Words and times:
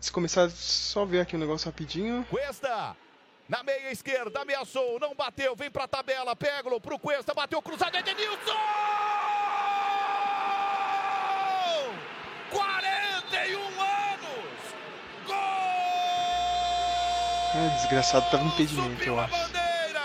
Se 0.00 0.12
começar 0.12 0.48
só 0.50 1.04
ver 1.04 1.20
aqui 1.20 1.36
um 1.36 1.38
negócio 1.40 1.66
rapidinho. 1.66 2.24
Cuesta, 2.30 2.96
na 3.48 3.62
meia 3.62 3.90
esquerda, 3.90 4.40
ameaçou, 4.42 4.98
não 5.00 5.14
bateu, 5.14 5.56
vem 5.56 5.70
pra 5.70 5.88
tabela, 5.88 6.36
Peglo 6.36 6.80
pro 6.80 6.98
Cuesta, 6.98 7.34
bateu 7.34 7.60
cruzado, 7.60 7.96
Edenilson! 7.96 8.56
41 12.50 13.58
anos! 13.58 14.60
Gol! 15.26 15.34
É, 17.54 17.68
desgraçado, 17.80 18.30
tava 18.30 18.44
impedimento, 18.44 18.90
Subiu 18.98 19.14
eu 19.14 19.20
acho. 19.20 19.32
bandeira! 19.34 20.00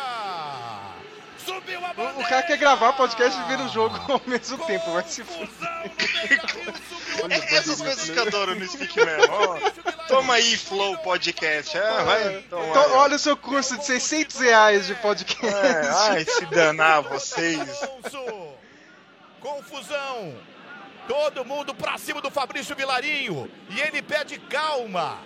Subiu 1.37 1.85
a 1.85 1.91
O- 1.91 1.93
bandeira! 1.93 2.19
O 2.19 2.29
cara 2.29 2.43
quer 2.43 2.57
gravar 2.57 2.93
podcast 2.93 3.39
e 3.39 3.43
ver 3.43 3.59
o 3.63 3.69
jogo 3.69 3.95
ao 4.11 4.21
mesmo 4.25 4.57
tempo, 4.65 4.91
vai 4.91 5.03
se 5.03 5.23
fuder. 5.23 5.91
Olha, 7.21 7.33
É 7.33 7.55
essas 7.55 7.81
coisas 7.81 8.09
que 8.09 8.17
eu 8.17 8.23
adoro 8.23 8.55
no 8.55 8.65
Speakman. 8.67 9.17
Ó, 9.29 9.59
toma 10.07 10.35
aí, 10.35 10.55
Flow 10.57 10.97
Podcast. 10.99 11.77
Ah, 11.77 12.03
vai. 12.03 12.41
Toma 12.49 12.65
Então, 12.67 12.83
aí. 12.83 12.91
olha 12.91 13.15
o 13.15 13.19
seu 13.19 13.35
curso 13.37 13.77
de 13.77 13.85
600 13.85 14.39
reais 14.39 14.87
de 14.87 14.95
podcast. 14.95 15.45
É, 15.55 15.89
ai, 16.09 16.25
se 16.25 16.45
danar 16.47 17.01
vocês. 17.03 17.59
Confusão. 19.39 20.35
Todo 21.07 21.43
mundo 21.43 21.75
pra 21.75 21.97
cima 21.97 22.21
do 22.21 22.31
Fabrício 22.31 22.75
Vilarinho. 22.75 23.51
E 23.69 23.79
ele 23.81 24.01
pede 24.01 24.39
calma. 24.39 25.19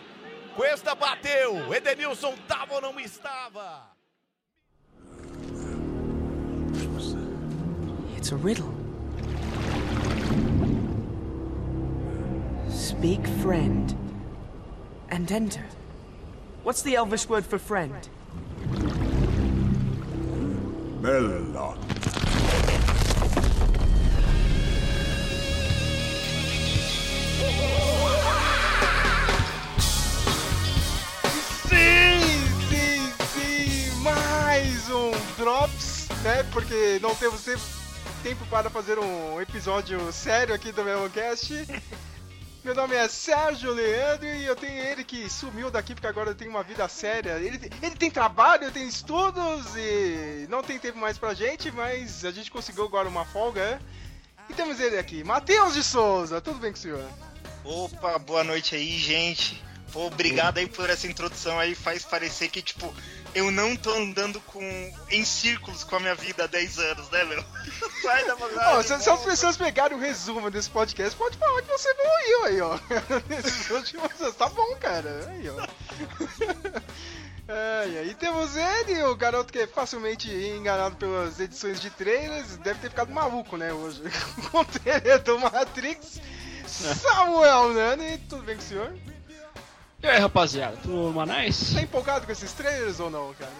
Cuesta 0.55 0.95
bateu. 0.95 1.71
Edenilson 1.73 2.33
tava 2.47 2.75
ou 2.75 2.81
não 2.81 2.99
estava? 2.99 3.85
It's 8.17 8.31
a 8.33 8.35
riddle. 8.35 8.76
Speak 12.97 13.27
friend 13.43 13.95
and 15.09 15.31
enter. 15.31 15.63
What's 16.63 16.81
the 16.81 16.95
Elvish 16.95 17.29
word 17.29 17.45
for 17.45 17.59
friend? 17.59 18.09
Melon. 20.99 21.77
Sim, 31.69 32.19
sim, 32.67 33.13
sim, 33.35 34.01
mais 34.01 34.89
um 34.89 35.11
Drops, 35.37 36.07
né? 36.23 36.41
Porque 36.51 36.97
não 36.99 37.13
temos 37.13 37.43
tempo, 37.43 37.61
tempo 38.23 38.45
para 38.47 38.71
fazer 38.71 38.97
um 38.97 39.39
episódio 39.39 40.11
sério 40.11 40.55
aqui 40.55 40.71
do 40.71 40.83
Melocast. 40.83 41.53
Meu 42.67 42.75
nome 42.75 42.95
é 42.95 43.07
Sérgio 43.07 43.71
Leandro 43.71 44.27
e 44.27 44.43
eu 44.43 44.53
tenho 44.53 44.77
ele 44.77 45.01
que 45.01 45.29
sumiu 45.29 45.71
daqui 45.71 45.93
porque 45.95 46.05
agora 46.05 46.35
tem 46.35 46.49
uma 46.49 46.63
vida 46.63 46.85
séria. 46.89 47.39
Ele, 47.39 47.71
ele 47.81 47.95
tem 47.95 48.11
trabalho, 48.11 48.69
tem 48.73 48.85
estudos 48.85 49.73
e 49.77 50.45
não 50.49 50.61
tem 50.61 50.77
tempo 50.77 50.97
mais 50.97 51.17
pra 51.17 51.33
gente, 51.33 51.71
mas 51.71 52.25
a 52.25 52.31
gente 52.31 52.51
conseguiu 52.51 52.83
agora 52.83 53.07
uma 53.07 53.23
folga, 53.23 53.63
né? 53.71 53.79
E 54.49 54.53
temos 54.53 54.81
ele 54.81 54.97
aqui, 54.97 55.23
Matheus 55.23 55.75
de 55.75 55.81
Souza. 55.81 56.41
Tudo 56.41 56.59
bem 56.59 56.73
com 56.73 56.77
o 56.77 56.81
senhor? 56.81 57.09
Opa, 57.63 58.19
boa 58.19 58.43
noite 58.43 58.75
aí, 58.75 58.99
gente. 58.99 59.63
Obrigado 59.93 60.57
aí 60.57 60.67
por 60.67 60.89
essa 60.89 61.07
introdução 61.07 61.57
aí. 61.57 61.73
Faz 61.73 62.03
parecer 62.03 62.49
que, 62.49 62.61
tipo, 62.61 62.93
eu 63.37 63.51
não 63.51 63.75
tô 63.75 63.93
andando 63.93 64.41
com 64.41 64.91
em 65.11 65.23
círculos 65.23 65.83
com 65.83 65.95
a 65.95 65.99
minha 65.99 66.15
vida 66.15 66.45
há 66.45 66.47
10 66.47 66.79
anos, 66.79 67.09
né, 67.11 67.23
meu? 67.25 67.45
Sai 68.01 68.25
da 68.25 68.35
bagagem. 68.35 68.97
se, 68.97 69.03
se 69.03 69.09
as 69.11 69.23
pessoas 69.23 69.55
pegarem 69.55 69.95
o 69.95 69.99
resumo 69.99 70.49
desse 70.49 70.67
podcast, 70.71 71.15
pode 71.15 71.37
falar 71.37 71.61
que 71.61 71.67
você 71.67 71.87
evoluiu 71.87 72.45
aí, 72.45 72.61
ó. 72.61 72.79
Nesses 73.29 73.69
últimos 73.69 74.19
anos. 74.19 74.35
Tá 74.35 74.49
bom, 74.49 74.75
cara. 74.77 75.29
Aí, 75.29 75.47
ó. 75.49 75.67
Ai, 77.47 77.97
aí 77.99 78.15
temos 78.15 78.57
ele, 78.57 79.03
o 79.03 79.15
garoto 79.15 79.53
que 79.53 79.59
é 79.59 79.67
facilmente 79.67 80.29
enganado 80.29 80.97
pelas 80.97 81.39
edições 81.39 81.79
de 81.79 81.89
trailers, 81.91 82.57
deve 82.57 82.79
ter 82.79 82.89
ficado 82.89 83.13
maluco, 83.13 83.55
né, 83.55 83.71
hoje. 83.71 84.01
Com 84.51 84.61
o 84.61 84.65
trailer 84.65 85.21
do 85.21 85.39
Matrix. 85.39 86.19
Samuel 86.65 87.73
Nani, 87.73 88.17
tudo 88.27 88.43
bem 88.43 88.55
com 88.57 88.63
o 88.63 88.65
senhor? 88.65 88.93
E 90.07 90.09
aí, 90.09 90.19
rapaziada, 90.19 90.77
tudo 90.81 91.11
manais? 91.13 91.73
Tá 91.73 91.81
empolgado 91.81 92.25
com 92.25 92.31
esses 92.31 92.53
trailers 92.53 92.97
ou 93.01 93.09
não, 93.09 93.33
cara? 93.33 93.51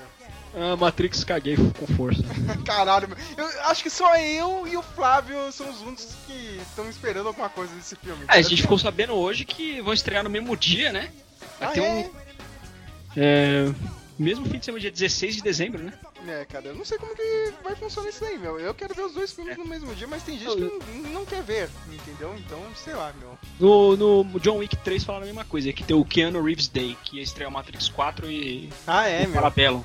Ah, 0.55 0.77
Matrix 0.77 1.25
caguei 1.25 1.57
com 1.57 1.85
força. 1.95 2.23
Caralho, 2.65 3.09
meu. 3.09 3.17
eu 3.37 3.61
acho 3.63 3.83
que 3.83 3.89
só 3.89 4.15
eu 4.17 4.65
e 4.65 4.77
o 4.77 4.81
Flávio 4.81 5.51
são 5.51 5.69
os 5.69 5.81
únicos 5.81 6.07
que 6.25 6.57
estão 6.61 6.89
esperando 6.89 7.27
alguma 7.27 7.49
coisa 7.49 7.75
desse 7.75 7.97
filme. 7.97 8.23
Ah, 8.29 8.35
a 8.35 8.41
gente 8.41 8.61
ficou 8.61 8.79
sabendo 8.79 9.11
hoje 9.13 9.43
que 9.43 9.81
vão 9.81 9.91
estrear 9.93 10.23
no 10.23 10.29
mesmo 10.29 10.55
dia, 10.55 10.93
né? 10.93 11.09
Vai 11.59 11.67
Ah, 11.67 11.71
ter 11.73 11.81
é? 11.81 11.89
um. 11.91 12.11
É. 13.17 13.73
Mesmo 14.17 14.45
fim 14.45 14.57
de 14.57 14.63
semana, 14.65 14.79
dia 14.81 14.89
16 14.91 15.35
de 15.35 15.41
dezembro, 15.43 15.83
né? 15.83 15.93
É, 16.27 16.45
cara, 16.45 16.67
eu 16.67 16.75
não 16.75 16.83
sei 16.83 16.97
como 16.97 17.15
que 17.15 17.53
vai 17.63 17.75
funcionar 17.75 18.09
isso 18.09 18.23
aí, 18.25 18.37
meu. 18.37 18.59
Eu 18.59 18.73
quero 18.73 18.93
ver 18.93 19.03
os 19.03 19.13
dois 19.13 19.31
filmes 19.31 19.57
no 19.57 19.65
mesmo 19.65 19.95
dia, 19.95 20.07
mas 20.07 20.23
tem 20.23 20.37
gente 20.37 20.55
que 20.55 20.61
não, 20.61 21.11
não 21.11 21.25
quer 21.25 21.41
ver, 21.41 21.69
entendeu? 21.91 22.35
Então, 22.37 22.59
sei 22.75 22.93
lá, 22.93 23.13
meu. 23.19 23.37
No, 23.59 24.23
no 24.23 24.39
John 24.39 24.57
Wick 24.57 24.75
3 24.77 25.03
falaram 25.03 25.23
a 25.23 25.27
mesma 25.27 25.45
coisa, 25.45 25.71
que 25.71 25.83
tem 25.83 25.95
o 25.95 26.03
Keanu 26.03 26.43
Reeves 26.43 26.67
Day, 26.67 26.97
que 27.03 27.17
ia 27.17 27.23
estrear 27.23 27.49
o 27.49 27.53
Matrix 27.53 27.87
4 27.89 28.29
e. 28.29 28.69
Ah, 28.85 29.07
é, 29.07 29.25
o 29.25 29.29
meu. 29.29 29.33
Parabellum. 29.33 29.83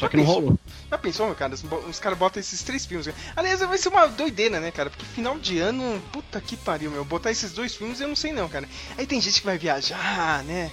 Só 0.00 0.08
que 0.08 0.16
não 0.16 0.24
rolou. 0.24 0.58
Já 0.90 0.96
pensou, 0.96 1.26
meu 1.26 1.34
cara? 1.34 1.54
Os, 1.88 1.98
caras 1.98 2.18
botam 2.18 2.40
esses 2.40 2.62
três 2.62 2.86
filmes. 2.86 3.06
cara. 3.06 3.18
Aliás, 3.36 3.60
vai 3.60 3.76
ser 3.76 3.90
uma 3.90 4.06
doideira, 4.06 4.58
né, 4.58 4.70
cara? 4.70 4.88
Porque 4.88 5.04
final 5.04 5.38
de 5.38 5.58
ano, 5.58 6.02
puta 6.10 6.40
que 6.40 6.56
pariu, 6.56 6.90
meu. 6.90 7.04
Botar 7.04 7.30
esses 7.30 7.52
dois 7.52 7.74
filmes 7.74 8.00
eu 8.00 8.08
não 8.08 8.16
sei 8.16 8.32
não, 8.32 8.48
cara. 8.48 8.66
Aí 8.96 9.06
tem 9.06 9.20
gente 9.20 9.40
que 9.40 9.46
vai 9.46 9.58
viajar, 9.58 10.42
né? 10.44 10.70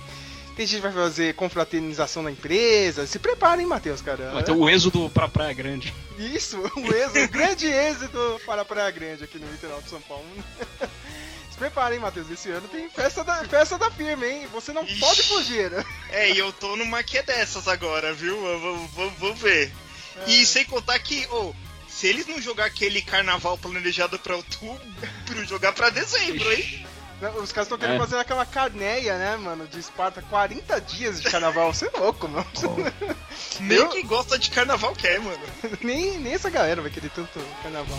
Tem 0.58 0.66
gente 0.66 0.78
que 0.82 0.88
vai 0.88 0.92
fazer 0.92 1.36
confraternização 1.36 2.24
na 2.24 2.32
empresa. 2.32 3.06
Se 3.06 3.20
prepara, 3.20 3.62
hein, 3.62 3.68
Matheus, 3.68 4.02
cara. 4.02 4.32
Vai 4.32 4.44
ter 4.44 4.54
o 4.54 4.68
êxodo 4.68 5.08
pra 5.12 5.28
Praia 5.28 5.54
Grande. 5.54 5.94
Isso, 6.18 6.58
o 6.76 6.94
êxito, 6.96 7.20
o 7.20 7.28
grande 7.30 7.68
êxito 7.68 8.42
para 8.44 8.64
a 8.64 8.66
Praia 8.66 8.90
Grande 8.90 9.24
aqui 9.24 9.38
no 9.38 9.46
litoral 9.52 9.80
de 9.84 9.90
São 9.92 10.02
Paulo. 10.02 10.26
Se 11.52 11.58
prepara, 11.60 11.94
hein, 11.94 12.02
Matheus. 12.02 12.28
Esse 12.32 12.50
ano 12.50 12.68
tem 12.70 12.90
festa 12.90 13.24
da, 13.24 13.46
festa 13.46 13.78
da 13.78 13.92
firma, 13.92 14.26
hein? 14.26 14.48
Você 14.52 14.74
não 14.74 14.84
Ixi. 14.84 15.00
pode 15.00 15.22
fugir. 15.22 15.72
É, 16.10 16.32
e 16.32 16.40
eu 16.40 16.52
tô 16.52 16.76
numa 16.76 17.04
que 17.04 17.20
é 17.20 17.24
dessas 17.24 17.68
agora, 17.68 18.12
viu? 18.12 18.36
Vamos- 19.20 19.40
ver. 19.40 19.72
E 20.26 20.44
sem 20.44 20.66
contar 20.66 20.98
que, 20.98 21.28
ô, 21.28 21.54
se 21.88 22.08
eles 22.08 22.26
não 22.26 22.42
jogar 22.42 22.66
aquele 22.66 23.00
carnaval 23.04 23.60
planejado 23.60 24.18
pra 24.18 24.36
outubro, 24.36 24.82
jogar 25.48 25.72
pra 25.74 25.92
dezembro, 25.92 26.52
hein? 26.52 26.88
Os 27.42 27.52
caras 27.52 27.66
estão 27.66 27.78
querendo 27.78 27.96
É. 27.96 28.00
fazer 28.00 28.18
aquela 28.20 28.46
carneia, 28.46 29.18
né, 29.18 29.36
mano, 29.38 29.68
de 29.68 29.80
Esparta. 29.80 30.22
40 30.22 30.80
dias 30.82 31.20
de 31.22 31.30
carnaval. 31.30 31.74
Você 31.74 31.88
é 31.92 32.00
louco, 32.00 32.28
mano. 32.28 32.46
Nem 33.60 33.78
Eu- 33.80 33.90
quem 33.90 34.06
gosta 34.06 34.38
de 34.38 34.52
carnaval 34.52 34.94
quer, 34.94 35.20
mano. 35.20 35.40
nem, 35.82 36.20
nem 36.20 36.34
essa 36.34 36.50
galera 36.50 36.82
vai 36.82 36.92
querer 36.92 37.10
tanto 37.10 37.40
carnaval. 37.64 37.98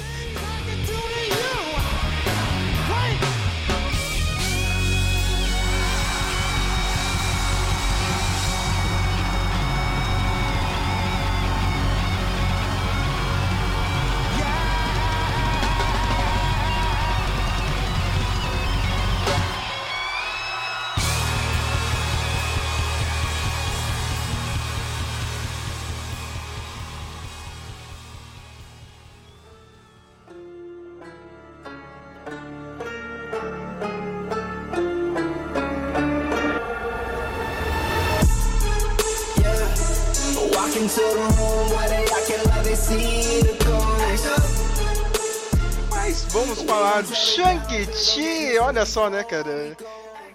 Olha 48.79 48.87
só, 48.87 49.11
né, 49.11 49.25
cara? 49.25 49.77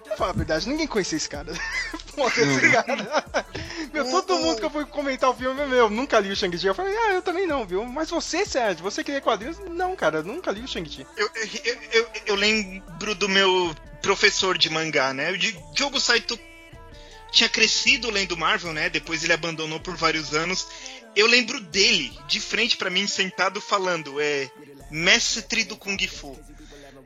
Vou 0.06 0.16
falar 0.18 0.30
a 0.30 0.34
verdade, 0.34 0.68
ninguém 0.68 0.86
conhecia 0.86 1.16
esse 1.16 1.28
cara. 1.28 1.50
Esse 2.14 2.70
cara. 2.70 3.34
Meu, 3.92 4.08
todo 4.08 4.38
mundo 4.38 4.58
que 4.60 4.64
eu 4.64 4.70
fui 4.70 4.84
comentar 4.86 5.30
o 5.30 5.34
filme, 5.34 5.66
meu, 5.66 5.90
nunca 5.90 6.20
li 6.20 6.30
o 6.30 6.36
Shang-Chi. 6.36 6.66
Eu 6.68 6.74
falei, 6.74 6.96
ah, 6.96 7.12
eu 7.14 7.22
também 7.22 7.44
não, 7.46 7.66
viu? 7.66 7.84
Mas 7.84 8.08
você, 8.10 8.46
Sérgio, 8.46 8.84
você 8.84 9.02
que 9.02 9.10
lê 9.10 9.20
quadrinhos? 9.20 9.58
Não, 9.70 9.96
cara, 9.96 10.22
nunca 10.22 10.52
li 10.52 10.60
o 10.60 10.68
Shang-Chi. 10.68 11.04
Eu, 11.16 11.28
eu, 11.64 11.76
eu, 11.92 12.08
eu 12.26 12.34
lembro 12.36 13.14
do 13.16 13.28
meu 13.28 13.74
professor 14.00 14.56
de 14.56 14.70
mangá, 14.70 15.12
né? 15.12 15.32
O 15.32 15.38
Di- 15.38 15.58
Diogo 15.72 15.98
Saito 15.98 16.38
tinha 17.32 17.48
crescido 17.48 18.10
lendo 18.10 18.36
Marvel, 18.36 18.72
né? 18.72 18.88
Depois 18.88 19.24
ele 19.24 19.32
abandonou 19.32 19.80
por 19.80 19.96
vários 19.96 20.34
anos. 20.34 20.68
Eu 21.16 21.26
lembro 21.26 21.58
dele, 21.60 22.16
de 22.28 22.38
frente 22.40 22.76
pra 22.76 22.90
mim, 22.90 23.08
sentado, 23.08 23.60
falando, 23.60 24.20
é. 24.20 24.48
Mestre 24.90 25.64
do 25.64 25.76
Kung 25.76 25.98
Fu. 26.06 26.38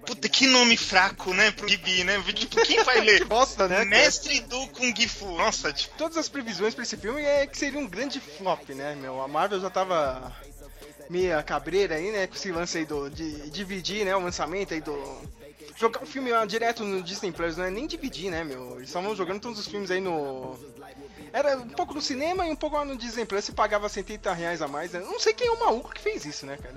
Puta, 0.08 0.26
que 0.26 0.46
nome 0.46 0.74
fraco, 0.74 1.34
né, 1.34 1.50
pro 1.50 1.68
gibi, 1.68 2.02
né? 2.02 2.18
Tipo, 2.32 2.62
quem 2.62 2.82
vai 2.82 2.98
ler? 3.02 3.24
Bosta, 3.28 3.68
né? 3.68 3.76
cara? 3.76 3.88
Mestre 3.90 4.40
do 4.40 4.66
Kung 4.68 5.06
Fu. 5.06 5.36
Nossa, 5.36 5.70
tipo, 5.70 5.98
Todas 5.98 6.16
as 6.16 6.30
previsões 6.30 6.74
pra 6.74 6.82
esse 6.82 6.96
filme 6.96 7.20
é 7.20 7.46
que 7.46 7.58
seria 7.58 7.78
um 7.78 7.86
grande 7.86 8.18
flop, 8.18 8.70
né, 8.70 8.94
meu? 8.94 9.20
A 9.20 9.28
Marvel 9.28 9.60
já 9.60 9.68
tava 9.68 10.34
meia 11.10 11.42
cabreira 11.42 11.96
aí, 11.96 12.10
né, 12.10 12.26
com 12.26 12.34
esse 12.34 12.50
lance 12.50 12.78
aí 12.78 12.86
do, 12.86 13.10
de 13.10 13.50
dividir, 13.50 14.06
né, 14.06 14.16
o 14.16 14.20
lançamento 14.20 14.72
aí 14.72 14.80
do... 14.80 14.96
Jogar 15.76 16.02
o 16.02 16.06
filme 16.06 16.30
lá 16.30 16.46
direto 16.46 16.84
no 16.84 17.02
Disney 17.02 17.30
Plus, 17.30 17.58
não 17.58 17.66
é 17.66 17.70
nem 17.70 17.86
dividir, 17.86 18.30
né, 18.30 18.42
meu? 18.42 18.76
Eles 18.76 18.88
estavam 18.88 19.14
jogando 19.14 19.42
todos 19.42 19.58
os 19.58 19.68
filmes 19.68 19.90
aí 19.90 20.00
no... 20.00 20.58
Era 21.32 21.56
um 21.56 21.68
pouco 21.68 21.94
no 21.94 22.00
cinema 22.00 22.46
e 22.46 22.50
um 22.50 22.56
pouco 22.56 22.76
lá 22.76 22.84
no 22.84 22.96
Plus, 23.26 23.44
você 23.44 23.52
pagava 23.52 23.88
70 23.88 24.32
reais 24.32 24.62
a 24.62 24.68
mais, 24.68 24.92
né? 24.92 25.00
Não 25.00 25.18
sei 25.18 25.32
quem 25.32 25.46
é 25.46 25.50
o 25.50 25.60
maluco 25.60 25.92
que 25.92 26.00
fez 26.00 26.24
isso, 26.24 26.46
né, 26.46 26.56
cara? 26.56 26.74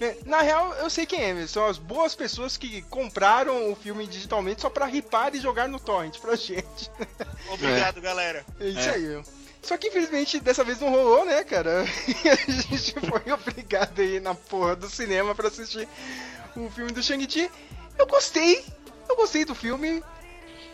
É, 0.00 0.16
Na 0.26 0.40
real, 0.40 0.74
eu 0.74 0.90
sei 0.90 1.06
quem 1.06 1.20
é, 1.20 1.46
são 1.46 1.66
as 1.66 1.78
boas 1.78 2.14
pessoas 2.14 2.56
que 2.56 2.82
compraram 2.82 3.70
o 3.70 3.76
filme 3.76 4.06
digitalmente 4.06 4.62
só 4.62 4.70
pra 4.70 4.86
ripar 4.86 5.34
e 5.34 5.40
jogar 5.40 5.68
no 5.68 5.78
torrent 5.80 6.18
pra 6.18 6.36
gente. 6.36 6.90
obrigado, 7.50 8.00
galera. 8.00 8.44
É 8.60 8.68
isso 8.68 8.90
aí, 8.90 9.02
meu. 9.02 9.24
Só 9.62 9.78
que 9.78 9.88
infelizmente 9.88 10.40
dessa 10.40 10.62
vez 10.62 10.78
não 10.78 10.90
rolou, 10.90 11.24
né, 11.24 11.42
cara? 11.42 11.84
E 12.06 12.28
a 12.28 12.34
gente 12.34 12.94
foi 13.00 13.32
obrigado 13.32 13.98
a 13.98 14.04
ir 14.04 14.20
na 14.20 14.34
porra 14.34 14.76
do 14.76 14.90
cinema 14.90 15.34
pra 15.34 15.48
assistir 15.48 15.88
o 16.54 16.70
filme 16.70 16.92
do 16.92 17.02
Shang-Chi. 17.02 17.50
Eu 17.98 18.06
gostei, 18.06 18.62
eu 19.08 19.16
gostei 19.16 19.44
do 19.44 19.54
filme. 19.54 20.02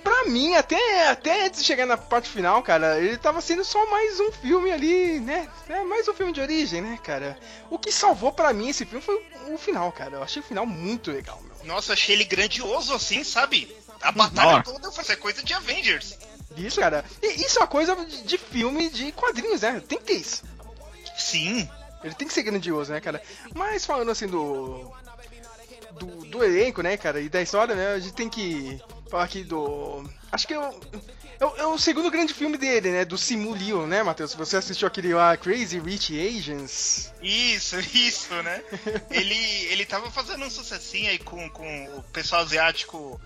Pra 0.02 0.24
mim, 0.24 0.54
até, 0.54 1.08
até 1.08 1.46
antes 1.46 1.60
de 1.60 1.66
chegar 1.66 1.86
na 1.86 1.96
parte 1.96 2.28
final, 2.28 2.62
cara, 2.62 2.98
ele 2.98 3.18
tava 3.18 3.40
sendo 3.40 3.64
só 3.64 3.84
mais 3.90 4.18
um 4.20 4.32
filme 4.32 4.72
ali, 4.72 5.20
né? 5.20 5.48
É 5.68 5.82
mais 5.84 6.08
um 6.08 6.14
filme 6.14 6.32
de 6.32 6.40
origem, 6.40 6.80
né, 6.80 6.98
cara? 7.02 7.38
O 7.68 7.78
que 7.78 7.92
salvou 7.92 8.32
pra 8.32 8.52
mim 8.52 8.68
esse 8.68 8.84
filme 8.86 9.04
foi 9.04 9.22
o 9.48 9.58
final, 9.58 9.92
cara. 9.92 10.16
Eu 10.16 10.22
achei 10.22 10.40
o 10.40 10.44
final 10.44 10.64
muito 10.64 11.10
legal, 11.10 11.40
meu. 11.42 11.66
Nossa, 11.66 11.92
achei 11.92 12.14
ele 12.14 12.24
grandioso 12.24 12.94
assim, 12.94 13.22
sabe? 13.24 13.76
A 14.00 14.10
batalha 14.10 14.58
Ó. 14.58 14.62
toda 14.62 14.90
foi 14.90 15.16
coisa 15.16 15.42
de 15.42 15.52
Avengers. 15.52 16.16
Isso, 16.56 16.80
cara. 16.80 17.04
E 17.22 17.44
isso 17.44 17.58
é 17.58 17.62
uma 17.62 17.68
coisa 17.68 17.94
de, 17.96 18.22
de 18.22 18.38
filme 18.38 18.88
de 18.88 19.12
quadrinhos, 19.12 19.60
né? 19.60 19.82
Tem 19.86 19.98
que 19.98 20.04
ter 20.04 20.14
isso. 20.14 20.42
Sim. 21.16 21.68
Ele 22.02 22.14
tem 22.14 22.26
que 22.26 22.32
ser 22.32 22.42
grandioso, 22.42 22.92
né, 22.92 23.00
cara? 23.00 23.22
Mas 23.54 23.84
falando 23.84 24.10
assim 24.10 24.26
do. 24.26 24.90
Do, 25.92 26.06
do 26.24 26.44
elenco, 26.44 26.80
né, 26.80 26.96
cara? 26.96 27.20
E 27.20 27.28
da 27.28 27.42
história, 27.42 27.74
né? 27.74 27.88
A 27.88 27.98
gente 27.98 28.14
tem 28.14 28.28
que 28.28 28.80
falar 29.10 29.24
aqui 29.24 29.42
do. 29.44 30.04
Acho 30.32 30.46
que 30.46 30.54
é 30.54 30.58
o. 30.58 30.80
É 31.40 31.44
o, 31.46 31.56
é 31.56 31.66
o 31.66 31.78
segundo 31.78 32.10
grande 32.10 32.34
filme 32.34 32.58
dele, 32.58 32.90
né? 32.90 33.04
Do 33.04 33.16
Simu 33.16 33.54
Liu, 33.54 33.86
né, 33.86 34.02
Matheus? 34.02 34.34
Você 34.34 34.58
assistiu 34.58 34.86
aquele 34.86 35.14
lá, 35.14 35.34
Crazy 35.38 35.78
Rich 35.80 36.12
Asians? 36.20 37.10
Isso, 37.22 37.80
isso, 37.96 38.34
né? 38.42 38.62
ele, 39.10 39.34
ele 39.70 39.86
tava 39.86 40.10
fazendo 40.10 40.44
um 40.44 40.50
sucessinho 40.50 41.08
aí 41.08 41.18
com, 41.18 41.48
com 41.48 41.84
o 41.96 42.02
pessoal 42.12 42.42
asiático 42.42 43.18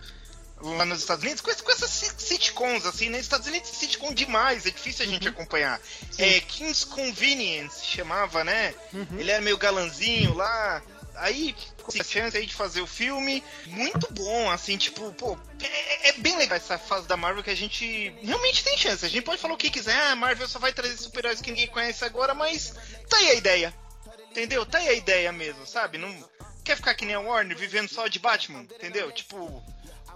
lá 0.63 0.85
nos 0.85 1.01
Estados 1.01 1.25
Unidos, 1.25 1.41
com, 1.43 1.53
com 1.53 1.73
essas 1.73 1.91
sit- 1.91 2.21
sitcoms, 2.21 2.87
assim, 2.87 3.09
né? 3.09 3.19
Estados 3.19 3.49
Unidos 3.49 3.69
é 3.69 3.75
sitcom 3.75 4.15
demais, 4.15 4.65
é 4.65 4.71
difícil 4.71 5.05
a 5.05 5.09
gente 5.09 5.27
acompanhar. 5.27 5.81
É, 6.17 6.39
King's 6.41 6.85
Convenience 6.85 7.85
chamava, 7.85 8.45
né? 8.45 8.75
Ele 9.19 9.31
era 9.31 9.43
meio 9.43 9.59
galanzinho 9.59 10.35
lá. 10.35 10.81
Aí, 11.17 11.55
com 11.83 11.93
a 12.01 12.05
chance 12.05 12.37
aí 12.37 12.47
de 12.47 12.55
fazer 12.55 12.81
o 12.81 12.87
filme, 12.87 13.43
muito 13.67 14.13
bom, 14.13 14.51
assim, 14.51 14.77
tipo, 14.77 15.13
pô, 15.13 15.39
é, 15.63 16.09
é 16.09 16.13
bem 16.15 16.37
legal 16.37 16.57
essa 16.57 16.79
fase 16.79 17.07
da 17.07 17.17
Marvel 17.17 17.43
que 17.43 17.51
a 17.51 17.57
gente 17.57 18.15
realmente 18.23 18.65
tem 18.65 18.77
chance. 18.77 19.05
A 19.05 19.09
gente 19.09 19.25
pode 19.25 19.41
falar 19.41 19.55
o 19.55 19.59
que 19.59 19.71
quiser, 19.71 19.95
ah, 19.95 20.13
a 20.13 20.17
Marvel 20.17 20.49
só 20.49 20.59
vai 20.59 20.73
trazer 20.73 20.97
super-heróis 20.97 21.41
que 21.41 21.51
ninguém 21.51 21.69
conhece 21.69 22.05
agora, 22.05 22.35
mas 22.35 22.75
tá 23.09 23.17
aí 23.17 23.31
a 23.31 23.35
ideia. 23.35 23.75
Entendeu? 24.31 24.67
Tá 24.67 24.79
aí 24.79 24.89
a 24.89 24.95
ideia 24.95 25.31
mesmo, 25.31 25.65
sabe? 25.67 25.97
Não 25.97 26.29
quer 26.65 26.77
ficar 26.77 26.95
que 26.95 27.05
nem 27.05 27.15
a 27.15 27.21
Warner 27.21 27.57
vivendo 27.57 27.89
só 27.89 28.09
de 28.09 28.19
Batman, 28.19 28.63
entendeu? 28.63 29.13
Tipo, 29.13 29.63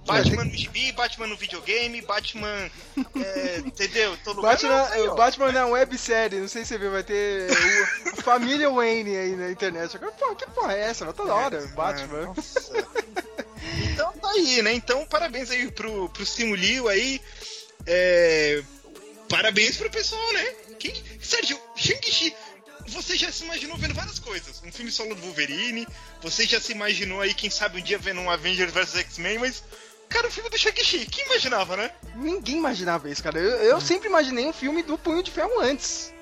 Batman 0.07 0.45
no 0.45 0.57
gibi, 0.57 0.93
Batman 0.93 1.27
no 1.27 1.37
videogame, 1.37 2.01
Batman. 2.03 2.71
é, 3.25 3.59
entendeu? 3.59 4.17
Todo 4.25 4.37
lugar. 4.37 4.53
Batman, 4.53 4.77
Não, 4.77 4.93
aí, 4.93 5.09
ó. 5.09 5.13
o 5.13 5.17
Batman 5.17 5.51
é 5.51 5.65
uma 5.65 5.73
websérie, 5.73 6.41
não 6.41 6.49
sei 6.49 6.63
se 6.63 6.69
você 6.69 6.79
viu, 6.79 6.91
vai 6.91 7.03
ter 7.03 7.51
o, 8.13 8.23
família 8.23 8.71
Wayne 8.71 9.17
aí 9.17 9.37
na 9.37 9.51
internet. 9.51 9.97
Agora, 9.97 10.35
que 10.35 10.51
porra 10.51 10.73
é 10.73 10.81
essa? 10.81 11.13
Toda 11.13 11.35
hora, 11.35 11.67
Batman. 11.69 12.35
Nossa. 12.35 12.87
Então 13.93 14.13
tá 14.13 14.31
aí, 14.31 14.63
né? 14.63 14.73
Então 14.73 15.05
parabéns 15.07 15.51
aí 15.51 15.71
pro, 15.71 16.09
pro 16.09 16.25
Simu 16.25 16.55
Liu 16.55 16.89
aí. 16.89 17.21
É, 17.87 18.63
Parabéns 19.29 19.77
pro 19.77 19.91
pessoal, 19.91 20.33
né? 20.33 20.45
Quem... 20.79 20.95
Sérgio, 21.21 21.61
Shang-Chi, 21.77 22.35
você 22.89 23.17
já 23.17 23.31
se 23.31 23.45
imaginou 23.45 23.77
vendo 23.77 23.95
várias 23.95 24.19
coisas. 24.19 24.63
Um 24.65 24.73
filme 24.73 24.91
solo 24.91 25.15
do 25.15 25.21
Wolverine, 25.21 25.87
você 26.23 26.47
já 26.47 26.59
se 26.59 26.73
imaginou 26.73 27.21
aí, 27.21 27.35
quem 27.35 27.51
sabe, 27.51 27.79
um 27.79 27.83
dia 27.83 27.99
vendo 27.99 28.21
um 28.21 28.31
Avengers 28.31 28.73
vs 28.73 28.97
X-Men, 28.97 29.39
mas. 29.39 29.63
Cara, 30.09 30.29
o 30.29 30.31
filme 30.31 30.49
do 30.49 30.59
Shang-Chi, 30.59 31.07
quem 31.07 31.27
imaginava, 31.27 31.77
né? 31.77 31.91
Ninguém 32.15 32.57
imaginava 32.57 33.11
isso, 33.11 33.23
cara. 33.23 33.39
Eu, 33.39 33.51
eu 33.63 33.81
sempre 33.81 34.09
imaginei 34.09 34.47
um 34.47 34.53
filme 34.53 34.83
do 34.83 34.97
Punho 34.97 35.23
de 35.23 35.31
Ferro 35.31 35.61
antes. 35.61 36.13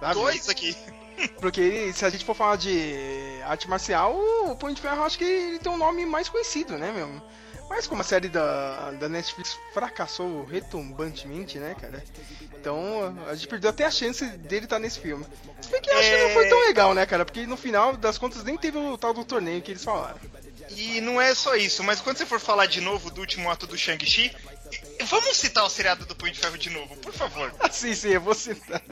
sabe? 0.00 0.14
Dois 0.14 0.48
aqui. 0.48 0.76
Porque 1.40 1.92
se 1.92 2.04
a 2.04 2.10
gente 2.10 2.24
for 2.24 2.34
falar 2.34 2.56
de 2.56 3.40
arte 3.44 3.68
marcial, 3.68 4.16
o 4.46 4.56
Punho 4.56 4.74
de 4.74 4.80
Ferro 4.80 5.02
acho 5.02 5.18
que 5.18 5.24
ele 5.24 5.58
tem 5.58 5.70
um 5.70 5.76
nome 5.76 6.06
mais 6.06 6.28
conhecido, 6.28 6.78
né, 6.78 6.92
meu? 6.92 7.20
Mas 7.68 7.86
como 7.86 8.00
a 8.00 8.04
série 8.04 8.28
da, 8.28 8.92
da 8.92 9.08
Netflix 9.10 9.58
fracassou 9.74 10.44
retumbantemente, 10.44 11.58
né, 11.58 11.76
cara? 11.78 12.02
Então 12.58 13.14
a 13.28 13.34
gente 13.34 13.46
perdeu 13.46 13.68
até 13.68 13.84
a 13.84 13.90
chance 13.90 14.24
dele 14.24 14.64
estar 14.64 14.78
nesse 14.78 14.98
filme. 14.98 15.24
Se 15.60 15.70
bem 15.70 15.80
que 15.82 15.90
eu 15.90 15.98
acho 15.98 16.10
que 16.10 16.22
não 16.22 16.30
foi 16.30 16.48
tão 16.48 16.60
legal, 16.60 16.94
né, 16.94 17.04
cara? 17.04 17.26
Porque 17.26 17.46
no 17.46 17.56
final 17.58 17.94
das 17.96 18.16
contas 18.16 18.42
nem 18.42 18.56
teve 18.56 18.78
o 18.78 18.96
tal 18.96 19.12
do 19.12 19.24
torneio 19.24 19.60
que 19.60 19.72
eles 19.72 19.84
falaram. 19.84 20.18
E 20.76 21.00
não 21.00 21.20
é 21.20 21.34
só 21.34 21.54
isso, 21.54 21.82
mas 21.84 22.00
quando 22.00 22.16
você 22.16 22.26
for 22.26 22.40
falar 22.40 22.66
de 22.66 22.80
novo 22.80 23.10
do 23.10 23.20
último 23.20 23.50
ato 23.50 23.66
do 23.66 23.76
Shang-Chi, 23.76 24.34
vamos 25.06 25.36
citar 25.36 25.64
o 25.64 25.70
seriado 25.70 26.04
do 26.04 26.14
Punho 26.14 26.32
de 26.32 26.38
Ferro 26.38 26.58
de 26.58 26.70
novo, 26.70 26.96
por 26.96 27.12
favor. 27.12 27.52
Ah, 27.60 27.68
sim, 27.72 27.94
sim, 27.94 28.10
eu 28.10 28.20
vou 28.20 28.34
citar. 28.34 28.82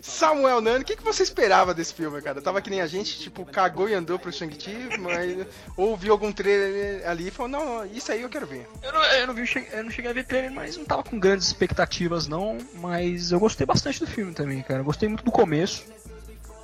Samuel 0.00 0.60
Nani, 0.60 0.82
o 0.82 0.86
que, 0.86 0.96
que 0.96 1.02
você 1.02 1.22
esperava 1.22 1.74
desse 1.74 1.94
filme, 1.94 2.20
cara? 2.22 2.40
Tava 2.40 2.62
que 2.62 2.70
nem 2.70 2.80
a 2.80 2.86
gente, 2.86 3.18
tipo, 3.18 3.44
cagou 3.44 3.88
e 3.88 3.94
andou 3.94 4.18
pro 4.18 4.32
Shang-Chi, 4.32 4.98
mas 4.98 5.46
ou 5.76 5.96
viu 5.96 6.12
algum 6.12 6.32
trailer 6.32 7.08
ali 7.08 7.28
e 7.28 7.30
falou, 7.30 7.50
não, 7.50 7.62
não, 7.62 7.86
isso 7.86 8.10
aí 8.10 8.22
eu 8.22 8.28
quero 8.28 8.46
ver. 8.46 8.68
Eu 8.82 8.92
não, 8.92 9.02
eu 9.04 9.26
não 9.26 9.34
vi, 9.34 9.68
eu 9.72 9.84
não 9.84 9.90
cheguei 9.90 10.10
a 10.10 10.14
ver 10.14 10.24
trailer, 10.24 10.52
mas 10.52 10.76
não 10.76 10.84
tava 10.84 11.02
com 11.02 11.18
grandes 11.18 11.46
expectativas 11.46 12.26
não, 12.26 12.58
mas 12.74 13.32
eu 13.32 13.40
gostei 13.40 13.66
bastante 13.66 14.00
do 14.00 14.06
filme 14.06 14.32
também, 14.32 14.62
cara. 14.62 14.80
Eu 14.80 14.84
gostei 14.84 15.08
muito 15.08 15.24
do 15.24 15.30
começo. 15.30 15.84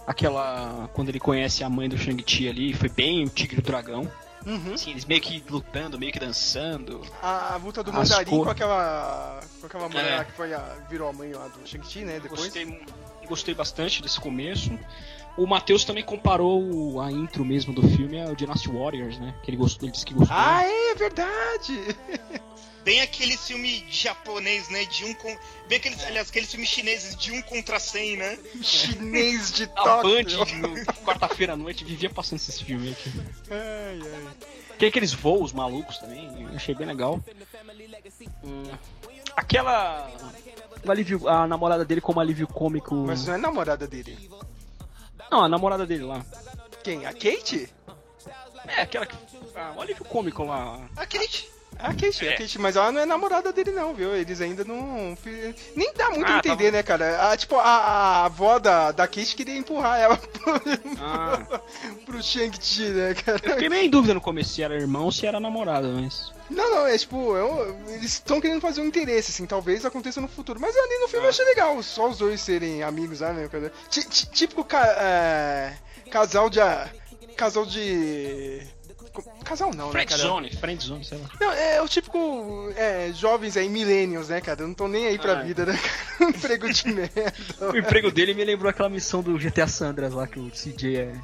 Aquela. 0.07 0.89
Quando 0.95 1.11
ele 1.11 1.21
conhece 1.21 1.63
a 1.63 1.69
mãe 1.69 1.89
do 1.89 1.99
Shang-Chi 1.99 2.49
ali, 2.49 2.73
foi 2.73 2.89
bem 2.89 3.25
o 3.25 3.29
Tigre 3.29 3.57
e 3.57 3.61
o 3.61 3.63
Dragão. 3.63 4.11
Uhum. 4.47 4.75
Assim, 4.75 4.91
eles 4.93 5.05
meio 5.05 5.21
que 5.21 5.43
lutando, 5.51 5.99
meio 5.99 6.13
que 6.13 6.19
dançando. 6.19 7.03
A, 7.23 7.55
a 7.55 7.57
luta 7.57 7.83
do 7.83 7.91
As 7.91 7.97
Mandarim 8.11 8.31
cor- 8.31 8.45
com 8.47 8.51
aquela. 8.51 9.41
com 9.61 9.67
aquela 9.67 9.89
mulher 9.89 10.13
É. 10.13 10.17
lá 10.17 10.25
que 10.25 10.33
foi 10.33 10.55
a, 10.55 10.61
virou 10.89 11.09
a 11.09 11.13
mãe 11.13 11.33
lá 11.33 11.49
do 11.49 11.67
Shang-Chi, 11.67 12.01
né? 12.05 12.21
Depois. 12.21 12.41
Gostei, 12.43 12.83
gostei 13.27 13.55
bastante 13.55 14.01
desse 14.03 14.21
começo. 14.21 14.71
O 15.37 15.47
Matheus 15.47 15.85
também 15.85 16.03
comparou 16.03 17.01
a 17.01 17.13
intro 17.13 17.45
mesmo 17.45 17.73
do 17.73 17.83
filme 17.91 18.21
ao 18.21 18.35
Dynasty 18.35 18.69
Warriors, 18.71 19.19
né? 19.19 19.35
Que 19.43 19.51
ele 19.51 19.57
gostou, 19.57 19.87
ele 19.87 19.93
disse 19.93 20.05
que 20.05 20.15
gostou. 20.15 20.37
Ah, 20.37 20.63
é 20.65 20.95
verdade! 20.95 21.97
Bem 22.89 23.03
aquele 23.03 23.37
filme 23.37 23.85
japonês, 23.91 24.71
né? 24.71 24.83
De 24.87 25.05
um 25.05 25.13
com. 25.13 25.29
Bem 25.69 25.77
aqueles, 25.77 26.03
aliás, 26.05 26.31
aqueles 26.31 26.51
filmes 26.51 26.71
chineses 26.71 27.15
de 27.15 27.31
um 27.33 27.43
contra 27.43 27.79
cem, 27.79 28.17
né? 28.17 28.39
Chinês 28.63 29.53
de 29.53 29.67
Tóquio. 29.67 30.39
quarta-feira 31.05 31.53
à 31.53 31.57
noite, 31.57 31.85
vivia 31.85 32.09
passando 32.09 32.39
esses 32.39 32.59
filmes 32.59 32.93
aqui. 32.93 33.13
Ai, 33.51 34.01
ai. 34.01 34.37
Tem 34.79 34.89
aqueles 34.89 35.13
voos 35.13 35.53
malucos 35.53 35.99
também, 35.99 36.45
eu 36.49 36.57
achei 36.57 36.75
bem 36.75 36.87
legal. 36.87 37.23
Hum, 38.43 38.63
aquela. 39.37 40.11
alívio- 40.89 41.29
a 41.29 41.47
namorada 41.47 41.85
dele 41.85 42.01
como 42.01 42.21
alívio 42.21 42.47
cômico. 42.49 42.95
Mas 42.95 43.27
não 43.27 43.35
é 43.35 43.37
namorada 43.37 43.87
dele. 43.87 44.31
Não, 45.31 45.45
a 45.45 45.49
namorada 45.51 45.85
dele 45.85 46.05
lá. 46.05 46.25
Quem? 46.83 47.05
A 47.05 47.13
Kate? 47.13 47.69
É, 48.67 48.81
aquela 48.81 49.05
que. 49.05 49.15
Ah, 49.55 49.75
o 49.77 49.83
alívio 49.83 50.07
cômico 50.07 50.43
lá. 50.43 50.89
A 50.97 51.05
Kate, 51.05 51.51
a 51.79 51.91
É. 51.91 52.33
Kate, 52.37 52.59
mas 52.59 52.75
ela 52.77 52.91
não 52.91 53.01
é 53.01 53.07
namorada 53.07 53.53
dele 53.53 53.71
não, 53.71 53.95
viu? 53.95 54.15
Eles 54.15 54.41
ainda 54.41 54.65
não... 54.65 55.17
Nem 55.77 55.93
dá 55.95 56.11
muito 56.11 56.27
a 56.31 56.35
Ah, 56.35 56.39
entender, 56.39 56.67
tá 56.67 56.77
né, 56.79 56.83
cara? 56.83 57.31
A, 57.31 57.37
tipo, 57.37 57.55
a, 57.57 57.63
a 57.63 58.25
avó 58.25 58.59
da, 58.59 58.91
da 58.93 59.07
Kate 59.07 59.37
queria 59.37 59.57
empurrar 59.57 59.99
ela 60.01 60.17
pro, 60.19 60.61
Ah. 61.01 61.61
pro 62.05 62.23
Shang-Chi, 62.23 62.89
né, 62.91 63.15
cara? 63.15 63.41
Eu 63.45 63.53
fiquei 63.53 63.69
meio 63.69 63.85
em 63.85 63.91
dúvida 63.91 64.13
no 64.15 64.21
começo 64.21 64.51
se 64.55 64.63
era 64.63 64.75
irmão 64.75 65.05
ou 65.05 65.13
se 65.13 65.25
era 65.27 65.39
namorada, 65.39 65.87
mas. 65.89 66.33
Não, 66.51 66.69
não, 66.71 66.87
é 66.87 66.97
tipo, 66.99 67.37
é 67.37 67.45
um- 67.45 67.91
eles 67.91 68.13
estão 68.15 68.41
querendo 68.41 68.61
fazer 68.61 68.81
um 68.81 68.87
interesse, 68.87 69.31
assim, 69.31 69.47
talvez 69.47 69.85
aconteça 69.85 70.21
no 70.21 70.27
futuro. 70.29 70.59
Mas 70.61 70.75
ali 70.77 70.99
no 70.99 71.09
filme 71.09 71.27
eu 71.27 71.31
achei 71.31 71.45
legal, 71.45 71.81
só 71.83 72.09
os 72.09 72.19
dois 72.19 72.41
serem 72.41 72.83
amigos 72.83 73.21
né? 73.21 73.49
Típico 74.33 74.65
ca- 74.65 74.97
é, 74.99 75.75
casal 76.11 76.49
de. 76.51 76.61
a- 76.61 76.89
Casal 77.37 77.65
de. 77.65 78.63
Casal 79.45 79.71
não, 79.75 79.93
né, 79.93 80.05
cara? 80.05 80.19
Friendzone, 80.19 80.57
friendzone, 80.57 81.05
sei 81.05 81.19
lá. 81.19 81.29
Não, 81.41 81.53
é 81.53 81.81
o 81.83 81.89
típico 81.89 82.73
é, 82.77 83.11
jovens 83.15 83.57
aí, 83.57 83.69
millennials, 83.69 84.29
né, 84.29 84.41
cara? 84.41 84.63
Não 84.63 84.73
estão 84.73 84.89
nem 84.89 85.07
aí 85.07 85.19
pra 85.19 85.39
Ah, 85.39 85.41
é. 85.43 85.45
vida, 85.45 85.67
né, 85.67 85.79
cara? 86.19 86.31
Emprego 86.31 86.73
de 86.73 86.89
merda. 86.93 87.71
O 87.73 87.77
emprego 87.77 88.11
dele 88.11 88.35
me 88.35 88.45
lembrou 88.45 88.69
aquela 88.71 88.89
missão 88.89 89.23
do 89.23 89.39
GTA 89.39 89.67
Sandras 89.67 90.13
lá 90.13 90.27
que 90.27 90.39
o 90.39 90.51
CJ 90.51 90.97
é. 90.97 91.15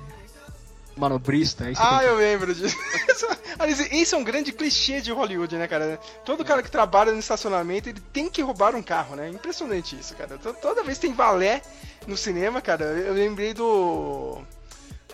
Manobrista, 0.96 1.64
aí 1.64 1.74
Ah, 1.76 1.98
tem 1.98 2.06
eu 2.08 2.16
lembro 2.16 2.54
disso. 2.54 2.76
Esse 3.90 4.14
é 4.14 4.18
um 4.18 4.22
grande 4.22 4.52
clichê 4.52 5.00
de 5.00 5.10
Hollywood, 5.10 5.56
né, 5.56 5.66
cara? 5.66 5.98
Todo 6.24 6.44
cara 6.44 6.62
que 6.62 6.70
trabalha 6.70 7.10
no 7.10 7.18
estacionamento, 7.18 7.88
ele 7.88 8.00
tem 8.12 8.30
que 8.30 8.40
roubar 8.42 8.76
um 8.76 8.82
carro, 8.82 9.16
né? 9.16 9.28
Impressionante 9.28 9.96
isso, 9.98 10.14
cara. 10.14 10.38
To- 10.38 10.54
Toda 10.54 10.84
vez 10.84 10.96
tem 10.98 11.12
valé 11.12 11.62
no 12.06 12.16
cinema, 12.16 12.60
cara. 12.60 12.84
Eu 12.84 13.12
lembrei 13.12 13.52
do. 13.52 14.40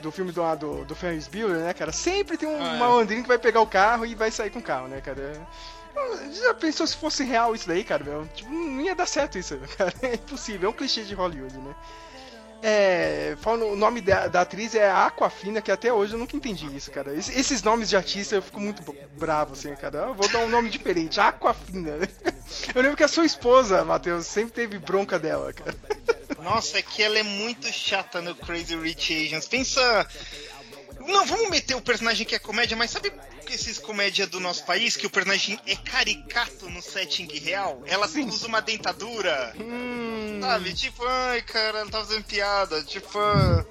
Do 0.03 0.11
filme 0.11 0.33
do, 0.33 0.57
do, 0.57 0.85
do 0.85 0.95
Ferris 0.95 1.29
Bueller, 1.29 1.59
né, 1.59 1.75
cara? 1.75 1.93
Sempre 1.93 2.37
tem 2.37 2.49
um 2.49 2.63
Ah, 2.63 2.75
é. 2.77 2.79
malandrinho 2.79 3.23
que 3.23 3.29
vai 3.29 3.39
pegar 3.39 3.61
o 3.61 3.67
carro 3.67 4.07
e 4.07 4.15
vai 4.15 4.31
sair 4.31 4.51
com 4.51 4.59
o 4.59 4.63
carro, 4.63 4.89
né, 4.89 5.01
cara? 5.01 5.47
Já 6.33 6.55
pensou 6.55 6.87
se 6.87 6.97
fosse 6.97 7.25
real 7.25 7.55
isso 7.55 7.69
daí, 7.69 7.85
cara? 7.85 8.03
Meu? 8.05 8.27
Tipo, 8.35 8.51
não 8.51 8.81
ia 8.81 8.95
dar 8.95 9.07
certo 9.07 9.39
isso, 9.39 9.59
cara. 9.77 9.93
É 10.03 10.15
impossível, 10.15 10.69
é 10.69 10.71
um 10.73 10.75
clichê 10.77 11.03
de 11.05 11.15
Hollywood, 11.15 11.57
né? 11.59 11.75
É, 12.63 13.37
o 13.47 13.77
nome 13.77 14.01
da, 14.01 14.27
da 14.29 14.43
atriz 14.43 14.75
é 14.75 14.91
Aquafina, 14.91 15.63
que 15.63 15.71
até 15.73 15.93
hoje 15.93 16.13
eu 16.15 16.19
nunca 16.19 16.37
entendi 16.37 16.67
isso, 16.77 16.91
cara. 16.91 17.15
Es- 17.15 17.29
esses 17.35 17.63
nomes 17.63 17.89
de 17.89 17.97
artista 17.97 18.35
eu 18.37 18.43
fico 18.43 18.61
muito 18.61 18.83
bravo, 19.19 19.55
assim, 19.55 19.75
cara. 19.77 19.99
Eu 20.09 20.15
vou 20.15 20.29
dar 20.29 20.41
um 20.41 20.49
nome 20.49 20.69
diferente, 20.69 21.19
Aquafina. 21.21 21.99
Eu 22.75 22.83
lembro 22.83 22.97
que 22.97 23.05
a 23.05 23.09
sua 23.09 23.25
esposa, 23.25 23.85
Matheus, 23.85 24.27
sempre 24.27 24.53
teve 24.53 24.77
bronca 24.81 25.21
dela, 25.21 25.53
cara. 25.53 25.73
Nossa, 26.43 26.79
é 26.79 26.83
que 26.83 27.01
ela 27.01 27.17
é 27.17 27.23
muito 27.23 27.69
chata 27.69 28.21
no 28.21 28.35
Crazy 28.35 28.75
Rich 28.77 29.15
Asians. 29.27 29.47
Pensa. 29.47 30.07
Não, 31.07 31.25
vamos 31.27 31.51
meter 31.51 31.75
o 31.77 31.81
personagem 31.81 32.27
que 32.27 32.35
é 32.35 32.39
comédia, 32.39 32.77
mas 32.77 32.91
sabe 32.91 33.13
esses 33.51 33.79
comédia 33.79 34.27
do 34.27 34.39
nosso 34.39 34.65
país 34.65 34.97
que 34.97 35.07
o 35.07 35.11
personagem 35.11 35.59
é 35.67 35.75
caricato 35.75 36.69
no 36.71 36.81
setting 36.83 37.27
real? 37.27 37.83
Ela 37.87 38.07
usa 38.07 38.47
uma 38.47 38.61
dentadura. 38.61 39.53
Hum, 39.59 40.39
Sabe? 40.41 40.73
Tipo, 40.75 41.05
ai, 41.07 41.43
cara, 41.43 41.81
ela 41.81 41.91
tá 41.91 41.99
fazendo 41.99 42.25
piada. 42.25 42.83
Tipo. 42.85 43.19
ah, 43.19 43.65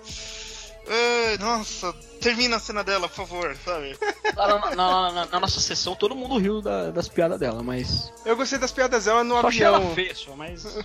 ai, 0.88 1.38
nossa, 1.38 1.94
termina 2.22 2.58
a 2.58 2.60
cena 2.60 2.84
dela, 2.84 3.08
por 3.08 3.16
favor, 3.16 3.56
sabe? 3.64 3.98
Lá 4.36 4.48
na, 4.60 4.76
na- 4.76 5.12
na- 5.12 5.26
na 5.26 5.40
nossa 5.40 5.60
sessão 5.60 5.96
todo 5.96 6.16
mundo 6.16 6.38
riu 6.38 6.62
da- 6.62 6.92
das 6.92 7.08
piadas 7.08 7.40
dela, 7.40 7.62
mas. 7.64 8.12
eu 8.26 8.36
gostei 8.36 8.58
das 8.60 8.72
piadas 8.72 9.06
dela 9.06 9.24
no 9.24 9.40
Só 9.42 9.48
achei 9.48 9.64
ela 9.64 9.78
avião. 9.78 9.96
feia 9.96 10.16
só, 10.16 10.36
mas. 10.36 10.64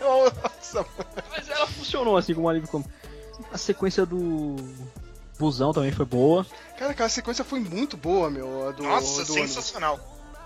Nossa, 0.00 0.84
Mas 1.30 1.48
ela 1.48 1.66
funcionou 1.68 2.16
assim 2.16 2.34
como 2.34 2.48
alívio 2.48 2.68
cômico. 2.68 2.90
A 3.52 3.58
sequência 3.58 4.04
do. 4.04 4.56
Busão 5.42 5.72
também 5.72 5.92
foi 5.92 6.06
boa. 6.06 6.46
cara, 6.78 6.92
aquela 6.92 7.08
sequência 7.08 7.44
foi 7.44 7.60
muito 7.60 7.96
boa, 7.96 8.30
meu. 8.30 8.72
Do, 8.72 8.82
Nossa, 8.84 9.24
do 9.24 9.32
sensacional. 9.34 9.98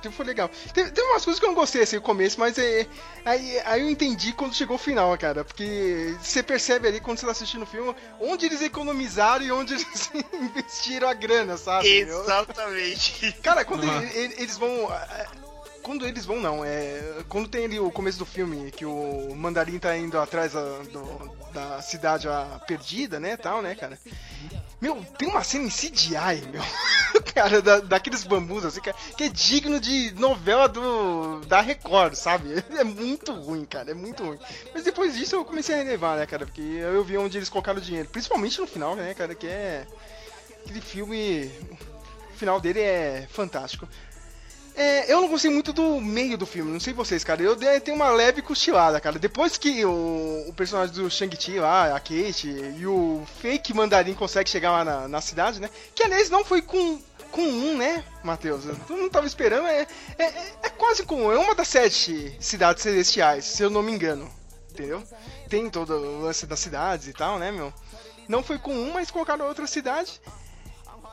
Tipo, 0.03 0.15
foi 0.15 0.27
legal. 0.27 0.51
Teve, 0.75 0.91
teve 0.91 1.07
umas 1.09 1.25
coisas 1.25 1.41
que 1.41 1.47
eu 1.47 1.49
não 1.51 1.57
gostei, 1.57 1.83
assim, 1.83 1.97
no 1.97 2.03
começo, 2.03 2.39
mas 2.39 2.59
é, 2.59 2.87
aí, 3.25 3.59
aí 3.65 3.81
eu 3.81 3.89
entendi 3.89 4.33
quando 4.33 4.55
chegou 4.55 4.77
o 4.77 4.79
final, 4.79 5.17
cara. 5.17 5.43
Porque 5.45 6.15
você 6.21 6.43
percebe 6.43 6.87
ali, 6.87 7.01
quando 7.01 7.19
você 7.19 7.25
tá 7.27 7.33
assistindo 7.33 7.63
o 7.63 7.67
filme, 7.67 7.95
onde 8.21 8.45
eles 8.47 8.61
economizaram 8.61 9.45
e 9.45 9.51
onde 9.51 9.73
eles 9.75 10.11
investiram 10.35 11.09
a 11.09 11.15
grana, 11.15 11.57
sabe? 11.57 11.89
Exatamente. 11.89 13.33
Cara, 13.43 13.65
quando 13.65 13.85
Uhum. 13.85 14.03
ele- 14.03 14.19
ele- 14.19 14.35
eles 14.39 14.57
vão. 14.59 14.89
Quando 15.87 16.05
eles 16.05 16.27
vão, 16.27 16.41
não. 16.41 16.65
É, 16.65 17.23
quando 17.29 17.49
tem 17.49 17.65
ali 17.65 17.79
o 17.79 17.93
começo 17.93 18.19
do 18.19 18.27
filme, 18.27 18.73
que 18.73 18.85
o 18.85 19.33
mandarim 19.37 19.79
tá 19.79 19.97
indo 19.97 20.19
atrás 20.19 20.53
da, 20.53 20.79
do- 20.79 21.31
da 21.53 21.81
cidade 21.81 22.27
lá, 22.27 22.61
perdida, 22.67 23.21
né? 23.21 23.37
Tal, 23.37 23.63
né, 23.63 23.77
cara? 23.77 23.97
Meu, 24.81 24.97
tem 25.17 25.29
uma 25.29 25.45
cena 25.45 25.65
em 25.65 25.71
CGI, 25.71 26.43
meu. 26.51 26.61
cara, 27.33 27.63
da, 27.63 27.79
daqueles 27.79 28.25
bambus, 28.25 28.65
assim, 28.65 28.81
que 28.81 28.91
é, 28.91 28.95
que 29.17 29.25
é 29.25 29.29
digno 29.29 29.79
de 29.79 30.11
novela 30.19 30.69
do, 30.69 31.41
da 31.47 31.61
Record, 31.61 32.15
sabe? 32.15 32.49
É 32.77 32.83
muito 32.83 33.33
ruim, 33.33 33.65
cara, 33.65 33.93
é 33.93 33.95
muito 33.95 34.25
ruim. 34.25 34.41
Mas 34.75 34.83
depois 34.83 35.15
disso 35.15 35.37
eu 35.37 35.45
comecei 35.45 35.77
a 35.77 35.79
relevar, 35.79 36.17
né, 36.17 36.27
cara? 36.27 36.47
Porque 36.47 36.63
eu 36.63 37.05
vi 37.05 37.17
onde 37.17 37.39
eles 37.39 37.49
colocaram 37.49 37.79
o 37.79 37.83
dinheiro. 37.83 38.09
Principalmente 38.09 38.61
no 38.61 38.67
final, 38.67 38.97
né, 38.97 39.15
cara? 39.15 39.37
Que 39.37 39.47
é. 39.47 39.87
Aquele 40.65 40.81
filme. 40.81 41.47
O 42.35 42.39
final 42.39 42.61
dele 42.61 42.81
é 42.81 43.27
fantástico. 43.31 43.89
É, 44.79 45.11
eu 45.11 45.23
não 45.23 45.29
gostei 45.29 45.51
muito 45.51 45.73
do 45.73 45.99
meio 46.03 46.37
do 46.37 46.45
filme, 46.45 46.71
não 46.71 46.79
sei 46.79 46.93
vocês, 46.93 47.25
cara. 47.25 47.43
Eu 47.43 47.57
tenho 47.81 47.97
uma 47.97 48.11
leve 48.11 48.43
cochilada, 48.43 49.01
cara. 49.01 49.19
Depois 49.19 49.57
que 49.57 49.83
o, 49.87 50.45
o 50.49 50.53
personagem 50.55 50.95
do 50.95 51.11
Shang-Chi 51.11 51.59
lá, 51.59 51.97
a 51.97 51.99
Kate, 52.01 52.49
e 52.77 52.87
o 52.87 53.27
fake 53.41 53.73
mandarim 53.73 54.13
consegue 54.13 54.51
chegar 54.51 54.71
lá 54.73 54.85
na, 54.85 55.09
na 55.09 55.21
cidade, 55.23 55.61
né? 55.61 55.71
Que 55.95 56.03
aliás 56.03 56.29
não 56.29 56.45
foi 56.45 56.61
com, 56.61 57.01
com 57.31 57.41
um, 57.43 57.79
né, 57.79 58.05
Matheus? 58.23 58.65
Tu 58.87 58.95
não 58.95 59.09
tava 59.09 59.27
esperando, 59.27 59.67
é, 59.67 59.87
é, 60.19 60.25
é- 60.25 60.53
é 60.65 60.69
quase 60.69 61.05
com 61.05 61.25
um. 61.27 61.33
É 61.33 61.39
uma 61.39 61.55
das 61.55 61.69
sete 61.69 62.37
cidades 62.39 62.83
celestiais, 62.83 63.47
se 63.47 63.63
eu 63.63 63.71
não 63.71 63.83
me 63.83 63.91
engano. 63.93 64.31
Entendeu? 64.73 65.03
Tem 65.49 65.71
todo 65.71 65.95
o 65.95 66.21
lance 66.21 66.45
das 66.47 66.59
cidades 66.61 67.09
e 67.09 67.15
tal, 67.15 67.39
né, 67.39 67.51
meu? 67.51 67.73
Não 68.29 68.43
foi 68.43 68.59
com 68.59 68.75
um, 68.75 68.93
mas 68.93 69.11
colocaram 69.11 69.47
outra 69.47 69.67
cidade. 69.67 70.21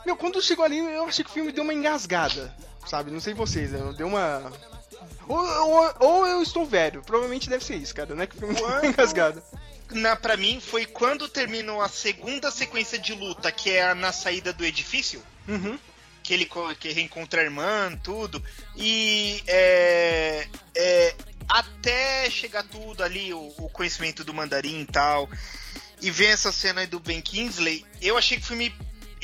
Meu, 0.04 0.16
quando 0.18 0.42
chegou 0.42 0.66
ali, 0.66 0.80
eu 0.80 1.06
achei 1.06 1.24
que 1.24 1.30
o 1.30 1.32
filme 1.32 1.50
deu 1.50 1.64
uma 1.64 1.72
engasgada, 1.72 2.54
sabe? 2.86 3.10
Não 3.10 3.20
sei 3.20 3.34
vocês, 3.34 3.70
né? 3.72 3.94
deu 3.96 4.06
uma. 4.06 4.52
Ou, 5.26 5.38
ou- 5.38 5.94
ou 6.00 6.26
eu 6.26 6.42
estou 6.42 6.66
velho, 6.66 7.02
provavelmente 7.02 7.48
deve 7.48 7.64
ser 7.64 7.76
isso, 7.76 7.94
cara, 7.94 8.14
né? 8.14 8.26
Que 8.26 8.36
filme 8.36 8.54
Quando- 8.54 8.84
engasgada. 8.86 9.42
Na, 9.90 10.16
pra 10.16 10.36
mim, 10.36 10.60
foi 10.60 10.86
quando 10.86 11.28
terminou 11.28 11.80
a 11.80 11.88
segunda 11.88 12.50
sequência 12.50 12.98
de 12.98 13.12
luta, 13.14 13.52
que 13.52 13.70
é 13.70 13.84
a 13.90 13.94
na 13.94 14.12
saída 14.12 14.52
do 14.52 14.64
edifício. 14.64 15.22
Uhum. 15.46 15.78
que 16.22 16.32
ele 16.32 16.48
que 16.80 16.90
reencontra 16.90 17.42
a 17.42 17.44
irmã, 17.44 17.92
tudo. 18.02 18.42
E 18.74 19.42
é, 19.46 20.46
é, 20.74 21.14
até 21.48 22.30
chegar 22.30 22.62
tudo 22.64 23.02
ali, 23.04 23.32
o, 23.34 23.52
o 23.58 23.68
conhecimento 23.68 24.24
do 24.24 24.32
mandarim 24.32 24.80
e 24.80 24.86
tal, 24.86 25.28
e 26.00 26.10
ver 26.10 26.28
essa 26.28 26.50
cena 26.50 26.80
aí 26.80 26.86
do 26.86 26.98
Ben 26.98 27.20
Kingsley, 27.20 27.84
eu 28.00 28.16
achei 28.16 28.38
que 28.38 28.42
o 28.42 28.46
filme 28.46 28.74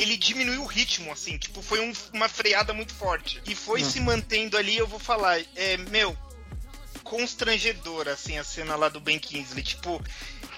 ele 0.01 0.17
diminuiu 0.17 0.63
o 0.63 0.67
ritmo, 0.67 1.13
assim, 1.13 1.37
tipo, 1.39 1.61
foi 1.63 1.81
um- 1.81 1.93
uma 2.13 2.29
freada 2.29 2.73
muito 2.73 2.95
forte. 2.95 3.41
E 3.47 3.55
foi 3.55 3.85
se 3.85 4.01
mantendo 4.01 4.57
ali, 4.57 4.77
eu 4.77 4.87
vou 4.87 4.99
falar, 4.99 5.41
é, 5.55 5.77
meu, 5.77 6.17
constrangedora, 7.05 8.13
assim, 8.13 8.39
a 8.39 8.45
cena 8.45 8.77
lá 8.77 8.89
do 8.89 9.01
Ben 9.01 9.19
Kingsley, 9.19 9.63
tipo. 9.63 10.03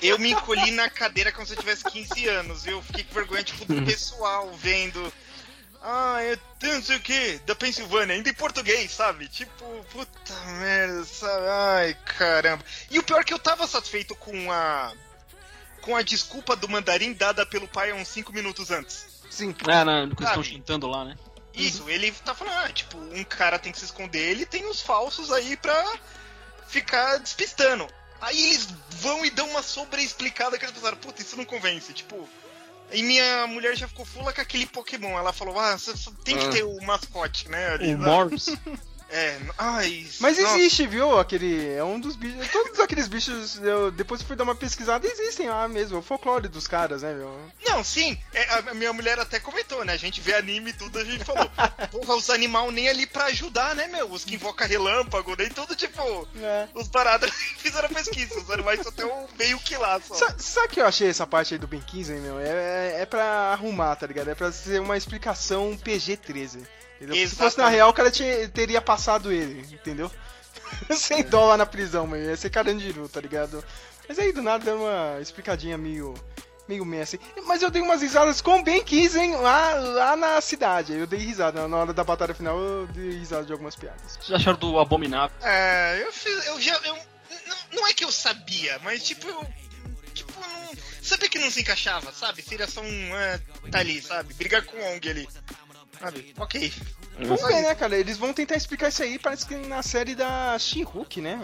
Eu 0.00 0.18
me 0.18 0.32
encolhi 0.32 0.72
na 0.72 0.90
cadeira 0.90 1.30
como 1.30 1.46
se 1.46 1.52
eu 1.52 1.58
tivesse 1.58 1.84
15 1.84 2.26
anos, 2.28 2.64
viu? 2.64 2.78
Eu 2.78 2.82
fiquei 2.82 3.04
com 3.04 3.14
vergonha, 3.14 3.42
tipo, 3.44 3.64
do 3.64 3.82
pessoal 3.84 4.52
vendo. 4.56 5.12
Ah, 5.80 6.18
é 6.22 6.38
não 6.66 6.82
sei 6.82 6.96
o 6.96 7.00
que, 7.00 7.38
da 7.46 7.54
Pensilvânia, 7.54 8.14
ainda 8.14 8.28
em 8.28 8.34
português, 8.34 8.90
sabe? 8.92 9.28
Tipo, 9.28 9.64
puta 9.92 10.34
merda, 10.60 11.04
sabe? 11.04 11.46
Ai, 11.48 11.96
caramba. 12.18 12.64
E 12.90 12.98
o 12.98 13.02
pior 13.02 13.20
é 13.20 13.24
que 13.24 13.32
eu 13.34 13.38
tava 13.38 13.66
satisfeito 13.66 14.14
com 14.16 14.50
a. 14.50 14.92
com 15.80 15.96
a 15.96 16.02
desculpa 16.02 16.54
do 16.54 16.68
mandarim 16.68 17.12
dada 17.12 17.44
pelo 17.46 17.66
pai 17.66 17.92
uns 17.92 18.06
5 18.08 18.32
minutos 18.32 18.70
antes. 18.70 19.06
Sim. 19.32 19.54
É, 19.66 19.84
no 20.06 20.14
que 20.14 20.22
eles 20.22 20.28
estão 20.30 20.42
jantando 20.42 20.86
lá, 20.86 21.04
né? 21.04 21.16
Isso, 21.54 21.88
ele 21.88 22.12
tá 22.12 22.34
falando, 22.34 22.54
ah, 22.64 22.72
tipo, 22.72 22.98
um 22.98 23.24
cara 23.24 23.58
tem 23.58 23.72
que 23.72 23.78
se 23.78 23.84
esconder, 23.86 24.30
ele 24.30 24.46
tem 24.46 24.68
os 24.68 24.80
falsos 24.80 25.30
aí 25.32 25.56
pra 25.56 25.98
ficar 26.66 27.18
despistando. 27.18 27.86
Aí 28.20 28.38
eles 28.50 28.68
vão 28.90 29.24
e 29.24 29.30
dão 29.30 29.48
uma 29.50 29.62
sobreexplicada 29.62 30.58
que 30.58 30.64
eles 30.64 30.74
pensaram, 30.74 30.96
puta, 30.96 31.20
isso 31.22 31.36
não 31.36 31.44
convence, 31.44 31.92
tipo. 31.92 32.28
E 32.90 33.02
minha 33.02 33.46
mulher 33.46 33.74
já 33.74 33.88
ficou 33.88 34.04
fula 34.04 34.32
com 34.32 34.40
aquele 34.40 34.66
Pokémon. 34.66 35.18
Ela 35.18 35.32
falou, 35.32 35.58
ah, 35.58 35.76
tem 36.24 36.36
que 36.36 36.44
Ah. 36.44 36.50
ter 36.50 36.62
o 36.62 36.80
mascote, 36.82 37.48
né? 37.48 37.68
ali, 37.70 37.94
O 37.94 37.98
né? 37.98 38.06
É, 39.12 39.38
ai. 39.58 40.06
Mas 40.20 40.38
nossa. 40.38 40.56
existe, 40.56 40.86
viu? 40.86 41.18
Aquele. 41.18 41.68
É 41.74 41.84
um 41.84 42.00
dos 42.00 42.16
bichos. 42.16 42.48
Todos 42.50 42.80
aqueles 42.80 43.06
bichos, 43.08 43.58
eu, 43.62 43.90
depois 43.90 44.22
que 44.22 44.26
fui 44.26 44.34
dar 44.36 44.44
uma 44.44 44.54
pesquisada, 44.54 45.06
existem 45.06 45.48
lá 45.50 45.68
mesmo. 45.68 45.96
É 45.96 46.00
o 46.00 46.02
folclore 46.02 46.48
dos 46.48 46.66
caras, 46.66 47.02
né, 47.02 47.12
meu? 47.12 47.38
Não, 47.66 47.84
sim, 47.84 48.18
é, 48.32 48.42
a 48.70 48.74
minha 48.74 48.92
mulher 48.92 49.18
até 49.20 49.38
comentou, 49.38 49.84
né? 49.84 49.92
A 49.92 49.96
gente 49.98 50.20
vê 50.20 50.34
anime 50.34 50.70
e 50.70 50.72
tudo, 50.72 50.98
a 50.98 51.04
gente 51.04 51.24
falou, 51.24 51.50
porra, 51.92 52.14
os 52.16 52.30
animal 52.30 52.70
nem 52.70 52.88
ali 52.88 53.06
pra 53.06 53.26
ajudar, 53.26 53.74
né, 53.76 53.86
meu? 53.86 54.10
Os 54.10 54.24
que 54.24 54.34
invocam 54.34 54.66
relâmpago, 54.66 55.34
nem 55.38 55.48
tudo, 55.50 55.76
tipo, 55.76 56.26
É. 56.40 56.68
os 56.74 56.88
paradas 56.88 57.30
fizeram 57.58 57.88
pesquisa, 57.90 58.38
os 58.38 58.50
animais 58.50 58.80
só 58.82 58.90
tem 58.90 59.04
um 59.04 59.26
meio 59.38 59.58
que 59.58 59.76
lá 59.76 60.00
só. 60.00 60.14
Sa- 60.14 60.34
Sabe 60.38 60.68
que 60.68 60.80
eu 60.80 60.86
achei 60.86 61.08
essa 61.08 61.26
parte 61.26 61.54
aí 61.54 61.58
do 61.58 61.66
Ben 61.66 61.80
15, 61.80 62.12
meu? 62.14 62.38
É, 62.38 62.48
é, 62.48 62.96
é 63.02 63.06
pra 63.06 63.24
arrumar, 63.52 63.94
tá 63.96 64.06
ligado? 64.06 64.28
É 64.30 64.34
pra 64.34 64.50
ser 64.52 64.80
uma 64.80 64.96
explicação 64.96 65.76
PG-13. 65.84 66.66
Se 67.28 67.36
fosse 67.36 67.58
na 67.58 67.68
real, 67.68 67.90
o 67.90 67.94
cara 67.94 68.10
tinha- 68.10 68.48
teria 68.48 68.80
passado 68.80 69.32
ele, 69.32 69.60
entendeu? 69.72 70.10
Sem 70.96 71.22
dó 71.22 71.46
lá 71.46 71.56
na 71.56 71.66
prisão, 71.66 72.06
meu. 72.06 72.20
Ia 72.22 72.36
ser 72.36 72.50
carandiru, 72.50 73.08
tá 73.08 73.20
ligado? 73.20 73.62
Mas 74.08 74.18
aí 74.18 74.32
do 74.32 74.42
nada 74.42 74.64
deu 74.64 74.80
uma 74.82 75.18
explicadinha 75.20 75.76
meio. 75.78 76.14
meio 76.68 76.84
meio 76.84 77.02
assim. 77.02 77.18
Mas 77.44 77.62
eu 77.62 77.70
dei 77.70 77.82
umas 77.82 78.02
risadas 78.02 78.40
com 78.40 78.58
o 78.60 78.62
Ben 78.62 78.82
15, 78.82 79.18
hein? 79.18 79.36
Lá, 79.36 79.74
lá 79.74 80.16
na 80.16 80.40
cidade. 80.40 80.92
Aí 80.92 80.98
Eu 80.98 81.06
dei 81.06 81.18
risada. 81.18 81.66
Na 81.68 81.76
hora 81.76 81.92
da 81.92 82.04
batalha 82.04 82.34
final, 82.34 82.58
eu 82.58 82.86
dei 82.88 83.18
risada 83.18 83.44
de 83.44 83.52
algumas 83.52 83.76
piadas. 83.76 84.16
Vocês 84.20 84.32
acharam 84.32 84.58
do 84.58 84.78
Abominável? 84.78 85.36
É, 85.42 86.02
eu 86.02 86.12
fiz, 86.12 86.46
eu 86.46 86.60
já, 86.60 86.74
eu, 86.84 86.96
não, 87.46 87.56
não 87.80 87.86
é 87.86 87.92
que 87.92 88.04
eu 88.04 88.10
sabia, 88.12 88.78
mas 88.82 89.02
tipo, 89.02 89.26
eu, 89.28 89.46
tipo, 90.14 90.32
não, 90.40 90.72
sabia 91.02 91.28
que 91.28 91.38
não 91.38 91.50
se 91.50 91.60
encaixava, 91.60 92.12
sabe? 92.12 92.42
Seria 92.42 92.66
só 92.66 92.80
um, 92.80 93.16
é, 93.16 93.38
tá 93.70 93.78
ali, 93.78 94.00
sabe? 94.02 94.34
Brigar 94.34 94.64
com 94.64 94.76
o 94.76 94.94
Ong 94.94 95.08
ali, 95.10 95.28
sabe? 96.02 96.34
Ok. 96.38 96.72
Vamos 97.20 97.42
ver, 97.42 97.62
né, 97.62 97.74
cara? 97.74 97.96
Eles 97.96 98.18
vão 98.18 98.32
tentar 98.32 98.56
explicar 98.56 98.88
isso 98.88 99.02
aí, 99.02 99.18
parece 99.18 99.46
que 99.46 99.54
na 99.54 99.82
série 99.82 100.14
da 100.14 100.58
She-Hulk, 100.58 101.20
né? 101.20 101.38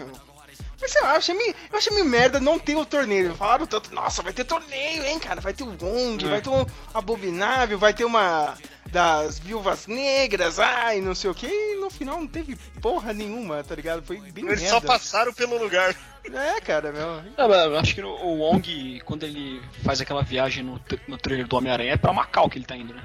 Mas 0.81 0.91
sei 0.91 1.01
lá, 1.01 1.11
eu 1.11 1.17
achei 1.17 1.35
meio, 1.35 1.53
eu 1.71 1.77
achei 1.77 1.93
meio 1.93 2.05
merda 2.05 2.39
não 2.39 2.57
ter 2.57 2.75
o 2.75 2.85
torneio. 2.85 3.35
Falaram 3.35 3.65
tanto, 3.67 3.93
nossa, 3.93 4.21
vai 4.21 4.31
ter 4.31 4.45
torneio, 4.45 5.03
hein, 5.05 5.19
cara? 5.19 5.41
Vai 5.41 5.53
ter 5.53 5.63
o 5.63 5.75
Wong, 5.81 6.25
É. 6.25 6.29
vai 6.29 6.41
ter 6.41 6.49
um 6.49 6.65
abominável, 6.93 7.77
vai 7.77 7.93
ter 7.93 8.05
uma 8.05 8.57
das 8.85 9.39
viúvas 9.39 9.87
negras, 9.87 10.57
ai, 10.57 11.01
não 11.01 11.13
sei 11.13 11.29
o 11.29 11.35
que. 11.35 11.47
E 11.47 11.75
no 11.81 11.89
final 11.89 12.17
não 12.19 12.27
teve 12.27 12.55
porra 12.81 13.11
nenhuma, 13.13 13.61
tá 13.63 13.75
ligado? 13.75 14.01
Foi 14.03 14.17
bem 14.31 14.45
Eles 14.45 14.61
merda. 14.61 14.79
só 14.79 14.81
passaram 14.81 15.33
pelo 15.33 15.57
lugar. 15.61 15.93
É, 16.33 16.61
cara, 16.61 16.91
meu. 16.93 17.23
Não, 17.37 17.49
mas 17.49 17.65
eu 17.65 17.77
acho 17.77 17.95
que 17.95 18.01
o 18.01 18.09
o 18.09 18.37
Wong, 18.39 19.01
quando 19.05 19.23
ele 19.23 19.61
faz 19.83 19.99
aquela 19.99 20.23
viagem 20.23 20.63
no, 20.63 20.79
no 21.07 21.17
trailer 21.17 21.45
do 21.47 21.55
Homem-Aranha, 21.57 21.93
é 21.93 21.97
pra 21.97 22.13
Macau 22.13 22.49
que 22.49 22.57
ele 22.57 22.65
tá 22.65 22.75
indo, 22.77 22.93
né? 22.93 23.03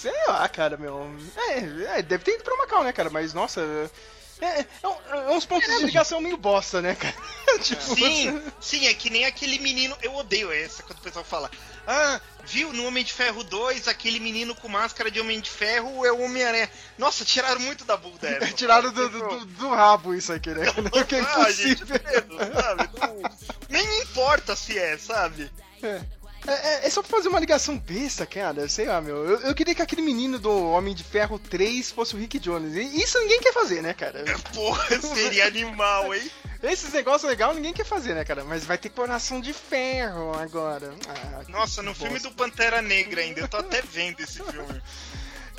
Sei 0.00 0.12
lá, 0.28 0.48
cara, 0.48 0.76
meu. 0.76 1.10
É, 1.36 1.98
é, 1.98 2.02
deve 2.02 2.24
ter 2.24 2.34
ido 2.34 2.44
pra 2.44 2.56
Macau, 2.56 2.82
né, 2.84 2.92
cara? 2.92 3.10
Mas, 3.10 3.34
nossa. 3.34 3.60
É, 4.40 4.64
é, 4.82 4.88
um- 4.88 5.14
é 5.14 5.30
uns 5.32 5.44
pontos 5.44 5.68
de 5.68 5.84
ligação 5.84 6.18
meio 6.18 6.38
bosta, 6.38 6.80
né, 6.80 6.94
cara? 6.94 7.14
tipo, 7.60 7.82
Sim, 7.94 8.42
sim, 8.58 8.86
é 8.86 8.94
que 8.94 9.10
nem 9.10 9.26
aquele 9.26 9.58
menino. 9.58 9.94
Eu 10.00 10.14
odeio 10.14 10.50
essa 10.50 10.82
quando 10.82 10.98
o 10.98 11.02
pessoal 11.02 11.24
fala. 11.24 11.50
Ah, 11.86 12.18
viu 12.46 12.72
no 12.72 12.86
Homem 12.86 13.04
de 13.04 13.12
Ferro 13.12 13.44
2, 13.44 13.86
aquele 13.88 14.18
menino 14.18 14.54
com 14.54 14.66
máscara 14.68 15.10
de 15.10 15.20
Homem 15.20 15.40
de 15.40 15.50
Ferro 15.50 16.06
é 16.06 16.12
o 16.12 16.22
Homem-Aranha. 16.22 16.70
Nossa, 16.96 17.22
tiraram 17.22 17.60
muito 17.60 17.84
da 17.84 17.98
bunda 17.98 18.16
dessa. 18.40 18.52
Tiraram 18.54 18.90
do, 18.92 19.08
do, 19.10 19.44
do- 19.44 19.68
rabo 19.68 20.14
isso 20.14 20.32
aqui, 20.32 20.50
né? 20.50 20.64
Porque 20.90 21.16
é 21.16 21.20
Ah, 21.20 21.50
gente, 21.50 21.82
impossível. 21.82 22.00
medo, 22.10 22.38
sabe? 22.62 22.90
Não- 22.98 23.22
nem 23.68 24.02
importa 24.02 24.56
se 24.56 24.78
é, 24.78 24.96
sabe? 24.96 25.50
É. 25.82 26.00
É, 26.46 26.52
é- 26.52 26.86
é 26.86 26.90
só 26.90 27.02
pra 27.02 27.10
fazer 27.16 27.28
uma 27.28 27.38
ligação 27.40 27.76
besta, 27.78 28.24
cara. 28.26 28.68
Sei 28.68 28.86
lá, 28.86 29.00
meu. 29.00 29.16
Eu, 29.28 29.40
eu 29.40 29.54
queria 29.54 29.74
que 29.74 29.82
aquele 29.82 30.02
menino 30.02 30.38
do 30.38 30.50
Homem 30.70 30.94
de 30.94 31.04
Ferro 31.04 31.38
3 31.38 31.90
fosse 31.90 32.14
o 32.14 32.18
Rick 32.18 32.38
Jones. 32.38 32.74
E 32.74 33.02
isso 33.02 33.18
ninguém 33.18 33.40
quer 33.40 33.52
fazer, 33.52 33.82
né, 33.82 33.92
cara? 33.92 34.24
Porra, 34.54 35.00
seria 35.00 35.46
animal, 35.46 36.14
hein? 36.14 36.30
Esses 36.62 36.92
negócios 36.92 37.28
legais 37.28 37.54
ninguém 37.56 37.72
quer 37.72 37.86
fazer, 37.86 38.14
né, 38.14 38.24
cara? 38.24 38.44
Mas 38.44 38.64
vai 38.64 38.76
ter 38.76 38.90
coração 38.90 39.40
de 39.40 39.52
ferro 39.52 40.32
agora. 40.38 40.92
Ah, 41.08 41.42
Nossa, 41.48 41.82
no 41.82 41.94
filme 41.94 42.18
do 42.18 42.30
Pantera 42.32 42.82
Negra 42.82 43.22
ainda, 43.22 43.40
eu 43.40 43.48
tô 43.48 43.56
até 43.58 43.80
vendo 43.82 44.20
esse 44.20 44.42
filme. 44.42 44.82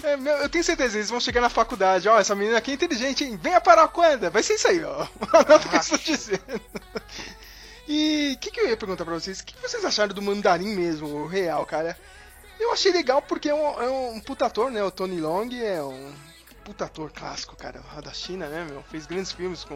É, 0.03 0.17
meu, 0.17 0.33
eu 0.37 0.49
tenho 0.49 0.63
certeza, 0.63 0.97
eles 0.97 1.11
vão 1.11 1.19
chegar 1.19 1.41
na 1.41 1.49
faculdade, 1.49 2.09
ó, 2.09 2.19
essa 2.19 2.33
menina 2.33 2.57
aqui 2.57 2.71
é 2.71 2.73
inteligente, 2.73 3.23
hein? 3.23 3.39
Venha 3.39 3.61
para 3.61 3.83
Wakanda! 3.83 4.31
Vai 4.31 4.41
ser 4.41 4.55
isso 4.55 4.67
aí, 4.67 4.83
ó. 4.83 5.05
Anota 5.31 5.67
o 5.67 5.69
que 5.69 5.75
eu 5.75 5.79
estou 5.79 5.97
dizendo. 5.99 6.61
E 7.93 8.35
o 8.35 8.37
que, 8.37 8.51
que 8.51 8.59
eu 8.61 8.69
ia 8.69 8.77
perguntar 8.77 9.03
pra 9.03 9.15
vocês? 9.15 9.41
O 9.41 9.45
que, 9.45 9.53
que 9.53 9.61
vocês 9.61 9.83
acharam 9.83 10.15
do 10.15 10.21
mandarim 10.21 10.73
mesmo, 10.73 11.09
o 11.09 11.27
real, 11.27 11.65
cara? 11.65 11.97
Eu 12.57 12.71
achei 12.71 12.89
legal 12.89 13.21
porque 13.21 13.49
é 13.49 13.53
um, 13.53 13.81
é 13.81 13.89
um 13.89 14.21
puta 14.21 14.45
ator, 14.45 14.71
né? 14.71 14.81
O 14.81 14.89
Tony 14.89 15.19
Long 15.19 15.49
é 15.51 15.83
um 15.83 16.13
puta 16.63 16.85
ator 16.85 17.11
clássico, 17.11 17.53
cara, 17.53 17.81
da 18.01 18.13
China, 18.13 18.47
né, 18.47 18.65
meu? 18.69 18.81
Fez 18.83 19.05
grandes 19.05 19.33
filmes 19.33 19.65
com 19.65 19.75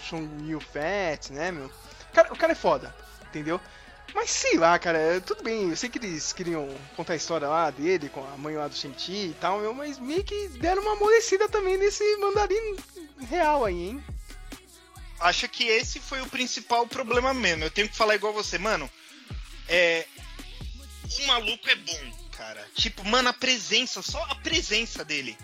Chong 0.00 0.48
Yu 0.48 0.60
Fat, 0.60 1.30
né, 1.30 1.50
meu? 1.50 1.66
O 1.66 2.14
cara, 2.14 2.32
o 2.32 2.38
cara 2.38 2.52
é 2.52 2.54
foda, 2.54 2.94
entendeu? 3.30 3.60
Mas 4.14 4.30
sei 4.30 4.56
lá, 4.58 4.78
cara, 4.78 5.20
tudo 5.20 5.42
bem, 5.42 5.70
eu 5.70 5.76
sei 5.76 5.88
que 5.90 5.98
eles 5.98 6.32
queriam 6.32 6.68
contar 6.94 7.14
a 7.14 7.16
história 7.16 7.48
lá 7.48 7.68
dele, 7.70 8.08
com 8.08 8.20
a 8.20 8.36
mãe 8.36 8.54
lá 8.54 8.68
do 8.68 8.76
Shang-Chi 8.76 9.30
e 9.30 9.36
tal, 9.40 9.58
meu, 9.58 9.74
mas 9.74 9.98
meio 9.98 10.22
que 10.22 10.50
deram 10.60 10.82
uma 10.82 10.92
amolecida 10.92 11.48
também 11.48 11.76
nesse 11.76 12.16
mandarim 12.18 12.76
real 13.28 13.64
aí, 13.64 13.88
hein? 13.88 14.04
Acho 15.20 15.48
que 15.48 15.64
esse 15.64 15.98
foi 15.98 16.20
o 16.20 16.28
principal 16.28 16.86
problema 16.86 17.32
mesmo. 17.32 17.64
Eu 17.64 17.70
tenho 17.70 17.88
que 17.88 17.96
falar 17.96 18.14
igual 18.14 18.32
você, 18.32 18.58
mano. 18.58 18.90
É. 19.68 20.06
O 21.18 21.26
maluco 21.26 21.68
é 21.68 21.74
bom, 21.76 22.28
cara. 22.32 22.66
Tipo, 22.74 23.04
mano, 23.04 23.28
a 23.28 23.32
presença, 23.32 24.02
só 24.02 24.22
a 24.24 24.34
presença 24.36 25.04
dele. 25.04 25.36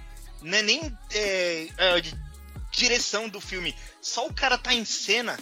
Não 0.43 0.59
é 0.59 0.63
nem 0.63 0.99
é, 1.13 1.69
é, 1.79 2.03
direção 2.73 3.29
do 3.29 3.41
filme. 3.41 3.75
Só 4.01 4.27
o 4.27 4.35
cara 4.35 4.59
tá 4.59 4.75
em 4.75 4.85
cena, 4.85 5.39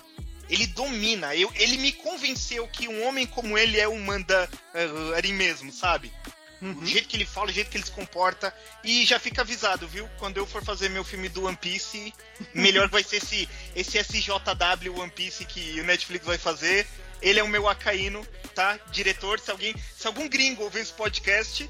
ele 0.49 0.67
domina. 0.67 1.35
Eu, 1.35 1.51
ele 1.55 1.79
me 1.79 1.93
convenceu 1.93 2.69
que 2.69 2.87
um 2.87 3.07
homem 3.07 3.27
como 3.27 3.57
ele 3.57 3.81
é 3.81 3.89
um 3.89 4.01
mandarim 4.01 5.33
mesmo, 5.33 5.73
sabe? 5.73 6.13
O 6.63 6.87
jeito 6.87 7.09
que 7.09 7.17
ele 7.17 7.25
fala, 7.25 7.49
o 7.49 7.53
jeito 7.53 7.71
que 7.71 7.77
ele 7.77 7.85
se 7.85 7.91
comporta. 7.91 8.55
E 8.85 9.05
já 9.05 9.19
fica 9.19 9.43
avisado, 9.43 9.89
viu? 9.89 10.09
Quando 10.19 10.37
eu 10.37 10.47
for 10.47 10.63
fazer 10.63 10.91
meu 10.91 11.03
filme 11.03 11.29
do 11.29 11.47
One 11.47 11.57
Piece, 11.57 12.13
melhor 12.55 12.89
vai 12.89 13.03
ser 13.03 13.17
esse, 13.17 13.49
esse 13.75 13.99
SJW 13.99 14.99
One 14.99 15.11
Piece 15.11 15.45
que 15.45 15.81
o 15.81 15.85
Netflix 15.85 16.27
vai 16.27 16.39
fazer. 16.39 16.87
Ele 17.23 17.39
é 17.39 17.43
o 17.43 17.49
meu 17.49 17.69
Acaíno, 17.69 18.27
tá? 18.55 18.79
Diretor, 18.91 19.39
se 19.41 19.51
alguém. 19.51 19.75
Se 19.97 20.07
algum 20.07 20.29
gringo 20.29 20.63
ouvir 20.63 20.81
esse 20.81 20.93
podcast, 20.93 21.69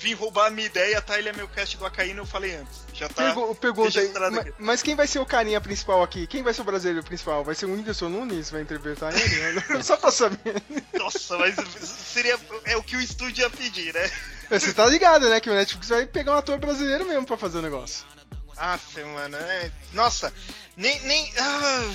vir 0.00 0.14
roubar 0.14 0.46
a 0.46 0.50
minha 0.50 0.66
ideia, 0.66 1.00
tá? 1.02 1.18
Ele 1.18 1.28
é 1.28 1.32
meu 1.32 1.46
cast 1.46 1.76
do 1.76 1.84
Acaíno, 1.84 2.22
eu 2.22 2.26
falei 2.26 2.56
antes. 2.56 2.80
Já 2.94 3.06
tá. 3.08 3.22
Pergu- 3.22 3.54
pergunta 3.54 3.88
aí, 3.98 4.06
registrado 4.06 4.34
ma- 4.34 4.40
aqui. 4.42 4.52
mas 4.58 4.82
quem 4.82 4.96
vai 4.96 5.06
ser 5.06 5.18
o 5.18 5.26
carinha 5.26 5.60
principal 5.60 6.02
aqui? 6.02 6.26
Quem 6.26 6.42
vai 6.42 6.54
ser 6.54 6.62
o 6.62 6.64
brasileiro 6.64 7.04
principal? 7.04 7.44
Vai 7.44 7.54
ser 7.54 7.66
o 7.66 7.72
Whindersson 7.74 8.08
Nunes? 8.08 8.50
Vai 8.50 8.62
interpretar 8.62 9.12
ele? 9.14 9.60
Só 9.84 9.96
pra 9.98 10.10
saber. 10.10 10.62
Nossa, 10.94 11.36
mas 11.36 11.54
seria. 11.86 12.38
É 12.64 12.76
o 12.76 12.82
que 12.82 12.96
o 12.96 13.00
estúdio 13.00 13.42
ia 13.42 13.50
pedir, 13.50 13.92
né? 13.94 14.10
Você 14.50 14.72
tá 14.72 14.86
ligado, 14.86 15.28
né? 15.28 15.38
Que 15.38 15.50
o 15.50 15.54
Netflix 15.54 15.88
vai 15.90 16.06
pegar 16.06 16.32
um 16.32 16.38
ator 16.38 16.58
brasileiro 16.58 17.06
mesmo 17.06 17.26
pra 17.26 17.36
fazer 17.36 17.58
o 17.58 17.62
negócio. 17.62 18.04
Aff, 18.60 19.02
mano, 19.02 19.36
é... 19.36 19.72
Nossa, 19.92 20.32
nem. 20.76 21.00
nem... 21.00 21.32
Ah, 21.38 21.94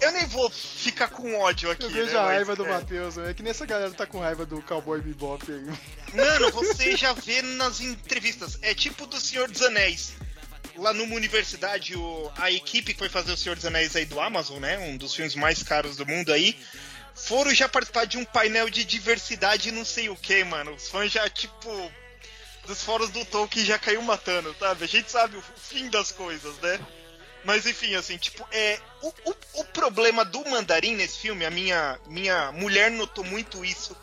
eu 0.00 0.12
nem 0.12 0.26
vou 0.26 0.50
ficar 0.50 1.08
com 1.08 1.38
ódio 1.38 1.70
aqui. 1.70 1.84
Eu 1.84 1.90
vejo 1.90 2.12
né, 2.12 2.18
a 2.18 2.22
mas, 2.22 2.32
raiva 2.34 2.54
do 2.56 2.66
é. 2.66 2.68
Matheus, 2.68 3.16
é 3.18 3.32
que 3.32 3.42
nem 3.42 3.50
essa 3.50 3.64
galera 3.64 3.90
tá 3.92 4.06
com 4.06 4.20
raiva 4.20 4.44
do 4.44 4.60
Cowboy 4.62 5.00
Bebop 5.00 5.42
aí. 5.50 5.64
Mano, 6.14 6.50
você 6.52 6.96
já 6.96 7.12
vê 7.14 7.40
nas 7.40 7.80
entrevistas. 7.80 8.58
É 8.60 8.74
tipo 8.74 9.06
do 9.06 9.18
Senhor 9.18 9.50
dos 9.50 9.62
Anéis. 9.62 10.12
Lá 10.76 10.92
numa 10.92 11.14
universidade, 11.14 11.96
o- 11.96 12.30
a 12.36 12.50
equipe 12.50 12.92
que 12.92 12.98
foi 12.98 13.08
fazer 13.08 13.32
o 13.32 13.36
Senhor 13.36 13.54
dos 13.54 13.64
Anéis 13.64 13.94
aí 13.96 14.04
do 14.04 14.20
Amazon, 14.20 14.58
né? 14.60 14.76
Um 14.78 14.96
dos 14.96 15.14
filmes 15.14 15.34
mais 15.34 15.62
caros 15.62 15.96
do 15.96 16.04
mundo 16.04 16.32
aí. 16.32 16.58
Foram 17.14 17.54
já 17.54 17.68
participar 17.68 18.06
de 18.06 18.18
um 18.18 18.24
painel 18.24 18.68
de 18.68 18.84
diversidade 18.84 19.68
e 19.68 19.72
não 19.72 19.84
sei 19.84 20.08
o 20.08 20.16
que, 20.16 20.42
mano. 20.44 20.74
Os 20.74 20.88
fãs 20.88 21.10
já, 21.12 21.28
tipo. 21.30 21.70
Dos 22.66 22.82
fóruns 22.82 23.10
do 23.10 23.24
Tolkien 23.24 23.64
já 23.64 23.78
caiu 23.78 24.00
matando, 24.02 24.54
sabe? 24.58 24.84
A 24.84 24.88
gente 24.88 25.10
sabe 25.10 25.36
o 25.36 25.42
fim 25.56 25.88
das 25.90 26.10
coisas, 26.10 26.56
né? 26.58 26.80
Mas 27.44 27.66
enfim, 27.66 27.94
assim, 27.94 28.16
tipo, 28.16 28.46
é. 28.50 28.78
O, 29.02 29.08
o, 29.08 29.34
o 29.60 29.64
problema 29.66 30.24
do 30.24 30.42
mandarim 30.48 30.94
nesse 30.96 31.18
filme, 31.18 31.44
a 31.44 31.50
minha, 31.50 31.98
minha 32.06 32.50
mulher 32.52 32.90
notou 32.90 33.22
muito 33.22 33.64
isso 33.64 33.94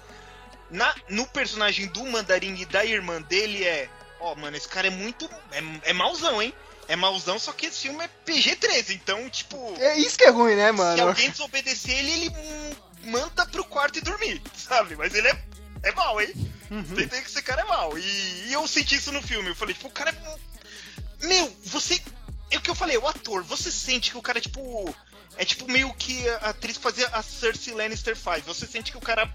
na, 0.71 0.95
no 1.09 1.27
personagem 1.27 1.87
do 1.87 2.03
Mandarim 2.05 2.55
e 2.55 2.65
da 2.65 2.83
irmã 2.83 3.21
dele 3.21 3.63
é. 3.63 3.89
Ó, 4.19 4.35
mano, 4.35 4.55
esse 4.55 4.67
cara 4.67 4.87
é 4.87 4.91
muito. 4.91 5.29
É, 5.51 5.89
é 5.89 5.93
mauzão, 5.93 6.41
hein? 6.41 6.53
É 6.87 6.95
mauzão, 6.95 7.37
só 7.37 7.51
que 7.51 7.67
esse 7.67 7.81
filme 7.81 8.03
é 8.03 8.09
PG-13, 8.25 8.95
então, 8.95 9.29
tipo. 9.29 9.75
É 9.79 9.97
isso 9.97 10.17
que 10.17 10.23
é 10.23 10.29
ruim, 10.29 10.55
né, 10.55 10.67
Se 10.67 10.73
mano? 10.73 11.07
alguém 11.07 11.29
desobedecer 11.29 11.97
ele, 11.97 12.11
ele 12.11 12.29
hum, 12.29 12.75
manda 13.05 13.45
pro 13.45 13.63
quarto 13.63 13.99
e 13.99 14.01
dormir, 14.01 14.41
sabe? 14.55 14.95
Mas 14.95 15.13
ele 15.13 15.27
é, 15.27 15.43
é 15.83 15.91
mal, 15.93 16.21
hein? 16.21 16.33
Uhum. 16.69 16.83
Você 16.83 17.07
que 17.07 17.15
esse 17.15 17.41
cara 17.41 17.61
é 17.61 17.65
mal. 17.65 17.97
E, 17.97 18.47
e 18.47 18.53
eu 18.53 18.67
senti 18.67 18.95
isso 18.95 19.11
no 19.11 19.21
filme. 19.21 19.49
Eu 19.49 19.55
falei, 19.55 19.73
tipo, 19.73 19.87
o 19.87 19.91
cara 19.91 20.11
é. 20.11 21.27
Meu, 21.27 21.55
você. 21.65 22.01
É 22.49 22.57
o 22.57 22.61
que 22.61 22.69
eu 22.69 22.75
falei, 22.75 22.97
o 22.97 23.07
ator, 23.07 23.43
você 23.43 23.71
sente 23.71 24.11
que 24.11 24.17
o 24.17 24.21
cara 24.21 24.37
é 24.37 24.41
tipo. 24.41 24.93
É 25.37 25.45
tipo 25.45 25.69
meio 25.71 25.93
que 25.93 26.27
a 26.29 26.49
atriz 26.49 26.77
que 26.77 26.83
fazia 26.83 27.07
a 27.07 27.23
Cersei 27.23 27.73
Lannister 27.73 28.15
faz. 28.15 28.43
Você 28.45 28.67
sente 28.67 28.91
que 28.91 28.97
o 28.97 29.01
cara 29.01 29.31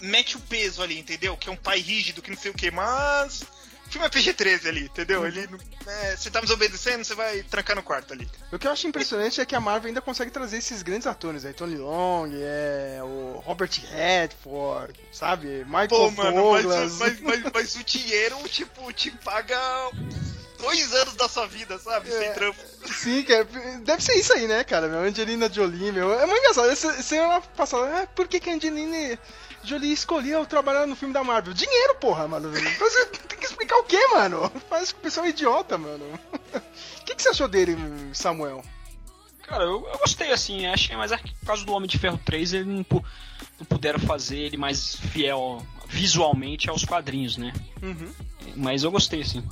mete 0.00 0.36
o 0.36 0.40
peso 0.40 0.82
ali, 0.82 0.98
entendeu? 0.98 1.36
Que 1.36 1.48
é 1.48 1.52
um 1.52 1.56
pai 1.56 1.78
rígido, 1.80 2.20
que 2.20 2.30
não 2.30 2.36
sei 2.36 2.50
o 2.50 2.54
que, 2.54 2.70
mas. 2.70 3.44
O 3.94 3.96
filme 3.96 4.06
é 4.08 4.10
PG-13 4.10 4.66
ali, 4.68 4.84
entendeu? 4.86 5.24
Ele. 5.24 5.48
É, 5.86 6.16
você 6.16 6.28
tá 6.28 6.40
me 6.40 6.46
desobedecendo, 6.48 7.04
você 7.04 7.14
vai 7.14 7.44
trancar 7.44 7.76
no 7.76 7.82
quarto 7.82 8.12
ali. 8.12 8.28
O 8.50 8.58
que 8.58 8.66
eu 8.66 8.72
acho 8.72 8.88
impressionante 8.88 9.40
é 9.40 9.46
que 9.46 9.54
a 9.54 9.60
Marvel 9.60 9.86
ainda 9.86 10.00
consegue 10.00 10.32
trazer 10.32 10.56
esses 10.56 10.82
grandes 10.82 11.06
atores 11.06 11.44
aí. 11.44 11.52
Tony 11.52 11.76
Long, 11.76 12.28
é, 12.34 12.98
o 13.04 13.40
Robert 13.44 13.70
Redford, 13.92 14.98
sabe? 15.12 15.64
Michael 15.66 15.88
Pô, 15.88 16.10
mano, 16.10 16.50
mas, 16.52 16.62
Douglas. 16.64 16.92
mas, 16.98 17.20
mas, 17.20 17.52
mas 17.54 17.74
o 17.76 17.84
dinheiro, 17.84 18.36
tipo, 18.48 18.92
te 18.92 19.12
paga 19.12 19.56
dois 20.58 20.92
anos 20.92 21.14
da 21.14 21.28
sua 21.28 21.46
vida, 21.46 21.78
sabe? 21.78 22.08
Sem 22.10 22.26
É. 22.26 22.32
trampo. 22.32 22.58
Sim, 22.92 23.22
cara, 23.22 23.44
deve 23.82 24.02
ser 24.02 24.14
isso 24.14 24.32
aí, 24.32 24.48
né, 24.48 24.64
cara? 24.64 24.88
Meu, 24.88 25.00
Angelina 25.00 25.48
Jolie, 25.52 25.92
meu. 25.92 26.12
É 26.18 26.26
muito 26.26 26.40
engraçado. 26.40 26.70
Esse- 26.72 27.00
Semana 27.02 27.40
passada, 27.40 28.02
ah, 28.02 28.06
por 28.08 28.26
que, 28.26 28.40
que 28.40 28.50
a 28.50 28.54
Angelina 28.54 29.16
Jolie 29.64 29.92
escolheu 29.92 30.44
trabalhar 30.46 30.86
no 30.86 30.94
filme 30.96 31.12
da 31.14 31.24
Marvel? 31.24 31.54
Dinheiro, 31.54 31.94
porra, 31.96 32.28
mano. 32.28 32.50
Você 32.50 33.06
tem 33.06 33.38
que 33.38 33.46
explicar 33.46 33.76
o 33.78 33.84
quê, 33.84 33.98
mano? 34.08 34.50
Parece 34.68 34.92
que 34.94 35.00
o 35.00 35.02
pessoal 35.02 35.26
é 35.26 35.30
idiota, 35.30 35.76
mano. 35.78 36.04
O 36.54 37.04
que, 37.04 37.14
que 37.14 37.22
você 37.22 37.30
achou 37.30 37.48
dele, 37.48 37.76
Samuel? 38.12 38.62
Cara, 39.42 39.64
eu, 39.64 39.86
eu 39.92 39.98
gostei, 39.98 40.32
assim, 40.32 40.66
acho 40.66 40.88
que 40.88 40.94
é 40.94 40.96
a- 40.96 41.18
por 41.18 41.46
causa 41.46 41.64
do 41.64 41.72
Homem 41.72 41.88
de 41.88 41.98
Ferro 41.98 42.18
3, 42.24 42.54
ele 42.54 42.64
não, 42.64 42.86
não 43.58 43.66
puderam 43.68 43.98
fazer 43.98 44.38
ele 44.38 44.56
mais 44.56 44.96
fiel 44.96 45.64
visualmente 45.86 46.70
aos 46.70 46.84
quadrinhos, 46.84 47.36
né? 47.36 47.52
Uhum. 47.82 48.12
Mas 48.56 48.82
eu 48.84 48.90
gostei, 48.90 49.20
assim. 49.20 49.46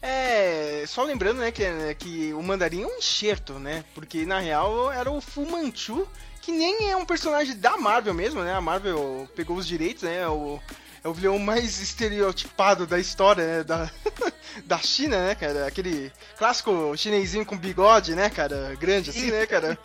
É, 0.00 0.84
só 0.86 1.02
lembrando, 1.02 1.38
né, 1.38 1.50
que, 1.50 1.64
que 1.98 2.32
o 2.34 2.42
Mandarim 2.42 2.82
é 2.82 2.86
um 2.86 2.98
enxerto, 2.98 3.54
né? 3.54 3.84
Porque 3.94 4.24
na 4.26 4.38
real 4.38 4.92
era 4.92 5.10
o 5.10 5.20
Fu 5.20 5.44
Manchu, 5.50 6.06
que 6.44 6.52
nem 6.52 6.90
é 6.90 6.96
um 6.96 7.06
personagem 7.06 7.56
da 7.56 7.78
Marvel 7.78 8.12
mesmo, 8.12 8.42
né? 8.42 8.52
A 8.52 8.60
Marvel 8.60 9.26
pegou 9.34 9.56
os 9.56 9.66
direitos, 9.66 10.02
né? 10.02 10.28
O, 10.28 10.60
é 11.02 11.08
o 11.08 11.14
vilão 11.14 11.38
mais 11.38 11.80
estereotipado 11.80 12.86
da 12.86 12.98
história, 12.98 13.46
né? 13.46 13.64
Da, 13.64 13.90
da 14.66 14.78
China, 14.78 15.26
né, 15.26 15.34
cara? 15.34 15.66
Aquele 15.66 16.12
clássico 16.36 16.94
chinesinho 16.98 17.46
com 17.46 17.56
bigode, 17.56 18.14
né, 18.14 18.28
cara? 18.28 18.76
Grande 18.78 19.08
assim, 19.08 19.30
né, 19.30 19.46
cara? 19.46 19.78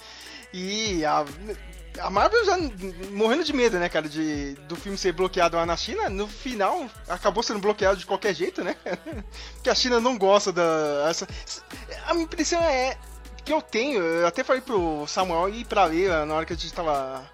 E 0.51 1.05
a, 1.05 1.23
a 1.99 2.09
Marvel 2.09 2.43
já 2.43 2.57
morrendo 3.11 3.45
de 3.45 3.53
medo, 3.53 3.79
né, 3.79 3.87
cara, 3.87 4.09
de, 4.09 4.55
do 4.67 4.75
filme 4.75 4.97
ser 4.97 5.13
bloqueado 5.13 5.55
lá 5.55 5.65
na 5.65 5.77
China, 5.77 6.09
no 6.09 6.27
final 6.27 6.89
acabou 7.07 7.41
sendo 7.41 7.59
bloqueado 7.59 7.97
de 7.97 8.05
qualquer 8.05 8.33
jeito, 8.33 8.65
né? 8.65 8.75
Porque 9.55 9.69
a 9.69 9.75
China 9.75 10.01
não 10.01 10.17
gosta 10.17 10.51
da. 10.51 11.07
Essa, 11.09 11.25
a 12.05 12.13
minha 12.13 12.25
impressão 12.25 12.61
é 12.61 12.97
que 13.49 13.53
eu 13.53 13.63
tenho, 13.63 13.99
eu 13.99 14.27
até 14.27 14.43
falei 14.43 14.61
pro 14.61 15.07
Samuel 15.07 15.49
ir 15.49 15.65
pra 15.65 15.85
ler 15.85 16.23
na 16.27 16.35
hora 16.35 16.45
que 16.45 16.53
a 16.53 16.55
gente 16.55 16.71
tava 16.71 17.27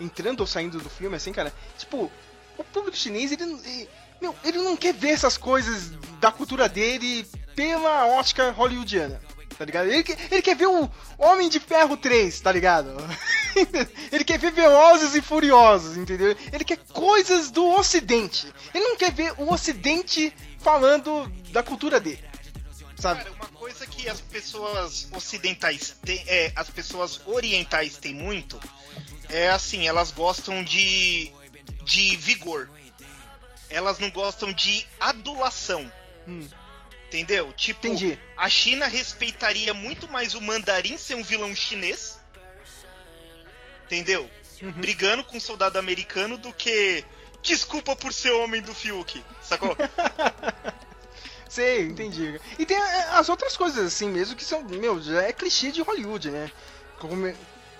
entrando 0.00 0.40
ou 0.40 0.46
saindo 0.46 0.80
do 0.80 0.90
filme, 0.90 1.14
assim, 1.14 1.32
cara. 1.32 1.54
Tipo, 1.78 2.10
o 2.58 2.64
público 2.64 2.96
chinês, 2.96 3.30
ele, 3.30 3.44
ele, 3.44 3.88
meu, 4.20 4.34
ele 4.42 4.58
não 4.58 4.76
quer 4.76 4.92
ver 4.92 5.10
essas 5.10 5.38
coisas 5.38 5.92
da 6.18 6.32
cultura 6.32 6.68
dele 6.68 7.24
pela 7.54 8.06
ótica 8.06 8.50
hollywoodiana. 8.50 9.20
Tá 9.56 9.64
ligado? 9.64 9.86
Ele, 9.86 10.04
ele 10.32 10.42
quer 10.42 10.56
ver 10.56 10.66
o 10.66 10.90
Homem 11.16 11.48
de 11.48 11.60
Ferro 11.60 11.96
3, 11.96 12.40
tá 12.40 12.50
ligado? 12.50 12.96
ele 14.10 14.24
quer 14.24 14.40
ver 14.40 14.50
Velozes 14.50 15.14
e 15.14 15.22
Furiosos, 15.22 15.96
entendeu? 15.96 16.36
Ele 16.52 16.64
quer 16.64 16.78
coisas 16.92 17.52
do 17.52 17.64
Ocidente. 17.68 18.52
Ele 18.74 18.82
não 18.82 18.96
quer 18.96 19.12
ver 19.12 19.32
o 19.38 19.52
Ocidente 19.52 20.34
falando 20.58 21.30
da 21.52 21.62
cultura 21.62 22.00
dele. 22.00 22.31
Sabe? 23.02 23.24
Cara, 23.24 23.32
uma 23.32 23.48
coisa 23.48 23.84
que 23.84 24.08
as 24.08 24.20
pessoas 24.20 25.08
ocidentais 25.10 25.96
têm, 26.04 26.22
é, 26.28 26.52
as 26.54 26.70
pessoas 26.70 27.20
orientais 27.26 27.96
têm 27.96 28.14
muito, 28.14 28.60
é 29.28 29.50
assim, 29.50 29.88
elas 29.88 30.12
gostam 30.12 30.62
de, 30.62 31.32
de 31.82 32.14
vigor. 32.14 32.70
Elas 33.68 33.98
não 33.98 34.08
gostam 34.08 34.52
de 34.52 34.86
adulação. 35.00 35.90
Hum. 36.28 36.46
Entendeu? 37.08 37.52
Tipo, 37.54 37.88
Entendi. 37.88 38.16
a 38.36 38.48
China 38.48 38.86
respeitaria 38.86 39.74
muito 39.74 40.06
mais 40.08 40.34
o 40.34 40.40
mandarim 40.40 40.96
ser 40.96 41.16
um 41.16 41.24
vilão 41.24 41.52
chinês. 41.56 42.20
Entendeu? 43.86 44.30
Uhum. 44.62 44.72
Brigando 44.72 45.24
com 45.24 45.38
um 45.38 45.40
soldado 45.40 45.76
americano 45.76 46.38
do 46.38 46.52
que. 46.52 47.04
Desculpa 47.42 47.96
por 47.96 48.12
ser 48.12 48.30
homem 48.30 48.62
do 48.62 48.72
Fiuk. 48.72 49.20
Sacou? 49.42 49.76
Sei, 51.52 51.82
entendi. 51.82 52.40
E 52.58 52.64
tem 52.64 52.78
é, 52.78 53.08
as 53.10 53.28
outras 53.28 53.58
coisas 53.58 53.86
assim 53.86 54.08
mesmo 54.08 54.34
que 54.34 54.42
são, 54.42 54.62
meu, 54.62 55.02
já 55.02 55.20
é 55.20 55.34
clichê 55.34 55.70
de 55.70 55.82
Hollywood, 55.82 56.30
né? 56.30 56.50
Como 56.98 57.30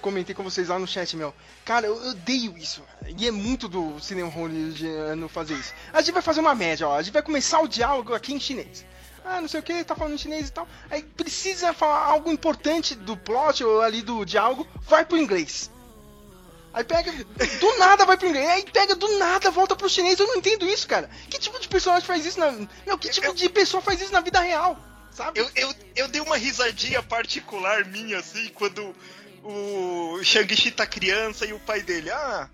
comentei 0.02 0.34
com 0.34 0.42
vocês 0.42 0.68
lá 0.68 0.78
no 0.78 0.86
chat, 0.86 1.16
meu. 1.16 1.32
Cara, 1.64 1.86
eu 1.86 1.96
odeio 2.10 2.54
isso. 2.58 2.82
E 3.16 3.26
é 3.26 3.30
muito 3.30 3.68
do 3.68 3.98
cinema 3.98 4.28
hollywoodiano 4.28 5.26
fazer 5.26 5.54
isso. 5.54 5.72
A 5.90 6.02
gente 6.02 6.12
vai 6.12 6.20
fazer 6.20 6.40
uma 6.40 6.54
média, 6.54 6.86
ó. 6.86 6.98
A 6.98 7.02
gente 7.02 7.14
vai 7.14 7.22
começar 7.22 7.60
o 7.60 7.66
diálogo 7.66 8.12
aqui 8.12 8.34
em 8.34 8.40
chinês. 8.40 8.84
Ah, 9.24 9.40
não 9.40 9.48
sei 9.48 9.60
o 9.60 9.62
que, 9.62 9.82
tá 9.84 9.94
falando 9.94 10.18
chinês 10.18 10.50
e 10.50 10.52
tal. 10.52 10.68
Aí 10.90 11.02
precisa 11.02 11.72
falar 11.72 12.04
algo 12.04 12.30
importante 12.30 12.94
do 12.94 13.16
plot 13.16 13.64
ou 13.64 13.80
ali 13.80 14.02
do 14.02 14.22
diálogo, 14.26 14.68
vai 14.82 15.06
pro 15.06 15.16
inglês. 15.16 15.70
Aí 16.72 16.84
pega, 16.84 17.12
do 17.12 17.78
nada 17.78 18.06
vai 18.06 18.16
pro 18.16 18.28
inglês, 18.28 18.48
aí 18.48 18.64
pega 18.72 18.94
do 18.94 19.18
nada, 19.18 19.50
volta 19.50 19.76
pro 19.76 19.88
chinês. 19.88 20.18
Eu 20.18 20.26
não 20.26 20.36
entendo 20.36 20.66
isso, 20.66 20.88
cara. 20.88 21.10
Que 21.28 21.38
tipo 21.38 21.58
de 21.60 21.68
personagem 21.68 22.06
faz 22.06 22.24
isso 22.24 22.40
na. 22.40 22.50
Meu, 22.86 22.96
que 22.96 23.10
tipo 23.10 23.34
de 23.34 23.48
pessoa 23.48 23.82
faz 23.82 24.00
isso 24.00 24.12
na 24.12 24.20
vida 24.20 24.40
real? 24.40 24.78
Sabe? 25.10 25.38
Eu, 25.38 25.50
eu, 25.54 25.74
eu 25.94 26.08
dei 26.08 26.20
uma 26.20 26.36
risadinha 26.36 27.02
particular 27.02 27.84
minha, 27.84 28.18
assim, 28.18 28.48
quando 28.54 28.94
o 29.42 30.22
Shang-Chi 30.22 30.70
tá 30.70 30.86
criança 30.86 31.44
e 31.44 31.52
o 31.52 31.60
pai 31.60 31.82
dele, 31.82 32.10
ah, 32.10 32.48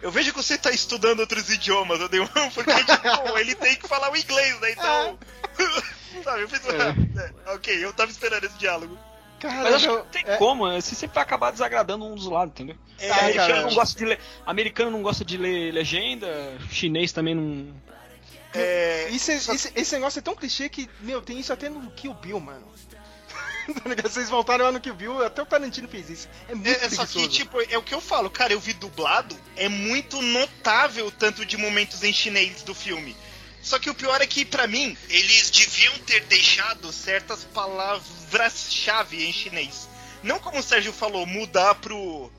eu 0.00 0.12
vejo 0.12 0.30
que 0.30 0.36
você 0.36 0.56
tá 0.56 0.70
estudando 0.70 1.20
outros 1.20 1.50
idiomas. 1.50 2.00
Eu 2.00 2.08
dei 2.08 2.20
um, 2.20 2.28
porque, 2.54 2.72
tipo, 2.72 3.38
ele 3.38 3.54
tem 3.56 3.74
que 3.74 3.88
falar 3.88 4.12
o 4.12 4.16
inglês, 4.16 4.60
né? 4.60 4.70
Então. 4.72 5.18
Sabe, 6.22 6.42
eu 6.42 6.48
fiz. 6.48 6.60
É, 6.66 7.52
ok, 7.52 7.84
eu 7.84 7.92
tava 7.92 8.10
esperando 8.10 8.44
esse 8.44 8.56
diálogo. 8.56 8.96
Cara, 9.48 9.62
Mas 9.64 9.74
acho 9.74 9.88
que 9.88 9.94
não 9.94 10.04
tem 10.06 10.22
é- 10.26 10.36
como, 10.36 10.70
você 10.72 10.94
sempre 10.94 11.14
vai 11.14 11.22
acabar 11.22 11.50
desagradando 11.50 12.04
um 12.04 12.14
dos 12.14 12.26
lados, 12.26 12.52
entendeu? 12.52 12.76
É, 12.98 13.10
americano, 13.10 13.48
cara. 13.48 13.62
não 13.62 13.74
gosta 13.74 13.98
de 13.98 14.04
ler, 14.04 14.20
americano 14.46 14.90
não 14.90 15.02
gosta 15.02 15.24
de 15.24 15.36
ler 15.36 15.72
legenda, 15.72 16.56
chinês 16.70 17.12
também 17.12 17.34
não. 17.34 17.74
é, 18.54 19.08
Isso 19.10 19.30
é- 19.30 19.34
esse, 19.36 19.72
esse 19.74 19.94
negócio 19.94 20.18
é 20.18 20.22
tão 20.22 20.34
clichê 20.34 20.68
que, 20.68 20.88
meu, 21.00 21.20
tem 21.20 21.38
isso 21.38 21.52
até 21.52 21.68
no 21.68 21.90
Kill 21.90 22.14
Bill, 22.14 22.40
mano. 22.40 22.64
Tá? 23.66 24.02
Vocês 24.08 24.28
voltaram 24.28 24.66
lá 24.66 24.72
no 24.72 24.78
Kill 24.78 24.94
Bill, 24.94 25.24
até 25.24 25.40
o 25.40 25.46
Tarantino 25.46 25.88
fez 25.88 26.10
isso. 26.10 26.28
É 26.48 26.54
muito 26.54 26.68
É, 26.68 26.84
é 26.84 26.90
só 26.90 27.06
que, 27.06 27.26
tipo, 27.28 27.58
é 27.62 27.78
o 27.78 27.82
que 27.82 27.94
eu 27.94 28.00
falo, 28.00 28.28
cara, 28.28 28.52
eu 28.52 28.60
vi 28.60 28.74
dublado, 28.74 29.34
é 29.56 29.70
muito 29.70 30.20
notável 30.20 31.06
o 31.06 31.10
tanto 31.10 31.46
de 31.46 31.56
momentos 31.56 32.02
em 32.02 32.12
chinês 32.12 32.62
do 32.62 32.74
filme. 32.74 33.16
Só 33.64 33.78
que 33.78 33.88
o 33.88 33.94
pior 33.94 34.20
é 34.20 34.26
que, 34.26 34.44
pra 34.44 34.66
mim, 34.66 34.94
eles 35.08 35.50
deviam 35.50 35.98
ter 36.00 36.20
deixado 36.26 36.92
certas 36.92 37.44
palavras-chave 37.44 39.24
em 39.24 39.32
chinês. 39.32 39.88
Não 40.22 40.38
como 40.38 40.58
o 40.58 40.62
Sérgio 40.62 40.92
falou, 40.92 41.26
mudar 41.26 41.74
pro, 41.76 42.30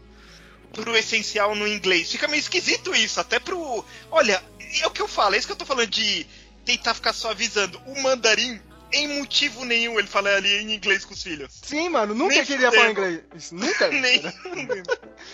pro 0.72 0.96
essencial 0.96 1.56
no 1.56 1.68
inglês. 1.68 2.12
Fica 2.12 2.28
meio 2.28 2.40
esquisito 2.40 2.94
isso, 2.94 3.20
até 3.20 3.40
pro. 3.40 3.84
Olha, 4.12 4.44
é 4.80 4.86
o 4.86 4.92
que 4.92 5.02
eu 5.02 5.08
falo, 5.08 5.34
é 5.34 5.40
isso 5.40 5.48
que 5.48 5.54
eu 5.54 5.58
tô 5.58 5.66
falando 5.66 5.90
de 5.90 6.28
tentar 6.64 6.94
ficar 6.94 7.12
só 7.12 7.32
avisando. 7.32 7.82
O 7.88 8.00
mandarim, 8.04 8.62
em 8.92 9.20
motivo 9.20 9.66
nenhum, 9.66 9.98
ele 10.00 10.08
fala 10.08 10.30
ali 10.30 10.64
em 10.64 10.74
inglês 10.74 11.04
com 11.04 11.14
os 11.14 11.22
filhos. 11.22 11.52
Sim, 11.62 11.90
mano, 11.90 12.14
nunca 12.14 12.36
Nem 12.36 12.46
queria 12.46 12.72
falar 12.72 12.92
inglês. 12.92 13.52
Nunca. 13.52 13.88
Nem. 13.90 14.24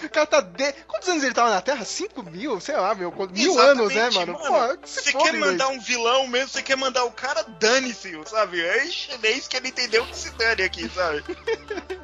O 0.04 0.10
cara 0.10 0.26
tá. 0.26 0.42
De... 0.42 0.74
Quantos 0.88 1.10
anos 1.10 1.24
ele 1.24 1.34
tava 1.34 1.50
na 1.50 1.62
Terra? 1.62 1.86
5 1.86 2.24
mil? 2.24 2.60
Sei 2.60 2.76
lá, 2.76 2.96
meu. 2.96 3.14
Mil 3.32 3.60
anos, 3.60 3.94
né, 3.94 4.10
mano? 4.10 4.38
Pô, 4.38 4.78
que 4.78 4.90
se 4.90 5.04
Você 5.04 5.14
quer 5.14 5.34
mandar 5.34 5.68
um 5.70 5.80
vilão 5.80 6.28
mesmo, 6.28 6.50
você 6.50 6.62
quer 6.62 6.78
mandar 6.78 7.04
o 7.04 7.12
cara, 7.12 7.44
dane-se, 7.44 8.20
sabe? 8.26 8.62
É 8.62 8.86
em 8.86 8.92
chinês 8.92 9.48
que 9.48 9.58
ele 9.58 9.68
entendeu 9.70 10.06
que 10.06 10.18
se 10.18 10.32
dane 10.32 10.64
aqui, 10.64 10.90
sabe? 10.90 11.24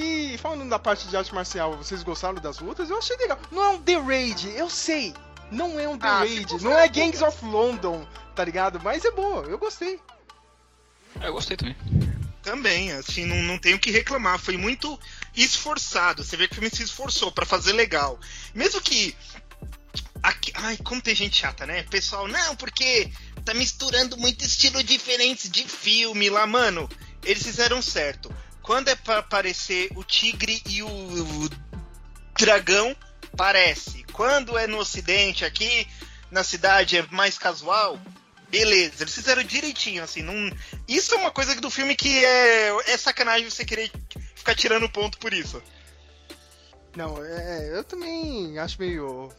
E 0.00 0.38
falando 0.38 0.68
da 0.68 0.78
parte 0.78 1.08
de 1.08 1.16
arte 1.16 1.34
marcial, 1.34 1.76
vocês 1.76 2.04
gostaram 2.04 2.36
das 2.36 2.60
lutas? 2.60 2.88
Eu 2.88 2.98
achei 2.98 3.16
legal. 3.16 3.36
Não 3.50 3.64
é 3.64 3.68
um 3.70 3.82
The 3.82 3.96
Raid, 3.96 4.48
eu 4.56 4.70
sei. 4.70 5.12
Não 5.50 5.80
é 5.80 5.88
um 5.88 5.98
The 5.98 6.06
Ah, 6.06 6.18
Raid, 6.20 6.62
não 6.62 6.78
é 6.78 6.86
Gangs 6.86 7.20
of 7.20 7.44
London, 7.44 8.06
tá 8.32 8.44
ligado? 8.44 8.78
Mas 8.80 9.04
é 9.04 9.10
boa, 9.10 9.44
eu 9.46 9.58
gostei. 9.58 10.00
Eu 11.20 11.32
gostei 11.32 11.56
também. 11.56 11.76
Também, 12.42 12.92
assim, 12.92 13.24
não, 13.24 13.42
não 13.42 13.58
tenho 13.58 13.76
o 13.76 13.80
que 13.80 13.90
reclamar. 13.90 14.38
Foi 14.38 14.56
muito 14.56 14.98
esforçado. 15.36 16.24
Você 16.24 16.36
vê 16.36 16.46
que 16.46 16.52
o 16.52 16.54
filme 16.56 16.70
se 16.74 16.82
esforçou 16.82 17.30
pra 17.30 17.44
fazer 17.44 17.72
legal. 17.72 18.18
Mesmo 18.54 18.80
que. 18.80 19.14
Aqui, 20.22 20.52
ai, 20.54 20.76
como 20.78 21.00
tem 21.00 21.14
gente 21.14 21.36
chata, 21.36 21.66
né? 21.66 21.82
Pessoal, 21.84 22.26
não, 22.26 22.56
porque 22.56 23.10
tá 23.44 23.54
misturando 23.54 24.16
muito 24.16 24.44
estilo 24.44 24.82
diferentes 24.82 25.50
de 25.50 25.64
filme 25.64 26.28
lá, 26.28 26.46
mano. 26.46 26.88
Eles 27.24 27.42
fizeram 27.42 27.80
certo. 27.82 28.34
Quando 28.62 28.88
é 28.88 28.96
pra 28.96 29.18
aparecer 29.18 29.90
o 29.94 30.04
tigre 30.04 30.62
e 30.66 30.82
o, 30.82 30.88
o 30.88 31.50
dragão, 32.38 32.96
parece. 33.36 34.04
Quando 34.12 34.58
é 34.58 34.66
no 34.66 34.78
ocidente, 34.78 35.44
aqui 35.44 35.86
na 36.30 36.44
cidade 36.44 36.96
é 36.96 37.06
mais 37.10 37.38
casual, 37.38 37.98
beleza. 38.50 39.02
Eles 39.02 39.14
fizeram 39.14 39.42
direitinho, 39.42 40.02
assim. 40.02 40.22
Não... 40.22 40.34
Isso 40.86 41.14
é 41.14 41.18
uma 41.18 41.30
coisa 41.30 41.54
do 41.56 41.70
filme 41.70 41.94
que 41.94 42.24
é, 42.24 42.92
é 42.92 42.96
sacanagem 42.96 43.48
você 43.48 43.64
querer 43.64 43.90
ficar 44.34 44.54
tirando 44.54 44.88
ponto 44.88 45.18
por 45.18 45.32
isso. 45.32 45.62
Não, 46.96 47.22
é, 47.24 47.76
eu 47.76 47.84
também 47.84 48.58
acho 48.58 48.80
meio 48.80 49.30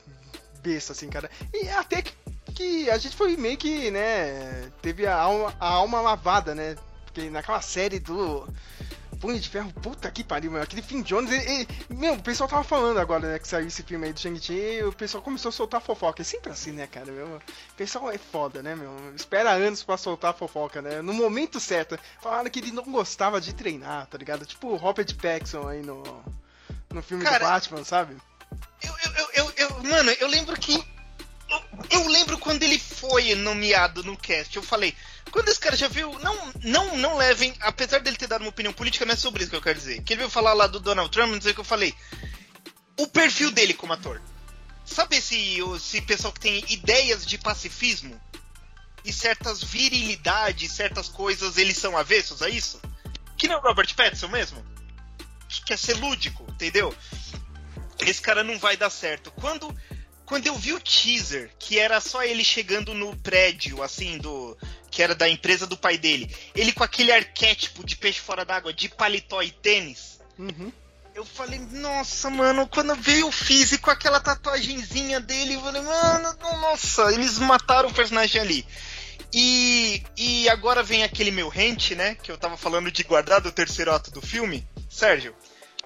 besta, 0.62 0.94
assim, 0.94 1.10
cara. 1.10 1.30
E 1.54 1.68
até 1.70 2.02
que, 2.02 2.14
que 2.54 2.90
a 2.90 2.98
gente 2.98 3.16
foi 3.16 3.36
meio 3.36 3.58
que, 3.58 3.92
né, 3.92 4.72
teve 4.82 5.06
a 5.06 5.16
alma, 5.16 5.56
a 5.60 5.68
alma 5.68 6.02
lavada, 6.02 6.54
né? 6.54 6.76
Porque 7.06 7.30
naquela 7.30 7.62
série 7.62 8.00
do 8.00 8.48
Punho 9.20 9.38
de 9.40 9.50
Ferro, 9.50 9.72
puta 9.74 10.10
que 10.10 10.24
pariu, 10.24 10.50
meu. 10.50 10.62
Aquele 10.62 10.82
Finn 10.82 11.02
Jones, 11.02 11.30
ele, 11.32 11.44
ele- 11.52 11.68
meu, 11.90 12.14
o 12.14 12.22
pessoal 12.24 12.48
tava 12.50 12.64
falando 12.64 13.00
agora, 13.00 13.28
né, 13.34 13.38
que 13.40 13.48
saiu 13.48 13.68
esse 13.68 13.84
filme 13.84 14.08
aí 14.08 14.14
do 14.14 14.20
Shang-Chi, 14.20 14.54
e 14.54 14.84
o 14.84 14.94
pessoal 14.94 15.22
começou 15.22 15.50
a 15.50 15.52
soltar 15.52 15.82
fofoca. 15.82 16.22
É 16.22 16.26
sempre 16.26 16.52
assim, 16.52 16.72
né, 16.72 16.88
cara, 16.88 17.12
meu? 17.12 17.28
O 17.36 17.42
pessoal 17.76 18.10
é 18.10 18.18
foda, 18.18 18.64
né, 18.64 18.76
meu? 18.76 18.92
Espera 19.16 19.52
anos 19.52 19.84
pra 19.84 19.98
soltar 19.98 20.34
fofoca, 20.34 20.82
né? 20.82 21.02
No 21.02 21.14
momento 21.14 21.60
certo. 21.60 22.00
Falaram 22.22 22.50
que 22.50 22.60
ele 22.60 22.72
não 22.72 22.84
gostava 22.84 23.42
de 23.42 23.54
treinar, 23.54 24.08
tá 24.08 24.18
ligado? 24.18 24.46
Tipo 24.46 24.70
o 24.70 24.76
Robert 24.78 25.14
Pattinson 25.16 25.68
aí 25.68 25.82
no, 25.82 26.02
no 26.90 27.02
filme 27.04 27.24
Cara, 27.26 27.40
do 27.40 27.44
Batman, 27.46 27.84
sabe? 27.84 28.16
Eu, 28.82 28.94
eu, 29.06 29.12
eu, 29.14 29.30
eu, 29.34 29.54
eu- 29.58 29.84
mano, 29.84 30.12
eu 30.12 30.28
lembro 30.28 30.58
que. 30.58 30.76
Eu, 31.50 31.62
eu 32.02 32.08
lembro 32.08 32.38
quando 32.38 32.62
ele 32.64 32.78
foi 32.80 33.34
nomeado 33.36 34.04
no 34.04 34.16
cast. 34.16 34.56
Eu 34.56 34.62
falei, 34.64 34.96
quando 35.30 35.50
esse 35.50 35.60
cara 35.60 35.76
já 35.76 35.88
viu. 35.88 36.18
Não, 36.20 36.54
não, 36.64 36.98
não 36.98 37.18
levem. 37.18 37.54
Apesar 37.60 38.00
dele 38.00 38.18
ter 38.18 38.28
dado 38.28 38.42
uma 38.42 38.50
opinião 38.50 38.74
política, 38.74 39.06
não 39.06 39.14
é 39.14 39.18
sobre 39.18 39.44
isso 39.44 39.50
que 39.50 39.56
eu 39.56 39.62
quero 39.62 39.78
dizer. 39.78 40.02
Que 40.04 40.14
ele 40.14 40.20
veio 40.20 40.30
falar 40.30 40.54
lá 40.54 40.68
do 40.68 40.80
Donald 40.80 41.12
Trump, 41.12 41.32
não 41.32 41.42
sei 41.42 41.52
o 41.52 41.56
que 41.56 41.62
eu 41.62 41.66
falei. 41.66 41.94
O 42.98 43.08
perfil 43.08 43.52
dele 43.52 43.74
como 43.74 43.94
ator. 43.94 44.22
Sabe 44.86 45.18
esse, 45.18 45.60
esse 45.76 46.02
pessoal 46.02 46.34
que 46.34 46.40
tem 46.40 46.64
ideias 46.70 47.26
de 47.26 47.38
pacifismo? 47.38 48.20
E 49.06 49.14
certas 49.14 49.64
virilidades, 49.64 50.72
certas 50.72 51.08
coisas, 51.08 51.58
eles 51.58 51.78
são 51.78 51.98
avessos 51.98 52.42
a 52.42 52.50
isso? 52.50 52.82
Que 53.38 53.48
não 53.48 53.56
é 53.56 53.60
o 53.60 53.62
Robert 53.62 53.94
Pattinson 53.96 54.28
mesmo? 54.28 54.66
Que 55.48 55.64
quer 55.64 55.78
ser 55.78 55.94
lúdico, 55.94 56.46
entendeu? 56.50 56.94
esse 58.06 58.22
cara 58.22 58.44
não 58.44 58.58
vai 58.58 58.78
dar 58.78 58.90
certo. 58.90 59.32
Quando 59.32 59.76
quando 60.30 60.46
eu 60.46 60.54
vi 60.54 60.74
o 60.74 60.80
teaser, 60.80 61.50
que 61.58 61.80
era 61.80 62.00
só 62.00 62.24
ele 62.24 62.44
chegando 62.44 62.94
no 62.94 63.16
prédio, 63.16 63.82
assim, 63.82 64.20
do. 64.20 64.56
que 64.92 65.02
era 65.02 65.16
da 65.16 65.28
empresa 65.28 65.66
do 65.66 65.76
pai 65.76 65.98
dele, 65.98 66.34
ele 66.54 66.72
com 66.72 66.84
aquele 66.84 67.12
arquétipo 67.12 67.84
de 67.84 67.96
peixe 67.96 68.20
fora 68.20 68.46
d'água, 68.46 68.72
de 68.72 68.88
paletó 68.90 69.42
e 69.42 69.50
tênis. 69.50 70.20
Uhum. 70.38 70.72
Eu 71.16 71.26
falei, 71.26 71.58
nossa, 71.72 72.30
mano, 72.30 72.68
quando 72.68 72.94
veio 72.96 73.28
o 73.28 73.32
físico, 73.32 73.90
aquela 73.90 74.20
tatuagenzinha 74.20 75.20
dele, 75.20 75.56
eu 75.56 75.62
falei, 75.62 75.82
mano, 75.82 76.38
nossa, 76.62 77.12
eles 77.12 77.40
mataram 77.40 77.90
o 77.90 77.94
personagem 77.94 78.40
ali. 78.40 78.68
E, 79.34 80.04
e 80.16 80.48
agora 80.48 80.84
vem 80.84 81.04
aquele 81.04 81.32
meu 81.32 81.50
rente, 81.50 81.96
né? 81.96 82.14
Que 82.14 82.32
eu 82.32 82.38
tava 82.38 82.56
falando 82.56 82.92
de 82.92 83.04
guardar 83.04 83.42
do 83.42 83.52
terceiro 83.52 83.92
ato 83.92 84.12
do 84.12 84.22
filme. 84.22 84.66
Sérgio, 84.88 85.36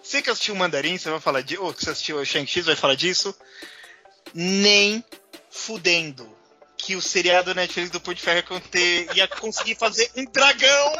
você 0.02 0.22
que 0.22 0.30
assistiu 0.30 0.54
o 0.54 0.58
Mandarim, 0.58 0.98
você 0.98 1.10
vai 1.10 1.22
falar 1.22 1.42
de. 1.42 1.58
Ou 1.58 1.74
que 1.74 1.84
você 1.84 1.92
assistiu 1.92 2.18
o 2.18 2.26
Shang-Chi, 2.26 2.62
vai 2.62 2.76
falar 2.76 2.96
disso. 2.96 3.34
Nem 4.34 5.04
fudendo 5.52 6.28
que 6.78 6.96
o 6.96 7.02
seriado 7.02 7.54
Netflix 7.56 7.90
do 7.90 8.00
Punho 8.02 8.16
de 8.16 8.22
Ferro 8.22 8.38
ia 8.38 8.44
conter- 8.44 9.10
ia 9.16 9.28
conseguir 9.28 9.76
fazer 9.76 10.10
um 10.18 10.26
dragão 10.26 10.94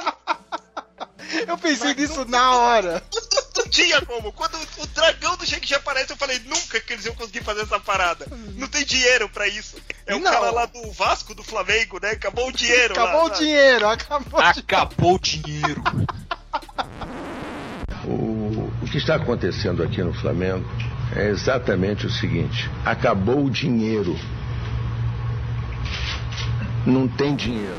Eu 1.48 1.58
pensei 1.58 1.94
nisso 1.96 2.24
na 2.26 2.56
hora. 2.58 3.04
Não 3.58 3.68
tinha 3.70 4.02
como. 4.06 4.32
Quando 4.34 4.56
o 4.78 4.88
dragão 4.88 5.36
do 5.36 5.46
Shang-Chi 5.46 5.74
aparece, 5.76 6.12
eu 6.12 6.18
falei, 6.18 6.40
nunca 6.46 6.80
que 6.80 6.94
eles 6.94 7.06
iam 7.06 7.16
conseguir 7.16 7.44
fazer 7.44 7.62
essa 7.62 7.80
parada. 7.80 8.26
Não 8.56 8.68
tem 8.68 8.86
dinheiro 8.86 9.28
pra 9.30 9.48
isso. 9.48 9.76
É 10.06 10.16
o 10.16 10.20
Não. 10.20 10.32
cara 10.32 10.52
lá 10.52 10.66
do 10.66 10.92
Vasco, 10.92 11.34
do 11.34 11.44
Flamengo, 11.44 12.00
né? 12.02 12.12
Acabou 12.12 12.48
o 12.48 12.52
dinheiro 12.52 12.96
lá, 12.96 13.04
Acabou 13.04 13.26
o 13.26 13.30
sabe? 13.30 13.40
dinheiro, 13.40 13.88
acabou 13.88 14.40
o 14.40 14.44
dinheiro. 14.44 14.60
Acabou 14.60 15.16
o 15.16 15.20
dinheiro. 15.20 15.84
O, 18.06 18.70
o 18.82 18.86
que 18.92 18.98
está 18.98 19.16
acontecendo 19.16 19.82
aqui 19.84 20.04
no 20.04 20.14
Flamengo 20.14 20.66
é 21.16 21.30
exatamente 21.30 22.06
o 22.06 22.10
seguinte: 22.10 22.70
acabou 22.86 23.46
o 23.46 23.50
dinheiro. 23.50 24.16
Não 26.86 27.08
tem 27.08 27.36
dinheiro. 27.36 27.78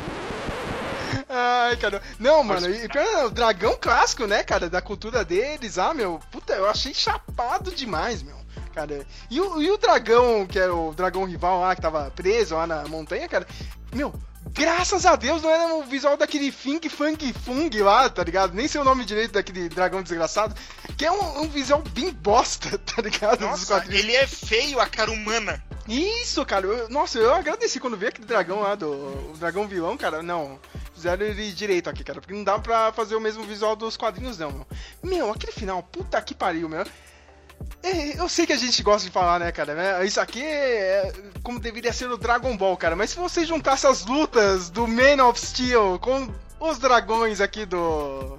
Ai, 1.29 1.77
cara. 1.77 2.01
Não, 2.19 2.43
mano, 2.43 2.71
e 2.71 2.89
pior, 2.89 3.03
é, 3.03 3.25
o 3.25 3.31
dragão 3.31 3.77
clássico, 3.81 4.27
né, 4.27 4.43
cara, 4.43 4.71
da 4.71 4.81
cultura 4.81 5.25
deles, 5.25 5.79
ah, 5.79 5.93
meu, 5.93 6.21
puta, 6.31 6.53
eu 6.55 6.69
achei 6.69 6.95
chapado 6.95 7.75
demais, 7.75 8.23
meu. 8.23 8.37
Cara, 8.73 9.07
e 9.31 9.41
o, 9.41 9.63
e 9.63 9.71
o 9.71 9.79
dragão, 9.79 10.47
que 10.47 10.59
era 10.59 10.75
o 10.75 10.93
dragão 10.95 11.25
rival 11.25 11.61
lá, 11.61 11.75
que 11.75 11.83
tava 11.83 12.11
preso 12.11 12.57
lá 12.57 12.67
na 12.67 12.85
montanha, 12.89 13.29
cara, 13.29 13.47
meu, 13.93 14.13
graças 14.53 15.07
a 15.07 15.17
Deus 15.17 15.43
não 15.43 15.51
era 15.51 15.75
o 15.75 15.83
visual 15.85 16.17
daquele 16.17 16.51
Fing 16.53 16.81
Fang 16.89 17.33
Fung 17.33 17.71
lá, 17.83 18.09
tá 18.09 18.23
ligado? 18.23 18.55
Nem 18.55 18.69
sei 18.69 18.81
o 18.81 18.85
nome 18.85 19.05
direito 19.05 19.33
daquele 19.33 19.69
dragão 19.69 20.03
desgraçado, 20.03 20.55
que 20.97 21.05
é 21.05 21.11
um, 21.11 21.43
um 21.43 21.49
visual 21.49 21.83
bem 21.91 22.13
bosta, 22.13 22.77
tá 22.85 23.03
ligado? 23.03 23.41
Nossa, 23.41 23.85
ele 23.89 24.15
é 24.15 24.27
feio, 24.27 24.81
a 24.81 24.87
cara 24.87 25.11
humana. 25.11 25.63
Isso, 25.89 26.45
cara. 26.47 26.67
eu- 26.67 26.89
nossa, 26.89 27.19
eu 27.19 27.35
agradeci 27.35 27.79
quando 27.79 27.97
vi 27.97 28.07
aquele 28.07 28.27
dragão 28.27 28.61
lá, 28.61 28.75
do 28.75 28.89
o 28.91 29.35
dragão 29.39 29.69
vilão, 29.69 29.97
cara. 29.97 30.23
Não, 30.23 30.59
fizeram 30.95 31.27
ele 31.27 31.53
direito 31.53 31.91
aqui, 31.91 32.03
cara. 32.03 32.21
Porque 32.21 32.33
não 32.35 32.43
dá 32.45 32.59
pra 32.59 32.93
fazer 32.93 33.15
o 33.17 33.21
mesmo 33.21 33.45
visual 33.45 33.77
dos 33.77 33.97
quadrinhos, 33.97 34.39
não, 34.39 34.51
meu. 34.51 34.67
Meu, 35.03 35.31
aquele 35.31 35.53
final, 35.53 35.83
puta 35.83 36.21
que 36.23 36.35
pariu, 36.35 36.69
meu. 36.69 36.87
É, 37.83 38.19
eu 38.19 38.29
sei 38.31 38.47
que 38.47 38.53
a 38.53 38.57
gente 38.57 38.83
gosta 38.83 39.07
de 39.07 39.13
falar, 39.13 39.39
né, 39.39 39.53
cara? 39.53 39.75
né? 39.75 40.07
Isso 40.07 40.19
aqui 40.19 40.43
é 40.43 41.13
como 41.43 41.61
deveria 41.61 41.93
ser 41.93 42.11
o 42.11 42.17
Dragon 42.17 42.57
Ball, 42.57 42.77
cara. 42.77 42.97
Mas 42.97 43.11
se 43.11 43.17
você 43.17 43.45
juntar 43.45 43.73
essas 43.73 44.07
lutas 44.07 44.71
do 44.71 44.87
Man 44.89 45.23
of 45.23 45.39
Steel 45.39 45.99
com 46.01 46.29
os 46.59 46.79
dragões 46.79 47.41
aqui 47.41 47.67
do. 47.67 48.39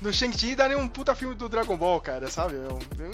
Do 0.00 0.10
Shang-Chi, 0.12 0.54
daria 0.54 0.78
um 0.78 0.88
puta 0.88 1.14
filme 1.14 1.34
do 1.34 1.46
Dragon 1.48 1.76
Ball, 1.76 2.00
cara, 2.00 2.30
sabe? 2.30 2.54
Eu, 2.54 2.78
eu, 2.98 3.10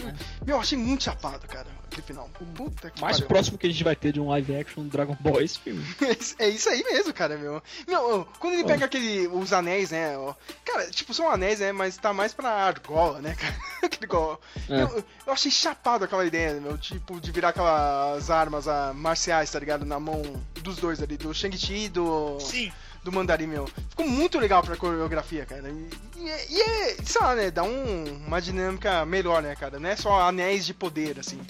eu 0.46 0.60
achei 0.60 0.78
muito 0.78 1.02
chapado, 1.02 1.46
cara, 1.48 1.66
aquele 1.86 2.02
final. 2.02 2.28
Puta 2.54 2.90
que 2.90 3.00
Mais 3.00 3.16
pariu. 3.16 3.26
próximo 3.28 3.58
que 3.58 3.66
a 3.66 3.70
gente 3.70 3.82
vai 3.82 3.96
ter 3.96 4.12
de 4.12 4.20
um 4.20 4.28
live 4.28 4.54
action 4.56 4.84
do 4.84 4.88
Dragon 4.88 5.16
Ball 5.18 5.40
é 5.40 5.44
esse 5.44 5.58
filme. 5.58 5.84
É 6.38 6.48
isso 6.48 6.68
aí 6.68 6.84
mesmo, 6.84 7.12
cara, 7.12 7.36
meu. 7.36 7.60
Meu, 7.88 8.20
ó, 8.20 8.24
quando 8.38 8.54
ele 8.54 8.64
pega 8.64 8.84
aquele. 8.84 9.26
os 9.26 9.52
anéis, 9.52 9.90
né? 9.90 10.16
ó, 10.16 10.32
cara, 10.64 10.88
tipo, 10.90 11.12
são 11.12 11.28
anéis, 11.30 11.58
né? 11.60 11.72
Mas 11.72 11.96
tá 11.96 12.12
mais 12.12 12.32
pra 12.32 12.50
argola, 12.50 13.20
né, 13.20 13.34
cara? 13.38 13.54
Aquele 13.82 14.06
go- 14.06 14.38
É. 14.68 14.82
eu, 14.82 15.04
eu 15.26 15.32
achei 15.32 15.50
chapado 15.50 16.04
aquela 16.04 16.24
ideia, 16.24 16.60
meu, 16.60 16.78
tipo, 16.78 17.20
de 17.20 17.32
virar 17.32 17.48
aquelas 17.48 18.30
armas 18.30 18.68
ah, 18.68 18.92
marciais, 18.94 19.50
tá 19.50 19.58
ligado? 19.58 19.84
Na 19.84 19.98
mão 19.98 20.22
dos 20.62 20.76
dois 20.76 21.02
ali, 21.02 21.16
do 21.16 21.34
Shang-Chi 21.34 21.86
e 21.86 21.88
do. 21.88 22.38
Sim. 22.40 22.70
Do 23.06 23.12
Mandarim, 23.12 23.46
meu. 23.46 23.66
Ficou 23.88 24.06
muito 24.06 24.38
legal 24.38 24.62
pra 24.62 24.76
coreografia, 24.76 25.46
cara. 25.46 25.68
E, 25.70 25.90
e, 26.16 26.28
é- 26.28 26.46
e 26.50 26.60
é, 26.60 26.96
sei 27.04 27.20
lá, 27.22 27.34
né? 27.36 27.50
Dá 27.50 27.62
um- 27.62 28.22
uma 28.26 28.42
dinâmica 28.42 29.06
melhor, 29.06 29.40
né, 29.42 29.54
cara? 29.54 29.78
Não 29.78 29.88
é 29.88 29.94
só 29.96 30.28
anéis 30.28 30.66
de 30.66 30.74
poder, 30.74 31.18
assim, 31.20 31.40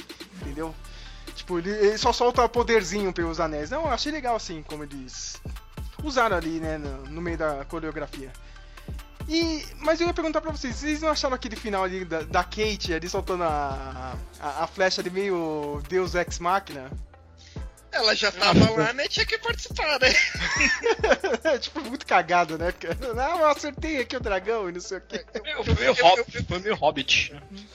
entendeu? 0.42 0.74
Tipo, 1.34 1.58
ele, 1.58 1.70
ele 1.70 1.98
só 1.98 2.12
solta 2.12 2.46
poderzinho 2.48 3.12
pelos 3.12 3.40
anéis. 3.40 3.70
Não, 3.70 3.82
eu 3.82 3.90
achei 3.90 4.12
legal, 4.12 4.36
assim, 4.36 4.62
como 4.62 4.84
eles 4.84 5.40
usaram 6.04 6.36
ali, 6.36 6.60
né, 6.60 6.76
no, 6.78 7.06
no 7.06 7.20
meio 7.22 7.38
da 7.38 7.64
coreografia. 7.64 8.30
E, 9.28 9.64
mas 9.80 10.00
eu 10.00 10.06
ia 10.06 10.14
perguntar 10.14 10.40
pra 10.40 10.52
vocês, 10.52 10.76
vocês 10.76 11.00
não 11.02 11.08
acharam 11.08 11.34
aquele 11.34 11.56
final 11.56 11.82
ali 11.82 12.04
da, 12.04 12.22
da 12.22 12.44
Kate 12.44 12.94
ali 12.94 13.08
soltando 13.08 13.42
a, 13.42 14.14
a, 14.40 14.64
a 14.64 14.66
flecha 14.68 15.00
ali 15.00 15.10
meio 15.10 15.82
Deus 15.88 16.14
Ex 16.14 16.38
Machina? 16.38 16.90
Ela 17.96 18.14
já 18.14 18.30
tava 18.30 18.70
lá, 18.70 18.92
né? 18.92 19.08
Tinha 19.08 19.26
que 19.26 19.38
participar, 19.38 19.98
né? 20.00 20.12
tipo, 21.58 21.80
muito 21.80 22.06
cagado, 22.06 22.58
né? 22.58 22.72
Não, 23.14 23.40
eu 23.40 23.46
acertei 23.46 24.00
aqui 24.00 24.16
o 24.16 24.20
dragão 24.20 24.68
e 24.68 24.72
não 24.72 24.80
sei 24.80 24.98
o 24.98 25.00
quê. 25.00 25.24
Foi 25.64 25.74
meio, 25.74 25.92
hobbit, 25.94 26.44
foi 26.46 26.58
meio 26.58 26.74
hobbit. 26.76 27.34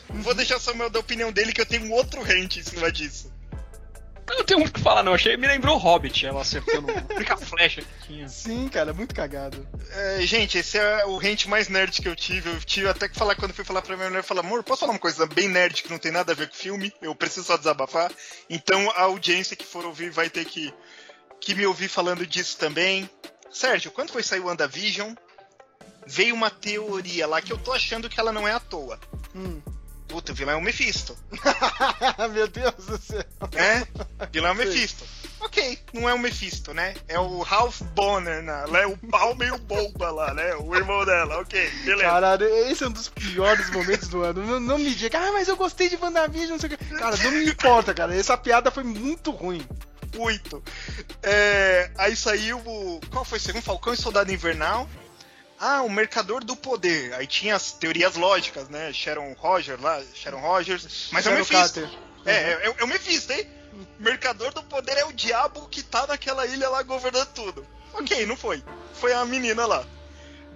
Vou 0.09 0.33
deixar 0.33 0.59
só 0.59 0.73
meu 0.73 0.89
da 0.89 0.99
opinião 0.99 1.31
dele, 1.31 1.51
que 1.51 1.61
eu 1.61 1.65
tenho 1.65 1.85
um 1.85 1.91
outro 1.91 2.21
rant 2.21 2.57
em 2.57 2.63
cima 2.63 2.91
disso. 2.91 3.31
Eu 4.31 4.37
não 4.37 4.45
tenho 4.45 4.59
muito 4.61 4.71
o 4.71 4.73
que 4.75 4.81
falar, 4.81 5.03
não. 5.03 5.13
Achei, 5.13 5.35
me 5.35 5.45
lembrou 5.45 5.77
Hobbit, 5.77 6.25
ela 6.25 6.41
acertando 6.41 6.87
a 6.89 7.13
única 7.13 7.35
flecha 7.35 7.81
que 7.81 8.07
tinha. 8.07 8.29
Sim, 8.29 8.69
cara, 8.69 8.93
muito 8.93 9.13
cagado. 9.13 9.67
É, 9.91 10.21
gente, 10.21 10.57
esse 10.57 10.77
é 10.77 11.05
o 11.05 11.17
rant 11.17 11.47
mais 11.47 11.67
nerd 11.67 12.01
que 12.01 12.07
eu 12.07 12.15
tive. 12.15 12.49
Eu 12.49 12.59
tive 12.61 12.87
até 12.87 13.09
que 13.09 13.17
falar 13.17 13.35
quando 13.35 13.53
fui 13.53 13.65
falar 13.65 13.81
pra 13.81 13.97
minha 13.97 14.09
mulher, 14.09 14.23
falar, 14.23 14.39
amor, 14.39 14.63
posso 14.63 14.79
falar 14.79 14.93
uma 14.93 14.99
coisa 14.99 15.25
bem 15.25 15.49
nerd 15.49 15.83
que 15.83 15.91
não 15.91 15.99
tem 15.99 16.13
nada 16.13 16.31
a 16.31 16.35
ver 16.35 16.47
com 16.47 16.55
o 16.55 16.57
filme? 16.57 16.93
Eu 17.01 17.13
preciso 17.13 17.47
só 17.47 17.57
desabafar. 17.57 18.09
Então 18.49 18.89
a 18.91 19.01
audiência 19.01 19.55
que 19.55 19.65
for 19.65 19.85
ouvir 19.85 20.11
vai 20.11 20.29
ter 20.29 20.45
que, 20.45 20.73
que 21.41 21.53
me 21.53 21.65
ouvir 21.65 21.89
falando 21.89 22.25
disso 22.25 22.57
também. 22.57 23.09
Sérgio, 23.51 23.91
quando 23.91 24.11
foi 24.11 24.23
sair 24.23 24.39
o 24.39 24.45
WandaVision, 24.45 25.13
veio 26.07 26.33
uma 26.33 26.49
teoria 26.49 27.27
lá 27.27 27.41
que 27.41 27.51
eu 27.51 27.57
tô 27.57 27.73
achando 27.73 28.09
que 28.09 28.17
ela 28.17 28.31
não 28.31 28.47
é 28.47 28.53
à 28.53 28.61
toa. 28.61 28.97
Hum. 29.35 29.61
Puta, 30.11 30.33
o 30.33 30.35
vilão 30.35 30.55
é 30.55 30.57
o 30.57 30.61
Mephisto. 30.61 31.17
Meu 32.33 32.47
Deus 32.47 32.73
do 32.85 32.97
céu. 32.97 33.23
né? 33.53 33.87
Vilão 34.31 34.49
é 34.49 34.53
o 34.53 34.55
Mephisto. 34.55 35.05
Ok, 35.39 35.79
não 35.93 36.07
é 36.07 36.13
o 36.13 36.19
Mephisto, 36.19 36.73
né? 36.73 36.93
É 37.07 37.17
o 37.17 37.41
Ralph 37.41 37.81
Bonner, 37.95 38.43
né? 38.43 38.63
É 38.83 38.85
o 38.85 38.95
pau 38.97 39.33
meio 39.35 39.57
bomba 39.57 40.11
lá, 40.11 40.33
né? 40.33 40.53
O 40.55 40.75
irmão 40.75 41.03
dela, 41.05 41.39
ok, 41.39 41.69
beleza. 41.85 42.03
Caralho, 42.03 42.45
esse 42.45 42.83
é 42.83 42.87
um 42.87 42.91
dos 42.91 43.09
piores 43.09 43.69
momentos 43.71 44.07
do 44.09 44.21
ano. 44.21 44.45
Não, 44.45 44.59
não 44.59 44.77
me 44.77 44.93
diga, 44.93 45.17
ah, 45.17 45.31
mas 45.31 45.47
eu 45.47 45.55
gostei 45.55 45.89
de 45.89 45.95
WandaVision, 45.95 46.51
não 46.51 46.59
sei 46.59 46.69
o 46.69 46.77
que. 46.77 46.85
Cara, 46.95 47.15
não 47.17 47.31
me 47.31 47.45
importa, 47.45 47.93
cara. 47.93 48.15
Essa 48.15 48.37
piada 48.37 48.69
foi 48.69 48.83
muito 48.83 49.31
ruim. 49.31 49.65
Muito. 50.15 50.61
É, 51.23 51.89
aí 51.97 52.15
saiu 52.15 52.59
o. 52.59 52.99
Qual 53.09 53.23
foi 53.23 53.37
o 53.39 53.41
segundo? 53.41 53.63
Falcão 53.63 53.93
e 53.93 53.97
Soldado 53.97 54.31
Invernal. 54.31 54.87
Ah, 55.63 55.83
o 55.83 55.89
Mercador 55.91 56.43
do 56.43 56.55
Poder. 56.55 57.13
Aí 57.13 57.27
tinha 57.27 57.55
as 57.55 57.71
teorias 57.71 58.15
lógicas, 58.15 58.67
né? 58.67 58.91
Sharon 58.91 59.33
Rogers 59.33 59.79
lá, 59.79 60.01
Sharon 60.15 60.39
Rogers. 60.39 61.09
Mas 61.11 61.27
é 61.27 61.29
o 61.29 61.31
Sharon 61.31 61.37
Mephisto. 61.37 61.81
Carter. 61.81 61.99
É, 62.25 62.31
é, 62.31 62.51
é, 62.53 62.75
é 62.79 62.83
o 62.83 62.87
Mephisto, 62.87 63.31
hein? 63.31 63.47
Mercador 63.99 64.51
do 64.55 64.63
Poder 64.63 64.97
é 64.97 65.05
o 65.05 65.13
diabo 65.13 65.67
que 65.69 65.83
tá 65.83 66.07
naquela 66.07 66.47
ilha 66.47 66.67
lá 66.67 66.81
governando 66.81 67.27
tudo. 67.27 67.67
Ok, 67.93 68.25
não 68.25 68.35
foi. 68.35 68.63
Foi 68.95 69.13
a 69.13 69.23
menina 69.23 69.67
lá. 69.67 69.85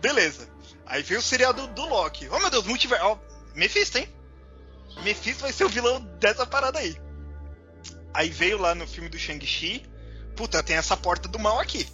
Beleza. 0.02 0.50
Aí 0.88 1.04
veio 1.04 1.20
o 1.20 1.24
seriado 1.24 1.68
do 1.68 1.86
Loki. 1.86 2.28
Oh 2.32 2.40
meu 2.40 2.50
Deus, 2.50 2.66
multiverso. 2.66 3.06
Ó, 3.06 3.18
Mephisto, 3.54 4.00
hein? 4.00 4.10
Mephisto 5.04 5.44
vai 5.44 5.54
ser 5.54 5.66
o 5.66 5.70
vilão 5.70 6.00
dessa 6.20 6.48
parada 6.48 6.80
aí. 6.80 7.00
Aí 8.12 8.30
veio 8.30 8.58
lá 8.58 8.74
no 8.74 8.88
filme 8.88 9.10
do 9.10 9.20
Shang-Chi. 9.20 9.86
Puta, 10.36 10.64
tem 10.64 10.78
essa 10.78 10.98
porta 10.98 11.28
do 11.28 11.38
mal 11.38 11.60
aqui. 11.60 11.88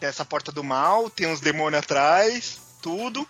Tem 0.00 0.08
essa 0.08 0.24
porta 0.24 0.50
do 0.50 0.64
mal, 0.64 1.10
tem 1.10 1.26
uns 1.26 1.40
demônios 1.40 1.82
atrás, 1.82 2.58
tudo. 2.80 3.28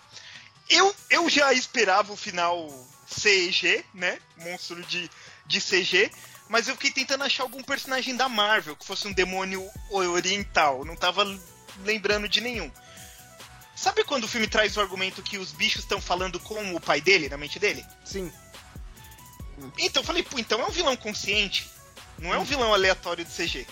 Eu, 0.68 0.94
eu 1.10 1.28
já 1.28 1.52
esperava 1.52 2.12
o 2.12 2.16
final 2.16 2.68
CG, 3.10 3.84
né? 3.92 4.20
Monstro 4.36 4.80
de, 4.86 5.10
de 5.46 5.60
CG. 5.60 6.10
Mas 6.48 6.68
eu 6.68 6.74
fiquei 6.74 6.92
tentando 6.92 7.24
achar 7.24 7.42
algum 7.42 7.62
personagem 7.62 8.16
da 8.16 8.28
Marvel 8.28 8.76
que 8.76 8.86
fosse 8.86 9.06
um 9.06 9.12
demônio 9.12 9.68
oriental. 9.90 10.84
Não 10.84 10.94
tava 10.94 11.24
lembrando 11.84 12.28
de 12.28 12.40
nenhum. 12.40 12.70
Sabe 13.74 14.04
quando 14.04 14.24
o 14.24 14.28
filme 14.28 14.46
traz 14.46 14.76
o 14.76 14.80
argumento 14.80 15.22
que 15.22 15.38
os 15.38 15.52
bichos 15.52 15.82
estão 15.82 16.00
falando 16.00 16.38
com 16.38 16.74
o 16.74 16.80
pai 16.80 17.00
dele, 17.00 17.28
na 17.28 17.36
mente 17.36 17.58
dele? 17.58 17.84
Sim. 18.04 18.32
Então 19.78 20.02
eu 20.02 20.06
falei, 20.06 20.22
pô, 20.22 20.38
então 20.38 20.60
é 20.60 20.66
um 20.66 20.70
vilão 20.70 20.96
consciente. 20.96 21.68
Não 22.18 22.32
é 22.32 22.38
um 22.38 22.44
vilão 22.44 22.72
aleatório 22.74 23.24
de 23.24 23.30
CG. 23.30 23.66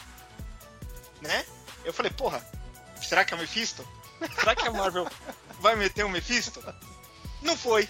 Né? 1.20 1.44
Eu 1.84 1.92
falei, 1.92 2.10
porra, 2.10 2.44
será 3.02 3.24
que 3.24 3.34
é 3.34 3.36
o 3.36 3.40
Mephisto? 3.40 3.86
Será 4.38 4.54
que 4.56 4.66
a 4.66 4.70
Marvel 4.72 5.06
vai 5.60 5.76
meter 5.76 6.04
o 6.04 6.08
Mephisto? 6.08 6.62
Não 7.42 7.56
foi. 7.56 7.88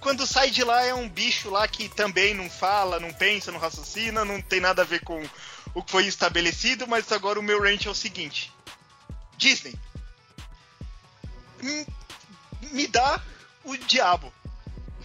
quando 0.00 0.26
sai 0.26 0.50
de 0.50 0.62
lá 0.62 0.82
é 0.84 0.94
um 0.94 1.08
bicho 1.08 1.50
lá 1.50 1.66
que 1.66 1.88
também 1.88 2.34
não 2.34 2.48
fala, 2.50 3.00
não 3.00 3.12
pensa, 3.12 3.50
não 3.50 3.58
raciocina, 3.58 4.24
não 4.24 4.40
tem 4.40 4.60
nada 4.60 4.82
a 4.82 4.84
ver 4.84 5.00
com 5.02 5.22
o 5.74 5.82
que 5.82 5.90
foi 5.90 6.06
estabelecido, 6.06 6.86
mas 6.86 7.10
agora 7.10 7.40
o 7.40 7.42
meu 7.42 7.60
range 7.60 7.88
é 7.88 7.90
o 7.90 7.94
seguinte. 7.94 8.52
Disney. 9.36 9.74
hum, 11.62 11.84
Me 12.70 12.86
dá 12.86 13.20
o 13.64 13.76
diabo. 13.76 14.32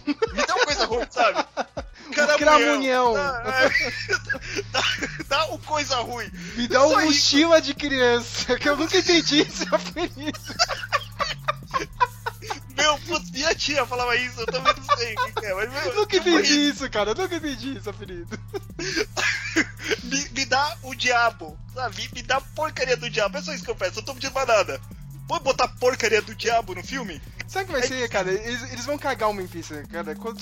Me 0.06 0.46
dá 0.46 0.54
uma 0.54 0.64
coisa 0.66 0.86
ruim, 0.86 1.06
sabe? 1.10 1.44
Cramunhão. 2.10 3.14
Dá, 3.14 3.42
é, 3.46 3.70
dá, 4.72 4.82
dá 5.28 5.44
o 5.46 5.58
coisa 5.58 5.96
ruim. 5.96 6.30
Me 6.56 6.68
dá 6.68 6.84
uma 6.84 6.94
Só 6.94 7.00
isso. 7.02 7.06
mochila 7.36 7.60
de 7.60 7.74
criança, 7.74 8.58
que 8.58 8.68
eu 8.68 8.76
nunca 8.76 8.98
entendi 8.98 9.40
esse 9.48 9.66
apelido. 9.74 10.38
Meu, 12.76 12.98
putz, 13.00 13.30
minha 13.30 13.54
tia 13.54 13.84
falava 13.84 14.16
isso, 14.16 14.40
eu 14.40 14.46
também 14.46 14.74
não 14.74 14.96
sei 14.96 15.14
o 15.14 15.34
que 15.34 15.46
é, 15.46 15.54
mas 15.54 15.70
meu, 15.70 15.82
Eu 15.82 15.94
nunca 15.96 16.16
entendi 16.16 16.68
isso. 16.68 16.84
isso, 16.84 16.90
cara. 16.90 17.10
Eu 17.10 17.14
nunca 17.14 17.36
entendi 17.36 17.76
esse 17.76 17.88
apelido. 17.88 18.38
me, 20.04 20.28
me 20.30 20.44
dá 20.46 20.76
o 20.82 20.94
diabo, 20.94 21.58
sabe? 21.74 22.08
Me 22.14 22.22
dá 22.22 22.36
a 22.38 22.40
porcaria 22.40 22.96
do 22.96 23.10
diabo, 23.10 23.36
é 23.36 23.42
só 23.42 23.52
isso 23.52 23.64
que 23.64 23.70
eu 23.70 23.76
peço, 23.76 23.98
eu 23.98 24.02
tô 24.04 24.14
pedindo 24.14 24.32
mais 24.32 24.48
nada. 24.48 24.80
Pode 25.28 25.44
botar 25.44 25.68
porcaria 25.68 26.22
do 26.22 26.34
diabo 26.34 26.74
no 26.74 26.82
filme? 26.82 27.20
Sabe 27.46 27.64
o 27.64 27.66
que 27.66 27.72
vai 27.72 27.82
ser, 27.86 28.08
cara? 28.08 28.30
Eles, 28.30 28.72
eles 28.72 28.84
vão 28.86 28.96
cagar 28.96 29.28
o 29.28 29.34
Memphis, 29.34 29.68
cara. 29.92 30.14
Quando, 30.14 30.40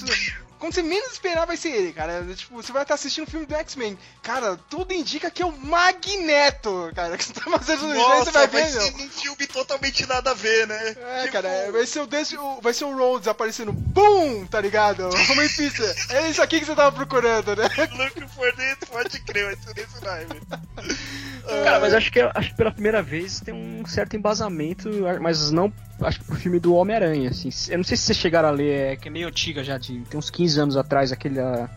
quando 0.58 0.74
você 0.74 0.82
menos 0.82 1.12
esperar, 1.12 1.46
vai 1.46 1.56
ser 1.56 1.70
ele, 1.70 1.92
cara. 1.92 2.24
Tipo, 2.34 2.56
você 2.56 2.72
vai 2.72 2.82
estar 2.82 2.94
assistindo 2.94 3.26
o 3.26 3.30
filme 3.30 3.46
do 3.46 3.54
X-Men. 3.54 3.98
Cara, 4.22 4.58
tudo 4.68 4.92
indica 4.92 5.30
que 5.30 5.42
é 5.42 5.46
o 5.46 5.52
Magneto, 5.56 6.90
cara. 6.94 7.16
Que 7.16 7.24
você 7.24 7.32
tá 7.32 7.42
fazendo 7.50 7.86
no 7.88 7.94
jeito, 7.94 8.24
você 8.24 8.30
vai 8.30 8.46
ver, 8.46 8.66
ser 8.66 8.78
meu. 8.78 8.98
num 8.98 9.08
filme 9.10 9.46
totalmente 9.46 10.06
nada 10.06 10.30
a 10.30 10.34
ver, 10.34 10.66
né? 10.66 10.96
É, 10.98 11.20
Tipo, 11.22 11.32
cara, 11.32 11.72
vai 11.72 11.86
ser 11.86 12.00
o, 12.00 12.08
o- 12.42 12.60
vai 12.60 12.74
ser 12.74 12.84
o 12.84 12.96
Rhodes 12.96 13.28
aparecendo, 13.28 13.72
BUM! 13.72 14.46
Tá 14.46 14.60
ligado? 14.60 15.08
O 15.08 15.34
Memphis, 15.36 15.78
é 16.10 16.28
isso 16.30 16.42
aqui 16.42 16.60
que 16.60 16.66
você 16.66 16.74
tava 16.74 16.92
procurando, 16.94 17.54
né? 17.56 17.68
Look 17.96 18.28
for 18.34 18.52
it, 18.58 18.86
pode 18.86 19.20
crer, 19.20 19.44
vai 19.46 19.56
ser 19.56 19.74
nesse 19.80 20.04
naipe. 20.04 20.40
Cara, 21.64 21.80
mas 21.80 21.94
acho 21.94 22.12
que, 22.12 22.20
acho 22.20 22.50
que 22.50 22.56
pela 22.56 22.70
primeira 22.72 23.02
vez 23.02 23.40
tem 23.40 23.54
um 23.54 23.86
certo 23.86 24.16
embasamento, 24.16 24.88
mas 25.20 25.50
não 25.50 25.72
acho 26.00 26.20
que 26.20 26.26
pro 26.26 26.37
filme 26.37 26.58
do 26.58 26.74
Homem-Aranha, 26.74 27.30
assim. 27.30 27.50
Eu 27.68 27.78
não 27.78 27.84
sei 27.84 27.96
se 27.96 28.04
vocês 28.04 28.18
chegaram 28.18 28.48
a 28.48 28.52
ler, 28.52 28.92
é, 28.92 28.96
que 28.96 29.08
é 29.08 29.11
meio 29.11 29.28
antiga 29.28 29.64
já, 29.64 29.78
de, 29.78 30.00
tem 30.00 30.18
uns 30.18 30.30
15 30.30 30.61
anos 30.61 30.76
atrás, 30.76 31.12
aquela, 31.12 31.70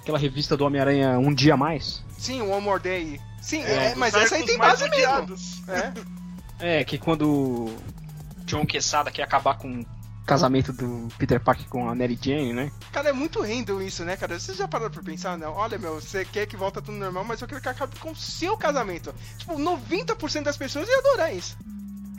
aquela 0.00 0.18
revista 0.18 0.56
do 0.56 0.64
Homem-Aranha 0.64 1.18
Um 1.18 1.32
Dia 1.32 1.56
Mais. 1.56 2.02
Sim, 2.18 2.42
o 2.42 2.50
One 2.50 2.64
More 2.64 2.82
Day. 2.82 3.20
Sim, 3.40 3.62
É, 3.62 3.92
é, 3.92 3.94
mas 3.94 4.14
essa 4.14 4.36
aí 4.36 4.44
tem 4.44 4.58
mais 4.58 4.80
base 4.80 4.90
mesmo. 4.90 5.36
É. 6.58 6.80
É, 6.80 6.84
que 6.84 6.98
quando 6.98 7.74
John 8.44 8.66
Quesada 8.66 9.10
quer 9.10 9.22
acabar 9.22 9.56
com 9.56 9.80
o 9.80 9.86
casamento 10.26 10.72
do 10.72 11.08
Peter 11.16 11.40
Parker 11.40 11.66
com 11.68 11.88
a 11.88 11.94
Mary 11.94 12.18
Jane, 12.20 12.52
né? 12.52 12.70
Cara, 12.92 13.08
é 13.08 13.12
muito 13.12 13.40
random 13.40 13.80
isso, 13.80 14.04
né, 14.04 14.16
cara? 14.16 14.38
Vocês 14.38 14.58
já 14.58 14.68
pararam 14.68 14.92
pra 14.92 15.02
pensar, 15.02 15.38
não? 15.38 15.52
Olha, 15.54 15.78
meu, 15.78 15.94
você 16.00 16.24
quer 16.24 16.46
que 16.46 16.56
volta 16.56 16.82
tudo 16.82 16.98
normal, 16.98 17.24
mas 17.24 17.40
eu 17.40 17.48
quero 17.48 17.60
que 17.60 17.68
acabe 17.68 17.98
com 17.98 18.10
o 18.10 18.16
seu 18.16 18.56
casamento. 18.56 19.14
Tipo, 19.38 19.54
90% 19.54 20.42
das 20.42 20.56
pessoas 20.56 20.86
iam 20.88 20.98
adorar 20.98 21.34
isso. 21.34 21.56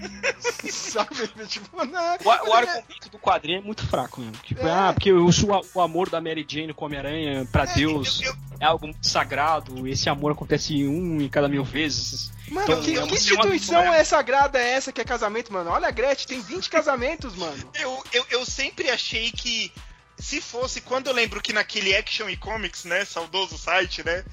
Sabe? 0.72 1.28
Tipo, 1.48 1.86
não. 1.86 2.16
O, 2.24 2.50
o 2.50 2.54
argumento 2.54 3.10
do 3.12 3.18
quadrinho 3.20 3.60
é 3.60 3.62
muito 3.62 3.86
fraco 3.88 4.22
mesmo. 4.22 4.38
Tipo, 4.44 4.66
É. 4.68 4.72
ah, 4.72 4.94
porque 4.94 5.12
o, 5.12 5.28
o, 5.28 5.32
o 5.76 5.82
amor 5.82 6.10
da 6.10 6.20
Mary 6.22 6.46
Jane 6.48 6.74
com 6.74 6.86
o 6.86 6.88
Homem-Aranha 6.88 7.48
pra 7.52 7.64
É, 7.64 7.74
Deus 7.74 8.22
eu- 8.22 8.32
eu- 8.32 8.38
é 8.60 8.66
algo 8.66 8.86
muito 8.88 9.08
sagrado, 9.08 9.88
esse 9.88 10.08
amor 10.10 10.34
acontece 10.34 10.76
em 10.76 10.88
um 10.88 11.20
em 11.22 11.28
cada 11.30 11.48
mil 11.48 11.64
vezes. 11.64 12.32
Mano, 12.50 12.68
Então, 12.68 12.82
que, 12.84 12.98
é 12.98 13.08
que 13.08 13.14
instituição 13.16 13.82
é 13.82 13.90
uma- 13.90 13.98
é 13.98 14.04
sagrada 14.04 14.60
é 14.60 14.72
essa 14.74 14.92
que 14.92 15.02
é 15.02 15.04
casamento, 15.04 15.52
mano? 15.52 15.72
Olha 15.72 15.88
a 15.88 15.92
Gretchen, 15.92 16.28
tem 16.28 16.42
20 16.42 16.70
casamentos, 16.70 17.36
mano. 17.36 17.70
Eu, 17.80 18.04
eu, 18.14 18.26
eu 18.30 18.46
sempre 18.46 18.90
achei 18.90 19.32
que 19.32 19.72
se 20.18 20.40
fosse, 20.40 20.82
quando 20.82 21.08
eu 21.08 21.14
lembro 21.14 21.42
que 21.42 21.52
naquele 21.54 21.96
Action 21.96 22.30
e 22.30 22.38
Comics, 22.38 22.84
né, 22.86 23.04
saudoso 23.06 23.58
site, 23.58 24.04
né, 24.06 24.24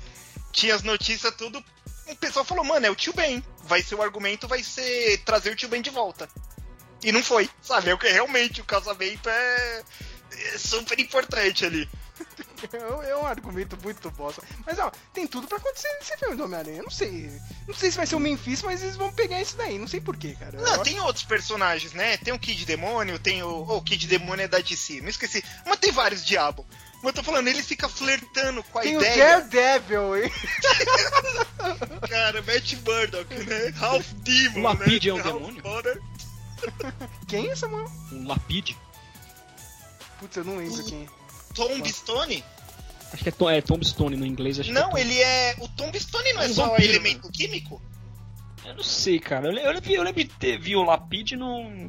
tinha 0.52 0.74
as 0.74 0.82
notícias 0.82 1.34
tudo, 1.34 1.64
o 2.12 2.16
pessoal 2.16 2.44
falou, 2.44 2.64
mano, 2.64 2.86
é 2.86 2.90
o 2.90 2.94
tio 2.96 3.12
Ben, 3.12 3.42
vai 3.64 3.82
ser 3.82 3.94
o 3.94 4.02
argumento, 4.02 4.48
vai 4.48 4.62
ser 4.62 5.18
trazer 5.24 5.50
o 5.50 5.56
tio 5.56 5.68
Ben 5.68 5.82
de 5.82 5.90
volta. 5.90 6.28
E 7.02 7.12
não 7.12 7.22
foi, 7.22 7.48
sabe? 7.62 7.90
É 7.90 7.94
o 7.94 7.98
que 7.98 8.08
realmente 8.08 8.60
o 8.60 8.64
casamento 8.64 9.28
é, 9.28 9.82
é 10.54 10.58
super 10.58 10.98
importante 10.98 11.64
ali. 11.64 11.88
É, 12.72 13.10
é 13.10 13.16
um 13.16 13.24
argumento 13.24 13.78
muito 13.80 14.10
bosta. 14.10 14.42
Mas, 14.66 14.80
ó, 14.80 14.90
tem 15.14 15.28
tudo 15.28 15.46
pra 15.46 15.58
acontecer 15.58 15.86
nesse 16.00 16.16
filme 16.16 16.34
do 16.34 16.42
Homem-Aranha. 16.42 16.78
Eu 16.78 16.82
não 16.82 16.90
sei. 16.90 17.30
Não 17.68 17.72
sei 17.74 17.88
se 17.88 17.96
vai 17.96 18.04
ser 18.04 18.16
o 18.16 18.20
Memphis, 18.20 18.62
mas 18.64 18.82
eles 18.82 18.96
vão 18.96 19.12
pegar 19.12 19.40
isso 19.40 19.56
daí. 19.56 19.78
Não 19.78 19.86
sei 19.86 20.00
porquê, 20.00 20.34
cara. 20.34 20.56
Eu 20.56 20.62
Não, 20.62 20.72
acho- 20.72 20.82
tem 20.82 20.98
outros 20.98 21.24
personagens, 21.24 21.92
né? 21.92 22.16
Tem 22.16 22.34
o 22.34 22.38
Kid 22.38 22.64
Demônio, 22.66 23.16
tem 23.20 23.44
o. 23.44 23.48
O 23.62 23.80
Kid 23.80 24.08
Demônio 24.08 24.42
é 24.42 24.48
da 24.48 24.58
DC, 24.58 25.00
não 25.00 25.08
esqueci. 25.08 25.40
Mas 25.64 25.78
tem 25.78 25.92
vários 25.92 26.24
diabos. 26.26 26.66
Mas 27.00 27.04
eu 27.04 27.12
tô 27.12 27.22
falando, 27.22 27.46
ele 27.48 27.62
fica 27.62 27.88
flertando 27.88 28.62
com 28.64 28.78
a 28.78 28.82
Tem 28.82 28.96
o 28.96 29.00
ideia. 29.00 29.40
Daredevil, 29.42 30.16
hein? 30.24 30.32
Cara, 32.08 32.42
Matt 32.42 32.72
Murdock, 32.84 33.34
né? 33.44 33.72
Half 33.80 34.12
Demon, 34.14 34.60
O 34.60 34.62
Lapide 34.62 35.12
né? 35.12 35.18
é 35.18 35.22
um 35.22 35.26
Half 35.26 35.34
demônio? 35.38 35.62
Mother. 35.62 36.02
Quem 37.28 37.46
é 37.48 37.52
essa 37.52 37.68
mão? 37.68 37.84
Um 38.12 38.26
lapide. 38.26 38.76
Putz, 40.18 40.36
eu 40.36 40.44
não 40.44 40.56
lembro 40.56 40.82
quem. 40.84 41.04
é. 41.04 41.54
Tombstone? 41.54 42.44
Acho 43.12 43.22
que 43.22 43.28
é, 43.28 43.32
Tom- 43.32 43.50
é 43.50 43.60
Tombstone 43.60 44.16
no 44.16 44.26
inglês. 44.26 44.58
Acho 44.58 44.72
Não, 44.72 44.90
que 44.90 44.98
é 44.98 45.00
ele 45.00 45.20
é. 45.20 45.54
O 45.60 45.68
Tombstone 45.68 46.32
não 46.32 46.42
é 46.42 46.46
Um 46.48 46.54
só 46.54 46.68
vampiro, 46.70 46.92
elemento 46.92 47.30
químico? 47.30 47.80
Tom- 48.60 48.68
Eu 48.70 48.74
não 48.74 48.82
sei, 48.82 49.20
cara. 49.20 49.46
Eu, 49.46 49.52
eu, 49.56 49.72
lembro, 49.72 49.92
eu 49.92 50.02
lembro 50.02 50.24
de 50.24 50.30
ter 50.30 50.58
visto 50.58 50.78
o 50.78 50.84
lapide 50.84 51.36
no... 51.36 51.88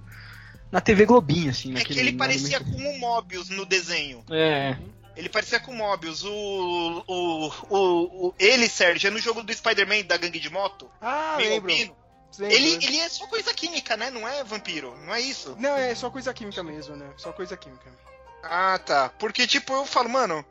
na 0.72 0.80
TV 0.80 1.06
Globinho, 1.08 1.50
assim. 1.50 1.72
É 1.72 1.74
que 1.74 1.80
naquele- 1.80 2.00
ele 2.02 2.12
no 2.12 2.18
parecia 2.20 2.60
com 2.60 2.70
o 2.78 3.00
Mobius 3.00 3.50
no 3.50 3.66
desenho. 3.66 4.24
É, 4.30 4.78
Ele 5.20 5.28
parecia 5.28 5.60
com 5.60 5.72
o 5.72 5.76
Mobius. 5.76 6.24
O. 6.24 7.04
O. 7.06 7.48
O. 7.70 8.28
o 8.28 8.34
ele, 8.40 8.70
Sérgio, 8.70 9.10
é 9.10 9.12
no 9.12 9.20
jogo 9.20 9.44
do 9.44 9.54
Spider-Man 9.54 10.04
da 10.06 10.16
gangue 10.16 10.40
de 10.40 10.50
moto. 10.50 10.90
Ah, 11.02 11.36
lembro. 11.38 11.70
Ele, 12.40 12.76
ele 12.86 12.98
é 13.00 13.10
só 13.10 13.28
coisa 13.28 13.54
química, 13.54 13.98
né? 13.98 14.10
Não 14.10 14.26
é 14.26 14.44
vampiro. 14.46 14.98
Não 15.06 15.14
é 15.14 15.20
isso? 15.20 15.58
Não, 15.60 15.76
é 15.76 15.94
só 15.94 16.10
coisa 16.10 16.34
química 16.34 16.64
mesmo, 16.64 16.96
né? 16.96 17.12
Só 17.18 17.34
coisa 17.34 17.58
química. 17.58 17.92
Ah, 18.42 18.80
tá. 18.80 19.10
Porque, 19.20 19.46
tipo, 19.46 19.74
eu 19.74 19.86
falo, 19.86 20.08
mano. 20.08 20.46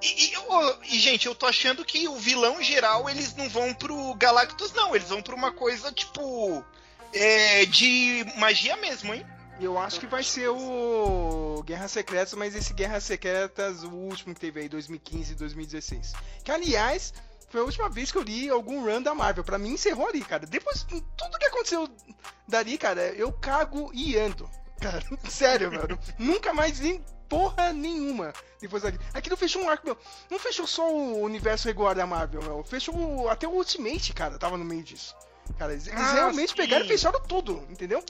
E, 0.00 0.26
e, 0.26 0.32
eu- 0.34 0.78
e, 0.84 0.98
gente, 1.00 1.26
eu 1.26 1.34
tô 1.34 1.46
achando 1.46 1.84
que 1.84 2.06
o 2.06 2.14
vilão 2.16 2.62
geral 2.62 3.10
eles 3.10 3.34
não 3.34 3.48
vão 3.48 3.74
pro 3.74 4.14
Galactus, 4.14 4.72
não. 4.72 4.94
Eles 4.94 5.08
vão 5.08 5.20
pra 5.20 5.34
uma 5.34 5.50
coisa, 5.52 5.90
tipo. 5.90 6.64
É, 7.12 7.66
de 7.66 8.24
magia 8.36 8.76
mesmo, 8.76 9.12
hein? 9.12 9.26
Eu 9.62 9.78
acho 9.78 10.00
que 10.00 10.06
vai 10.06 10.24
ser 10.24 10.48
o 10.48 11.62
Guerra 11.64 11.86
Secretas, 11.86 12.34
mas 12.34 12.54
esse 12.54 12.72
Guerra 12.74 12.98
Secretas, 13.00 13.84
o 13.84 13.90
último 13.90 14.34
que 14.34 14.40
teve 14.40 14.60
aí, 14.60 14.68
2015 14.68 15.32
e 15.32 15.36
2016. 15.36 16.12
Que, 16.42 16.50
aliás, 16.50 17.14
foi 17.48 17.60
a 17.60 17.64
última 17.64 17.88
vez 17.88 18.10
que 18.10 18.18
eu 18.18 18.22
li 18.22 18.48
algum 18.50 18.84
run 18.84 19.00
da 19.00 19.14
Marvel. 19.14 19.44
Pra 19.44 19.58
mim, 19.58 19.70
encerrou 19.74 20.08
ali, 20.08 20.20
cara. 20.22 20.46
Depois, 20.46 20.82
tudo 20.82 21.38
que 21.38 21.46
aconteceu 21.46 21.88
dali, 22.48 22.76
cara, 22.76 23.02
eu 23.12 23.32
cago 23.32 23.90
e 23.94 24.18
ando. 24.18 24.50
Cara, 24.80 25.00
sério, 25.30 25.70
mano. 25.72 25.96
Nunca 26.18 26.52
mais 26.52 26.80
li 26.80 27.00
porra 27.28 27.72
nenhuma 27.72 28.32
depois 28.60 28.82
dali. 28.82 28.98
Aquilo 29.14 29.36
fechou 29.36 29.62
um 29.62 29.70
arco, 29.70 29.86
meu. 29.86 29.96
Não 30.28 30.38
fechou 30.40 30.66
só 30.66 30.92
o 30.92 31.22
universo 31.22 31.68
regular 31.68 31.94
da 31.94 32.06
Marvel, 32.06 32.42
meu. 32.42 32.64
Fechou 32.64 33.28
até 33.30 33.46
o 33.46 33.52
Ultimate, 33.52 34.12
cara, 34.12 34.38
tava 34.38 34.58
no 34.58 34.64
meio 34.64 34.82
disso. 34.82 35.14
Cara, 35.58 35.72
eles, 35.72 35.86
eles 35.86 35.98
Ah, 36.00 36.12
realmente 36.14 36.50
sim. 36.50 36.56
pegaram 36.56 36.84
e 36.84 36.88
fecharam 36.88 37.20
tudo, 37.20 37.64
entendeu? 37.70 38.02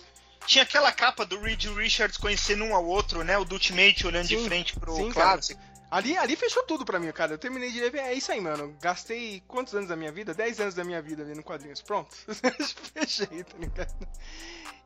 Tinha 0.46 0.64
aquela 0.64 0.92
capa 0.92 1.24
do 1.24 1.40
Reed 1.40 1.64
Richards 1.66 2.16
conhecendo 2.16 2.64
um 2.64 2.74
ao 2.74 2.85
outro, 2.85 3.22
né? 3.24 3.38
O 3.38 3.44
do 3.44 3.55
Ultimate 3.55 4.07
olhando 4.07 4.26
de 4.28 4.37
Sim, 4.38 4.44
frente 4.44 4.78
pro 4.78 4.94
sim, 4.94 5.11
cara. 5.11 5.33
clássico. 5.33 5.61
Ali, 5.90 6.16
ali 6.16 6.37
fechou 6.37 6.62
tudo 6.64 6.87
pra 6.87 6.98
mim, 6.98 7.12
cara. 7.12 7.35
Eu 7.35 7.38
terminei 7.38 7.70
de 7.70 7.78
ler, 7.78 7.94
é 7.96 8.14
isso 8.14 8.33
aí, 8.33 8.40
mano. 8.40 8.74
Gastei 8.81 9.42
quantos 9.46 9.74
anos 9.74 9.88
da 9.88 9.94
minha 9.96 10.11
vida? 10.11 10.33
10 10.33 10.61
anos 10.61 10.74
da 10.74 10.83
minha 10.83 11.02
vida 11.02 11.22
lendo 11.22 11.42
quadrinhos. 11.42 11.83
Pronto. 11.83 12.16
Fechei, 12.94 13.44
tá 13.44 13.59
ligado? 13.59 14.09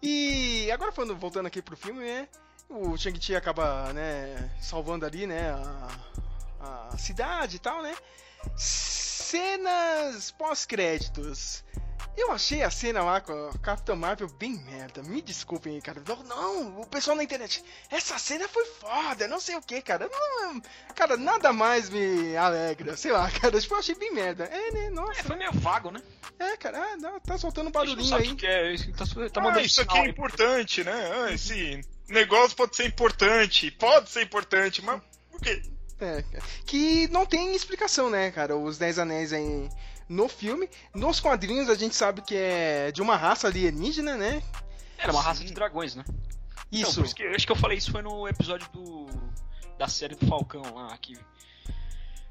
E 0.03 0.69
agora 0.73 0.91
falando, 0.93 1.17
voltando 1.17 1.47
aqui 1.47 1.63
pro 1.63 1.77
filme, 1.77 2.01
né? 2.01 2.29
O 2.69 2.97
Shang-Chi 2.97 3.37
acaba, 3.37 3.93
né, 3.93 4.51
salvando 4.61 5.07
ali, 5.07 5.25
né, 5.25 5.51
a, 6.61 6.91
a 6.93 6.99
cidade 6.99 7.57
e 7.57 7.59
tal, 7.61 7.81
né? 7.83 7.95
Cenas 8.57 10.33
pós-créditos. 10.33 11.65
Eu 12.17 12.33
achei 12.33 12.63
a 12.63 12.71
cena 12.71 13.03
lá 13.03 13.21
com 13.21 13.33
a 13.51 13.59
Capitã 13.59 13.95
Marvel 13.95 14.29
bem 14.29 14.53
merda. 14.65 15.03
Me 15.03 15.21
desculpem 15.21 15.75
aí, 15.75 15.83
cara. 15.83 16.03
Não, 16.07 16.23
não, 16.23 16.81
o 16.81 16.87
pessoal 16.87 17.15
na 17.17 17.23
internet. 17.23 17.63
Essa 17.91 18.19
cena 18.19 18.49
foi 18.49 18.65
foda, 18.65 19.29
não 19.29 19.39
sei 19.39 19.55
o 19.55 19.61
que, 19.61 19.83
cara. 19.83 20.09
Não, 20.11 20.61
cara, 20.95 21.17
nada 21.19 21.53
mais 21.53 21.91
me 21.91 22.35
alegra. 22.37 22.97
Sei 22.97 23.13
lá, 23.13 23.31
cara. 23.39 23.61
Tipo, 23.61 23.75
eu 23.75 23.79
achei 23.79 23.95
bem 23.95 24.13
merda. 24.15 24.45
É, 24.45 24.71
né? 24.73 24.91
Nossa. 24.91 25.21
É, 25.21 25.25
foi 25.25 25.37
meio 25.37 25.53
vago, 25.53 25.91
né? 25.91 26.03
É, 26.39 26.57
cara. 26.57 26.79
Ah, 26.79 26.97
não, 26.97 27.21
tá 27.21 27.37
soltando 27.37 27.67
não 27.67 27.73
barulhinho 27.73 28.13
o 28.15 28.17
aí. 28.19 28.35
que 28.35 28.47
é. 28.47 28.73
isso 28.73 28.87
que 28.87 28.93
Tá, 28.93 29.05
tá 29.31 29.53
Ah, 29.55 29.61
isso 29.63 29.83
aqui 29.83 29.99
é 29.99 30.09
importante, 30.09 30.83
né? 30.83 31.11
Ah, 31.13 31.33
esse 31.33 31.81
negócio 32.09 32.57
pode 32.57 32.77
ser 32.77 32.87
importante. 32.87 33.71
Pode 33.71 34.09
ser 34.09 34.23
importante, 34.23 34.83
mas 34.83 35.03
por 35.31 35.41
quê? 35.41 35.63
É, 36.01 36.23
cara. 36.23 36.45
que 36.67 37.09
não 37.09 37.25
tem 37.25 37.55
explicação, 37.55 38.11
né, 38.11 38.31
cara? 38.31 38.57
Os 38.57 38.77
Dez 38.79 38.99
Anéis 38.99 39.33
aí 39.33 39.69
no 40.09 40.29
filme. 40.29 40.69
Nos 40.95 41.21
quadrinhos 41.21 41.69
a 41.69 41.75
gente 41.75 41.95
sabe 41.95 42.23
que 42.23 42.35
é 42.35 42.93
de 42.93 43.03
uma 43.03 43.17
raça 43.17 43.49
alienígena, 43.49 44.17
né? 44.17 44.43
Era 44.99 45.13
uma 45.13 45.23
raça 45.23 45.45
de 45.45 45.53
dragões, 45.53 45.95
né? 45.95 46.05
Então, 46.73 46.91
Isso. 46.91 46.95
por 47.01 47.07
isso 47.07 47.15
que, 47.15 47.23
eu 47.23 47.35
acho 47.35 47.47
que 47.47 47.53
eu 47.53 47.57
falei 47.57 47.79
isso 47.79 47.93
foi 47.93 48.03
no 48.03 48.27
episódio 48.27 48.69
do 48.73 49.07
da 49.79 49.87
série 49.87 50.15
do 50.15 50.27
Falcão 50.27 50.63
lá, 50.75 50.97
que 50.97 51.17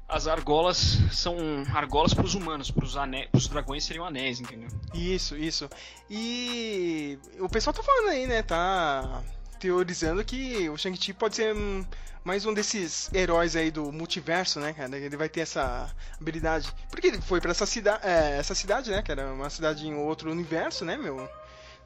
as 0.08 0.26
argolas 0.26 0.98
são 1.10 1.36
argolas 1.74 2.14
pros 2.14 2.34
humanos, 2.34 2.70
pros, 2.70 2.96
ane... 2.96 3.28
pros 3.28 3.48
dragões 3.48 3.84
seriam 3.84 4.04
anéis, 4.04 4.40
entendeu? 4.40 4.68
Isso, 4.94 5.36
isso. 5.36 5.68
E 6.08 7.18
o 7.40 7.48
pessoal 7.48 7.74
tá 7.74 7.82
falando 7.82 8.10
aí, 8.10 8.26
né? 8.26 8.42
Tá 8.42 9.22
teorizando 9.58 10.24
que 10.24 10.68
o 10.68 10.76
Shang-Chi 10.76 11.12
pode 11.12 11.36
ser 11.36 11.54
hum, 11.54 11.84
mais 12.24 12.44
um 12.44 12.52
desses 12.52 13.12
heróis 13.14 13.54
aí 13.54 13.70
do 13.70 13.92
multiverso, 13.92 14.58
né, 14.58 14.72
cara? 14.72 14.96
Ele 14.96 15.16
vai 15.16 15.28
ter 15.28 15.40
essa 15.40 15.88
habilidade. 16.20 16.72
Porque 16.90 17.06
ele 17.06 17.20
foi 17.20 17.40
pra 17.40 17.52
essa, 17.52 17.66
cida 17.66 18.00
é, 18.02 18.36
essa 18.38 18.54
cidade, 18.54 18.90
né? 18.90 19.02
Que 19.02 19.12
era 19.12 19.32
uma 19.32 19.48
cidade 19.48 19.86
em 19.86 19.94
outro 19.94 20.30
universo, 20.30 20.84
né, 20.84 20.96
meu? 20.96 21.28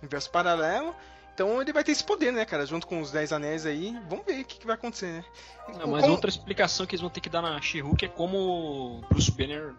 Universo 0.00 0.30
paralelo. 0.30 0.94
Então 1.34 1.60
ele 1.60 1.72
vai 1.72 1.84
ter 1.84 1.92
esse 1.92 2.04
poder, 2.04 2.32
né, 2.32 2.44
cara? 2.44 2.66
Junto 2.66 2.86
com 2.86 3.00
os 3.00 3.10
Dez 3.10 3.32
Anéis 3.32 3.64
aí. 3.64 3.96
Vamos 4.08 4.24
ver 4.26 4.40
o 4.40 4.44
que, 4.44 4.58
que 4.58 4.66
vai 4.66 4.74
acontecer, 4.74 5.06
né? 5.06 5.24
Não, 5.78 5.86
mas 5.88 6.02
Como- 6.02 6.14
outra 6.14 6.28
explicação 6.28 6.86
que 6.86 6.94
eles 6.94 7.00
vão 7.00 7.10
ter 7.10 7.20
que 7.20 7.30
dar 7.30 7.42
na 7.42 7.60
She-Hulk 7.60 8.04
é 8.04 8.08
como 8.08 9.02
Bruce 9.08 9.30
Banner 9.30 9.74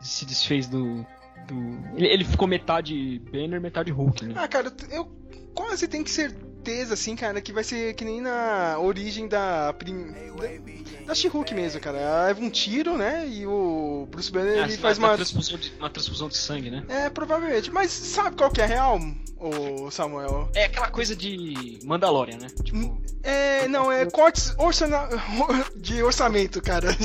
se 0.00 0.24
desfez 0.24 0.66
do. 0.66 1.04
do... 1.46 1.96
Ele, 1.96 2.06
ele 2.06 2.24
ficou 2.24 2.46
metade 2.48 3.18
Banner, 3.30 3.60
metade 3.60 3.90
Hulk, 3.90 4.24
né? 4.26 4.34
Ah, 4.36 4.48
cara, 4.48 4.72
eu 4.90 5.10
quase 5.54 5.88
tenho 5.88 6.04
que 6.04 6.10
certeza, 6.58 6.94
assim, 6.94 7.16
cara, 7.16 7.40
que 7.40 7.52
vai 7.52 7.64
ser 7.64 7.94
que 7.94 8.04
nem 8.04 8.20
na 8.20 8.78
origem 8.78 9.28
da. 9.28 9.72
Prim... 9.78 10.12
da, 10.12 11.06
da 11.06 11.14
She-Hulk 11.14 11.54
mesmo, 11.54 11.80
cara. 11.80 11.98
Ela 11.98 12.26
leva 12.26 12.40
um 12.42 12.50
tiro, 12.50 12.96
né? 12.96 13.26
E 13.28 13.46
o 13.46 14.06
Bruce 14.10 14.30
Banner 14.30 14.62
Ah, 14.62 14.66
ele 14.66 14.76
faz 14.76 14.98
uma 14.98 15.08
uma. 15.08 15.16
transfusão, 15.16 15.58
de, 15.58 15.72
uma 15.78 15.90
transfusão 15.90 16.28
de 16.28 16.36
sangue, 16.36 16.70
né? 16.70 16.84
É, 16.88 17.10
provavelmente. 17.10 17.70
Mas 17.72 17.90
sabe 17.90 18.36
qual 18.36 18.50
que 18.50 18.60
é 18.60 18.64
a 18.64 18.66
real, 18.66 19.00
ô 19.38 19.90
Samuel? 19.90 20.48
É 20.54 20.64
aquela 20.64 20.88
coisa 20.90 21.14
de 21.16 21.78
Mandalorian, 21.84 22.38
né? 22.38 22.48
Tipo, 22.62 23.00
É, 23.22 23.66
não, 23.68 23.90
é 23.90 24.06
cortes 24.06 24.54
orçana... 24.58 25.08
de 25.76 26.02
orçamento, 26.02 26.60
cara. 26.60 26.88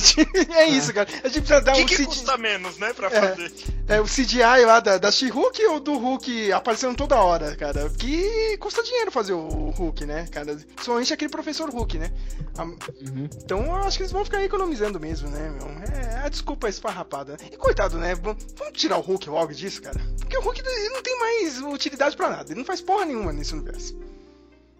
É 0.55 0.65
isso, 0.67 0.93
cara. 0.93 1.07
A 1.23 1.27
gente 1.27 1.41
precisa 1.45 1.61
dar 1.61 1.73
O 1.73 1.75
que, 1.77 1.81
um 1.83 1.85
que 1.85 1.95
CGI, 1.95 2.05
custa 2.05 2.37
menos, 2.37 2.77
né, 2.77 2.93
pra 2.93 3.07
É. 3.07 3.21
fazer? 3.29 3.51
é, 3.87 4.01
o 4.01 4.05
CGI 4.05 4.65
lá 4.65 4.79
da, 4.79 4.97
da 4.97 5.11
She-Hulk 5.11 5.65
ou 5.67 5.79
do 5.79 5.97
Hulk 5.97 6.51
aparecendo 6.51 6.95
toda 6.95 7.15
hora, 7.21 7.55
cara? 7.55 7.89
Que 7.97 8.57
custa 8.59 8.83
dinheiro 8.83 9.11
fazer 9.11 9.33
o 9.33 9.42
Hulk, 9.47 10.05
né, 10.05 10.27
cara? 10.31 10.55
Principalmente 10.55 11.13
aquele 11.13 11.29
professor 11.31 11.69
Hulk, 11.69 11.97
né? 11.99 12.11
A- 12.57 12.63
uhum. 12.63 13.29
Então 13.43 13.63
eu 13.65 13.75
acho 13.75 13.97
que 13.97 14.03
eles 14.03 14.11
vão 14.11 14.23
ficar 14.25 14.43
economizando 14.43 14.99
mesmo, 14.99 15.29
né, 15.29 15.49
meu? 15.49 15.67
É, 15.93 16.25
a 16.25 16.29
desculpa 16.29 16.67
é 16.67 16.69
esfarrapada. 16.69 17.37
E 17.51 17.57
coitado, 17.57 17.97
né? 17.97 18.15
Vamos 18.15 18.43
vamos 18.57 18.79
tirar 18.79 18.97
o 18.97 19.01
Hulk 19.01 19.29
logo 19.29 19.53
disso, 19.53 19.81
cara. 19.81 19.99
Porque 20.19 20.37
o 20.37 20.41
Hulk 20.41 20.61
não 20.93 21.01
tem 21.01 21.19
mais 21.19 21.59
utilidade 21.61 22.15
pra 22.15 22.29
nada. 22.29 22.51
Ele 22.51 22.59
não 22.59 22.65
faz 22.65 22.81
porra 22.81 23.05
nenhuma 23.05 23.31
nesse 23.33 23.53
universo. 23.53 23.97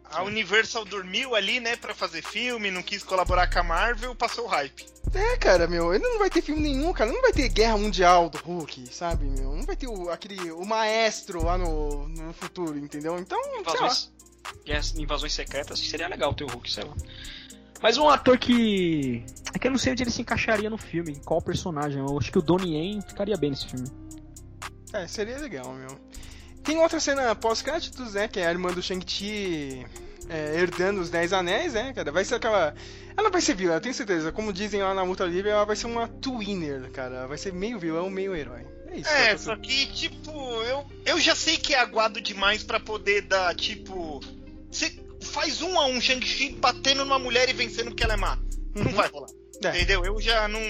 A 0.06 0.22
Universal 0.22 0.86
dormiu 0.86 1.34
ali, 1.34 1.60
né, 1.60 1.76
pra 1.76 1.96
fazer 1.96 2.22
filme, 2.22 2.70
não 2.70 2.84
quis 2.84 3.02
colaborar 3.02 3.52
com 3.52 3.58
a 3.58 3.64
Marvel, 3.64 4.14
passou 4.14 4.46
o 4.46 4.48
hype. 4.48 4.86
É, 5.12 5.38
cara, 5.38 5.68
meu, 5.68 5.92
ele 5.92 6.04
não 6.08 6.20
vai 6.20 6.30
ter 6.30 6.40
filme 6.44 6.62
nenhum, 6.62 6.94
cara. 6.94 7.12
Não 7.12 7.20
vai 7.20 7.32
ter 7.34 7.50
guerra 7.50 7.78
mundial 7.80 8.30
do 8.30 8.38
Hulk, 8.38 8.94
sabe, 8.94 9.26
meu? 9.26 9.56
Não 9.56 9.64
vai 9.66 9.76
ter 9.76 9.88
o, 9.88 10.12
aquele, 10.12 10.52
o 10.52 10.64
maestro 10.66 11.44
lá 11.44 11.58
no, 11.58 12.08
no 12.10 12.32
futuro, 12.34 12.78
entendeu? 12.78 13.18
Então, 13.18 13.40
sei 13.42 13.80
lá. 13.82 13.88
Guerras- 14.66 14.96
invasões 14.98 15.34
secretas, 15.34 15.80
seria 15.80 16.08
legal 16.08 16.34
ter 16.34 16.44
o 16.44 16.48
Hulk, 16.48 16.72
sei 16.72 16.84
lá. 16.84 16.94
Mas 17.82 17.98
um 17.98 18.08
ator 18.08 18.38
que. 18.38 19.26
É 19.54 19.60
que 19.60 19.68
eu 19.68 19.72
não 19.72 19.78
sei 19.78 19.92
onde 19.92 20.04
ele 20.04 20.10
se 20.12 20.22
encaixaria 20.22 20.70
no 20.70 20.78
filme, 20.78 21.20
qual 21.26 21.42
personagem. 21.42 22.00
Eu 22.00 22.18
acho 22.18 22.32
que 22.32 22.40
o 22.40 22.42
Donnie 22.42 22.76
Yen 22.76 23.02
ficaria 23.02 23.36
bem 23.36 23.50
nesse 23.50 23.68
filme. 23.68 23.88
É, 24.94 25.06
seria 25.08 25.38
legal, 25.38 25.74
meu. 25.74 26.00
Tem 26.64 26.78
outra 26.78 27.00
cena 27.00 27.36
pós-créditos, 27.36 28.14
né? 28.14 28.28
Que 28.30 28.40
é 28.40 28.48
a 28.48 28.52
irmã 28.52 28.72
do 28.72 28.82
Shang-Chi 28.82 29.86
é, 30.30 30.60
herdando 30.60 31.02
os 31.02 31.10
Dez 31.10 31.34
Anéis, 31.34 31.74
né, 31.74 31.92
cara? 31.94 32.10
Vai 32.10 32.24
ser 32.24 32.36
aquela. 32.36 32.74
Ela 33.18 33.30
vai 33.30 33.42
ser 33.42 33.54
vilã, 33.54 33.74
eu 33.74 33.82
tenho 33.82 33.94
certeza. 33.94 34.32
Como 34.32 34.54
dizem 34.54 34.82
lá 34.82 34.94
na 34.94 35.04
Luta 35.04 35.26
Livre, 35.26 35.50
ela 35.52 35.66
vai 35.66 35.76
ser 35.76 35.88
uma 35.88 36.08
twinner, 36.08 36.90
cara. 36.92 37.16
Ela 37.18 37.28
vai 37.28 37.38
ser 37.38 37.52
meio 37.52 37.78
vilão, 37.78 38.10
meio 38.10 38.34
herói. 38.34 38.66
É 38.94 39.00
isso, 39.00 39.10
É, 39.10 39.38
só 39.38 39.56
que, 39.58 39.88
tipo, 39.88 40.32
eu, 40.64 40.86
eu 41.06 41.20
já 41.20 41.36
sei 41.36 41.58
que 41.58 41.74
é 41.74 41.80
aguado 41.80 42.22
demais 42.22 42.64
pra 42.64 42.80
poder 42.80 43.22
dar, 43.24 43.56
tipo. 43.56 44.22
Você 44.72 44.94
faz 45.22 45.62
um 45.62 45.80
a 45.80 45.86
um 45.86 46.00
Shang-Chi 46.02 46.50
batendo 46.60 47.04
numa 47.04 47.18
mulher 47.20 47.50
e 47.50 47.54
vencendo 47.54 47.88
porque 47.90 48.04
ela 48.04 48.14
é 48.14 48.18
má. 48.18 48.38
Não 48.76 48.86
Uhum. 48.88 48.94
vai 48.94 49.08
rolar. 49.10 49.30
É. 49.64 49.70
Entendeu? 49.70 50.04
Eu 50.06 50.20
já 50.22 50.48
não. 50.48 50.62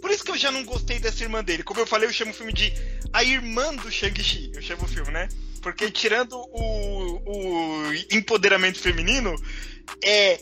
Por 0.00 0.10
isso 0.10 0.24
que 0.24 0.30
eu 0.30 0.36
já 0.36 0.50
não 0.50 0.64
gostei 0.64 0.98
dessa 1.00 1.22
irmã 1.24 1.42
dele. 1.42 1.62
Como 1.62 1.80
eu 1.80 1.86
falei, 1.86 2.08
eu 2.08 2.12
chamo 2.12 2.30
o 2.30 2.34
filme 2.34 2.52
de 2.52 2.72
A 3.12 3.24
Irmã 3.24 3.74
do 3.74 3.90
Shang-Chi. 3.90 4.52
Eu 4.54 4.62
chamo 4.62 4.84
o 4.84 4.88
filme, 4.88 5.10
né? 5.10 5.28
Porque 5.60 5.90
tirando 5.90 6.34
o, 6.36 7.22
o 7.26 7.92
empoderamento 8.12 8.78
feminino, 8.78 9.34
é. 10.04 10.38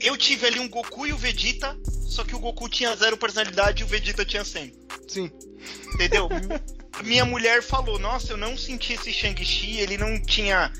Eu 0.00 0.16
tive 0.16 0.46
ali 0.46 0.58
um 0.58 0.68
Goku 0.68 1.06
e 1.06 1.12
o 1.12 1.16
Vegeta, 1.16 1.78
só 2.08 2.24
que 2.24 2.34
o 2.34 2.38
Goku 2.38 2.68
tinha 2.68 2.96
zero 2.96 3.16
personalidade 3.16 3.82
e 3.82 3.84
o 3.84 3.88
Vegeta 3.88 4.24
tinha 4.24 4.44
100. 4.44 4.72
Sim. 5.06 5.30
Entendeu? 5.94 6.28
Minha 7.04 7.24
mulher 7.24 7.62
falou, 7.62 7.98
nossa, 7.98 8.32
eu 8.32 8.36
não 8.36 8.56
senti 8.56 8.94
esse 8.94 9.12
Shang-Chi, 9.12 9.78
ele 9.78 9.96
não 9.96 10.20
tinha. 10.20 10.72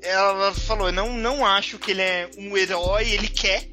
Ela 0.00 0.54
falou, 0.54 0.88
eu 0.88 0.92
não, 0.92 1.12
não 1.12 1.46
acho 1.46 1.78
que 1.78 1.90
ele 1.90 2.02
é 2.02 2.30
um 2.38 2.56
herói, 2.56 3.10
ele 3.10 3.28
quer. 3.28 3.68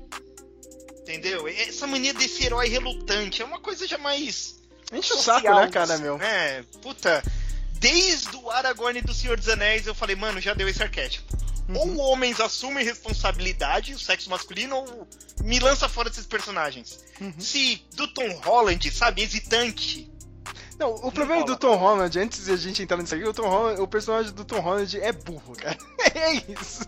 Entendeu? 1.02 1.48
Essa 1.48 1.86
mania 1.86 2.14
desse 2.14 2.44
herói 2.44 2.68
relutante 2.68 3.42
é 3.42 3.46
uma 3.46 3.60
coisa 3.60 3.88
já 3.88 3.98
mais. 3.98 4.56
Enche 4.92 5.14
o 5.14 5.18
saco, 5.18 5.48
né, 5.54 5.70
cara, 5.70 5.98
meu? 5.98 6.20
É, 6.22 6.64
puta. 6.82 7.24
Desde 7.74 8.36
o 8.38 8.50
Aragorn 8.50 9.02
do 9.02 9.14
Senhor 9.14 9.38
dos 9.38 9.50
Anéis, 9.50 9.86
eu 9.86 9.94
falei, 9.94 10.16
mano, 10.16 10.42
já 10.42 10.54
deu 10.54 10.68
esse 10.68 10.82
arquétipo. 10.82 11.45
Uhum. 11.68 11.78
Ou 11.78 11.98
homens 11.98 12.40
assumem 12.40 12.86
responsabilidade, 12.86 13.94
o 13.94 14.00
sexo 14.00 14.30
masculino, 14.30 14.76
ou 14.76 15.08
me 15.44 15.60
lança 15.60 15.90
fora 15.90 16.10
desses 16.10 16.26
personagens. 16.26 17.00
Uhum. 17.20 17.34
Se 17.40 17.84
do 17.96 18.08
Tom 18.08 18.30
Holland, 18.44 18.92
sabe, 18.92 19.24
hesitante, 19.24 20.12
Não, 20.78 20.94
o 20.94 21.12
problema 21.12 21.46
do 21.46 21.56
Tom 21.56 21.76
Holland, 21.76 22.20
antes 22.20 22.46
de 22.46 22.52
a 22.52 22.58
gente 22.58 22.84
entrar 22.84 22.98
nisso 22.98 23.16
aqui, 23.16 23.24
o, 23.24 23.34
Tom 23.34 23.48
Holland, 23.48 23.82
o 23.82 23.88
personagem 23.88 24.34
do 24.34 24.44
Tom 24.44 24.60
Holland 24.60 25.00
é 25.00 25.12
burro, 25.12 25.56
cara. 25.56 25.78
É 26.16 26.34
isso. 26.34 26.86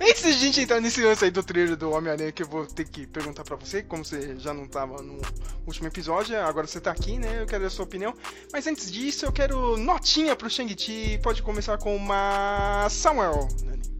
Antes 0.00 0.22
de 0.22 0.28
a 0.28 0.32
gente 0.32 0.60
entrar 0.62 0.80
nesse 0.80 1.04
lance 1.04 1.22
aí 1.26 1.30
do 1.30 1.42
trailer 1.42 1.76
do 1.76 1.90
Homem-Aranha, 1.90 2.32
que 2.32 2.42
eu 2.42 2.48
vou 2.48 2.64
ter 2.64 2.88
que 2.88 3.06
perguntar 3.06 3.44
pra 3.44 3.54
você, 3.54 3.82
como 3.82 4.02
você 4.02 4.34
já 4.38 4.54
não 4.54 4.66
tava 4.66 5.02
no 5.02 5.20
último 5.66 5.88
episódio, 5.88 6.40
agora 6.40 6.66
você 6.66 6.80
tá 6.80 6.90
aqui, 6.90 7.18
né? 7.18 7.42
Eu 7.42 7.46
quero 7.46 7.66
a 7.66 7.70
sua 7.70 7.84
opinião. 7.84 8.16
Mas 8.50 8.66
antes 8.66 8.90
disso, 8.90 9.26
eu 9.26 9.32
quero 9.32 9.76
notinha 9.76 10.34
pro 10.34 10.48
Shang-Chi. 10.48 11.20
Pode 11.22 11.42
começar 11.42 11.76
com 11.76 11.94
uma 11.94 12.88
Samuel. 12.88 13.46
Nani. 13.62 13.91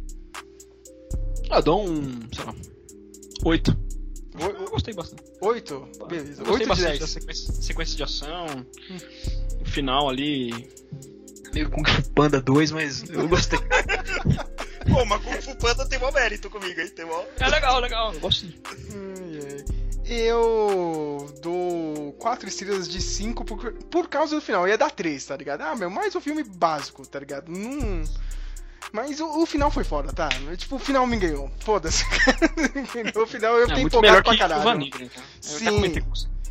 Ah, 1.51 1.57
Eu 1.59 1.63
dou 1.63 1.89
um. 1.89 2.21
sei 2.35 2.45
lá. 2.45 2.55
8. 3.45 3.77
Oi- 4.41 4.57
Eu 4.65 4.71
gostei 4.71 4.95
bastante. 4.95 5.23
Oito? 5.41 5.89
Beleza. 6.09 6.43
Eu 6.43 6.47
gostei 6.47 6.53
Oito 6.53 6.63
de 6.63 6.69
bastante 6.69 7.01
da 7.01 7.07
sequência, 7.07 7.53
sequência 7.55 7.97
de 7.97 8.03
ação. 8.03 8.47
O 9.61 9.65
final 9.65 10.09
ali. 10.09 10.69
Meio 11.53 11.69
Kung 11.71 11.85
Fu 11.87 12.11
Panda 12.13 12.41
2, 12.41 12.71
mas 12.71 13.05
eu 13.11 13.29
gostei. 13.29 13.59
Pô, 14.91 15.05
mas 15.05 15.23
Kung 15.23 15.43
Fu 15.43 15.57
Panda 15.57 15.87
tem 15.87 15.99
mó 15.99 16.11
mérito 16.11 16.49
comigo, 16.49 16.81
hein? 16.81 16.89
Tem 16.89 17.05
mó... 17.05 17.23
é 17.39 17.49
legal, 17.49 17.79
legal. 17.81 18.15
Eu 18.15 18.21
ai. 18.27 19.65
Eu 20.05 21.33
dou 21.43 22.13
4 22.15 22.49
estrelas 22.49 22.89
de 22.89 23.01
5 23.01 23.45
por, 23.45 23.73
por 23.75 24.09
causa 24.09 24.35
do 24.35 24.43
final. 24.43 24.67
Ia 24.67 24.77
dar 24.77 24.91
3, 24.91 25.25
tá 25.25 25.37
ligado? 25.37 25.61
Ah, 25.63 25.77
meu, 25.77 25.89
mais 25.91 26.15
um 26.17 26.21
filme 26.21 26.43
básico, 26.43 27.07
tá 27.07 27.19
ligado? 27.21 27.51
Não. 27.51 28.03
Mas 28.91 29.21
o, 29.21 29.43
o 29.43 29.47
final 29.47 29.71
foi 29.71 29.85
foda, 29.85 30.13
tá? 30.13 30.29
Tipo, 30.57 30.77
o 30.77 30.79
final 30.79 31.07
me 31.07 31.17
ganhou. 31.17 31.51
Foda-se. 31.61 32.05
O 33.15 33.27
final 33.27 33.57
eu 33.59 33.65
É 33.65 33.69
fiquei 33.69 33.83
muito 33.83 33.97
empolgado 33.97 34.23
pra 34.23 34.33
que 34.33 34.39
caralho. 34.39 34.79
Negra, 34.79 35.05
então. 35.05 35.23
Eu 35.23 35.59
Sim. 35.59 36.03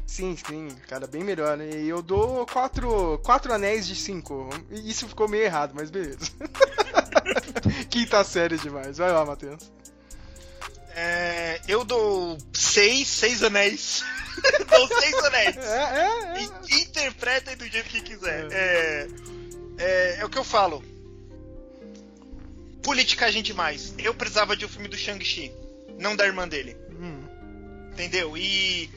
Sim, 0.06 0.36
sim, 0.46 0.68
cara, 0.90 1.08
bem 1.08 1.24
melhor. 1.24 1.56
né? 1.56 1.70
E 1.70 1.88
eu 1.88 2.02
dou 2.02 2.46
4 2.48 3.20
quatro 3.24 3.54
anéis 3.54 3.88
de 3.88 3.96
5. 3.96 4.50
Isso 4.72 5.08
ficou 5.08 5.28
meio 5.30 5.44
errado, 5.44 5.72
mas 5.74 5.90
beleza. 5.90 6.20
Quinta 7.90 8.24
série 8.24 8.58
demais. 8.58 8.98
Vai 8.98 9.12
lá, 9.12 9.26
Matheus. 9.26 9.72
É, 10.94 11.62
eu 11.68 11.86
dou 11.86 12.38
seis, 12.54 13.08
seis 13.08 13.42
anéis. 13.44 14.04
dou 14.70 14.88
seis 15.00 15.14
anéis. 15.24 15.56
É, 15.58 15.62
é, 15.62 16.38
é. 16.38 16.44
I- 16.44 16.82
Interpretem 16.82 17.56
do 17.56 17.66
jeito 17.68 17.90
que 17.90 18.02
quiser. 18.02 18.48
É, 18.52 19.08
é, 19.78 20.16
é 20.20 20.26
o 20.26 20.30
que 20.30 20.38
eu 20.38 20.44
falo. 20.44 20.84
Politicagem 22.84 23.44
demais. 23.44 23.94
Eu 23.98 24.14
precisava 24.14 24.56
de 24.56 24.66
um 24.66 24.70
filme 24.70 24.88
do 24.88 24.98
Shang-Chi, 24.98 25.52
não 26.00 26.16
da 26.16 26.26
irmã 26.26 26.48
dele. 26.48 26.76
Hum. 26.92 27.24
Entendeu? 27.94 28.38
E. 28.38 28.90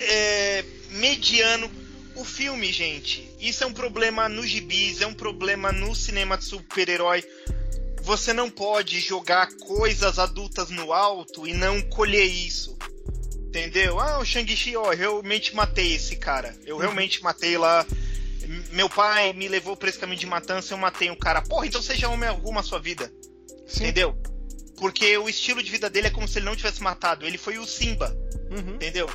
É, 0.00 0.64
mediano. 0.90 1.70
O 2.14 2.24
filme, 2.24 2.72
gente, 2.72 3.30
isso 3.38 3.62
é 3.62 3.66
um 3.66 3.74
problema 3.74 4.26
no 4.26 4.42
gibis, 4.46 5.02
é 5.02 5.06
um 5.06 5.12
problema 5.12 5.70
no 5.70 5.94
cinema 5.94 6.38
de 6.38 6.44
super-herói. 6.44 7.22
Você 8.00 8.32
não 8.32 8.48
pode 8.48 9.00
jogar 9.00 9.52
coisas 9.56 10.18
adultas 10.18 10.70
no 10.70 10.94
alto 10.94 11.46
e 11.46 11.52
não 11.52 11.82
colher 11.82 12.24
isso. 12.24 12.78
Entendeu? 13.48 14.00
Ah, 14.00 14.18
o 14.18 14.24
Shang-Chi, 14.24 14.76
ó, 14.76 14.92
eu 14.92 14.96
realmente 14.96 15.54
matei 15.54 15.94
esse 15.94 16.16
cara. 16.16 16.56
Eu 16.64 16.78
realmente 16.78 17.22
matei 17.22 17.58
lá. 17.58 17.84
Meu 18.72 18.88
pai 18.88 19.32
me 19.32 19.48
levou 19.48 19.76
pra 19.76 19.88
esse 19.88 19.98
caminho 19.98 20.18
de 20.18 20.26
matança, 20.26 20.74
eu 20.74 20.78
matei 20.78 21.10
um 21.10 21.16
cara. 21.16 21.42
Porra, 21.42 21.66
então 21.66 21.82
seja 21.82 22.08
homem 22.08 22.28
alguma 22.28 22.60
a 22.60 22.64
sua 22.64 22.78
vida. 22.78 23.10
Sim. 23.66 23.84
Entendeu? 23.84 24.16
Porque 24.78 25.16
o 25.16 25.28
estilo 25.28 25.62
de 25.62 25.70
vida 25.70 25.88
dele 25.88 26.08
é 26.08 26.10
como 26.10 26.28
se 26.28 26.38
ele 26.38 26.46
não 26.46 26.54
tivesse 26.54 26.82
matado. 26.82 27.24
Ele 27.26 27.38
foi 27.38 27.58
o 27.58 27.66
Simba, 27.66 28.14
Uhum. 28.50 28.74
entendeu? 28.74 29.08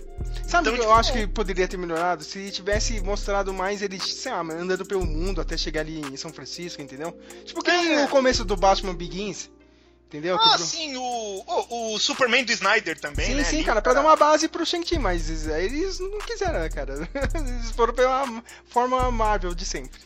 Sabe 0.47 0.47
Então, 0.47 0.63
que 0.63 0.69
eu 0.69 0.75
tipo, 0.85 0.91
acho 0.93 1.13
que 1.13 1.27
poderia 1.27 1.67
ter 1.67 1.77
melhorado? 1.77 2.23
Se 2.23 2.49
tivesse 2.51 2.99
mostrado 3.01 3.53
mais 3.53 3.81
ele, 3.81 3.99
sei 3.99 4.31
lá, 4.31 4.41
andando 4.41 4.85
pelo 4.85 5.05
mundo 5.05 5.39
até 5.39 5.55
chegar 5.55 5.81
ali 5.81 6.01
em 6.01 6.17
São 6.17 6.33
Francisco, 6.33 6.81
entendeu? 6.81 7.15
Tipo 7.45 7.61
que 7.63 7.69
É. 7.69 8.03
o 8.05 8.07
começo 8.07 8.43
do 8.43 8.55
Batman 8.55 8.95
Begins, 8.95 9.49
entendeu? 10.11 10.37
Ah, 10.37 10.57
sim, 10.57 10.95
o, 10.97 11.01
o, 11.01 11.93
o 11.95 11.99
Superman 11.99 12.43
do 12.43 12.51
Snyder 12.51 12.99
também, 12.99 13.27
Sim, 13.27 13.35
né? 13.35 13.43
sim, 13.45 13.55
ali, 13.57 13.65
cara, 13.65 13.81
pra 13.81 13.93
dar 13.93 14.01
uma 14.01 14.15
base 14.17 14.49
pro 14.49 14.65
Shang-Chi, 14.65 14.99
mas 14.99 15.47
eles 15.47 15.99
não 15.99 16.19
quiseram, 16.19 16.59
né, 16.59 16.69
cara? 16.69 16.95
Eles 17.33 17.71
foram 17.71 17.93
pela 17.93 18.43
forma 18.67 19.09
Marvel 19.09 19.55
de 19.55 19.63
sempre. 19.65 20.01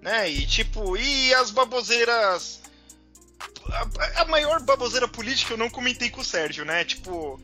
né? 0.00 0.30
E 0.30 0.46
tipo, 0.46 0.96
e 0.96 1.34
as 1.34 1.50
baboseiras. 1.50 2.60
A, 4.16 4.22
a 4.22 4.24
maior 4.26 4.60
baboseira 4.62 5.06
política 5.08 5.52
eu 5.54 5.58
não 5.58 5.68
comentei 5.68 6.08
com 6.10 6.20
o 6.20 6.24
Sérgio, 6.24 6.64
né? 6.64 6.84
Tipo, 6.84 7.40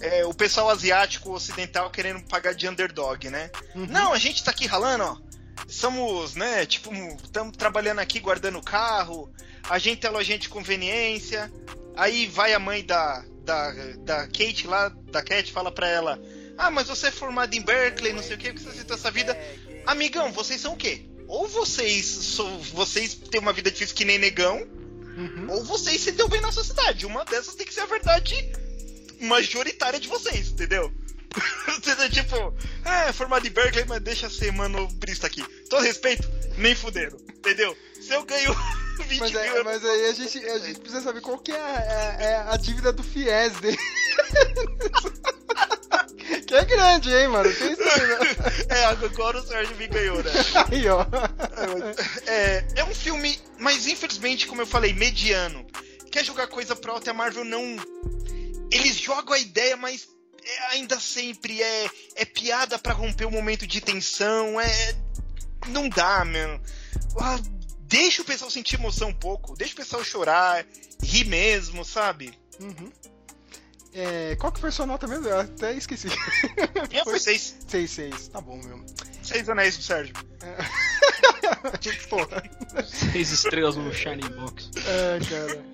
é, 0.00 0.24
o 0.24 0.32
pessoal 0.32 0.70
asiático 0.70 1.32
ocidental 1.32 1.90
querendo 1.90 2.22
pagar 2.22 2.54
de 2.54 2.68
underdog, 2.68 3.28
né? 3.28 3.50
Uhum. 3.74 3.86
Não, 3.86 4.12
a 4.12 4.18
gente 4.18 4.42
tá 4.44 4.50
aqui 4.52 4.66
ralando, 4.66 5.04
ó. 5.04 5.28
Somos, 5.68 6.34
né, 6.36 6.64
tipo, 6.64 6.90
estamos 7.22 7.56
trabalhando 7.56 7.98
aqui 7.98 8.20
guardando 8.20 8.58
o 8.58 8.62
carro, 8.62 9.28
a 9.68 9.78
gente 9.78 10.06
é 10.06 10.10
lojinha 10.10 10.38
de 10.38 10.48
conveniência. 10.48 11.52
Aí 11.96 12.26
vai 12.26 12.54
a 12.54 12.58
mãe 12.58 12.84
da, 12.84 13.24
da, 13.42 13.72
da 13.98 14.26
Kate 14.26 14.66
lá, 14.66 14.88
da 15.10 15.22
Cat, 15.22 15.52
fala 15.52 15.70
pra 15.72 15.88
ela: 15.88 16.20
Ah, 16.56 16.70
mas 16.70 16.86
você 16.88 17.08
é 17.08 17.10
formado 17.10 17.54
em 17.54 17.62
Berkeley, 17.62 18.12
não 18.12 18.22
sei 18.22 18.36
o 18.36 18.38
que, 18.38 18.52
que 18.52 18.60
você 18.60 18.70
aceitou 18.70 18.96
essa 18.96 19.10
vida. 19.10 19.36
Amigão, 19.86 20.32
vocês 20.32 20.60
são 20.60 20.74
o 20.74 20.76
quê? 20.76 21.02
Ou 21.26 21.46
vocês, 21.46 22.06
sou, 22.06 22.58
vocês 22.72 23.14
têm 23.14 23.40
uma 23.40 23.52
vida 23.52 23.70
difícil 23.70 23.94
que 23.94 24.04
nem 24.04 24.18
negão, 24.18 24.66
Uhum. 25.18 25.46
ou 25.50 25.64
vocês 25.64 26.00
se 26.00 26.12
deu 26.12 26.28
bem 26.28 26.40
na 26.40 26.52
sociedade. 26.52 27.04
Uma 27.04 27.24
dessas 27.24 27.56
tem 27.56 27.66
que 27.66 27.74
ser 27.74 27.80
a 27.80 27.86
verdade 27.86 28.52
majoritária 29.20 29.98
de 29.98 30.06
vocês, 30.06 30.50
entendeu? 30.50 30.92
Tipo, 32.12 32.54
é, 32.84 33.12
formado 33.12 33.46
em 33.46 33.50
Berkeley, 33.50 33.84
mas 33.86 34.00
deixa 34.00 34.30
ser 34.30 34.52
manobrista 34.52 35.26
aqui. 35.26 35.42
Todo 35.68 35.82
respeito, 35.82 36.28
nem 36.56 36.74
fuderam, 36.74 37.18
entendeu? 37.28 37.76
Se 38.00 38.14
eu 38.14 38.24
ganho 38.24 38.54
20 38.54 38.87
Mas, 39.18 39.34
é, 39.34 39.62
mas 39.62 39.84
aí 39.84 40.06
a 40.06 40.12
gente, 40.12 40.38
a 40.38 40.58
gente 40.58 40.80
precisa 40.80 41.02
saber 41.02 41.20
qual 41.20 41.38
que 41.38 41.52
é 41.52 41.60
a, 41.60 42.16
é- 42.20 42.24
é 42.24 42.36
a 42.48 42.56
dívida 42.56 42.92
do 42.92 43.02
FIES 43.02 43.52
dele. 43.60 43.78
que 46.46 46.54
é 46.54 46.64
grande, 46.64 47.14
hein, 47.14 47.28
mano? 47.28 47.52
Tem 47.54 47.72
isso 47.72 47.82
aí, 47.82 48.06
né? 48.06 48.18
É, 48.68 48.84
agora 48.84 49.38
o 49.38 49.46
Sérgio 49.46 49.76
me 49.76 49.86
ganhou, 49.86 50.22
né? 50.22 50.30
Aí, 50.70 50.88
ó. 50.88 51.04
É, 52.26 52.64
é 52.76 52.84
um 52.84 52.94
filme, 52.94 53.38
mas 53.58 53.86
infelizmente, 53.86 54.46
como 54.46 54.62
eu 54.62 54.66
falei, 54.66 54.92
mediano. 54.92 55.66
Quer 56.10 56.24
jogar 56.24 56.46
coisa 56.46 56.78
alto 56.88 57.06
e 57.06 57.10
a 57.10 57.14
Marvel 57.14 57.44
não. 57.44 57.76
Eles 58.70 58.96
jogam 58.96 59.34
a 59.34 59.38
ideia, 59.38 59.76
mas 59.76 60.08
é 60.44 60.74
ainda 60.74 60.98
sempre 61.00 61.62
é, 61.62 61.90
é 62.16 62.24
piada 62.24 62.78
pra 62.78 62.92
romper 62.92 63.26
o 63.26 63.30
momento 63.30 63.66
de 63.66 63.80
tensão. 63.80 64.60
É. 64.60 64.94
Não 65.68 65.88
dá, 65.88 66.24
meu. 66.24 66.60
Ah, 67.20 67.38
Deixa 67.88 68.20
o 68.20 68.24
pessoal 68.24 68.50
sentir 68.50 68.74
emoção 68.74 69.08
um 69.08 69.14
pouco, 69.14 69.56
deixa 69.56 69.72
o 69.72 69.76
pessoal 69.76 70.04
chorar, 70.04 70.64
rir 71.02 71.24
mesmo, 71.24 71.82
sabe? 71.86 72.38
Uhum. 72.60 72.92
É, 73.94 74.36
qual 74.36 74.52
que 74.52 74.60
foi 74.60 74.70
sua 74.70 74.84
nota 74.84 75.06
mesmo? 75.06 75.26
Eu 75.26 75.40
até 75.40 75.72
esqueci. 75.72 76.08
Minha 76.90 77.02
foi 77.02 77.18
seis, 77.18 77.56
6, 77.66 77.90
6. 77.90 78.28
Tá 78.28 78.42
bom, 78.42 78.60
meu. 78.62 78.84
seis 79.22 79.48
anéis 79.48 79.78
do 79.78 79.82
Sérgio. 79.82 80.14
Porra. 82.10 82.42
Seis 82.84 83.32
estrelas 83.32 83.76
no 83.76 83.92
Shining 83.92 84.28
Box. 84.36 84.70
É, 84.86 85.18
cara. 85.24 85.64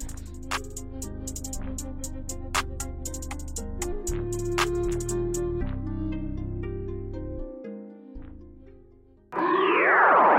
I 9.37 10.34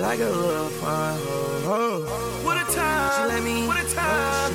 like 0.00 0.20
a 0.20 0.24
little 0.24 0.68
fine 0.68 1.18
hoe. 1.18 1.60
ho. 1.66 2.44
What 2.44 2.56
a 2.56 2.72
time. 2.72 3.10
She 3.16 3.34
let 3.34 3.42
me. 3.42 3.66
What 3.66 3.84
a 3.84 3.94
time. 3.94 4.52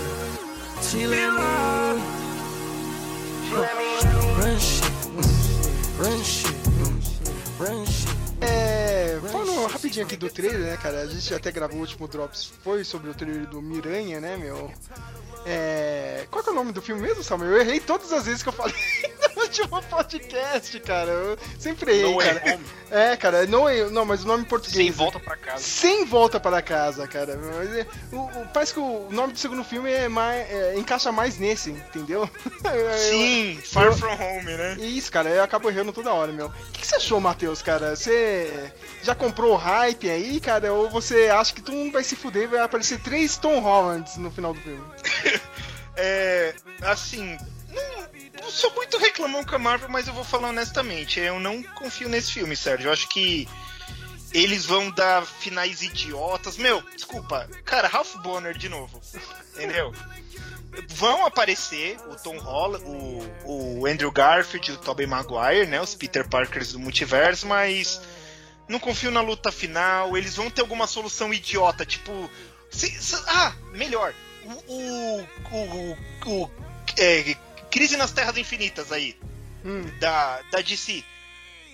She 0.81 1.07
let 1.07 1.33
me. 1.33 2.23
Run 3.53 3.82
rapidinho 10.01 10.05
aqui 10.05 10.15
do 10.17 10.29
trailer, 10.29 10.59
né, 10.71 10.77
cara? 10.81 11.01
A 11.01 11.05
gente 11.07 11.33
até 11.33 11.51
gravou 11.51 11.77
o 11.77 11.81
último 11.81 12.07
Drops, 12.07 12.51
foi 12.63 12.83
sobre 12.83 13.09
o 13.09 13.13
trailer 13.13 13.45
do 13.47 13.61
Miranha, 13.61 14.19
né, 14.19 14.35
meu? 14.37 14.71
É, 15.45 16.25
qual 16.31 16.43
é 16.45 16.49
o 16.49 16.53
nome 16.53 16.71
do 16.71 16.81
filme 16.81 17.01
mesmo, 17.01 17.21
Samuel? 17.23 17.51
Eu 17.51 17.61
errei 17.61 17.79
todas 17.79 18.11
as 18.13 18.25
vezes 18.25 18.41
que 18.41 18.49
eu 18.49 18.53
falei 18.53 18.73
no 19.35 19.41
último 19.43 19.81
podcast, 19.83 20.79
cara. 20.79 21.11
Eu 21.11 21.37
sempre 21.59 21.91
errei, 21.91 22.11
No 22.11 22.17
cara. 22.17 22.41
Home. 22.55 22.65
É, 22.89 23.17
cara, 23.17 23.45
não, 23.47 23.67
é- 23.67 23.89
não, 23.89 24.05
mas 24.05 24.23
o 24.23 24.27
nome 24.27 24.43
em 24.43 24.47
português. 24.47 24.77
Sem 24.77 24.91
volta 24.91 25.19
pra 25.19 25.35
casa. 25.35 25.61
Sem 25.61 26.05
volta 26.05 26.39
para 26.39 26.61
casa, 26.61 27.05
cara. 27.07 27.37
Mas 27.37 27.75
é- 27.75 27.87
o- 28.11 28.21
o- 28.21 28.47
parece 28.53 28.73
que 28.73 28.79
o 28.79 29.07
nome 29.11 29.33
do 29.33 29.39
segundo 29.39 29.63
filme 29.65 29.91
é 29.91 30.07
mais, 30.07 30.49
é, 30.49 30.77
encaixa 30.77 31.11
mais 31.11 31.37
nesse, 31.37 31.71
entendeu? 31.71 32.29
Eu- 32.63 32.97
Sim, 32.97 33.59
Far 33.65 33.87
eu- 33.87 33.97
From 33.97 34.13
Home, 34.13 34.45
né? 34.55 34.77
isso, 34.79 35.11
cara, 35.11 35.29
eu 35.29 35.43
acabo 35.43 35.69
errando 35.69 35.91
toda 35.91 36.13
hora, 36.13 36.31
meu. 36.31 36.47
O 36.47 36.51
que, 36.71 36.79
que 36.81 36.87
você 36.87 36.95
achou, 36.95 37.19
Matheus, 37.19 37.61
cara? 37.61 37.95
Você 37.95 38.71
já 39.01 39.13
comprou 39.13 39.53
o 39.53 39.57
hype 39.83 40.09
aí, 40.09 40.39
cara? 40.39 40.73
Ou 40.73 40.89
você 40.89 41.29
acha 41.29 41.53
que 41.53 41.61
todo 41.61 41.75
mundo 41.75 41.91
vai 41.91 42.03
se 42.03 42.15
fuder 42.15 42.43
e 42.43 42.47
vai 42.47 42.59
aparecer 42.61 42.99
três 42.99 43.37
Tom 43.37 43.59
Hollands 43.59 44.17
no 44.17 44.31
final 44.31 44.53
do 44.53 44.61
filme? 44.61 44.83
É. 45.95 46.55
Assim. 46.81 47.37
Não, 47.69 48.43
eu 48.43 48.49
sou 48.49 48.73
muito 48.73 48.97
reclamão 48.97 49.43
com 49.43 49.53
a 49.53 49.59
Marvel, 49.59 49.89
mas 49.89 50.07
eu 50.07 50.13
vou 50.15 50.23
falar 50.23 50.49
honestamente. 50.49 51.19
Eu 51.19 51.39
não 51.39 51.61
confio 51.61 52.09
nesse 52.09 52.31
filme, 52.31 52.55
Sérgio. 52.55 52.87
Eu 52.87 52.93
acho 52.93 53.07
que 53.09 53.47
eles 54.33 54.65
vão 54.65 54.89
dar 54.89 55.23
finais 55.23 55.83
idiotas. 55.83 56.57
Meu, 56.57 56.81
desculpa. 56.95 57.47
Cara, 57.63 57.87
Ralph 57.87 58.15
Bonner 58.23 58.57
de 58.57 58.69
novo. 58.69 58.99
Entendeu? 59.53 59.93
Vão 60.87 61.27
aparecer 61.27 61.97
o 62.09 62.15
Tom 62.15 62.39
Holland, 62.39 62.83
o, 62.85 63.79
o 63.79 63.85
Andrew 63.85 64.11
Garfield, 64.11 64.71
o 64.71 64.77
Tobey 64.77 65.05
Maguire, 65.05 65.67
né? 65.67 65.79
Os 65.79 65.93
Peter 65.93 66.27
Parkers 66.27 66.71
do 66.71 66.79
multiverso, 66.79 67.45
mas 67.45 68.01
não 68.67 68.79
confio 68.79 69.11
na 69.11 69.21
luta 69.21 69.51
final. 69.51 70.17
Eles 70.17 70.35
vão 70.35 70.49
ter 70.49 70.61
alguma 70.61 70.87
solução 70.87 71.33
idiota, 71.33 71.85
tipo. 71.85 72.29
se- 72.69 73.01
se- 73.01 73.23
ah, 73.27 73.53
melhor. 73.73 74.13
O. 74.45 74.73
o, 74.73 75.27
o, 75.51 75.97
o- 76.43 76.51
é, 76.97 77.35
Crise 77.71 77.97
nas 77.97 78.11
Terras 78.11 78.37
Infinitas 78.37 78.91
aí, 78.91 79.17
Hum, 79.65 79.83
da, 79.99 80.41
da 80.51 80.61
DC. 80.61 81.03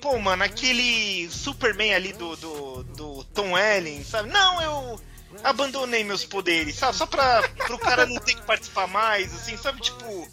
Pô, 0.02 0.18
mano, 0.20 0.44
aquele 0.46 1.30
Superman 1.30 1.94
ali 1.94 2.14
do, 2.14 2.36
do, 2.38 2.84
do 2.84 3.24
Tom 3.34 3.52
Welling, 3.54 4.04
sabe? 4.06 4.30
Não, 4.30 4.62
eu 4.62 5.02
abandonei 5.44 6.04
meus 6.06 6.24
poderes, 6.24 6.76
sabe? 6.76 6.96
Só 6.96 7.06
pra 7.06 7.42
pro 7.68 7.78
cara 7.78 8.06
não 8.06 8.16
ter 8.22 8.36
que 8.36 8.42
participar 8.44 8.88
mais, 8.88 9.34
assim, 9.34 9.58
sabe? 9.58 9.82
Tipo. 9.82 10.26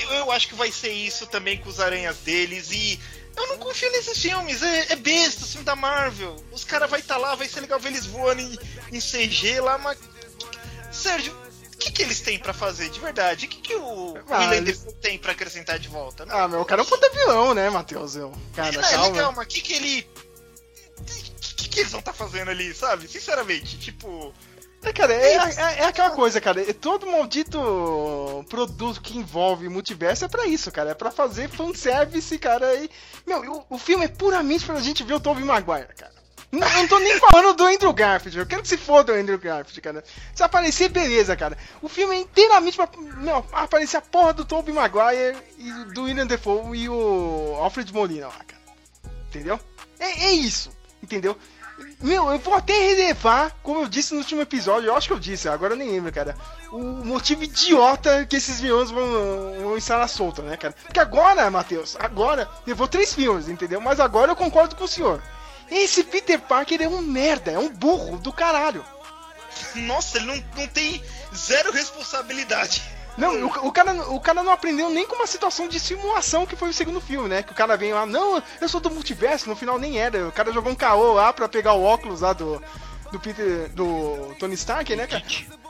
Eu, 0.00 0.10
eu 0.14 0.32
acho 0.32 0.48
que 0.48 0.54
vai 0.54 0.70
ser 0.72 0.90
isso 0.92 1.26
também 1.26 1.58
com 1.58 1.68
os 1.68 1.80
aranhas 1.80 2.16
deles 2.18 2.70
e. 2.70 2.98
Eu 3.34 3.46
não 3.48 3.56
confio 3.58 3.90
nesses 3.92 4.18
filmes, 4.18 4.62
é, 4.62 4.92
é 4.92 4.96
besta, 4.96 5.44
o 5.44 5.48
filme 5.48 5.64
da 5.64 5.74
Marvel. 5.74 6.36
Os 6.52 6.64
caras 6.64 6.90
vai 6.90 7.00
estar 7.00 7.16
lá, 7.16 7.34
vai 7.34 7.48
ser 7.48 7.60
legal 7.60 7.80
ver 7.80 7.88
eles 7.88 8.04
voando 8.04 8.42
em, 8.42 8.58
em 8.92 9.00
CG 9.00 9.58
lá, 9.60 9.78
mas. 9.78 9.98
Sérgio, 10.90 11.32
o 11.74 11.78
que, 11.78 11.90
que 11.90 12.02
eles 12.02 12.20
têm 12.20 12.38
pra 12.38 12.52
fazer 12.52 12.90
de 12.90 13.00
verdade? 13.00 13.46
O 13.46 13.48
que, 13.48 13.60
que 13.62 13.74
o 13.74 14.14
Ah, 14.28 14.38
Willem 14.40 14.58
eles- 14.58 14.86
tem 15.00 15.18
pra 15.18 15.32
acrescentar 15.32 15.78
de 15.78 15.88
volta? 15.88 16.26
Ah, 16.28 16.46
meu, 16.46 16.60
o 16.60 16.64
cara 16.66 16.82
é 16.82 16.84
um 16.84 16.88
puta 16.88 17.08
vilão, 17.10 17.54
né, 17.54 17.70
Matheus? 17.70 18.14
Eu- 18.16 18.32
Cara, 18.54 18.70
Não, 18.72 18.82
calma. 18.82 19.06
legal, 19.06 19.32
mas 19.34 19.46
o 19.46 19.48
que, 19.48 19.60
que 19.62 19.72
ele. 19.72 20.06
O 21.00 21.04
que, 21.56 21.68
que 21.70 21.80
eles 21.80 21.90
vão 21.92 22.00
estar 22.00 22.12
fazendo 22.12 22.50
ali, 22.50 22.74
sabe? 22.74 23.08
Sinceramente, 23.08 23.78
tipo. 23.78 24.34
É, 24.84 24.92
cara, 24.92 25.12
é, 25.12 25.34
é- 25.34 25.78
é 25.80 25.84
aquela 25.86 26.10
coisa, 26.10 26.40
cara. 26.40 26.60
é 26.60 26.72
Todo 26.72 27.06
maldito 27.06 28.44
produto 28.48 29.00
que 29.00 29.16
envolve 29.16 29.68
multiverso 29.68 30.24
é 30.24 30.28
pra 30.28 30.46
isso, 30.46 30.70
cara. 30.72 30.90
É 30.90 30.94
pra 30.94 31.10
fazer 31.10 31.48
fanservice, 31.48 32.36
cara. 32.38 32.74
E, 32.74 32.90
meu, 33.26 33.40
o, 33.70 33.76
o 33.76 33.78
filme 33.78 34.04
é 34.04 34.08
puramente 34.08 34.64
pra 34.64 34.80
gente 34.80 35.04
ver 35.04 35.14
o 35.14 35.20
Tobey 35.20 35.44
Maguire, 35.44 35.94
cara. 35.96 36.12
Não, 36.50 36.68
eu 36.68 36.74
não 36.82 36.88
tô 36.88 36.98
nem 36.98 37.18
falando 37.18 37.54
do 37.56 37.64
Andrew 37.64 37.92
Garfield. 37.94 38.38
Eu 38.38 38.44
quero 38.46 38.60
que 38.60 38.68
se 38.68 38.76
foda 38.76 39.12
o 39.12 39.16
Andrew 39.16 39.38
Garfield, 39.38 39.80
cara. 39.80 40.04
Se 40.34 40.42
aparecer, 40.42 40.90
beleza, 40.90 41.34
cara. 41.34 41.56
O 41.80 41.88
filme 41.88 42.14
é 42.14 42.18
inteiramente 42.20 42.76
pra 42.76 42.88
meu, 43.16 43.36
aparecer 43.52 43.96
a 43.96 44.02
porra 44.02 44.34
do 44.34 44.44
Tobey 44.44 44.74
Maguire 44.74 45.38
e 45.58 45.70
do 45.94 46.02
William 46.02 46.26
Defoe 46.26 46.76
e 46.76 46.88
o 46.90 47.54
Alfred 47.58 47.90
Molina 47.94 48.26
lá, 48.26 48.34
cara. 48.46 48.60
Entendeu? 49.30 49.58
É, 49.98 50.24
é 50.26 50.32
isso, 50.32 50.70
entendeu? 51.02 51.38
Meu, 52.00 52.30
eu 52.30 52.38
vou 52.38 52.54
até 52.54 52.72
relevar, 52.72 53.56
como 53.62 53.80
eu 53.80 53.88
disse 53.88 54.12
no 54.12 54.20
último 54.20 54.42
episódio, 54.42 54.88
eu 54.88 54.96
acho 54.96 55.06
que 55.08 55.14
eu 55.14 55.18
disse, 55.18 55.48
agora 55.48 55.74
eu 55.74 55.76
nem 55.76 55.90
lembro, 55.90 56.12
cara. 56.12 56.36
O 56.72 56.78
motivo 56.78 57.44
idiota 57.44 58.26
que 58.26 58.36
esses 58.36 58.60
vilões 58.60 58.90
vão, 58.90 59.06
vão 59.62 59.76
estar 59.76 59.98
na 59.98 60.08
solta, 60.08 60.42
né, 60.42 60.56
cara? 60.56 60.74
Porque 60.82 60.98
agora, 60.98 61.50
Matheus, 61.50 61.96
agora, 61.98 62.48
levou 62.66 62.88
três 62.88 63.14
filmes, 63.14 63.48
entendeu? 63.48 63.80
Mas 63.80 64.00
agora 64.00 64.32
eu 64.32 64.36
concordo 64.36 64.74
com 64.74 64.84
o 64.84 64.88
senhor. 64.88 65.22
Esse 65.70 66.02
Peter 66.04 66.40
Parker 66.40 66.82
é 66.82 66.88
um 66.88 67.00
merda, 67.00 67.50
é 67.50 67.58
um 67.58 67.68
burro 67.68 68.18
do 68.18 68.32
caralho. 68.32 68.84
Nossa, 69.74 70.18
ele 70.18 70.26
não, 70.26 70.44
não 70.56 70.66
tem 70.68 71.02
zero 71.34 71.72
responsabilidade. 71.72 72.82
Não, 73.16 73.46
o, 73.46 73.68
o 73.68 73.72
cara, 73.72 73.92
o 74.10 74.20
cara 74.20 74.42
não 74.42 74.52
aprendeu 74.52 74.88
nem 74.88 75.06
com 75.06 75.16
uma 75.16 75.26
situação 75.26 75.68
de 75.68 75.78
simulação 75.78 76.46
que 76.46 76.56
foi 76.56 76.70
o 76.70 76.74
segundo 76.74 77.00
filme, 77.00 77.28
né? 77.28 77.42
Que 77.42 77.52
o 77.52 77.54
cara 77.54 77.76
vem 77.76 77.92
lá, 77.92 78.06
não, 78.06 78.42
eu 78.60 78.68
sou 78.68 78.80
do 78.80 78.90
multiverso, 78.90 79.48
no 79.48 79.56
final 79.56 79.78
nem 79.78 79.98
era. 79.98 80.28
O 80.28 80.32
cara 80.32 80.52
jogou 80.52 80.72
um 80.72 80.76
caô 80.76 81.12
lá 81.12 81.32
pra 81.32 81.48
pegar 81.48 81.74
o 81.74 81.82
óculos 81.82 82.22
lá 82.22 82.32
do, 82.32 82.62
do 83.10 83.20
Peter, 83.20 83.68
do 83.70 84.34
Tony 84.38 84.54
Stark, 84.54 84.94
né, 84.96 85.06
cara? 85.06 85.22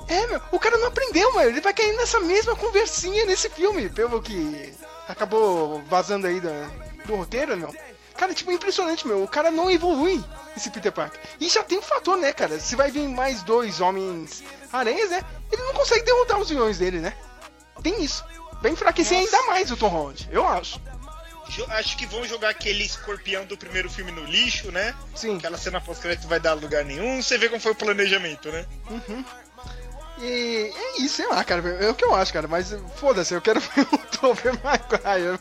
É, 0.09 0.27
meu, 0.27 0.41
o 0.53 0.59
cara 0.59 0.77
não 0.79 0.89
aprendeu, 0.89 1.33
mano. 1.35 1.49
Ele 1.49 1.61
vai 1.61 1.73
cair 1.73 1.97
nessa 1.97 2.21
mesma 2.21 2.55
conversinha 2.55 3.25
nesse 3.27 3.49
filme, 3.49 3.89
pelo 3.89 4.23
que 4.23 4.73
acabou 5.09 5.83
vazando 5.89 6.27
aí 6.27 6.41
da, 6.41 6.69
do 7.05 7.17
roteiro, 7.17 7.57
meu. 7.57 7.75
Cara, 8.17 8.35
tipo, 8.35 8.53
impressionante, 8.53 9.07
meu. 9.07 9.23
O 9.23 9.29
cara 9.29 9.51
não 9.51 9.71
evolui, 9.71 10.23
esse 10.57 10.71
Peter 10.71 10.93
Parker. 10.93 11.19
E 11.41 11.49
já 11.49 11.63
tem 11.63 11.79
um 11.79 11.83
fator, 11.83 12.17
né, 12.17 12.33
cara? 12.33 12.61
Se 12.61 12.77
vai 12.77 12.91
vir 12.91 13.09
mais 13.09 13.43
dois 13.43 13.81
homens 13.81 14.45
aranhas, 14.73 15.11
né? 15.11 15.23
Ele 15.51 15.63
não 15.63 15.75
consegue 15.75 16.05
derrotar 16.05 16.39
os 16.39 16.49
vilões 16.49 16.79
dele, 16.79 17.01
né? 17.01 17.13
Tem 17.83 18.03
isso. 18.03 18.25
Vai 18.63 18.71
enfraquecer 18.73 19.19
Nossa. 19.19 19.37
ainda 19.37 19.47
mais 19.51 19.71
o 19.71 19.77
Tom 19.77 19.89
Holland, 19.89 20.29
eu 20.31 20.47
acho. 20.47 20.81
Jo- 21.49 21.67
Acho 21.71 21.97
que 21.97 22.07
vão 22.07 22.25
jogar 22.25 22.49
aquele 22.51 22.85
escorpião 22.85 23.45
do 23.45 23.57
primeiro 23.59 23.91
filme 23.91 24.11
no 24.13 24.25
lixo, 24.25 24.71
né? 24.71 24.95
Sim. 25.15 25.37
Aquela 25.37 25.59
cena 25.59 25.81
pós-crédito 25.81 26.27
vai 26.29 26.39
dar 26.41 26.55
lugar 26.55 26.85
nenhum. 26.85 27.21
Você 27.21 27.37
vê 27.37 27.49
como 27.49 27.61
foi 27.61 27.73
o 27.73 27.75
planejamento, 27.75 28.51
né? 28.51 28.65
E 30.19 30.73
é 30.75 31.03
isso, 31.03 31.17
sei 31.17 31.27
lá, 31.29 31.43
cara. 31.43 31.69
É 31.85 31.91
o 31.91 31.95
que 31.95 32.05
eu 32.05 32.15
acho, 32.15 32.33
cara. 32.33 32.47
Mas 32.47 32.75
foda-se, 32.97 33.35
eu 33.35 33.41
quero 33.43 33.59
ver 33.75 33.83
o 33.93 33.99
Tobey 33.99 34.53
Maguire. 34.63 35.39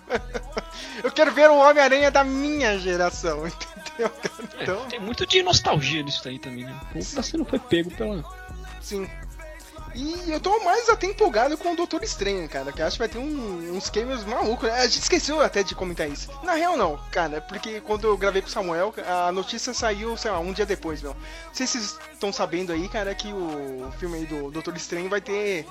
Eu 1.04 1.12
quero 1.12 1.32
ver 1.32 1.50
o 1.50 1.58
Homem-Aranha 1.58 2.10
da 2.10 2.24
minha 2.24 2.78
geração, 2.80 3.46
entendeu? 3.48 4.10
cara? 4.10 4.34
É, 4.60 4.64
Então, 4.64 4.86
tem 4.88 5.00
muito 5.00 5.26
de 5.26 5.44
nostalgia 5.44 6.02
nisso 6.02 6.24
daí 6.24 6.40
também, 6.40 6.64
né? 6.66 6.76
O 6.90 6.94
povo 6.94 7.16
tá 7.16 7.22
sendo 7.22 7.46
foi 7.46 7.60
pego 7.60 7.92
pela. 7.92 8.24
sim. 8.82 9.08
E 9.94 10.32
eu 10.32 10.40
tô 10.40 10.64
mais 10.64 10.88
até 10.90 11.08
empolgado 11.08 11.58
com 11.58 11.74
o 11.74 11.76
Doutor 11.76 12.04
Estranho, 12.04 12.48
cara, 12.48 12.72
que 12.72 12.82
acho 12.82 12.94
que 12.96 13.00
vai 13.00 13.10
ter 13.10 13.18
um- 13.18 13.76
uns 13.76 13.90
cameos 13.90 14.24
malucos. 14.24 14.70
A 14.70 14.84
gente 14.88 15.02
esqueceu 15.02 15.42
até 15.42 15.64
de 15.64 15.76
comentar 15.76 16.10
isso. 16.10 16.30
Na 16.44 16.54
real, 16.54 16.78
não, 16.78 16.98
cara, 17.12 17.42
porque 17.42 17.82
quando 17.82 18.06
eu 18.08 18.18
gravei 18.18 18.42
com 18.42 18.48
o 18.48 18.52
Samuel, 18.52 18.94
a 19.06 19.32
notícia 19.32 19.74
saiu, 19.74 20.16
sei 20.16 20.32
lá, 20.32 20.40
um 20.40 20.54
dia 20.54 20.66
depois, 20.66 21.02
meu. 21.02 21.14
Não 21.14 21.54
sei 21.54 21.68
se 21.68 21.78
vocês 21.80 22.00
estão 22.14 22.32
sabendo 22.32 22.72
aí, 22.72 22.88
cara, 22.88 23.14
que 23.14 23.34
o 23.34 23.92
filme 24.00 24.20
aí 24.20 24.26
do 24.26 24.50
Doutor 24.50 24.76
Estranho 24.78 25.10
vai 25.10 25.20
ter 25.20 25.66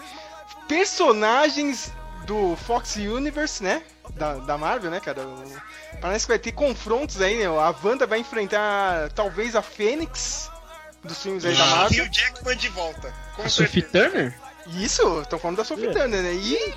personagens 0.69 1.93
do 2.27 2.57
Fox 2.57 2.97
Universe, 2.97 3.63
né? 3.63 3.83
Da, 4.15 4.35
da 4.35 4.59
Marvel, 4.59 4.91
né, 4.91 5.01
cara? 5.01 5.23
Parece 6.01 6.27
que 6.27 6.33
vai 6.33 6.39
ter 6.39 6.53
confrontos 6.53 7.21
aí, 7.21 7.37
né? 7.39 7.47
A 7.47 7.75
Wanda 7.83 8.07
vai 8.07 8.19
enfrentar 8.19 9.11
talvez 9.15 9.57
a 9.57 9.63
Fênix 9.63 10.51
dos 11.05 11.23
filmes 11.23 11.45
aí 11.45 11.55
da 11.57 11.65
E 11.65 11.69
Marvel. 11.71 12.05
o 12.05 12.09
Jackman 12.13 12.57
de 12.57 12.69
volta. 12.69 13.15
Com 13.37 13.43
A 13.43 13.49
Sophie. 13.49 13.83
Turner? 13.83 14.35
Isso, 14.67 15.23
tô 15.29 15.39
falando 15.39 15.59
da 15.59 15.65
Sophie 15.65 15.89
É. 15.89 15.93
Turner, 15.93 16.23
né? 16.23 16.33
E 16.35 16.75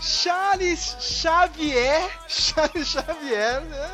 Charles 0.00 0.96
Xavier, 1.00 2.08
Charles 2.28 2.86
Xavier, 2.88 3.60
né? 3.62 3.90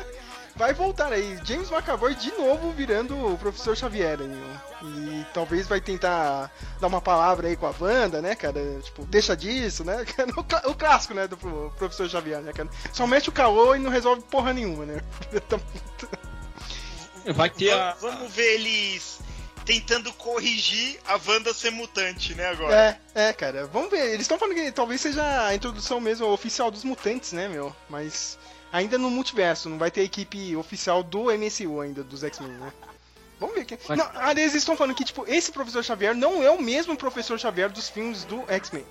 Vai 0.55 0.71
voltar 0.71 1.11
aí. 1.11 1.39
James 1.43 1.71
McAvoy 1.71 2.13
de 2.13 2.31
novo 2.33 2.71
virando 2.73 3.17
o 3.33 3.35
professor 3.39 3.75
Xavier 3.75 4.19
aí, 4.21 4.43
ó. 4.81 4.85
E 4.85 5.25
talvez 5.33 5.67
vai 5.67 5.81
tentar 5.81 6.51
dar 6.79 6.85
uma 6.87 7.01
palavra 7.01 7.47
aí 7.47 7.55
com 7.55 7.65
a 7.65 7.73
Wanda, 7.79 8.21
né, 8.21 8.35
cara? 8.35 8.61
Tipo, 8.83 9.03
deixa 9.05 9.35
disso, 9.35 9.83
né? 9.83 10.05
O, 10.37 10.43
clá- 10.43 10.61
o 10.65 10.75
clássico, 10.75 11.15
né, 11.15 11.27
do 11.27 11.35
pro- 11.35 11.73
professor 11.75 12.07
Xavier, 12.07 12.39
né, 12.41 12.53
cara? 12.53 12.69
Só 12.91 13.07
mete 13.07 13.29
o 13.29 13.31
caô 13.31 13.73
e 13.73 13.79
não 13.79 13.89
resolve 13.89 14.21
porra 14.29 14.53
nenhuma, 14.53 14.85
né? 14.85 15.01
Vai 17.33 17.49
ter 17.49 17.71
a. 17.71 17.95
Vamos 17.99 18.31
ver 18.33 18.55
eles 18.55 19.19
tentando 19.65 20.11
corrigir 20.13 20.99
a 21.05 21.19
Wanda 21.27 21.53
ser 21.53 21.71
mutante, 21.71 22.33
né, 22.35 22.47
agora. 22.47 22.99
É, 23.15 23.29
é, 23.29 23.33
cara. 23.33 23.65
Vamos 23.67 23.89
ver. 23.89 24.07
Eles 24.07 24.21
estão 24.21 24.37
falando 24.37 24.55
que 24.55 24.71
talvez 24.71 25.01
seja 25.01 25.47
a 25.47 25.53
introdução 25.55 25.99
mesmo 25.99 26.27
oficial 26.27 26.69
dos 26.69 26.83
mutantes, 26.83 27.31
né, 27.31 27.47
meu? 27.47 27.75
Mas 27.89 28.37
ainda 28.71 28.97
no 28.97 29.09
multiverso, 29.09 29.69
não 29.69 29.77
vai 29.77 29.91
ter 29.91 30.01
equipe 30.01 30.55
oficial 30.55 31.03
do 31.03 31.25
MCU 31.31 31.79
ainda, 31.81 32.03
dos 32.03 32.23
X-Men, 32.23 32.51
né? 32.51 32.73
Vamos 33.39 33.55
ver 33.55 33.61
aqui. 33.61 33.77
Mas- 33.87 33.97
Não, 33.97 34.05
aliás, 34.15 34.51
eles 34.51 34.55
estão 34.55 34.77
falando 34.77 34.95
que, 34.95 35.03
tipo, 35.03 35.25
esse 35.27 35.51
professor 35.51 35.83
Xavier 35.83 36.15
não 36.15 36.41
é 36.43 36.49
o 36.51 36.61
mesmo 36.61 36.95
professor 36.95 37.37
Xavier 37.39 37.69
dos 37.69 37.89
filmes 37.89 38.23
do 38.23 38.43
X-Men. 38.51 38.85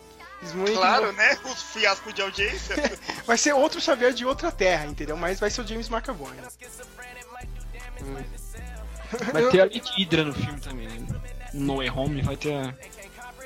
Claro, 0.75 1.13
né? 1.13 1.39
Os 1.45 1.63
fiascos 1.63 2.13
de 2.13 2.21
audiência. 2.21 2.75
Vai 3.25 3.39
ser 3.39 3.53
outro 3.53 3.81
Xavier 3.81 4.13
de 4.13 4.27
outra 4.27 4.51
terra, 4.51 4.87
entendeu? 4.87 5.17
Mas 5.17 5.39
vai 5.39 5.49
ser 5.49 5.61
o 5.61 5.67
James 5.67 5.89
McAvoy. 5.89 6.33
Né? 6.33 6.49
Vai 9.33 9.49
ter 9.51 9.61
a 9.61 9.65
Lady 9.65 9.83
Hydra 9.97 10.25
no 10.25 10.35
filme 10.35 10.61
também, 10.61 10.89
né? 10.89 11.07
No 11.53 11.77
Way 11.77 11.91
Home 11.91 12.23
vai 12.23 12.37
ter 12.37 12.55
a 12.55 12.75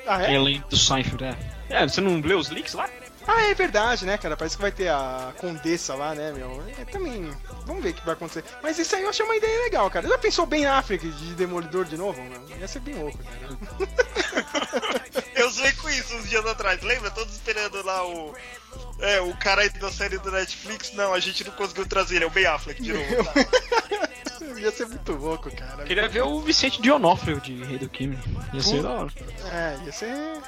Ah, 0.07 0.23
é? 0.23 0.33
Ellen 0.33 0.63
do 0.69 0.77
Seinfeld, 0.77 1.23
é. 1.23 1.35
É, 1.69 1.87
você 1.87 1.99
não 1.99 2.19
leu 2.21 2.39
os 2.39 2.49
leaks 2.49 2.73
lá? 2.73 2.89
Ah, 3.29 3.41
é 3.49 3.53
verdade, 3.53 4.05
né, 4.05 4.17
cara? 4.17 4.37
Parece 4.37 4.55
que 4.55 4.61
vai 4.61 4.71
ter 4.71 4.87
a 4.87 5.33
Condessa 5.37 5.93
lá, 5.95 6.15
né, 6.15 6.31
meu? 6.31 6.63
É, 6.79 6.85
também. 6.85 7.29
Vamos 7.65 7.83
ver 7.83 7.89
o 7.89 7.93
que 7.93 8.05
vai 8.05 8.13
acontecer. 8.13 8.41
Mas 8.63 8.79
isso 8.79 8.95
aí 8.95 9.03
eu 9.03 9.09
achei 9.09 9.25
uma 9.25 9.35
ideia 9.35 9.63
legal, 9.63 9.89
cara. 9.89 10.07
Já 10.07 10.17
pensou 10.17 10.45
bem 10.45 10.65
Affleck 10.65 11.05
de 11.05 11.35
Demolidor 11.35 11.83
de 11.83 11.97
novo, 11.97 12.21
meu? 12.21 12.41
Ia 12.57 12.67
ser 12.69 12.79
bem 12.79 12.95
louco, 12.95 13.17
cara. 13.17 13.57
Eu 15.35 15.49
zoei 15.51 15.71
com 15.73 15.89
isso 15.89 16.15
uns 16.15 16.29
dias 16.29 16.45
atrás, 16.45 16.81
lembra? 16.81 17.11
Todos 17.11 17.33
esperando 17.33 17.83
lá 17.83 18.07
o. 18.07 18.33
É, 18.99 19.21
o 19.21 19.35
cara 19.37 19.61
aí 19.61 19.69
da 19.69 19.91
série 19.91 20.17
do 20.17 20.31
Netflix. 20.31 20.91
Não, 20.93 21.13
a 21.13 21.19
gente 21.19 21.43
não 21.43 21.51
conseguiu 21.53 21.85
trazer 21.85 22.15
ele, 22.15 22.25
é 22.25 22.27
o 22.27 22.31
Ben 22.31 22.45
Affleck 22.45 22.81
de 22.81 22.93
novo. 22.93 23.23
tá? 23.23 23.47
Ia 24.57 24.71
ser 24.71 24.87
muito 24.87 25.11
louco, 25.13 25.51
cara. 25.55 25.83
Queria 25.83 26.07
ver 26.07 26.21
o 26.21 26.41
Vicente 26.41 26.81
Dionofrio 26.81 27.39
de 27.39 27.63
Rei 27.63 27.77
do 27.77 27.89
Crime. 27.89 28.17
Ia 28.53 28.61
ser 28.61 28.81
da 28.81 28.89
hora. 28.89 29.11
É, 29.51 29.85
ia 29.85 29.91
ser. 29.91 30.41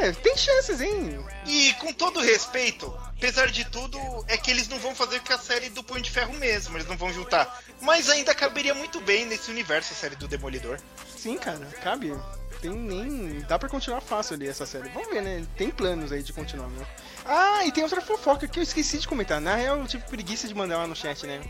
É, 0.00 0.12
tem 0.12 0.36
chances, 0.36 0.80
hein? 0.80 1.18
E 1.46 1.72
com 1.74 1.92
todo 1.92 2.20
respeito, 2.20 2.92
apesar 3.16 3.50
de 3.50 3.64
tudo, 3.66 3.98
é 4.26 4.36
que 4.36 4.50
eles 4.50 4.68
não 4.68 4.78
vão 4.78 4.94
fazer 4.94 5.20
com 5.20 5.32
a 5.32 5.38
série 5.38 5.68
do 5.70 5.82
Punho 5.82 6.02
de 6.02 6.10
Ferro 6.10 6.32
mesmo, 6.34 6.76
eles 6.76 6.88
não 6.88 6.96
vão 6.96 7.12
juntar. 7.12 7.62
Mas 7.80 8.08
ainda 8.08 8.34
caberia 8.34 8.74
muito 8.74 9.00
bem 9.00 9.26
nesse 9.26 9.50
universo 9.50 9.92
a 9.92 9.96
série 9.96 10.16
do 10.16 10.26
Demolidor. 10.26 10.78
Sim, 11.16 11.36
cara, 11.36 11.66
cabe. 11.82 12.16
Tem 12.60 12.70
nem. 12.70 13.40
Dá 13.40 13.58
pra 13.58 13.68
continuar 13.68 14.00
fácil 14.00 14.34
ali 14.34 14.48
essa 14.48 14.66
série. 14.66 14.88
Vamos 14.90 15.08
ver, 15.10 15.22
né? 15.22 15.46
Tem 15.56 15.70
planos 15.70 16.12
aí 16.12 16.22
de 16.22 16.32
continuar, 16.32 16.68
né? 16.68 16.86
Ah, 17.26 17.64
e 17.64 17.72
tem 17.72 17.82
outra 17.84 18.00
fofoca 18.00 18.48
que 18.48 18.58
eu 18.58 18.62
esqueci 18.62 18.98
de 18.98 19.06
comentar. 19.08 19.40
Na 19.40 19.54
real, 19.54 19.78
eu 19.78 19.86
tive 19.86 20.04
preguiça 20.04 20.48
de 20.48 20.54
mandar 20.54 20.78
lá 20.78 20.86
no 20.86 20.96
chat, 20.96 21.26
né? 21.26 21.40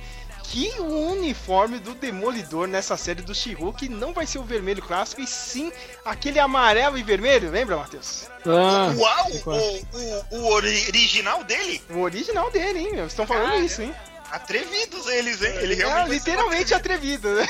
Que 0.45 0.69
o 0.81 1.13
uniforme 1.13 1.79
do 1.79 1.95
Demolidor 1.95 2.67
nessa 2.67 2.97
série 2.97 3.23
do 3.23 3.33
she 3.35 3.57
não 3.89 4.13
vai 4.13 4.27
ser 4.27 4.39
o 4.39 4.43
vermelho 4.43 4.83
clássico, 4.83 5.21
e 5.21 5.27
sim 5.27 5.73
aquele 6.05 6.41
amarelo 6.41 6.99
e 6.99 7.03
vermelho, 7.05 7.51
lembra, 7.51 7.77
Matheus? 7.77 8.27
Ah, 8.45 8.93
Uau! 8.97 9.57
é. 9.57 9.85
O, 10.33 10.37
o, 10.37 10.41
o 10.41 10.53
ori- 10.53 10.87
original 10.89 11.45
dele? 11.45 11.81
O 11.91 11.99
original 12.01 12.51
dele, 12.51 12.81
hein? 12.81 13.05
Estão 13.07 13.27
falando 13.27 13.65
isso, 13.65 13.81
hein? 13.83 13.95
Atrevidos 14.33 15.07
eles, 15.09 15.41
hein? 15.43 15.55
Ele 15.61 15.75
É, 15.75 15.77
realmente. 15.87 16.09
ser 16.09 16.31
literalmente 16.31 16.75
atrevido, 16.75 17.29
né? 17.35 17.47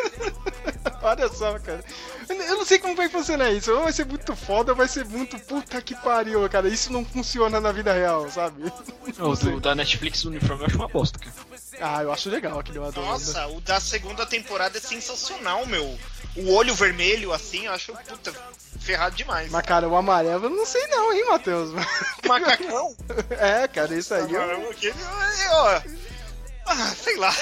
Olha 1.02 1.28
só, 1.28 1.58
cara. 1.58 1.84
Eu 2.28 2.56
não 2.58 2.64
sei 2.64 2.78
como 2.78 2.94
vai 2.96 3.08
funcionar 3.08 3.50
isso. 3.50 3.72
Ou 3.72 3.84
vai 3.84 3.92
ser 3.92 4.04
muito 4.06 4.34
foda, 4.36 4.72
ou 4.72 4.76
vai 4.76 4.88
ser 4.88 5.04
muito 5.04 5.38
puta 5.40 5.80
que 5.82 5.94
pariu, 5.94 6.48
cara. 6.48 6.68
Isso 6.68 6.92
não 6.92 7.04
funciona 7.04 7.60
na 7.60 7.72
vida 7.72 7.92
real, 7.92 8.30
sabe? 8.30 8.62
o 9.18 9.34
do, 9.36 9.60
da 9.60 9.74
Netflix 9.74 10.22
do 10.22 10.30
uniforme 10.30 10.62
eu 10.62 10.66
acho 10.66 10.76
uma 10.76 10.88
bosta, 10.88 11.18
cara. 11.18 11.34
Ah, 11.80 12.02
eu 12.02 12.12
acho 12.12 12.30
legal 12.30 12.58
aquele 12.58 12.78
eu 12.78 12.84
adoro. 12.84 13.06
Nossa, 13.06 13.46
o 13.48 13.60
da 13.60 13.80
segunda 13.80 14.24
temporada 14.24 14.78
é 14.78 14.80
sensacional, 14.80 15.66
meu. 15.66 15.98
O 16.36 16.52
olho 16.52 16.74
vermelho, 16.74 17.32
assim, 17.32 17.66
eu 17.66 17.72
acho, 17.72 17.92
puta, 18.08 18.32
ferrado 18.80 19.14
demais. 19.16 19.50
Mas, 19.50 19.64
cara, 19.66 19.88
o 19.88 19.96
amarelo 19.96 20.46
eu 20.46 20.50
não 20.50 20.66
sei 20.66 20.86
não, 20.88 21.12
hein, 21.12 21.24
Matheus? 21.26 21.70
Macacão? 22.26 22.96
É, 23.30 23.66
cara, 23.68 23.94
isso 23.94 24.14
aí. 24.14 24.32
eu- 24.32 24.40
Caramba, 24.40 24.70
aquele- 24.70 24.94
ó, 25.50 25.80
Ah, 26.66 26.92
sei 26.96 27.16
lá. 27.16 27.34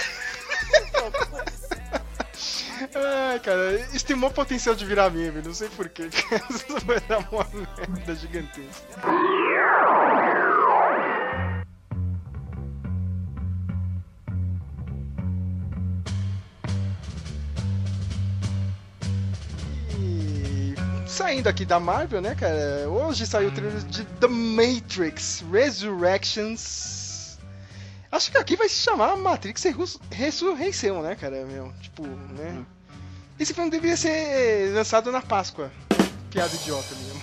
Ai, 2.95 3.39
cara, 3.41 3.79
tem 4.07 4.17
maior 4.17 4.33
potencial 4.33 4.75
de 4.75 4.85
virar 4.85 5.11
meme, 5.11 5.43
não 5.43 5.55
sei 5.55 5.69
porquê. 5.69 6.09
Vai 6.85 7.01
dar 7.01 7.27
uma 7.31 7.47
merda 7.89 8.15
gigantesca. 8.15 8.87
Saindo 21.07 21.47
aqui 21.47 21.67
da 21.67 21.79
Marvel, 21.79 22.23
né, 22.23 22.35
cara? 22.35 22.89
Hoje 22.89 23.27
saiu 23.27 23.49
o 23.49 23.53
trailer 23.53 23.83
de 23.83 24.03
The 24.05 24.29
Matrix 24.29 25.45
Resurrections. 25.53 27.02
Acho 28.13 28.31
que 28.31 28.37
aqui 28.37 28.57
vai 28.57 28.69
se 28.69 28.75
chamar 28.75 29.17
Matrix 29.17 29.65
Ressurreição, 30.11 31.01
né, 31.01 31.15
cara? 31.15 31.47
Meu, 31.47 31.73
tipo, 31.81 32.07
né? 32.07 32.63
Esse 33.41 33.55
filme 33.55 33.71
deveria 33.71 33.97
ser 33.97 34.75
lançado 34.75 35.11
na 35.11 35.23
Páscoa. 35.23 35.73
Piada 36.31 36.55
idiota 36.55 36.95
mesmo. 36.95 37.23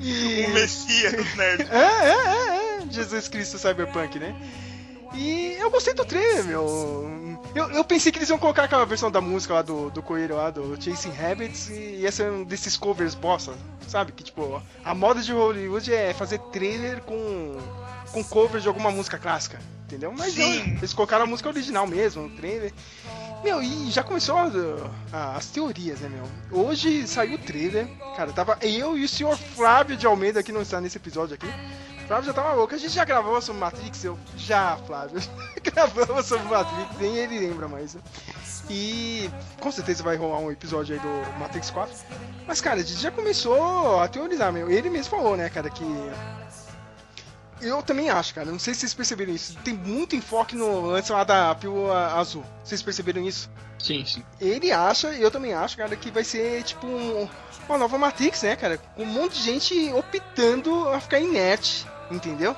e... 0.00 0.46
O 0.50 0.54
Messias 0.54 1.36
nerds. 1.36 1.70
É, 1.70 1.76
é, 1.76 2.10
é, 2.10 2.82
é. 2.82 2.90
Jesus 2.90 3.28
Cristo 3.28 3.58
Cyberpunk, 3.58 4.18
né? 4.18 4.34
E 5.14 5.56
eu 5.60 5.70
gostei 5.70 5.94
do 5.94 6.04
trailer, 6.04 6.44
meu. 6.44 7.38
Eu, 7.54 7.70
eu 7.70 7.84
pensei 7.84 8.10
que 8.10 8.18
eles 8.18 8.28
iam 8.28 8.38
colocar 8.38 8.64
aquela 8.64 8.84
versão 8.84 9.10
da 9.10 9.20
música 9.20 9.54
lá 9.54 9.62
do, 9.62 9.88
do 9.90 10.02
coelho 10.02 10.34
lá, 10.34 10.50
do 10.50 10.76
Chasing 10.82 11.12
Rabbits, 11.12 11.68
e 11.68 12.00
ia 12.00 12.10
ser 12.10 12.30
um 12.30 12.42
desses 12.42 12.76
covers 12.76 13.14
bosta, 13.14 13.54
sabe? 13.86 14.10
Que 14.10 14.24
tipo, 14.24 14.60
a 14.84 14.94
moda 14.94 15.22
de 15.22 15.32
Hollywood 15.32 15.94
é 15.94 16.12
fazer 16.12 16.38
trailer 16.50 17.00
com, 17.02 17.56
com 18.14 18.24
covers 18.24 18.62
de 18.62 18.68
alguma 18.68 18.90
música 18.90 19.18
clássica, 19.18 19.60
entendeu? 19.84 20.12
Mas 20.16 20.34
não, 20.36 20.46
eles 20.46 20.94
colocaram 20.94 21.24
a 21.24 21.26
música 21.26 21.48
original 21.48 21.86
mesmo, 21.86 22.22
no 22.22 22.30
trailer. 22.30 22.72
Meu, 23.42 23.62
e 23.62 23.90
já 23.90 24.02
começou 24.02 24.36
a- 24.38 24.50
a- 25.12 25.36
as 25.36 25.46
teorias, 25.48 26.00
né, 26.00 26.08
meu? 26.08 26.64
Hoje 26.64 27.06
saiu 27.06 27.34
o 27.34 27.38
trailer, 27.38 27.86
cara, 28.16 28.32
tava 28.32 28.56
eu 28.62 28.96
e 28.96 29.04
o 29.04 29.08
senhor 29.08 29.36
Flávio 29.36 29.96
de 29.96 30.06
Almeida, 30.06 30.42
que 30.42 30.52
não 30.52 30.62
está 30.62 30.80
nesse 30.80 30.96
episódio 30.96 31.34
aqui. 31.34 31.46
Flávio 32.06 32.26
já 32.26 32.32
tava 32.34 32.52
louco. 32.52 32.74
A 32.74 32.78
gente 32.78 32.92
já 32.92 33.04
gravou 33.04 33.40
sobre 33.42 33.60
Matrix? 33.60 34.04
Eu, 34.04 34.18
já, 34.36 34.76
Flávio. 34.86 35.20
Gravamos 35.64 36.26
sobre 36.26 36.46
Matrix, 36.48 36.98
nem 37.00 37.16
ele 37.16 37.38
lembra 37.40 37.66
mais. 37.66 37.96
E 38.70 39.30
com 39.60 39.70
certeza 39.72 40.02
vai 40.02 40.16
rolar 40.16 40.38
um 40.38 40.50
episódio 40.50 40.94
aí 40.94 41.00
do 41.00 41.38
Matrix 41.38 41.70
4. 41.70 41.94
Mas, 42.46 42.60
cara, 42.60 42.80
a 42.80 42.82
gente 42.82 43.00
já 43.00 43.10
começou 43.10 44.00
a 44.00 44.08
teorizar, 44.08 44.52
meu. 44.52 44.70
Ele 44.70 44.88
mesmo 44.90 45.10
falou, 45.10 45.34
né, 45.36 45.48
cara, 45.48 45.68
que. 45.70 45.84
Eu 47.64 47.82
também 47.82 48.10
acho, 48.10 48.34
cara. 48.34 48.50
Não 48.50 48.58
sei 48.58 48.74
se 48.74 48.80
vocês 48.80 48.94
perceberam 48.94 49.32
isso. 49.32 49.56
Tem 49.64 49.72
muito 49.74 50.14
enfoque 50.14 50.54
no 50.54 50.82
lance 50.88 51.10
lá 51.10 51.24
da 51.24 51.54
pílula 51.54 52.14
azul. 52.14 52.44
Vocês 52.62 52.82
perceberam 52.82 53.22
isso? 53.26 53.48
Sim, 53.78 54.04
sim. 54.06 54.22
Ele 54.40 54.70
acha, 54.72 55.12
e 55.12 55.20
eu 55.22 55.30
também 55.30 55.52
acho, 55.54 55.76
cara, 55.76 55.94
que 55.96 56.10
vai 56.10 56.24
ser 56.24 56.62
tipo 56.62 56.86
um- 56.86 57.28
uma 57.68 57.78
nova 57.78 57.98
Matrix, 57.98 58.42
né, 58.42 58.54
cara? 58.56 58.78
Com 58.78 59.02
um 59.02 59.06
monte 59.06 59.34
de 59.38 59.42
gente 59.42 59.92
optando 59.92 60.88
a 60.90 61.00
ficar 61.00 61.18
inerte, 61.20 61.86
entendeu? 62.10 62.56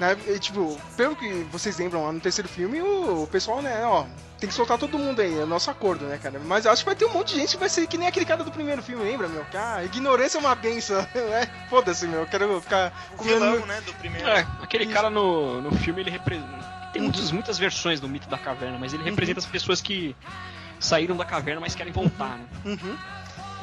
Né, 0.00 0.16
e, 0.28 0.38
tipo, 0.38 0.80
pelo 0.96 1.14
que 1.14 1.28
vocês 1.52 1.76
lembram 1.76 2.04
lá 2.06 2.10
no 2.10 2.20
terceiro 2.20 2.48
filme, 2.48 2.80
o, 2.80 3.24
o 3.24 3.26
pessoal, 3.26 3.60
né, 3.60 3.84
ó, 3.84 4.06
tem 4.38 4.48
que 4.48 4.54
soltar 4.54 4.78
todo 4.78 4.98
mundo 4.98 5.20
aí, 5.20 5.38
é 5.38 5.44
nosso 5.44 5.70
acordo, 5.70 6.06
né, 6.06 6.16
cara? 6.16 6.40
Mas 6.42 6.64
eu 6.64 6.72
acho 6.72 6.82
que 6.82 6.86
vai 6.86 6.96
ter 6.96 7.04
um 7.04 7.12
monte 7.12 7.34
de 7.34 7.40
gente 7.40 7.50
que 7.50 7.58
vai 7.60 7.68
ser 7.68 7.86
que 7.86 7.98
nem 7.98 8.08
aquele 8.08 8.24
cara 8.24 8.42
do 8.42 8.50
primeiro 8.50 8.82
filme, 8.82 9.04
lembra, 9.04 9.28
meu? 9.28 9.44
Que, 9.44 9.58
ah, 9.58 9.84
ignorância 9.84 10.38
é 10.38 10.40
uma 10.40 10.54
benção, 10.54 11.06
né? 11.14 11.46
Foda-se, 11.68 12.06
meu, 12.08 12.20
eu 12.20 12.26
quero 12.26 12.58
ficar 12.62 12.90
O 13.12 13.16
comendo 13.18 13.34
vilão, 13.40 13.56
meu- 13.58 13.66
né, 13.66 13.78
do 13.82 13.92
primeiro. 13.92 14.26
É, 14.26 14.46
aquele 14.62 14.84
Isso. 14.84 14.92
cara 14.94 15.10
no, 15.10 15.60
no 15.60 15.70
filme 15.72 16.00
ele 16.00 16.10
representa. 16.10 16.48
Tem 16.94 17.02
Uhum. 17.02 17.08
muitas, 17.08 17.30
muitas 17.30 17.58
versões 17.58 18.00
do 18.00 18.08
mito 18.08 18.26
da 18.28 18.38
caverna, 18.38 18.78
mas 18.78 18.94
ele 18.94 19.04
representa 19.04 19.38
as 19.40 19.46
pessoas 19.46 19.82
que 19.82 20.16
saíram 20.80 21.14
da 21.14 21.26
caverna, 21.26 21.60
mas 21.60 21.74
querem 21.74 21.92
voltar, 21.92 22.38
né? 22.38 22.46
Uhum. 22.64 22.96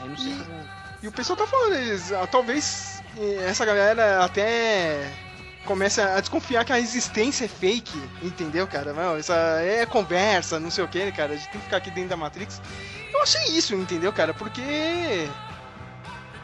Aí 0.03 0.09
não 0.09 0.15
sei 0.17 0.33
E- 0.33 0.35
como. 0.37 0.67
E 1.01 1.07
o 1.07 1.11
pessoal 1.11 1.35
tá 1.37 1.45
falando, 1.47 1.75
eles, 1.75 2.11
ah, 2.11 2.25
talvez 2.27 3.01
eh, 3.19 3.45
essa 3.47 3.63
galera 3.65 4.23
até 4.23 5.11
comece 5.67 6.01
a 6.01 6.19
desconfiar 6.19 6.63
que 6.63 6.71
a 6.71 6.79
existência 6.79 7.45
é 7.45 7.47
fake, 7.47 8.01
entendeu, 8.23 8.65
cara? 8.65 8.93
Não, 8.93 9.19
isso 9.19 9.33
é 9.33 9.85
conversa, 9.85 10.59
não 10.59 10.71
sei 10.71 10.83
o 10.83 10.87
que, 10.87 11.11
cara. 11.11 11.33
A 11.33 11.35
gente 11.35 11.49
tem 11.49 11.59
que 11.59 11.65
ficar 11.65 11.77
aqui 11.77 11.91
dentro 11.91 12.09
da 12.09 12.17
Matrix. 12.17 12.61
Eu 13.13 13.21
achei 13.21 13.51
isso, 13.51 13.75
entendeu, 13.75 14.11
cara? 14.13 14.33
Porque. 14.33 15.29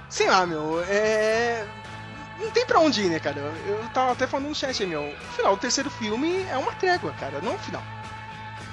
Sei 0.10 0.30
lá, 0.30 0.46
meu, 0.46 0.84
é. 0.88 1.66
Não 2.40 2.52
tem 2.52 2.66
pra 2.66 2.80
onde 2.80 3.02
ir, 3.02 3.10
né, 3.10 3.20
cara? 3.20 3.40
Eu 3.40 3.84
tava 3.94 4.12
até 4.12 4.28
falando 4.28 4.50
no 4.50 4.56
chat 4.56 4.84
aí, 4.84 4.90
meu. 4.90 5.04
No 5.04 5.34
final, 5.34 5.54
o 5.54 5.58
terceiro 5.58 5.90
filme 5.90 6.44
é 6.52 6.58
uma 6.58 6.74
trégua, 6.74 7.14
cara, 7.14 7.40
não 7.42 7.56
o 7.56 7.60
final. 7.60 7.84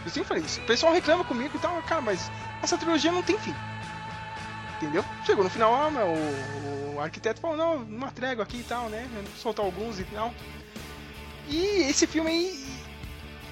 Eu 0.05 0.11
sempre 0.11 0.29
falei 0.29 0.43
isso. 0.43 0.61
O 0.61 0.65
pessoal 0.65 0.93
reclama 0.93 1.25
comigo 1.25 1.57
e 1.57 1.61
tal, 1.61 1.81
cara, 1.83 2.01
mas 2.01 2.31
essa 2.63 2.77
trilogia 2.77 3.13
não 3.13 3.23
tem 3.23 3.39
fim. 3.39 3.55
Entendeu? 4.81 5.05
Chegou 5.27 5.45
no 5.45 5.51
final, 5.51 5.91
meu, 5.91 6.07
o, 6.07 6.95
o 6.95 7.01
arquiteto 7.01 7.39
falou, 7.39 7.55
não, 7.55 7.77
uma 7.83 8.11
trégua 8.11 8.45
aqui 8.45 8.61
e 8.61 8.63
tal, 8.63 8.89
né? 8.89 9.07
Soltar 9.37 9.65
alguns 9.65 10.01
e 10.01 10.05
tal. 10.05 10.33
E 11.51 11.83
esse 11.83 12.07
filme 12.07 12.31
aí. 12.31 12.71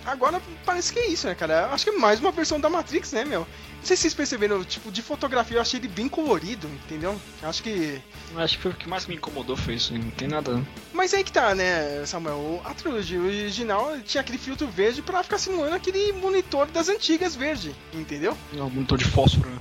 Agora 0.07 0.41
parece 0.65 0.91
que 0.91 0.99
é 0.99 1.09
isso, 1.09 1.27
né, 1.27 1.35
cara? 1.35 1.67
Acho 1.67 1.85
que 1.85 1.91
é 1.91 1.99
mais 1.99 2.19
uma 2.19 2.33
versão 2.33 2.59
da 2.59 2.71
Matrix, 2.71 3.13
né, 3.13 3.27
meu? 3.27 3.41
Não 3.41 3.85
sei 3.85 3.95
se 3.95 4.03
vocês 4.03 4.15
perceberam, 4.15 4.65
tipo, 4.65 4.91
de 4.91 5.03
fotografia 5.03 5.59
eu 5.59 5.61
achei 5.61 5.79
ele 5.79 5.87
bem 5.87 6.09
colorido, 6.09 6.67
entendeu? 6.67 7.21
Acho 7.43 7.63
que. 7.63 8.01
Acho 8.37 8.57
que 8.57 8.63
foi 8.63 8.71
o 8.71 8.75
que 8.75 8.89
mais 8.89 9.07
me 9.07 9.17
incomodou 9.17 9.55
foi 9.55 9.75
isso, 9.75 9.93
não 9.93 10.11
tem 10.13 10.29
nada. 10.29 10.65
Mas 10.95 11.13
aí 11.13 11.23
que 11.23 11.33
tá, 11.33 11.55
né, 11.55 12.07
Samuel? 12.07 12.63
A 12.65 12.73
trilogia 12.73 13.21
original 13.21 14.01
tinha 14.01 14.23
aquele 14.23 14.39
filtro 14.39 14.67
verde 14.67 15.03
pra 15.03 15.23
ficar 15.23 15.37
simulando 15.37 15.75
aquele 15.77 16.13
monitor 16.15 16.67
das 16.69 16.89
antigas 16.89 17.37
verde, 17.37 17.75
entendeu? 17.93 18.37
Não, 18.55 18.71
monitor 18.71 18.97
de 18.97 19.05
fósforo, 19.05 19.51
né? 19.51 19.59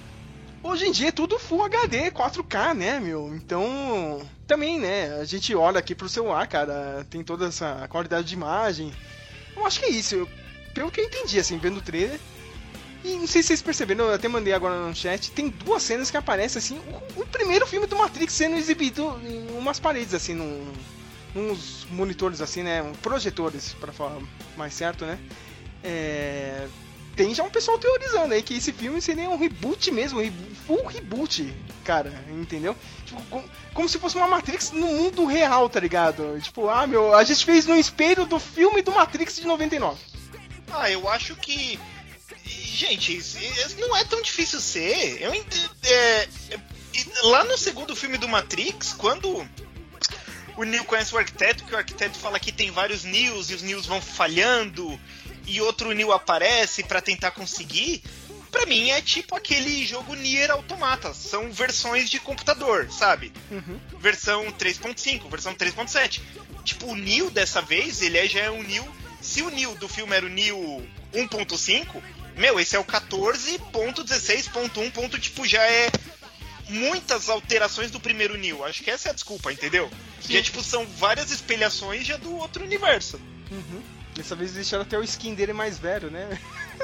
Hoje 0.68 0.86
em 0.86 0.92
dia 0.92 1.08
é 1.08 1.12
tudo 1.14 1.40
Full 1.40 1.64
HD, 1.64 2.12
4K, 2.12 2.74
né, 2.76 3.00
meu? 3.00 3.34
Então, 3.34 4.22
também, 4.46 4.78
né, 4.78 5.18
a 5.18 5.24
gente 5.24 5.56
olha 5.56 5.80
aqui 5.80 5.96
pro 5.96 6.10
celular, 6.10 6.46
cara, 6.46 7.08
tem 7.10 7.24
toda 7.24 7.48
essa 7.48 7.88
qualidade 7.88 8.28
de 8.28 8.34
imagem. 8.34 8.94
Eu 9.56 9.66
acho 9.66 9.80
que 9.80 9.86
é 9.86 9.90
isso, 9.90 10.16
eu- 10.16 10.30
pelo 10.74 10.92
que 10.92 11.00
eu 11.00 11.06
entendi, 11.06 11.40
assim, 11.40 11.58
vendo 11.58 11.78
o 11.78 11.82
trailer. 11.82 12.20
E 13.02 13.14
não 13.16 13.28
sei 13.28 13.42
se 13.42 13.48
vocês 13.48 13.62
perceberam, 13.62 14.06
eu 14.08 14.14
até 14.14 14.28
mandei 14.28 14.52
agora 14.52 14.76
no 14.86 14.94
chat, 14.94 15.32
tem 15.32 15.48
duas 15.48 15.84
cenas 15.84 16.12
que 16.12 16.18
aparecem, 16.18 16.60
assim, 16.60 16.78
o, 17.16 17.22
o 17.22 17.26
primeiro 17.28 17.66
filme 17.66 17.88
do 17.88 17.96
Matrix 17.96 18.34
sendo 18.34 18.58
exibido 18.58 19.18
em 19.24 19.48
umas 19.58 19.80
paredes, 19.80 20.14
assim, 20.14 20.34
num, 20.34 20.70
uns 21.34 21.88
monitores, 21.90 22.42
assim, 22.42 22.62
né, 22.62 22.84
projetores, 23.02 23.74
pra 23.80 23.94
falar 23.94 24.20
mais 24.58 24.74
certo, 24.74 25.06
né. 25.06 25.18
É, 25.82 26.68
tem 27.18 27.34
já 27.34 27.44
um 27.44 27.50
pessoal 27.50 27.80
teorizando 27.80 28.34
aí 28.34 28.44
que 28.44 28.54
esse 28.54 28.72
filme 28.72 29.02
seria 29.02 29.28
um 29.30 29.38
reboot 29.38 29.90
mesmo, 29.92 30.22
um 30.22 30.56
full 30.68 30.86
reboot, 30.86 31.52
cara, 31.84 32.14
entendeu? 32.30 32.76
Tipo, 33.06 33.22
com- 33.24 33.44
como 33.74 33.90
se 33.90 33.98
fosse 33.98 34.16
uma 34.16 34.28
Matrix 34.28 34.72
no 34.72 34.86
mundo 34.86 35.26
real, 35.26 35.68
tá 35.68 35.80
ligado? 35.80 36.40
Tipo, 36.40 36.70
ah, 36.70 36.86
meu, 36.86 37.16
a 37.16 37.24
gente 37.24 37.44
fez 37.44 37.66
no 37.66 37.76
espelho 37.76 38.26
do 38.26 38.40
filme 38.40 38.82
do 38.84 38.92
Matrix 38.92 39.38
de 39.38 39.48
99. 39.48 40.00
Ah, 40.72 40.92
eu 40.92 41.10
acho 41.10 41.36
que. 41.36 41.80
Gente, 42.46 43.20
não 43.80 43.96
é 43.98 44.04
tão 44.04 44.22
difícil 44.22 44.62
ser. 44.62 45.20
Eu 45.22 45.34
é, 45.34 45.40
é, 45.90 46.28
lá 47.24 47.44
no 47.44 47.58
segundo 47.58 47.96
filme 47.96 48.18
do 48.18 48.28
Matrix, 48.28 48.94
quando 48.94 49.48
o 50.56 50.64
Neo 50.64 50.84
conhece 50.86 51.14
o 51.14 51.18
arquiteto, 51.18 51.64
que 51.64 51.74
o 51.74 51.78
arquiteto 51.78 52.18
fala 52.18 52.40
que 52.40 52.52
tem 52.52 52.70
vários 52.72 53.04
Neos 53.04 53.50
e 53.50 53.56
os 53.56 53.62
Neos 53.62 53.86
vão 53.86 54.02
falhando, 54.02 55.00
e 55.48 55.62
outro 55.62 55.92
Neo 55.94 56.12
aparece 56.12 56.84
pra 56.84 57.02
tentar 57.02 57.32
conseguir. 57.32 58.04
Pra 58.52 58.66
mim 58.66 58.90
é 58.90 59.02
tipo 59.02 59.36
aquele 59.36 59.86
jogo 59.86 60.16
Nier 60.16 60.52
Automata. 60.52 61.14
São 61.14 61.52
versões 61.52 62.10
de 62.10 62.20
computador, 62.20 62.90
sabe? 62.92 63.32
Versão 64.00 64.46
3.5, 64.52 65.30
versão 65.30 65.54
3.7. 65.56 66.22
Tipo, 66.64 66.88
o 66.88 66.96
Neo 66.96 67.30
dessa 67.30 67.62
vez, 67.62 68.02
ele 68.02 68.18
é, 68.18 68.28
já 68.28 68.42
é 68.42 68.52
um 68.52 68.64
Neo. 68.64 68.88
Se 69.22 69.42
o 69.42 69.50
Neo 69.50 69.76
do 69.76 69.88
filme 69.88 70.16
era 70.16 70.26
o 70.26 70.30
Neo 70.30 70.86
1.5, 71.14 72.02
meu, 72.36 72.60
esse 72.60 72.76
é 72.76 72.80
o 72.80 72.86
14.16.1. 72.86 74.92
ponto, 74.92 75.20
Tipo, 75.20 75.46
já 75.46 75.64
é 75.64 75.90
muitas 76.70 77.30
alterações 77.30 77.92
do 77.92 78.00
primeiro 78.00 78.38
Neo. 78.38 78.64
Acho 78.64 78.84
que 78.84 78.92
essa 78.92 79.10
é 79.10 79.12
a 79.12 79.16
desculpa, 79.16 79.52
entendeu? 79.52 79.90
Já, 80.28 80.42
tipo, 80.42 80.64
são 80.64 80.86
várias 80.86 81.32
espelhações 81.32 82.06
já 82.06 82.18
do 82.18 82.36
outro 82.36 82.64
universo. 82.64 83.20
Dessa 84.18 84.36
vez 84.36 84.52
deixaram 84.52 84.82
até 84.82 84.98
o 84.98 85.04
skin 85.04 85.36
dele 85.36 85.54
mais 85.54 85.78
velho, 85.78 86.10
né? 86.10 86.40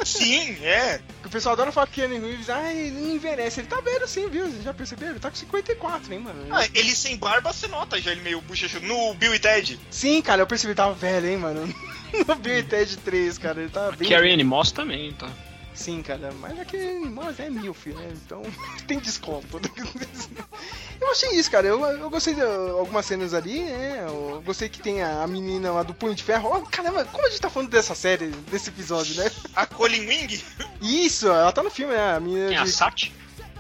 Sim, 0.06 0.56
é. 0.64 1.02
O 1.26 1.30
pessoal 1.30 1.54
adora 1.54 1.72
falar 1.72 1.88
que 1.88 1.94
Keanu 1.94 2.28
Reeves, 2.28 2.48
ah, 2.48 2.72
ele 2.72 2.92
não 2.92 3.16
envelhece. 3.16 3.60
Ele 3.60 3.68
tá 3.68 3.82
velho 3.82 4.08
sim, 4.08 4.30
viu? 4.30 4.46
Vocês 4.46 4.64
já 4.64 4.72
perceberam? 4.72 5.14
Ele 5.14 5.20
tá 5.20 5.32
com 5.32 5.36
54, 5.36 6.14
hein, 6.14 6.20
mano? 6.20 6.46
Ah, 6.52 6.64
ele 6.76 6.96
sem 6.96 7.18
barba, 7.18 7.52
você 7.52 7.68
nota 7.68 8.00
já 8.00 8.12
ele 8.12 8.22
meio 8.22 8.40
bochechudo. 8.42 8.86
No 8.86 9.16
Bill 9.16 9.34
e 9.34 9.40
Ted. 9.40 9.80
Sim, 9.90 10.22
cara, 10.22 10.44
eu 10.44 10.48
percebi 10.48 10.74
que 10.74 10.78
tava 10.78 10.94
velho, 10.94 11.28
hein, 11.28 11.38
mano? 11.38 11.74
No 12.28 12.36
Bill 12.36 12.60
e 12.60 12.64
Ted 12.64 12.96
3, 12.98 13.40
cara, 13.40 13.60
ele 13.60 13.72
tá 13.72 13.92
bem... 13.92 14.08
Carrie 14.08 14.34
Anne 14.34 14.44
Moss 14.44 14.72
também, 14.72 15.12
tá? 15.14 15.28
Sim, 15.74 16.04
cara, 16.04 16.32
mas 16.40 16.60
é 16.60 16.66
que 16.66 16.78
mas 17.10 17.40
é 17.40 17.50
milf, 17.50 17.88
né? 17.88 18.14
Então 18.26 18.42
tem 18.88 19.00
desconto. 19.00 19.60
Eu 21.02 21.12
achei 21.12 21.32
isso, 21.32 21.52
cara. 21.52 21.68
Eu, 21.68 21.84
eu 21.84 22.10
gostei 22.10 22.34
de 22.34 22.42
algumas 22.42 23.06
cenas 23.06 23.34
ali, 23.34 23.64
né? 23.64 24.06
Eu 24.08 24.42
gostei 24.46 24.70
que 24.70 24.80
tem 24.80 25.02
a, 25.02 25.24
a 25.24 25.28
menina 25.28 25.72
lá 25.72 25.84
do 25.84 25.94
Punho 25.94 26.16
de 26.16 26.24
Ferro. 26.24 26.50
Oh, 26.54 26.62
caramba, 26.62 27.04
como 27.06 27.26
a 27.26 27.30
gente 27.30 27.42
tá 27.42 27.50
falando 27.50 27.70
dessa 27.70 27.94
série, 27.94 28.28
desse 28.50 28.70
episódio, 28.70 29.16
né? 29.16 29.30
A 29.56 29.66
Colin 29.66 30.08
Wing? 30.08 30.42
Isso, 30.82 31.28
ela 31.28 31.52
tá 31.52 31.62
no 31.62 31.70
filme, 31.70 31.94
né? 31.94 32.16
A 32.16 32.20
menina 32.20 32.48
Tem 32.48 32.58
a 32.58 32.64
de. 32.64 32.72
Sati? 32.72 33.14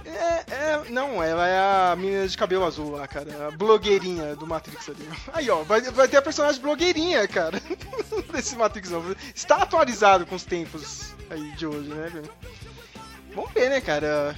É, 0.05 0.53
é, 0.53 0.83
não, 0.89 1.23
ela 1.23 1.47
é 1.47 1.91
a 1.91 1.95
menina 1.95 2.27
de 2.27 2.37
cabelo 2.37 2.65
azul 2.65 2.91
lá, 2.91 3.07
cara. 3.07 3.47
A 3.47 3.51
blogueirinha 3.51 4.35
do 4.35 4.45
Matrix 4.45 4.89
ali. 4.89 5.09
Aí, 5.33 5.49
ó, 5.49 5.63
vai, 5.63 5.81
vai 5.81 6.07
ter 6.07 6.17
a 6.17 6.21
personagem 6.21 6.61
blogueirinha, 6.61 7.27
cara. 7.27 7.61
Desse 8.31 8.55
Matrix 8.55 8.89
novo. 8.89 9.15
Está 9.33 9.57
atualizado 9.57 10.25
com 10.25 10.35
os 10.35 10.43
tempos 10.43 11.13
aí 11.33 11.51
de 11.51 11.65
hoje, 11.67 11.89
né, 11.89 12.09
velho? 12.09 12.29
Vamos 13.35 13.51
ver, 13.53 13.69
né, 13.69 13.81
cara? 13.81 14.37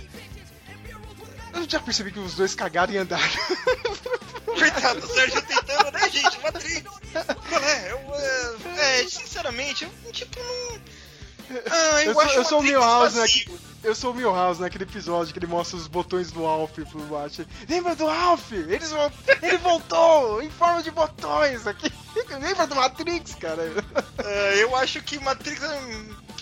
Eu 1.53 1.69
já 1.69 1.79
percebi 1.79 2.11
que 2.11 2.19
os 2.19 2.35
dois 2.35 2.53
cagaram 2.55 2.93
e 2.93 2.97
andaram. 2.97 3.23
Coitado 4.45 5.01
do 5.01 5.07
Sérgio 5.07 5.41
tentando, 5.41 5.91
né, 5.91 6.09
gente? 6.09 6.39
Matrix. 6.41 6.83
É? 7.13 7.91
Eu, 7.91 7.99
é, 8.75 9.01
é, 9.01 9.07
sinceramente, 9.07 9.85
eu, 9.85 10.11
tipo, 10.11 10.39
não. 10.39 10.79
Ah, 11.69 12.03
eu, 12.03 12.11
Eu 12.11 12.13
sou- 12.13 12.33
eu 12.33 12.45
sou 12.45 12.59
o 12.59 12.63
Milhouse, 12.63 13.15
né, 13.15 13.21
vazio. 13.21 13.59
Eu 13.83 13.93
sou 13.95 14.11
o 14.11 14.15
Milhouse 14.15 14.59
naquele 14.59 14.83
episódio 14.83 15.31
que 15.31 15.37
ele 15.39 15.45
mostra 15.45 15.77
os 15.77 15.87
botões 15.87 16.31
do 16.31 16.43
Alf 16.45 16.71
pro 16.89 16.99
Bart. 17.01 17.39
Lembra 17.69 17.95
do 17.95 18.07
Alf? 18.09 18.51
Eles 18.51 18.91
Ele 19.43 19.57
voltou 19.57 20.41
em 20.41 20.49
forma 20.49 20.81
de 20.81 20.89
botões 20.89 21.67
aqui. 21.67 21.91
Lembra 22.41 22.65
do 22.65 22.75
Matrix, 22.75 23.35
cara? 23.35 23.61
Ah, 24.17 24.55
eu 24.55 24.75
acho 24.75 25.01
que 25.03 25.19
Matrix 25.19 25.61
é 25.61 25.79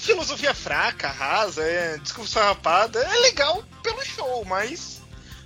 filosofia 0.03 0.53
fraca, 0.53 1.07
rasa, 1.09 1.63
é 1.63 1.97
discurso 1.97 2.37
rapada. 2.39 2.99
É 2.99 3.19
legal 3.21 3.63
pelo 3.81 4.03
show, 4.05 4.43
mas 4.45 5.01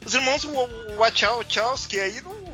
os 0.05 0.13
irmãos 0.13 0.43
Wa- 0.45 0.69
Wachowski 0.97 1.99
aí 1.99 2.21
não. 2.21 2.47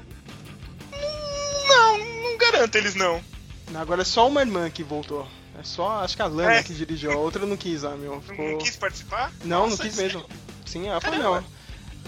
Não, 1.68 1.97
não 1.97 2.38
garanto 2.38 2.76
eles 2.76 2.95
não. 2.95 3.24
Agora 3.76 4.01
é 4.01 4.06
só 4.06 4.28
uma 4.28 4.41
irmã 4.41 4.70
que 4.70 4.84
voltou. 4.84 5.28
É 5.60 5.64
só, 5.64 6.04
acho 6.04 6.16
que 6.16 6.22
a 6.22 6.26
Lana 6.28 6.56
É. 6.56 6.64
que 6.64 6.74
dirigiu, 6.74 7.12
a 7.12 7.16
outra 7.16 7.45
não 7.45 7.56
quis, 7.56 7.84
ah, 7.84 7.91
meu. 7.95 8.16
Não, 8.16 8.22
Ficou... 8.22 8.47
não 8.51 8.58
quis 8.58 8.76
participar? 8.76 9.32
Não, 9.43 9.62
não 9.62 9.70
Nossa, 9.70 9.84
quis 9.84 9.95
sério? 9.95 10.20
mesmo. 10.20 10.30
Sim, 10.66 10.88
ela 10.89 10.99
falou 11.01 11.20
não. 11.20 11.45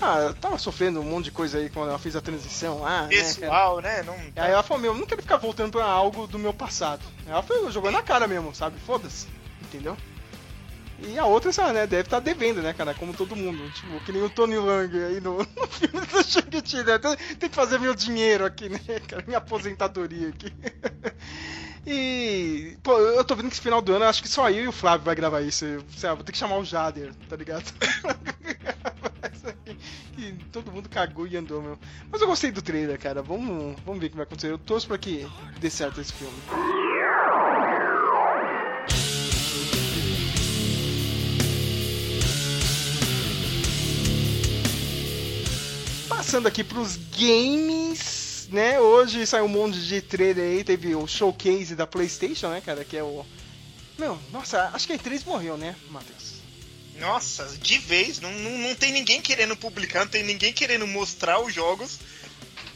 Ah, 0.01 0.17
eu 0.19 0.33
tava 0.33 0.57
sofrendo 0.57 0.99
um 0.99 1.03
monte 1.03 1.25
de 1.25 1.31
coisa 1.31 1.57
aí 1.57 1.69
quando 1.69 1.89
ela 1.89 1.97
fez 1.99 2.15
a 2.17 2.21
transição 2.21 2.81
lá, 2.81 3.03
né? 3.03 3.09
Pessoal, 3.09 3.79
né? 3.79 4.03
Não, 4.03 4.13
Aí 4.35 4.51
ela 4.51 4.61
falou, 4.61 4.81
meu, 4.81 4.91
eu 4.93 4.97
não 4.99 5.05
quero 5.07 5.21
ficar 5.21 5.37
voltando 5.37 5.71
pra 5.71 5.85
algo 5.85 6.27
do 6.27 6.37
meu 6.37 6.53
passado. 6.53 7.01
Ela 7.25 7.41
foi, 7.41 7.71
jogou 7.71 7.89
na 7.91 8.01
cara 8.03 8.27
mesmo, 8.27 8.53
sabe? 8.53 8.77
Foda-se, 8.85 9.25
entendeu? 9.75 9.97
E 10.99 11.19
a 11.19 11.25
outra, 11.25 11.51
sabe, 11.51 11.73
né, 11.73 11.85
deve 11.85 12.03
estar 12.03 12.19
devendo, 12.19 12.61
né, 12.61 12.73
cara? 12.73 12.93
Como 12.93 13.13
todo 13.13 13.35
mundo. 13.35 13.69
Tipo, 13.71 13.99
que 14.05 14.11
nem 14.13 14.23
o 14.23 14.29
Tony 14.29 14.55
Lang 14.55 14.97
aí 15.03 15.19
no, 15.19 15.37
no 15.55 15.67
filme 15.67 16.05
do 16.05 16.23
Shang-Chi, 16.23 16.83
né? 16.83 16.97
Tem, 17.37 17.49
que 17.49 17.55
fazer 17.55 17.79
meu 17.79 17.93
dinheiro 17.93 18.45
aqui, 18.45 18.69
né, 18.69 18.79
cara? 19.07 19.23
Minha 19.27 19.39
aposentadoria 19.39 20.29
aqui. 20.29 20.53
E, 21.87 22.79
pô, 22.81 22.97
eu 22.97 23.23
tô 23.23 23.35
vendo 23.35 23.47
que 23.47 23.53
esse 23.53 23.61
final 23.61 23.79
do 23.79 23.93
ano, 23.93 24.05
acho 24.05 24.19
que 24.19 24.27
só 24.27 24.49
eu 24.49 24.63
e 24.63 24.67
o 24.67 24.71
Flávio 24.71 25.05
vai 25.05 25.13
gravar 25.13 25.41
isso. 25.41 25.63
Sei 25.95 26.09
lá, 26.09 26.15
vou 26.15 26.23
ter 26.23 26.31
que 26.31 26.37
chamar 26.39 26.57
o 26.57 26.65
Jader, 26.65 27.13
tá 27.29 27.35
ligado? 27.35 27.71
que 30.15 30.33
todo 30.51 30.71
mundo 30.71 30.89
cagou 30.89 31.27
e 31.27 31.37
andou, 31.37 31.61
meu. 31.61 31.77
Mas 32.11 32.21
eu 32.21 32.27
gostei 32.27 32.49
do 32.49 32.59
trailer, 32.59 32.99
cara. 32.99 33.21
Vamos, 33.21 33.75
vamos 33.85 33.99
ver 33.99 34.07
o 34.07 34.09
que 34.09 34.15
vai 34.15 34.23
acontecer. 34.23 34.49
Eu 34.49 34.57
torço 34.57 34.87
pra 34.87 34.97
que 34.97 35.27
dê 35.59 35.69
certo 35.69 36.01
esse 36.01 36.13
filme. 36.13 36.33
Passando 46.25 46.47
aqui 46.47 46.63
pros 46.63 46.97
games, 47.15 48.47
né? 48.51 48.79
Hoje 48.79 49.27
saiu 49.27 49.45
um 49.45 49.47
monte 49.47 49.79
de 49.79 50.01
trailer 50.01 50.43
aí. 50.43 50.63
Teve 50.63 50.95
o 50.95 51.05
showcase 51.05 51.75
da 51.75 51.85
PlayStation, 51.85 52.47
né, 52.49 52.63
cara? 52.65 52.83
Que 52.83 52.97
é 52.97 53.03
o. 53.03 53.23
Meu, 53.95 54.17
nossa, 54.31 54.71
acho 54.73 54.87
que 54.87 54.93
a 54.93 54.97
E3 54.97 55.23
morreu, 55.27 55.55
né, 55.55 55.75
Matheus? 55.91 56.33
Nossa, 56.99 57.45
de 57.61 57.77
vez, 57.77 58.19
não, 58.19 58.31
não, 58.31 58.57
não 58.57 58.73
tem 58.75 58.91
ninguém 58.91 59.21
querendo 59.21 59.55
publicar, 59.55 59.99
não 59.99 60.07
tem 60.07 60.23
ninguém 60.23 60.51
querendo 60.51 60.87
mostrar 60.87 61.39
os 61.39 61.53
jogos. 61.53 61.99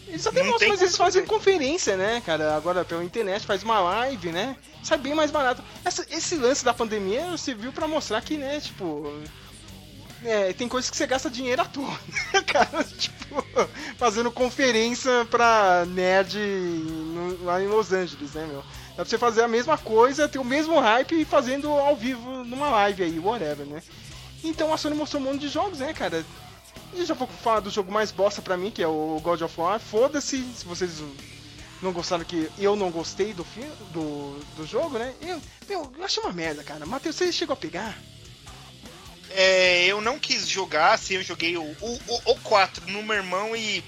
Eles 0.07 0.27
até 0.27 0.41
Não 0.41 0.51
mostram, 0.51 0.59
tem 0.59 0.69
mas 0.69 0.81
eles 0.81 0.95
fazem 0.95 1.25
conferência, 1.25 1.97
né, 1.97 2.21
cara? 2.23 2.55
Agora 2.55 2.85
pela 2.85 3.03
internet, 3.03 3.47
faz 3.47 3.63
uma 3.63 3.79
live, 3.79 4.31
né? 4.31 4.55
Sai 4.83 4.99
bem 4.99 5.15
mais 5.15 5.31
barato. 5.31 5.63
Essa- 5.83 6.05
esse 6.11 6.35
lance 6.35 6.63
da 6.63 6.73
pandemia 6.73 7.35
serviu 7.35 7.73
pra 7.73 7.87
mostrar 7.87 8.21
que, 8.21 8.37
né, 8.37 8.59
tipo. 8.59 9.11
É, 10.23 10.51
tem 10.53 10.67
coisas 10.67 10.91
que 10.91 10.97
você 10.97 11.07
gasta 11.07 11.29
dinheiro 11.29 11.61
à 11.61 11.65
toa, 11.65 11.97
né, 12.33 12.41
cara? 12.41 12.83
Tipo, 12.83 13.41
fazendo 13.97 14.29
conferência 14.31 15.25
pra 15.31 15.85
nerd 15.87 16.37
no- 16.37 17.43
lá 17.45 17.61
em 17.61 17.67
Los 17.67 17.93
Angeles, 17.93 18.33
né, 18.33 18.45
meu? 18.45 18.61
Dá 18.89 18.95
pra 18.95 19.05
você 19.05 19.17
fazer 19.17 19.43
a 19.43 19.47
mesma 19.47 19.77
coisa, 19.77 20.27
ter 20.27 20.39
o 20.39 20.43
mesmo 20.43 20.77
hype 20.79 21.21
e 21.21 21.25
fazendo 21.25 21.69
ao 21.69 21.95
vivo 21.95 22.43
numa 22.43 22.69
live 22.69 23.03
aí, 23.03 23.17
whatever, 23.17 23.65
né? 23.65 23.81
Então 24.43 24.73
a 24.73 24.77
Sony 24.77 24.95
mostrou 24.95 25.21
um 25.21 25.25
monte 25.25 25.39
de 25.39 25.47
jogos, 25.47 25.79
né, 25.79 25.93
cara? 25.93 26.25
E 26.93 27.05
já 27.05 27.13
vou 27.13 27.27
falar 27.27 27.61
do 27.61 27.69
jogo 27.69 27.89
mais 27.91 28.11
bosta 28.11 28.41
pra 28.41 28.57
mim, 28.57 28.71
que 28.71 28.83
é 28.83 28.87
o 28.87 29.19
God 29.23 29.41
of 29.41 29.53
War. 29.61 29.79
Foda-se 29.79 30.37
se 30.53 30.65
vocês 30.65 31.01
não 31.81 31.93
gostaram 31.93 32.25
que 32.25 32.49
eu 32.57 32.75
não 32.75 32.91
gostei 32.91 33.33
do 33.33 33.45
do, 33.93 34.39
do 34.57 34.65
jogo, 34.67 34.97
né? 34.97 35.13
Eu, 35.21 35.41
meu, 35.69 35.91
eu 35.97 36.03
achei 36.03 36.21
uma 36.21 36.33
merda, 36.33 36.61
cara. 36.63 36.85
Matheus, 36.85 37.15
você 37.15 37.31
chegou 37.31 37.53
a 37.53 37.57
pegar? 37.57 37.97
É, 39.31 39.85
eu 39.85 40.01
não 40.01 40.17
quis 40.17 40.47
jogar, 40.47 40.93
assim, 40.93 41.15
eu 41.15 41.23
joguei 41.23 41.57
o, 41.57 41.63
o, 41.63 41.99
o, 42.07 42.31
o 42.31 42.35
4 42.41 42.91
no 42.91 43.03
meu 43.03 43.15
irmão 43.15 43.55
e. 43.55 43.83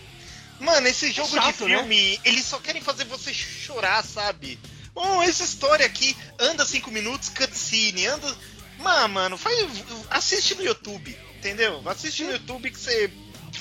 Mano, 0.59 0.87
esse 0.87 1.11
jogo 1.11 1.29
de 1.29 1.35
chato, 1.35 1.67
né? 1.67 1.77
filme, 1.77 2.19
eles 2.23 2.45
só 2.45 2.59
querem 2.59 2.81
fazer 2.81 3.05
você 3.05 3.33
chorar, 3.33 4.03
sabe? 4.03 4.59
Oh, 4.93 5.21
essa 5.23 5.43
história 5.43 5.85
aqui, 5.85 6.15
anda 6.37 6.65
5 6.65 6.91
minutos, 6.91 7.29
cutscene, 7.29 8.05
anda. 8.05 8.37
Mano, 8.77 9.09
mano, 9.09 9.37
faz, 9.37 9.55
assiste 10.09 10.55
no 10.55 10.63
YouTube, 10.63 11.17
entendeu? 11.37 11.81
Assiste 11.85 12.23
no 12.23 12.31
YouTube 12.31 12.69
que 12.69 12.79
você 12.79 13.11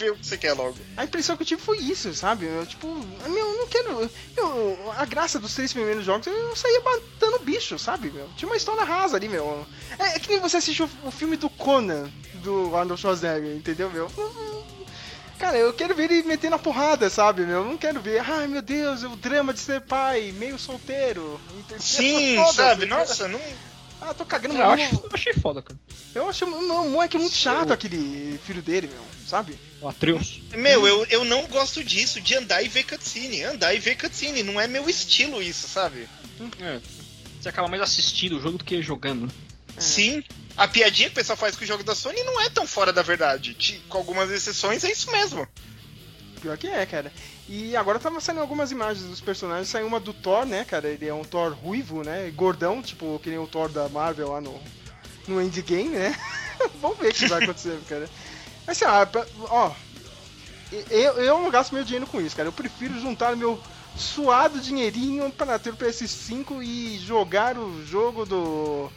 vê 0.01 0.11
o 0.11 0.17
que 0.17 0.27
você 0.27 0.37
quer 0.39 0.55
logo. 0.55 0.77
A 0.97 1.05
impressão 1.05 1.37
que 1.37 1.43
eu 1.43 1.47
tive 1.47 1.61
foi 1.61 1.79
isso, 1.79 2.13
sabe? 2.15 2.47
Eu, 2.47 2.67
tipo, 2.67 2.89
meu, 2.89 3.47
eu 3.47 3.59
não 3.59 3.67
quero. 3.69 4.11
Eu, 4.37 4.93
a 4.97 5.05
graça 5.05 5.39
dos 5.39 5.55
três 5.55 5.73
primeiros 5.73 6.05
jogos 6.05 6.27
eu 6.27 6.57
saía 6.57 6.81
batendo 6.81 7.39
bicho, 7.41 7.79
sabe? 7.79 8.11
Meu? 8.11 8.29
Tinha 8.37 8.49
uma 8.49 8.57
história 8.57 8.83
rasa 8.83 9.17
ali, 9.17 9.29
meu. 9.29 9.67
É, 9.99 10.17
é 10.17 10.19
que 10.19 10.29
nem 10.29 10.41
você 10.41 10.57
assistiu 10.57 10.89
o, 11.05 11.09
o 11.09 11.11
filme 11.11 11.37
do 11.37 11.51
Conan, 11.51 12.11
do 12.43 12.75
Arnold 12.75 13.01
Schwarzenegger, 13.01 13.55
entendeu, 13.55 13.91
meu? 13.91 14.11
Cara, 15.39 15.57
eu 15.57 15.73
quero 15.73 15.95
ver 15.95 16.11
ele 16.11 16.23
metendo 16.23 16.57
a 16.57 16.59
porrada, 16.59 17.09
sabe, 17.09 17.43
meu? 17.43 17.59
Eu 17.59 17.65
não 17.65 17.79
quero 17.79 18.01
ver, 18.01 18.21
ai 18.21 18.47
meu 18.47 18.61
Deus, 18.61 19.03
o 19.05 19.17
drama 19.17 19.55
de 19.55 19.61
ser 19.61 19.81
pai, 19.81 20.33
meio 20.33 20.59
solteiro. 20.59 21.41
entendeu? 21.59 21.81
Sim, 21.81 22.37
sabe? 22.53 22.85
Nossa, 22.87 23.27
não. 23.27 23.41
Ah, 24.01 24.15
tô 24.15 24.25
cagando 24.25 24.57
Eu, 24.57 24.71
acho, 24.71 24.95
eu 24.95 25.11
achei 25.13 25.35
foda, 25.35 25.61
cara. 25.63 25.79
Eu 26.15 26.29
acho 26.29 26.45
um 26.45 26.91
moleque 26.91 27.19
muito 27.19 27.35
chato 27.37 27.73
aquele 27.73 28.39
filho 28.47 28.63
dele, 28.63 28.89
meu, 28.89 29.05
sabe? 29.27 29.59
O 29.81 29.89
Atreus. 29.89 30.41
Meu, 30.53 30.87
eu, 30.87 31.05
eu 31.11 31.25
não 31.25 31.47
gosto 31.47 31.85
disso, 31.85 32.21
de 32.21 32.35
andar 32.35 32.63
e 32.63 32.69
ver 32.69 32.85
cutscene. 32.85 33.43
Andar 33.43 33.75
e 33.75 33.79
ver 33.79 33.97
cutscene, 33.97 34.43
não 34.43 34.61
é 34.61 34.67
meu 34.67 34.89
estilo 34.89 35.43
isso, 35.43 35.69
sabe? 35.69 36.09
É. 36.61 36.81
Você 37.41 37.49
acaba 37.49 37.69
mais 37.69 37.83
assistindo 37.83 38.37
o 38.39 38.41
jogo 38.41 38.59
do 38.59 38.65
que 38.65 38.83
jogando. 38.83 39.27
né? 39.27 39.33
Sim. 39.79 40.23
A 40.57 40.67
piadinha 40.69 41.09
que 41.09 41.13
o 41.13 41.17
pessoal 41.17 41.37
faz 41.37 41.57
com 41.57 41.65
o 41.65 41.67
jogo 41.67 41.83
da 41.85 41.95
Sony 41.95 42.23
não 42.23 42.41
é 42.41 42.51
tão 42.51 42.67
fora 42.67 42.93
da 42.93 43.03
verdade. 43.03 43.83
Com 43.89 43.99
algumas 43.99 44.31
exceções, 44.31 44.85
é 44.85 44.91
isso 44.91 45.11
mesmo. 45.11 45.47
Pior 46.41 46.57
que 46.59 46.67
é, 46.67 46.85
cara. 46.87 47.13
E 47.53 47.75
agora 47.75 47.99
tava 47.99 48.21
saindo 48.21 48.41
algumas 48.41 48.71
imagens 48.71 49.05
dos 49.09 49.21
personagens. 49.21 49.67
Saiu 49.67 49.89
uma 49.89 49.99
do 49.99 50.15
Thor, 50.15 50.47
né, 50.47 50.65
cara? 50.65 50.87
Ele 50.87 51.09
é 51.09 51.13
um 51.13 51.25
Thor 51.25 51.53
ruivo, 51.53 52.05
né? 52.05 52.31
Gordão, 52.31 52.81
tipo, 52.81 53.19
que 53.21 53.29
nem 53.29 53.41
o 53.41 53.47
Thor 53.49 53.69
da 53.69 53.89
Marvel 53.89 54.31
lá 54.31 54.41
no, 54.41 54.57
no 55.27 55.43
Endgame, 55.43 55.89
né? 55.89 56.17
Vamos 56.81 56.99
ver 56.99 57.09
o 57.09 57.13
que 57.13 57.27
vai 57.27 57.43
acontecer, 57.43 57.77
cara. 57.91 58.09
Mas 58.65 58.79
sei 58.79 58.87
lá, 58.87 59.05
ó. 59.49 59.73
Eu, 60.91 61.15
eu 61.15 61.43
não 61.43 61.51
gasto 61.51 61.75
meu 61.75 61.83
dinheiro 61.83 62.07
com 62.07 62.21
isso, 62.21 62.37
cara. 62.37 62.47
Eu 62.47 62.53
prefiro 62.53 63.01
juntar 63.01 63.35
meu 63.35 63.61
suado 63.97 64.61
dinheirinho 64.61 65.29
para 65.33 65.59
ter 65.59 65.71
o 65.71 65.77
PS5 65.77 66.63
e 66.63 66.99
jogar 67.01 67.59
o 67.59 67.85
jogo 67.85 68.25
do. 68.25 68.89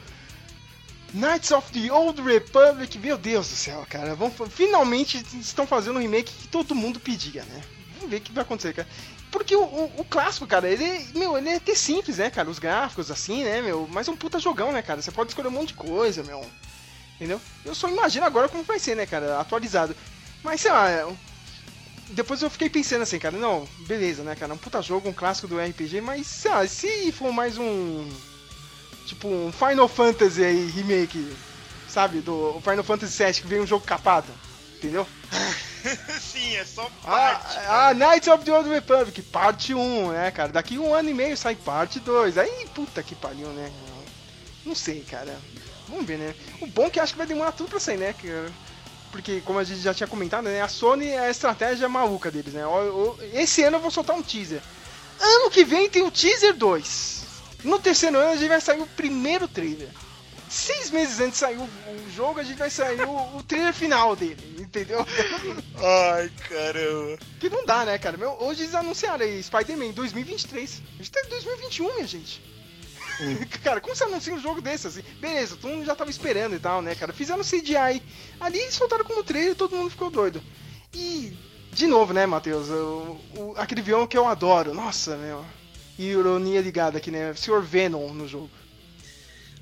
Knights 1.11 1.49
of 1.49 1.71
the 1.71 1.91
Old 1.91 2.21
Republic, 2.21 2.99
meu 2.99 3.17
Deus 3.17 3.49
do 3.49 3.55
céu, 3.55 3.83
cara. 3.89 4.13
Vamos, 4.13 4.35
finalmente 4.51 5.25
estão 5.39 5.65
fazendo 5.65 5.97
um 5.97 6.01
remake 6.01 6.31
que 6.31 6.47
todo 6.47 6.75
mundo 6.75 6.99
pedia, 6.99 7.43
né? 7.45 7.63
Ver 8.07 8.17
o 8.17 8.21
que 8.21 8.31
vai 8.33 8.43
acontecer, 8.43 8.73
cara. 8.73 8.87
Porque 9.31 9.55
o, 9.55 9.63
o- 9.63 9.91
o 9.97 10.05
clássico, 10.05 10.45
cara, 10.45 10.67
ele, 10.69 11.07
meu, 11.15 11.37
ele 11.37 11.49
é 11.49 11.55
até 11.55 11.73
simples, 11.75 12.17
né, 12.17 12.29
cara? 12.29 12.49
Os 12.49 12.59
gráficos, 12.59 13.09
assim, 13.09 13.43
né, 13.43 13.61
meu? 13.61 13.87
Mas 13.91 14.07
é 14.07 14.11
um 14.11 14.15
puta 14.17 14.39
jogão, 14.39 14.71
né, 14.71 14.81
cara? 14.81 15.01
Você 15.01 15.11
pode 15.11 15.31
escolher 15.31 15.47
um 15.47 15.51
monte 15.51 15.69
de 15.69 15.73
coisa, 15.75 16.21
meu. 16.23 16.45
Entendeu? 17.15 17.39
Eu 17.65 17.73
só 17.75 17.87
imagino 17.89 18.25
agora 18.25 18.49
como 18.49 18.63
vai 18.63 18.79
ser, 18.79 18.95
né, 18.95 19.05
cara? 19.05 19.39
Atualizado. 19.39 19.95
Mas, 20.43 20.61
sei 20.61 20.71
lá, 20.71 20.87
depois 22.09 22.41
eu 22.41 22.49
fiquei 22.49 22.69
pensando 22.69 23.01
assim, 23.03 23.17
cara, 23.17 23.37
não, 23.37 23.67
beleza, 23.87 24.23
né, 24.23 24.35
cara? 24.35 24.53
Um 24.53 24.57
puta 24.57 24.81
jogo, 24.81 25.09
um 25.09 25.13
clássico 25.13 25.47
do 25.47 25.59
RPG, 25.59 26.01
mas, 26.01 26.27
sei 26.27 26.51
lá, 26.51 26.67
se 26.67 27.11
for 27.11 27.31
mais 27.31 27.57
um. 27.57 28.07
Tipo, 29.07 29.27
um 29.27 29.51
Final 29.51 29.87
Fantasy 29.87 30.43
aí, 30.43 30.65
remake, 30.67 31.35
sabe? 31.89 32.19
Do 32.19 32.59
Final 32.61 32.83
Fantasy 32.83 33.23
VII, 33.23 33.33
que 33.41 33.47
veio 33.47 33.63
um 33.63 33.67
jogo 33.67 33.85
capado, 33.85 34.31
entendeu? 34.77 35.07
Sim, 36.19 36.55
é 36.55 36.63
só 36.65 36.89
Ah, 37.03 37.39
parte. 37.41 37.57
ah, 37.67 37.93
Knights 37.93 38.27
of 38.27 38.43
the 38.45 38.51
Old 38.53 38.69
Republic, 38.69 39.21
parte 39.23 39.73
1, 39.73 40.11
né, 40.11 40.31
cara? 40.31 40.51
Daqui 40.51 40.77
um 40.79 40.93
ano 40.93 41.09
e 41.09 41.13
meio 41.13 41.35
sai 41.37 41.55
parte 41.55 41.99
2. 41.99 42.37
Aí, 42.37 42.67
puta 42.73 43.03
que 43.03 43.15
pariu, 43.15 43.47
né? 43.49 43.71
Não 44.65 44.75
sei, 44.75 45.01
cara. 45.01 45.35
Vamos 45.89 46.05
ver, 46.05 46.17
né? 46.17 46.33
O 46.61 46.67
bom 46.67 46.85
é 46.85 46.89
que 46.89 46.99
acho 46.99 47.13
que 47.13 47.17
vai 47.17 47.27
demorar 47.27 47.51
tudo 47.51 47.69
pra 47.69 47.79
sair, 47.79 47.97
né? 47.97 48.13
Que- 48.17 48.47
Porque, 49.11 49.41
como 49.41 49.59
a 49.59 49.63
gente 49.63 49.79
já 49.81 49.93
tinha 49.93 50.07
comentado, 50.07 50.45
né? 50.45 50.61
A 50.61 50.67
Sony 50.67 51.09
é 51.09 51.19
a 51.19 51.29
estratégia 51.29 51.87
maluca 51.87 52.31
deles, 52.31 52.53
né? 52.53 52.63
Esse 53.33 53.61
ano 53.63 53.77
eu 53.77 53.81
vou 53.81 53.91
soltar 53.91 54.15
um 54.15 54.23
teaser. 54.23 54.59
Ano 55.19 55.51
que 55.51 55.63
vem 55.63 55.87
tem 55.89 56.01
o 56.01 56.09
teaser 56.09 56.55
2. 56.55 57.21
No 57.63 57.77
terceiro 57.77 58.17
ano 58.17 58.31
a 58.31 58.35
gente 58.35 58.49
vai 58.49 58.59
sair 58.59 58.81
o 58.81 58.87
primeiro 58.87 59.47
trailer. 59.47 59.89
Seis 60.53 60.91
meses 60.91 61.19
antes 61.19 61.31
de 61.33 61.37
sair 61.37 61.57
o, 61.57 61.63
o 61.63 62.11
jogo, 62.15 62.39
a 62.39 62.43
gente 62.43 62.59
vai 62.59 62.69
sair 62.69 63.01
o, 63.01 63.37
o 63.37 63.41
trailer 63.43 63.73
final 63.73 64.15
dele, 64.15 64.37
entendeu? 64.59 64.99
Ai, 66.13 66.29
caramba. 66.47 67.17
Que 67.39 67.49
não 67.49 67.65
dá, 67.65 67.83
né, 67.85 67.97
cara? 67.97 68.17
Meu, 68.17 68.37
hoje 68.39 68.61
eles 68.61 68.75
anunciaram 68.75 69.25
aí 69.25 69.41
Spider-Man 69.41 69.91
2023. 69.93 70.81
A 70.93 70.97
gente 70.97 71.11
tá 71.11 71.21
em 71.25 71.29
2021, 71.29 71.95
minha 71.95 72.05
gente. 72.07 72.39
cara, 73.63 73.81
como 73.81 73.95
você 73.95 74.03
anuncia 74.03 74.33
um 74.33 74.39
jogo 74.39 74.61
desse 74.61 74.85
assim? 74.85 75.01
Beleza, 75.19 75.55
todo 75.59 75.71
mundo 75.71 75.85
já 75.85 75.95
tava 75.95 76.11
esperando 76.11 76.55
e 76.55 76.59
tal, 76.59 76.83
né, 76.83 76.93
cara? 76.93 77.11
Fizeram 77.11 77.41
CGI. 77.43 78.01
Ali 78.39 78.71
soltaram 78.71 79.03
como 79.05 79.23
trailer 79.23 79.53
e 79.53 79.55
todo 79.55 79.75
mundo 79.75 79.89
ficou 79.89 80.11
doido. 80.11 80.39
E, 80.93 81.35
de 81.71 81.87
novo, 81.87 82.13
né, 82.13 82.27
Matheus? 82.27 82.69
O, 82.69 83.19
o- 83.37 83.53
aquele 83.57 83.81
vilão 83.81 84.05
que 84.05 84.15
eu 84.17 84.27
adoro. 84.27 84.71
Nossa, 84.71 85.17
meu. 85.17 85.43
Ironia 85.97 86.61
ligada 86.61 86.99
aqui, 86.99 87.09
né? 87.09 87.33
Sr. 87.35 87.59
Venom 87.61 88.13
no 88.13 88.27
jogo. 88.27 88.51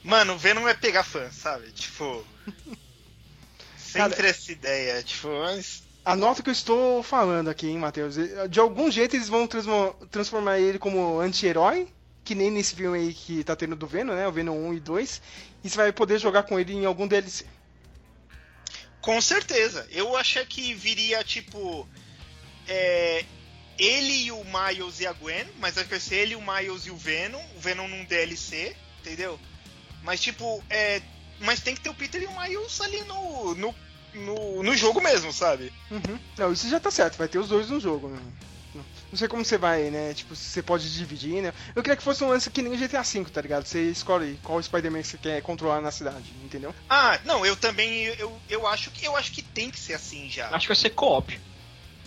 Mano, 0.04 0.34
o 0.34 0.38
Venom 0.38 0.68
é 0.68 0.74
pegar 0.74 1.04
fã, 1.04 1.30
sabe? 1.32 1.72
Tipo. 1.72 2.26
Sempre 3.78 4.16
Cara- 4.18 4.30
essa 4.30 4.52
ideia, 4.52 5.04
tipo, 5.04 5.28
mas. 5.28 5.84
Anota 6.04 6.42
o 6.42 6.44
que 6.44 6.50
eu 6.50 6.54
estou 6.54 7.04
falando 7.04 7.50
aqui, 7.50 7.68
hein, 7.68 7.78
Matheus. 7.78 8.16
De 8.50 8.60
algum 8.60 8.90
jeito 8.90 9.16
eles 9.16 9.28
vão 9.28 9.48
transformar 10.10 10.58
ele 10.60 10.80
como 10.80 11.20
anti-herói, 11.20 11.88
que 12.24 12.34
nem 12.34 12.50
nesse 12.50 12.74
filme 12.74 12.98
aí 12.98 13.14
que 13.14 13.44
tá 13.44 13.56
tendo 13.56 13.76
do 13.76 13.86
Venom, 13.86 14.16
né? 14.16 14.28
O 14.28 14.32
Venom 14.32 14.58
1 14.70 14.74
e 14.76 14.80
2. 14.80 15.22
E 15.64 15.70
você 15.70 15.78
vai 15.78 15.92
poder 15.92 16.18
jogar 16.18 16.44
com 16.44 16.60
ele 16.60 16.74
em 16.74 16.86
algum 16.86 17.08
DLC. 17.08 17.46
Com 19.00 19.22
certeza. 19.22 19.88
Eu 19.92 20.16
achei 20.18 20.44
que 20.46 20.74
viria, 20.74 21.24
tipo. 21.24 21.88
é, 22.68 23.24
ele 23.78 24.26
e 24.26 24.32
o 24.32 24.44
Miles 24.44 25.00
e 25.02 25.08
a 25.08 25.14
Gwen, 25.14 25.46
mas 25.60 25.76
vai 25.76 26.00
ser 26.00 26.16
ele, 26.16 26.36
o 26.36 26.42
Miles 26.42 26.86
e 26.86 26.92
o 26.92 26.98
Venom. 26.98 27.42
O 27.56 27.60
Venom 27.60 27.88
num 27.88 28.06
DLC, 28.06 28.76
entendeu? 29.02 29.40
Mas, 30.04 30.20
tipo, 30.20 30.64
é. 30.70 31.02
Mas 31.40 31.60
tem 31.60 31.74
que 31.74 31.82
ter 31.82 31.90
o 31.90 31.94
Peter 31.94 32.22
e 32.22 32.28
o 32.28 32.40
Miles 32.40 32.82
ali 32.82 33.02
no. 33.04 33.56
no, 33.56 33.76
no, 34.14 34.64
no 34.64 34.78
jogo 34.78 35.02
mesmo, 35.02 35.32
sabe? 35.32 35.72
Uhum. 35.90 36.20
Não, 36.38 36.52
isso 36.54 36.70
já 36.70 36.80
tá 36.80 36.92
certo, 36.92 37.18
vai 37.18 37.28
ter 37.28 37.40
os 37.40 37.50
dois 37.50 37.70
no 37.70 37.80
jogo, 37.80 38.10
né? 38.10 38.20
Não 38.74 39.18
sei 39.18 39.28
como 39.28 39.44
você 39.44 39.58
vai, 39.58 39.90
né? 39.90 40.14
Tipo, 40.14 40.34
você 40.34 40.64
pode 40.64 40.90
dividir, 40.94 41.42
né? 41.42 41.54
Eu 41.76 41.84
queria 41.84 41.98
que 41.98 42.04
fosse 42.04 42.24
um 42.24 42.30
lance 42.30 42.50
que 42.50 42.62
nem 42.62 42.72
o 42.72 42.78
GTA 42.78 43.02
V, 43.02 43.26
tá 43.26 43.42
ligado? 43.42 43.66
Você 43.66 43.90
escolhe 43.90 44.40
qual 44.42 44.62
Spider-Man 44.64 45.02
que 45.02 45.08
você 45.10 45.18
quer 45.18 45.42
controlar 45.42 45.82
na 45.82 45.92
cidade, 45.92 46.32
entendeu? 46.44 46.74
Ah, 46.90 47.20
não, 47.26 47.46
eu 47.46 47.58
também. 47.58 48.06
Eu, 48.06 48.40
eu, 48.50 48.66
acho 48.66 48.90
que, 48.92 49.06
eu 49.06 49.18
acho 49.18 49.34
que 49.34 49.42
tem 49.42 49.70
que 49.70 49.78
ser 49.78 49.96
assim 49.96 50.30
já. 50.30 50.48
Acho 50.48 50.62
que 50.62 50.68
vai 50.70 50.78
ser 50.78 50.92
co-op. 50.92 51.38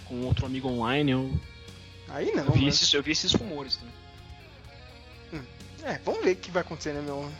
Com 0.06 0.22
outro 0.22 0.46
amigo 0.46 0.66
online, 0.66 1.12
eu, 1.12 1.40
Aí 2.08 2.32
não. 2.32 2.44
eu, 2.44 2.52
vi, 2.52 2.62
né? 2.62 2.68
esses, 2.68 2.92
eu 2.94 3.02
vi 3.02 3.12
esses 3.12 3.32
rumores. 3.32 3.78
Né? 5.32 5.42
É, 5.82 6.00
vamos 6.04 6.24
ver 6.24 6.32
o 6.32 6.36
que 6.36 6.50
vai 6.50 6.62
acontecer, 6.62 6.94
né, 6.94 7.02
meu? 7.02 7.30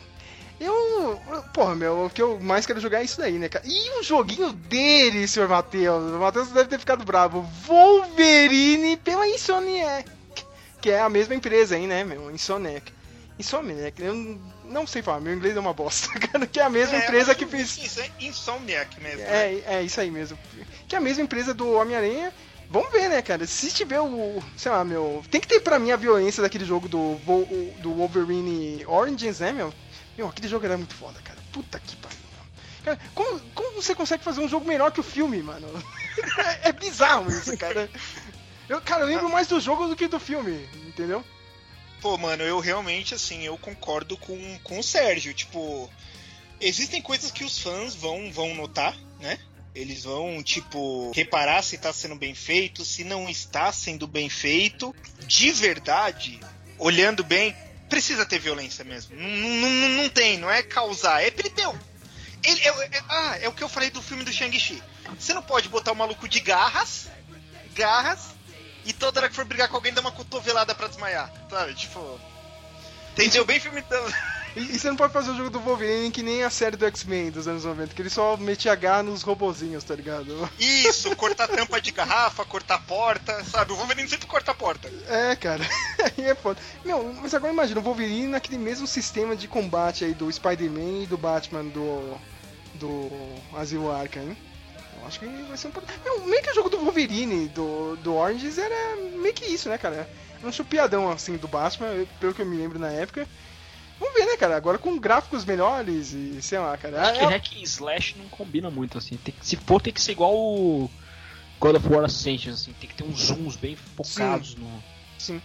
Eu. 0.59 1.19
Porra, 1.53 1.75
meu, 1.75 2.05
o 2.05 2.09
que 2.09 2.21
eu 2.21 2.39
mais 2.39 2.65
quero 2.65 2.79
jogar 2.79 3.01
é 3.01 3.03
isso 3.03 3.17
daí, 3.19 3.33
né, 3.33 3.49
cara? 3.49 3.65
E 3.67 3.99
um 3.99 4.03
joguinho 4.03 4.53
dele, 4.53 5.27
senhor 5.27 5.49
Matheus. 5.49 6.13
O 6.13 6.17
Matheus 6.19 6.49
deve 6.49 6.69
ter 6.69 6.79
ficado 6.79 7.03
bravo. 7.03 7.41
Wolverine 7.65 8.97
pela 8.97 9.27
Insomniac. 9.27 10.09
Que 10.81 10.91
é 10.91 11.01
a 11.01 11.09
mesma 11.09 11.35
empresa 11.35 11.75
aí, 11.75 11.87
né, 11.87 12.03
meu? 12.03 12.29
Insomniac. 12.31 12.93
Insomniac, 13.37 14.01
eu 14.01 14.39
não 14.63 14.87
sei 14.87 15.01
falar, 15.01 15.19
meu 15.19 15.33
inglês 15.33 15.57
é 15.57 15.59
uma 15.59 15.73
bosta, 15.73 16.07
cara. 16.19 16.47
Que 16.47 16.59
é 16.59 16.63
a 16.63 16.69
mesma 16.69 16.95
É, 16.95 16.99
empresa 17.03 17.27
mas 17.29 17.37
que 17.37 17.45
fez. 17.45 17.77
Isso 17.77 17.99
é 17.99 18.09
Insomniac 18.21 19.01
mesmo. 19.01 19.19
né? 19.19 19.25
É, 19.27 19.63
é 19.77 19.83
isso 19.83 19.99
aí 19.99 20.09
mesmo. 20.09 20.37
Que 20.87 20.95
é 20.95 20.97
a 20.97 21.01
mesma 21.01 21.23
empresa 21.23 21.53
do 21.53 21.69
Homem-Aranha. 21.73 22.31
Vamos 22.69 22.91
ver, 22.91 23.09
né, 23.09 23.21
cara? 23.21 23.45
Se 23.45 23.71
tiver 23.71 23.99
o. 23.99 24.41
Sei 24.57 24.71
lá, 24.71 24.83
meu. 24.83 25.23
Tem 25.29 25.39
que 25.41 25.47
ter 25.47 25.59
pra 25.59 25.77
mim 25.77 25.91
a 25.91 25.95
violência 25.97 26.41
daquele 26.41 26.65
jogo 26.65 26.87
do, 26.87 27.15
do 27.79 27.93
Wolverine 27.93 28.83
Origins, 28.87 29.39
né, 29.39 29.51
meu? 29.51 29.73
Meu, 30.17 30.27
aquele 30.27 30.47
jogo 30.47 30.65
era 30.65 30.77
muito 30.77 30.93
foda, 30.93 31.19
cara. 31.21 31.39
Puta 31.51 31.79
que 31.79 31.95
pariu. 31.97 32.25
Cara, 32.83 32.99
como, 33.15 33.39
como 33.55 33.81
você 33.81 33.95
consegue 33.95 34.23
fazer 34.23 34.41
um 34.41 34.47
jogo 34.47 34.65
melhor 34.65 34.91
que 34.91 34.99
o 34.99 35.03
filme, 35.03 35.41
mano? 35.41 35.67
é, 36.37 36.69
é 36.69 36.71
bizarro 36.71 37.29
isso, 37.29 37.57
cara. 37.57 37.89
Eu, 38.69 38.79
cara, 38.79 39.01
eu 39.01 39.07
lembro 39.07 39.27
mais 39.27 39.47
do 39.47 39.59
jogo 39.59 39.87
do 39.87 39.95
que 39.95 40.07
do 40.07 40.19
filme, 40.19 40.69
entendeu? 40.87 41.23
Pô, 41.99 42.17
mano, 42.17 42.43
eu 42.43 42.59
realmente, 42.59 43.15
assim, 43.15 43.43
eu 43.43 43.57
concordo 43.57 44.15
com, 44.17 44.59
com 44.59 44.77
o 44.77 44.83
Sérgio. 44.83 45.33
Tipo, 45.33 45.89
existem 46.61 47.01
coisas 47.01 47.31
que 47.31 47.43
os 47.43 47.59
fãs 47.59 47.95
vão, 47.95 48.31
vão 48.31 48.53
notar, 48.53 48.95
né? 49.19 49.39
Eles 49.73 50.03
vão, 50.03 50.41
tipo, 50.43 51.11
reparar 51.11 51.63
se 51.63 51.77
tá 51.77 51.91
sendo 51.91 52.15
bem 52.15 52.35
feito, 52.35 52.85
se 52.85 53.03
não 53.03 53.27
está 53.27 53.71
sendo 53.71 54.07
bem 54.07 54.29
feito. 54.29 54.95
De 55.27 55.51
verdade, 55.51 56.39
olhando 56.77 57.23
bem, 57.23 57.55
precisa 57.89 58.25
ter 58.25 58.39
violência 58.39 58.83
mesmo. 58.83 59.15
Não, 59.15 59.29
não, 59.29 59.69
não, 59.69 59.89
não 60.03 60.09
tem, 60.09 60.37
não 60.37 60.49
é 60.49 60.63
causar. 60.63 61.21
É, 61.23 61.33
meu, 61.57 61.77
ele, 62.43 62.61
é, 62.61 62.97
é- 62.97 63.03
ah, 63.09 63.37
é 63.41 63.47
o 63.47 63.53
que 63.53 63.63
eu 63.63 63.69
falei 63.69 63.89
do 63.89 64.01
filme 64.01 64.23
do 64.23 64.31
Shang-Chi. 64.31 64.81
Você 65.19 65.33
não 65.33 65.41
pode 65.41 65.69
botar 65.69 65.91
o 65.91 65.95
maluco 65.95 66.27
de 66.27 66.39
garras, 66.39 67.07
garras, 67.73 68.19
e 68.85 68.93
toda 68.93 69.19
hora 69.19 69.29
que 69.29 69.35
for 69.35 69.45
brigar 69.45 69.67
com 69.67 69.75
alguém, 69.75 69.93
dá 69.93 70.01
uma 70.01 70.11
cotovelada 70.11 70.75
pra 70.75 70.87
desmaiar, 70.87 71.31
sabe? 71.49 71.73
Tipo. 71.73 72.19
Entendeu 73.13 73.45
bem 73.45 73.59
filme. 73.59 73.83
E, 74.55 74.59
e 74.59 74.79
você 74.79 74.87
não 74.87 74.95
pode 74.95 75.11
fazer 75.11 75.31
o 75.31 75.35
jogo 75.35 75.49
do 75.49 75.59
Wolverine 75.59 76.09
que 76.11 76.23
nem 76.23 76.43
a 76.43 76.49
série 76.49 76.77
do 76.77 76.85
X-Men 76.85 77.29
dos 77.31 77.47
anos 77.47 77.65
90, 77.65 77.93
que 77.93 78.01
ele 78.01 78.09
só 78.09 78.37
metia 78.37 78.71
H 78.71 79.03
nos 79.03 79.21
robozinhos, 79.21 79.83
tá 79.83 79.93
ligado? 79.95 80.49
Isso, 80.57 81.13
cortar 81.15 81.47
tampa 81.47 81.81
de 81.81 81.91
garrafa, 81.91 82.45
cortar 82.45 82.79
porta, 82.85 83.43
sabe? 83.43 83.73
O 83.73 83.75
Wolverine 83.75 84.07
sempre 84.07 84.27
corta 84.27 84.51
a 84.51 84.55
porta. 84.55 84.89
É, 85.09 85.35
cara, 85.35 85.63
aí 86.17 86.25
é 86.25 86.35
foda. 86.35 86.59
Meu, 86.85 87.13
mas 87.21 87.33
agora 87.33 87.51
imagina 87.51 87.79
o 87.79 87.83
Wolverine 87.83 88.27
naquele 88.27 88.57
mesmo 88.57 88.87
sistema 88.87 89.35
de 89.35 89.47
combate 89.47 90.05
aí 90.05 90.13
do 90.13 90.31
Spider-Man 90.31 91.03
e 91.03 91.07
do 91.07 91.17
Batman 91.17 91.65
do. 91.65 92.17
do 92.75 93.09
Asilo 93.57 93.91
Arkham, 93.91 94.23
hein? 94.23 94.37
Eu 95.01 95.07
acho 95.07 95.19
que 95.19 95.25
vai 95.25 95.57
ser 95.57 95.67
um. 95.67 95.71
pouco- 95.71 95.87
meio 96.27 96.41
que 96.41 96.51
o 96.51 96.55
jogo 96.55 96.69
do 96.69 96.79
Wolverine, 96.79 97.47
do, 97.49 97.95
do 97.97 98.15
Oranges, 98.15 98.57
era 98.57 98.95
meio 99.17 99.33
que 99.33 99.45
isso, 99.45 99.67
né, 99.69 99.77
cara? 99.77 100.09
Era 100.39 100.47
um 100.47 100.51
chupiadão 100.51 101.11
assim 101.11 101.35
do 101.37 101.47
Batman, 101.47 102.05
pelo 102.19 102.33
que 102.33 102.41
eu 102.41 102.45
me 102.45 102.57
lembro 102.57 102.79
na 102.79 102.89
época. 102.89 103.27
Vamos 103.99 104.13
ver, 104.13 104.25
né, 104.25 104.37
cara? 104.37 104.55
Agora 104.57 104.77
com 104.77 104.97
gráficos 104.99 105.45
melhores 105.45 106.11
e 106.13 106.41
sei 106.41 106.59
lá, 106.59 106.75
cara. 106.77 107.01
Acho 107.01 107.13
que 107.19 107.25
É- 107.25 107.29
hack 107.29 107.51
e 107.55 107.63
slash 107.63 108.17
não 108.17 108.27
combina 108.27 108.69
muito, 108.69 108.97
assim. 108.97 109.17
Tem 109.17 109.33
que- 109.33 109.45
se 109.45 109.55
for, 109.55 109.81
tem 109.81 109.93
que 109.93 110.01
ser 110.01 110.11
igual 110.13 110.33
o 110.35 110.89
God 111.59 111.75
of 111.77 111.87
War 111.87 112.03
Ascension, 112.03 112.53
assim. 112.53 112.73
Tem 112.79 112.89
que 112.89 112.95
ter 112.95 113.03
uns 113.03 113.19
zooms 113.27 113.55
bem 113.55 113.75
focados 113.75 114.55
no... 114.55 114.83
Sim. 115.17 115.41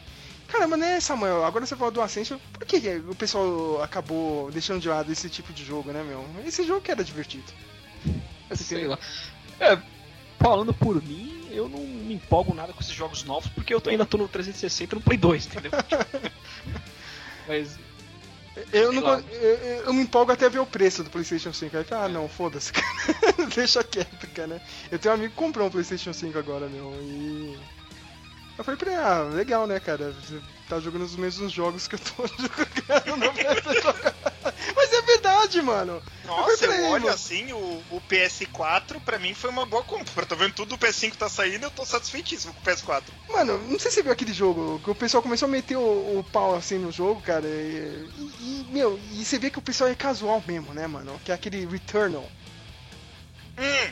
Caramba, 0.49 0.77
né, 0.77 0.99
Samuel? 0.99 1.45
Agora 1.45 1.65
você 1.65 1.77
falou 1.77 1.93
do 1.93 2.03
Ascension, 2.03 2.37
por 2.53 2.67
que 2.67 2.81
que 2.81 2.97
o 3.09 3.15
pessoal 3.15 3.81
acabou 3.85 4.51
deixando 4.51 4.81
de 4.81 4.89
lado 4.89 5.13
esse 5.13 5.31
tipo 5.31 5.53
de 5.53 5.65
jogo, 5.65 5.93
né, 5.93 6.03
meu? 6.03 6.25
Esse 6.45 6.65
jogo 6.67 6.81
que 6.81 6.91
era 6.91 7.05
divertido. 7.05 7.45
Sei 8.53 8.89
lá. 8.89 8.99
É, 9.61 9.79
falando 10.41 10.75
por 10.75 11.01
mim, 11.01 11.47
eu 11.53 11.69
não 11.69 11.79
me 11.79 12.15
empolgo 12.15 12.53
nada 12.53 12.73
com 12.73 12.81
esses 12.81 12.93
jogos 12.93 13.23
novos, 13.23 13.49
porque 13.53 13.73
eu 13.73 13.81
tô- 13.81 13.91
ainda 13.91 14.05
tô 14.05 14.19
no 14.19 14.27
360 14.27 14.97
e 14.97 14.99
no 14.99 15.01
Play 15.05 15.19
2, 15.19 15.47
entendeu? 15.47 15.71
Mas 17.47 17.79
Eu, 18.73 18.93
não, 18.93 19.19
eu, 19.21 19.57
eu- 19.87 19.93
me 19.95 20.03
empolgo 20.03 20.33
até 20.33 20.49
ver 20.49 20.59
o 20.59 20.67
preço 20.67 21.05
do 21.05 21.11
PlayStation 21.11 21.53
5. 21.53 21.77
Aí, 21.77 21.87
ah, 21.93 22.09
não, 22.09 22.29
foda-se, 22.29 22.73
cara. 22.75 23.47
Deixa 23.55 23.83
quieto, 23.85 24.27
cara. 24.29 24.61
Eu 24.91 24.99
tenho 24.99 25.15
um 25.15 25.19
amigo 25.19 25.31
que 25.35 25.37
comprou 25.39 25.67
um 25.69 25.71
PlayStation 25.71 26.13
5 26.13 26.39
agora, 26.39 26.69
meu, 26.69 27.01
e. 27.03 27.57
Eu 28.59 28.65
falei 28.65 28.77
pra 28.77 28.91
ele, 28.93 29.01
ah, 29.01 29.23
legal, 29.35 29.67
né, 29.67 29.81
cara? 29.81 30.13
Você 30.13 30.41
tá 30.69 30.79
jogando 30.81 31.05
os 31.05 31.17
mesmos 31.17 31.51
jogos 31.53 31.89
que 31.89 31.95
eu 31.95 31.99
tô 31.99 32.27
jogando 32.37 33.17
no 33.25 33.33
PlayStation. 33.33 33.95
Mas 34.75 34.93
é 34.93 35.03
verdade, 35.03 35.63
mano. 35.63 36.03
Nossa, 36.25 36.65
eu 36.67 36.73
ele, 36.73 36.83
olho 36.83 37.03
mano. 37.05 37.15
assim, 37.15 37.53
o, 37.53 37.83
o 37.91 38.01
PS4 38.09 39.01
pra 39.01 39.19
mim 39.19 39.35
foi 39.35 39.51
uma 39.51 39.67
boa 39.67 39.83
compra. 39.83 40.27
Tô 40.27 40.37
vendo 40.37 40.55
tudo 40.55 40.75
o 40.75 40.79
PS5 40.79 41.17
tá 41.17 41.29
saindo 41.29 41.65
eu 41.65 41.71
tô 41.71 41.85
satisfeitíssimo 41.85 42.53
com 42.53 42.61
o 42.61 42.63
PS4. 42.73 43.03
Mano, 43.31 43.59
não 43.59 43.79
sei 43.79 43.91
se 43.91 43.97
você 43.97 44.03
viu 44.03 44.13
aquele 44.13 44.33
jogo, 44.33 44.81
que 44.83 44.91
o 44.91 44.95
pessoal 44.95 45.23
começou 45.23 45.47
a 45.47 45.51
meter 45.51 45.77
o, 45.77 46.19
o 46.19 46.25
pau 46.33 46.55
assim 46.55 46.79
no 46.79 46.93
jogo, 46.93 47.21
cara. 47.21 47.47
E, 47.47 48.09
e, 48.41 48.67
meu, 48.71 48.99
e 49.13 49.25
você 49.25 49.39
vê 49.39 49.51
que 49.51 49.59
o 49.59 49.63
pessoal 49.63 49.91
é 49.91 49.95
casual 49.95 50.43
mesmo, 50.47 50.73
né, 50.75 50.87
mano? 50.87 51.21
Que 51.25 51.33
é 51.33 51.35
aquele 51.35 51.67
Returnal. 51.67 52.25
Hum, 53.59 53.91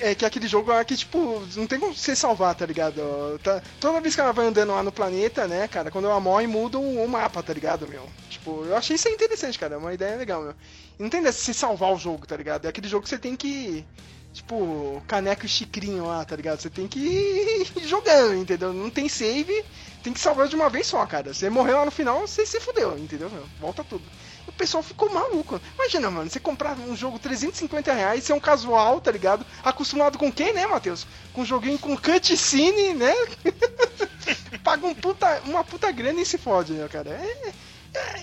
É 0.00 0.14
que 0.14 0.24
é 0.24 0.28
aquele 0.28 0.48
jogo 0.48 0.70
lá 0.70 0.84
que, 0.84 0.96
tipo, 0.96 1.42
não 1.56 1.66
tem 1.66 1.78
como 1.78 1.94
você 1.94 2.16
salvar, 2.16 2.54
tá 2.54 2.64
ligado? 2.64 3.00
Tá, 3.42 3.62
toda 3.80 4.00
vez 4.00 4.14
que 4.14 4.20
ela 4.20 4.32
vai 4.32 4.46
andando 4.46 4.72
lá 4.72 4.82
no 4.82 4.92
planeta, 4.92 5.46
né, 5.46 5.68
cara, 5.68 5.90
quando 5.90 6.06
ela 6.06 6.20
morre, 6.20 6.46
muda 6.46 6.78
o, 6.78 7.04
o 7.04 7.08
mapa, 7.08 7.42
tá 7.42 7.52
ligado, 7.52 7.86
meu? 7.88 8.08
Tipo, 8.30 8.64
eu 8.64 8.76
achei 8.76 8.96
isso 8.96 9.08
interessante, 9.08 9.58
cara. 9.58 9.74
É 9.74 9.78
uma 9.78 9.94
ideia 9.94 10.16
legal, 10.16 10.42
meu. 10.42 10.54
Não 10.98 11.08
tem 11.08 11.22
dessa 11.22 11.38
você 11.38 11.54
salvar 11.54 11.92
o 11.92 11.98
jogo, 11.98 12.26
tá 12.26 12.36
ligado? 12.36 12.66
É 12.66 12.68
aquele 12.68 12.88
jogo 12.88 13.02
que 13.02 13.08
você 13.08 13.18
tem 13.18 13.36
que. 13.36 13.84
Tipo, 14.32 15.00
caneco 15.06 15.46
e 15.46 15.48
chicrinho 15.48 16.06
lá, 16.06 16.24
tá 16.24 16.34
ligado? 16.34 16.60
Você 16.60 16.68
tem 16.68 16.88
que 16.88 16.98
ir 16.98 17.66
jogando, 17.86 18.34
entendeu? 18.34 18.72
Não 18.72 18.90
tem 18.90 19.08
save, 19.08 19.64
tem 20.02 20.12
que 20.12 20.18
salvar 20.20 20.48
de 20.48 20.56
uma 20.56 20.68
vez 20.68 20.86
só, 20.86 21.06
cara. 21.06 21.32
Você 21.32 21.48
morreu 21.48 21.78
lá 21.78 21.84
no 21.84 21.90
final, 21.90 22.20
você 22.26 22.44
se 22.44 22.60
fudeu, 22.60 22.98
entendeu? 22.98 23.30
meu? 23.30 23.44
Volta 23.60 23.84
tudo. 23.84 24.04
O 24.46 24.52
pessoal 24.52 24.82
ficou 24.82 25.12
maluco. 25.12 25.60
Imagina, 25.74 26.10
mano, 26.10 26.28
você 26.30 26.38
comprar 26.38 26.76
um 26.78 26.94
jogo 26.96 27.18
350 27.18 27.92
reais, 27.92 28.24
ser 28.24 28.32
um 28.34 28.40
casual, 28.40 29.00
tá 29.00 29.10
ligado? 29.10 29.44
Acostumado 29.62 30.18
com 30.18 30.30
quem, 30.30 30.52
né, 30.52 30.66
Matheus? 30.66 31.06
Com 31.32 31.42
um 31.42 31.46
joguinho 31.46 31.78
com 31.78 31.96
cutscene, 31.96 32.94
né? 32.94 33.12
Paga 34.62 34.86
um 34.86 34.94
puta, 34.94 35.42
uma 35.46 35.64
puta 35.64 35.90
grana 35.90 36.20
e 36.20 36.26
se 36.26 36.38
fode, 36.38 36.72
né, 36.72 36.88
cara? 36.88 37.10
É, 37.10 37.52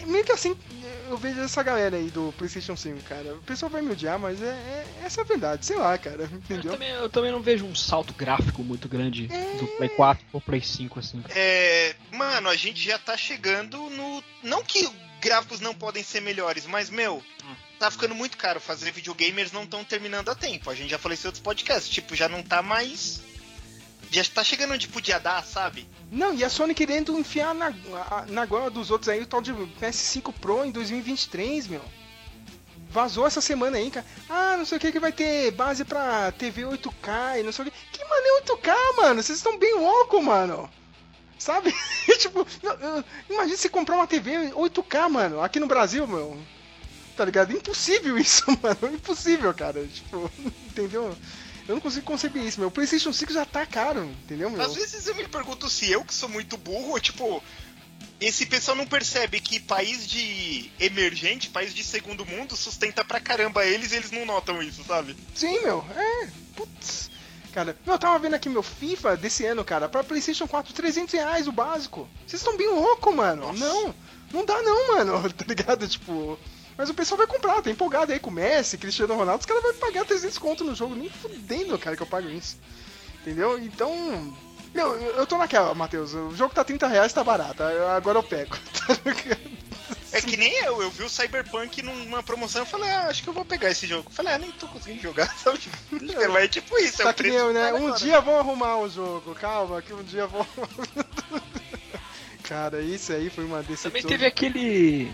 é 0.02 0.06
meio 0.06 0.24
que 0.24 0.32
assim, 0.32 0.56
eu 1.10 1.18
vejo 1.18 1.40
essa 1.42 1.62
galera 1.64 1.98
aí 1.98 2.10
do 2.10 2.34
PlayStation 2.38 2.76
5, 2.76 3.02
cara. 3.04 3.36
O 3.36 3.42
pessoal 3.42 3.70
vai 3.70 3.82
me 3.82 3.92
odiar, 3.92 4.18
mas 4.20 4.42
é, 4.42 4.46
é- 4.48 4.86
essa 5.06 5.22
é 5.22 5.24
a 5.24 5.28
verdade, 5.28 5.66
sei 5.66 5.78
lá, 5.78 5.98
cara, 5.98 6.24
eu 6.24 6.38
entendeu? 6.38 6.72
também, 6.74 6.90
eu 6.90 7.10
também 7.10 7.32
não 7.32 7.42
vejo 7.42 7.66
um 7.66 7.76
salto 7.76 8.14
gráfico 8.14 8.64
muito 8.64 8.88
grande 8.88 9.28
do 9.60 9.68
Play 9.78 9.90
4 9.90 10.26
pro 10.32 10.42
Play 10.42 10.62
5, 10.62 11.00
assim. 11.00 11.24
é, 11.30 11.96
mano, 12.12 12.50
a 12.50 12.56
gente 12.56 12.82
já 12.84 12.98
tá 12.98 13.16
chegando 13.18 13.78
no. 13.90 14.24
Não 14.44 14.64
que 14.64 14.90
gráficos 15.22 15.60
não 15.60 15.74
podem 15.74 16.04
ser 16.04 16.20
melhores, 16.20 16.66
mas, 16.66 16.90
meu, 16.90 17.24
tá 17.80 17.90
ficando 17.90 18.16
muito 18.16 18.38
caro 18.38 18.60
fazer 18.60 18.92
videogamers 18.92 19.52
não 19.52 19.64
estão 19.64 19.84
terminando 19.84 20.30
a 20.30 20.36
tempo. 20.36 20.70
A 20.70 20.76
gente 20.76 20.90
já 20.90 20.98
falou 20.98 21.14
isso 21.14 21.28
em 21.28 21.30
outros 21.30 21.44
podcasts, 21.44 21.90
tipo, 21.90 22.16
já 22.16 22.28
não 22.28 22.44
tá 22.44 22.62
mais. 22.62 23.22
Já 24.10 24.24
tá 24.26 24.44
chegando 24.44 24.74
onde 24.74 24.90
podia 24.90 25.20
dar, 25.20 25.46
sabe? 25.46 25.88
Não, 26.12 26.34
e 26.34 26.44
a 26.44 26.50
Sony 26.50 26.74
querendo 26.74 27.18
enfiar 27.18 27.56
na, 27.56 27.74
na 28.28 28.46
goela 28.46 28.70
dos 28.70 28.92
outros 28.92 29.08
aí 29.08 29.22
o 29.22 29.26
tal 29.26 29.42
de 29.42 29.54
PS5 29.54 30.34
Pro 30.34 30.66
em 30.66 30.72
2023, 30.72 31.68
meu. 31.68 31.84
Vazou 32.90 33.26
essa 33.26 33.40
semana 33.40 33.78
aí, 33.78 33.90
cara. 33.90 34.06
Ah, 34.28 34.58
não 34.58 34.66
sei 34.66 34.78
o 34.78 34.82
que 34.82 34.92
que 34.92 35.00
vai 35.00 35.14
ter 35.14 35.52
base 35.52 35.86
pra 35.86 36.30
TV 36.34 36.64
8K 36.64 37.40
e 37.40 37.44
não 37.44 37.54
sei 37.54 37.66
o 37.66 37.72
que. 37.72 37.78
Que 37.94 38.04
mano 38.04 38.28
é 38.28 38.42
8K, 38.42 38.98
mano? 38.98 39.24
Vocês 39.24 39.38
estão 39.38 39.58
bem 39.58 39.76
loucos, 39.76 40.22
mano. 40.22 40.70
Sabe? 41.42 41.74
tipo, 42.20 42.46
imagina 43.28 43.58
você 43.58 43.68
comprar 43.68 43.96
uma 43.96 44.06
TV 44.06 44.52
8K, 44.52 45.10
mano, 45.10 45.42
aqui 45.42 45.60
no 45.60 45.66
Brasil, 45.66 46.06
meu. 46.06 46.40
Tá 47.18 47.26
ligado? 47.26 47.52
Impossível 47.52 48.16
isso, 48.20 48.46
mano. 48.62 48.94
Impossível, 48.96 49.52
cara. 49.52 49.84
Tipo, 49.88 50.32
entendeu? 50.70 51.18
Eu 51.68 51.76
não 51.76 51.82
consigo 51.82 52.06
conceber 52.06 52.44
isso, 52.44 52.60
meu. 52.60 52.70
O 52.70 52.72
PlayStation 52.72 53.12
5 53.12 53.34
já 53.34 53.44
tá 53.44 53.66
caro, 53.66 54.04
entendeu, 54.04 54.52
meu? 54.52 54.62
Às 54.62 54.76
vezes 54.76 55.08
eu 55.08 55.16
me 55.16 55.28
pergunto 55.28 55.68
se 55.68 55.92
eu, 55.92 56.06
que 56.06 56.14
sou 56.14 56.30
muito 56.30 56.58
burro, 56.58 57.00
tipo, 57.00 57.44
esse 58.20 58.46
pessoal 58.46 58.78
não 58.78 58.86
percebe 58.86 59.40
que 59.40 59.60
país 59.60 60.08
de 60.08 60.72
emergente, 60.80 61.50
país 61.50 61.74
de 61.74 61.84
segundo 61.84 62.24
mundo, 62.24 62.56
sustenta 62.56 63.04
pra 63.04 63.20
caramba 63.20 63.66
eles 63.66 63.92
e 63.92 63.96
eles 63.96 64.12
não 64.12 64.28
notam 64.28 64.62
isso, 64.62 64.84
sabe? 64.84 65.16
Sim, 65.34 65.60
meu. 65.62 65.84
É. 65.96 66.30
Putz. 66.56 67.11
Cara, 67.52 67.76
eu 67.86 68.00
tava 68.00 68.18
vendo 68.20 68.36
aqui 68.36 68.50
meu 68.50 68.64
FIFA 68.64 69.18
desse 69.18 69.46
ano, 69.46 69.64
cara, 69.64 69.90
pra 69.90 70.04
PlayStation 70.04 70.48
4, 70.48 70.74
300 70.74 71.14
reais 71.14 71.48
o 71.48 71.52
básico. 71.52 72.08
Vocês 72.26 72.42
estão 72.42 72.56
bem 72.56 72.70
loucos, 72.70 73.14
mano. 73.14 73.48
Nossa. 73.48 73.60
Não, 73.60 73.96
não 74.34 74.46
dá 74.46 74.62
não, 74.62 74.96
mano. 74.96 75.30
Tá 75.34 75.46
ligado? 75.48 75.88
Tipo. 75.88 76.40
Mas 76.78 76.90
o 76.90 76.94
pessoal 76.94 77.18
vai 77.18 77.28
comprar, 77.28 77.62
tá 77.62 77.70
empolgado 77.70 78.12
aí 78.12 78.20
com 78.20 78.30
o 78.30 78.34
Messi, 78.34 78.78
Cristiano 78.78 79.14
Ronaldo, 79.14 79.42
os 79.42 79.46
caras 79.46 79.62
vão 79.62 79.74
pagar 79.76 80.06
300 80.06 80.38
conto 80.38 80.64
no 80.64 80.74
jogo, 80.74 80.96
nem 80.96 81.10
fudendo, 81.10 81.78
cara, 81.78 81.96
que 81.96 82.02
eu 82.02 82.08
pago 82.08 82.30
isso. 82.30 82.58
Entendeu? 83.22 83.60
Então. 83.60 83.94
Meu, 84.74 84.96
eu 84.96 85.16
eu 85.18 85.28
tô 85.28 85.38
naquela, 85.38 85.76
Matheus. 85.76 86.14
O 86.14 86.34
jogo 86.34 86.56
tá 86.56 86.64
30 86.64 86.88
reais, 86.88 87.14
tá 87.14 87.24
barato. 87.24 87.62
Agora 87.96 88.18
eu 88.18 88.24
pego. 88.24 88.56
Tá 88.88 88.98
ligado? 89.06 89.71
É 90.14 90.22
que 90.22 90.36
nem 90.36 90.54
eu, 90.66 90.82
eu 90.82 90.92
vi 90.92 91.04
o 91.04 91.10
Cyberpunk 91.10 91.82
numa 91.82 92.22
promoção 92.22 92.64
e 92.64 92.66
falei, 92.66 92.90
ah, 92.90 93.08
acho 93.08 93.24
que 93.24 93.30
eu 93.30 93.34
vou 93.34 93.46
pegar 93.46 93.70
esse 93.72 93.88
jogo. 93.88 94.12
Falei, 94.12 94.34
ah, 94.34 94.38
nem 94.38 94.52
tô 94.52 94.68
conseguindo 94.68 95.02
jogar, 95.02 95.34
sabe? 95.40 95.60
Mas 95.90 96.44
é 96.44 96.48
tipo 96.50 96.78
isso, 96.80 97.02
é 97.02 97.06
Tá 97.06 97.12
o 97.12 97.14
que 97.14 97.24
preço. 97.24 97.38
eu, 97.38 97.54
né? 97.54 97.72
Um 97.74 97.78
agora. 97.88 97.96
dia 98.00 98.20
vão 98.20 98.38
arrumar 98.38 98.78
o 98.80 98.90
jogo, 98.90 99.34
calma, 99.36 99.82
que 99.82 99.94
um 99.94 100.04
dia 100.04 100.28
vão. 100.28 100.46
Cara, 102.44 102.82
isso 102.82 103.14
aí 103.14 103.30
foi 103.30 103.46
uma 103.46 103.60
decepção. 103.62 103.92
Também 103.92 104.04
teve 104.06 104.26
aquele. 104.26 105.12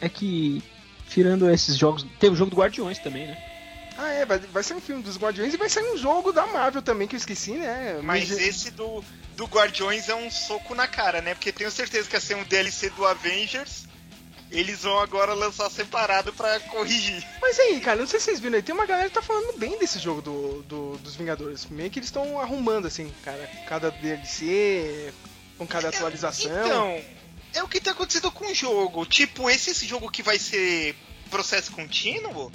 É 0.00 0.08
que. 0.08 0.62
Tirando 1.08 1.50
esses 1.50 1.76
jogos. 1.76 2.06
Teve 2.20 2.34
o 2.34 2.36
jogo 2.36 2.50
do 2.50 2.56
Guardiões 2.56 2.98
também, 3.00 3.26
né? 3.26 3.36
Ah, 3.98 4.10
é, 4.10 4.24
vai, 4.26 4.38
vai 4.38 4.62
sair 4.62 4.76
um 4.76 4.80
filme 4.80 5.02
dos 5.02 5.16
Guardiões 5.16 5.54
e 5.54 5.56
vai 5.56 5.68
sair 5.68 5.84
um 5.92 5.96
jogo 5.96 6.32
da 6.32 6.46
Marvel 6.46 6.82
também, 6.82 7.06
que 7.06 7.14
eu 7.14 7.18
esqueci, 7.18 7.52
né? 7.52 8.00
Mas 8.02 8.30
esse 8.30 8.70
do, 8.72 9.04
do 9.36 9.46
Guardiões 9.46 10.08
é 10.08 10.14
um 10.14 10.30
soco 10.30 10.74
na 10.74 10.86
cara, 10.86 11.20
né? 11.22 11.34
Porque 11.34 11.52
tenho 11.52 11.70
certeza 11.70 12.08
que 12.08 12.16
ia 12.16 12.20
ser 12.20 12.36
um 12.36 12.44
DLC 12.44 12.90
do 12.90 13.06
Avengers. 13.06 13.84
Eles 14.54 14.82
vão 14.82 14.98
agora 15.00 15.34
lançar 15.34 15.68
separado 15.68 16.32
pra 16.32 16.60
corrigir. 16.60 17.22
Mas 17.40 17.58
aí, 17.58 17.80
cara, 17.80 17.98
não 18.00 18.06
sei 18.06 18.20
se 18.20 18.26
vocês 18.26 18.40
viram 18.40 18.54
aí, 18.56 18.62
tem 18.62 18.74
uma 18.74 18.86
galera 18.86 19.08
que 19.08 19.14
tá 19.14 19.20
falando 19.22 19.58
bem 19.58 19.76
desse 19.78 19.98
jogo 19.98 20.22
do, 20.22 20.62
do- 20.62 20.96
dos 20.98 21.16
Vingadores. 21.16 21.66
Meio 21.66 21.90
que 21.90 21.98
eles 21.98 22.08
estão 22.08 22.40
arrumando, 22.40 22.86
assim, 22.86 23.12
cara, 23.24 23.50
cada 23.68 23.90
DLC, 23.90 25.12
com 25.58 25.66
cada 25.66 25.88
atualização. 25.88 26.64
Então, 26.66 27.04
é 27.52 27.62
o 27.62 27.68
que 27.68 27.80
tá 27.80 27.90
acontecendo 27.90 28.30
com 28.30 28.46
o 28.50 28.54
jogo. 28.54 29.04
Tipo, 29.06 29.50
esse, 29.50 29.70
esse 29.70 29.86
jogo 29.86 30.10
que 30.10 30.22
vai 30.22 30.38
ser 30.38 30.94
processo 31.30 31.72
contínuo. 31.72 32.50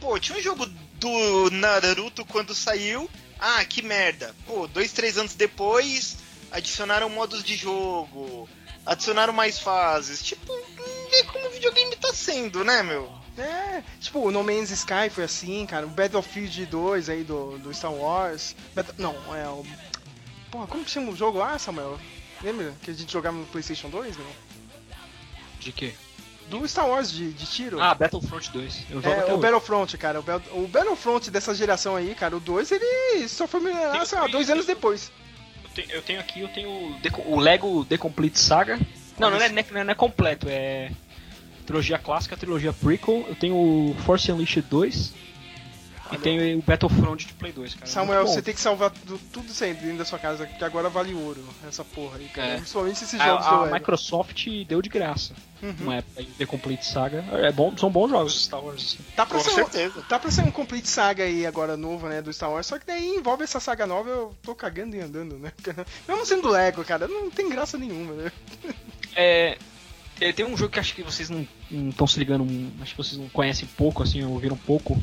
Pô, 0.00 0.18
tinha 0.18 0.36
um 0.36 0.42
jogo 0.42 0.66
do 0.66 1.50
Naruto 1.50 2.24
quando 2.24 2.54
saiu. 2.54 3.08
Ah, 3.38 3.64
que 3.64 3.82
merda. 3.82 4.34
Pô, 4.46 4.66
dois, 4.66 4.92
três 4.92 5.16
anos 5.16 5.34
depois, 5.34 6.16
adicionaram 6.50 7.08
modos 7.08 7.42
de 7.44 7.54
jogo. 7.56 8.48
Adicionaram 8.84 9.32
mais 9.32 9.58
fases. 9.58 10.22
Tipo, 10.22 10.52
videogame 11.60 11.96
tá 11.96 12.12
sendo, 12.12 12.64
né, 12.64 12.82
meu? 12.82 13.10
É, 13.38 13.82
tipo, 14.00 14.18
o 14.20 14.30
No 14.30 14.42
Man's 14.42 14.70
Sky 14.70 15.08
foi 15.10 15.24
assim, 15.24 15.64
cara, 15.66 15.86
o 15.86 15.90
Battlefield 15.90 16.66
2 16.66 17.08
aí 17.08 17.22
do, 17.22 17.58
do 17.58 17.72
Star 17.72 17.92
Wars. 17.92 18.54
Battle- 18.74 18.94
não, 18.98 19.14
é 19.36 19.46
o. 19.48 19.64
Porra, 20.50 20.66
como 20.66 20.84
que 20.84 20.90
chama 20.90 21.10
o 21.12 21.16
jogo 21.16 21.38
lá, 21.38 21.58
Samuel? 21.58 21.98
Lembra 22.42 22.74
que 22.82 22.90
a 22.90 22.94
gente 22.94 23.12
jogava 23.12 23.36
no 23.36 23.46
PlayStation 23.46 23.88
2, 23.88 24.16
não? 24.16 24.26
De 25.60 25.72
quê? 25.72 25.92
Do 26.48 26.66
Star 26.66 26.88
Wars 26.88 27.12
de, 27.12 27.32
de 27.32 27.46
tiro. 27.46 27.80
Ah, 27.80 27.94
Battlefront 27.94 28.50
2. 28.50 28.82
Eu 28.90 29.00
jogo 29.00 29.08
É, 29.14 29.20
até 29.20 29.30
o 29.30 29.34
hoje. 29.34 29.42
Battlefront, 29.42 29.98
cara. 29.98 30.18
O, 30.20 30.22
Bat- 30.22 30.48
o 30.52 30.66
Battlefront 30.66 31.30
dessa 31.30 31.54
geração 31.54 31.94
aí, 31.94 32.14
cara, 32.14 32.36
o 32.36 32.40
2, 32.40 32.72
ele 32.72 33.28
só 33.28 33.46
foi 33.46 33.60
melhorar, 33.60 34.04
sei 34.06 34.18
lá, 34.18 34.26
dois 34.26 34.50
anos 34.50 34.66
depois. 34.66 35.12
Eu 35.62 35.70
tenho, 35.70 35.90
eu 35.92 36.02
tenho 36.02 36.20
aqui, 36.20 36.40
eu 36.40 36.48
tenho 36.48 36.68
o 36.68 36.98
Deco- 37.00 37.22
o 37.24 37.38
Lego 37.38 37.84
The 37.84 37.96
Complete 37.96 38.38
Saga. 38.40 38.78
Não, 39.18 39.30
não 39.30 39.40
é, 39.40 39.48
não 39.48 39.58
é- 39.62 39.84
não 39.84 39.92
é 39.92 39.94
completo, 39.94 40.46
é 40.48 40.90
trilogia 41.70 41.98
clássica, 41.98 42.36
trilogia 42.36 42.72
prequel. 42.72 43.24
Eu 43.28 43.36
tenho 43.36 43.54
o 43.54 43.94
Force 44.04 44.30
Unleashed 44.32 44.62
2 44.68 45.12
e 46.12 46.18
tenho 46.18 46.58
o 46.58 46.62
Battlefront 46.62 47.24
de 47.24 47.32
Play 47.34 47.52
2, 47.52 47.74
cara. 47.74 47.86
Samuel, 47.86 48.26
você 48.26 48.42
tem 48.42 48.52
que 48.52 48.60
salvar 48.60 48.90
tu- 48.90 49.20
tudo 49.32 49.46
isso 49.48 49.62
aí 49.62 49.72
dentro 49.74 49.98
da 49.98 50.04
sua 50.04 50.18
casa, 50.18 50.44
que 50.44 50.64
agora 50.64 50.88
vale 50.88 51.14
ouro, 51.14 51.40
essa 51.68 51.84
porra 51.84 52.16
aí, 52.18 52.24
cara. 52.26 52.48
É. 52.48 52.56
Principalmente 52.56 53.04
esses 53.04 53.20
A, 53.20 53.24
jogos 53.24 53.46
a 53.46 53.50
do 53.50 53.60
Lego. 53.62 53.74
Microsoft 53.74 54.46
deu 54.66 54.82
de 54.82 54.88
graça. 54.88 55.32
Uhum. 55.62 55.74
Uma 55.82 55.94
época 55.96 56.24
The 56.36 56.46
Complete 56.46 56.84
Saga. 56.84 57.24
É 57.30 57.52
bom, 57.52 57.72
são 57.78 57.88
bons 57.88 58.10
jogos 58.10 58.32
de 58.32 58.40
Star 58.40 58.64
Wars. 58.64 58.82
assim. 58.82 58.98
Tá 59.14 59.24
pra, 59.24 59.38
Com 59.38 59.44
ser, 59.44 59.54
certeza. 59.54 60.02
tá 60.08 60.18
pra 60.18 60.30
ser 60.32 60.40
um 60.40 60.50
Complete 60.50 60.88
Saga 60.88 61.22
aí 61.22 61.46
agora 61.46 61.76
novo, 61.76 62.08
né, 62.08 62.20
do 62.20 62.32
Star 62.32 62.50
Wars, 62.50 62.66
só 62.66 62.76
que 62.80 62.86
daí 62.86 63.06
envolve 63.14 63.44
essa 63.44 63.60
saga 63.60 63.86
nova, 63.86 64.08
eu 64.10 64.34
tô 64.42 64.52
cagando 64.56 64.96
e 64.96 65.00
andando, 65.00 65.38
né? 65.38 65.52
Mesmo 66.08 66.26
sendo 66.26 66.48
Lego, 66.48 66.82
cara, 66.84 67.06
não 67.06 67.30
tem 67.30 67.48
graça 67.48 67.78
nenhuma, 67.78 68.14
né? 68.14 68.32
É, 69.14 69.58
é, 70.20 70.32
tem 70.32 70.44
um 70.44 70.56
jogo 70.56 70.70
que 70.72 70.78
acho 70.80 70.94
que 70.94 71.02
vocês 71.02 71.30
não 71.30 71.46
estão 71.70 72.06
se 72.06 72.18
ligando, 72.18 72.46
acho 72.82 72.92
que 72.92 72.96
vocês 72.98 73.18
não 73.18 73.28
conhecem 73.28 73.68
pouco, 73.76 74.02
assim, 74.02 74.22
ou 74.24 74.32
ouviram 74.32 74.56
pouco. 74.56 75.00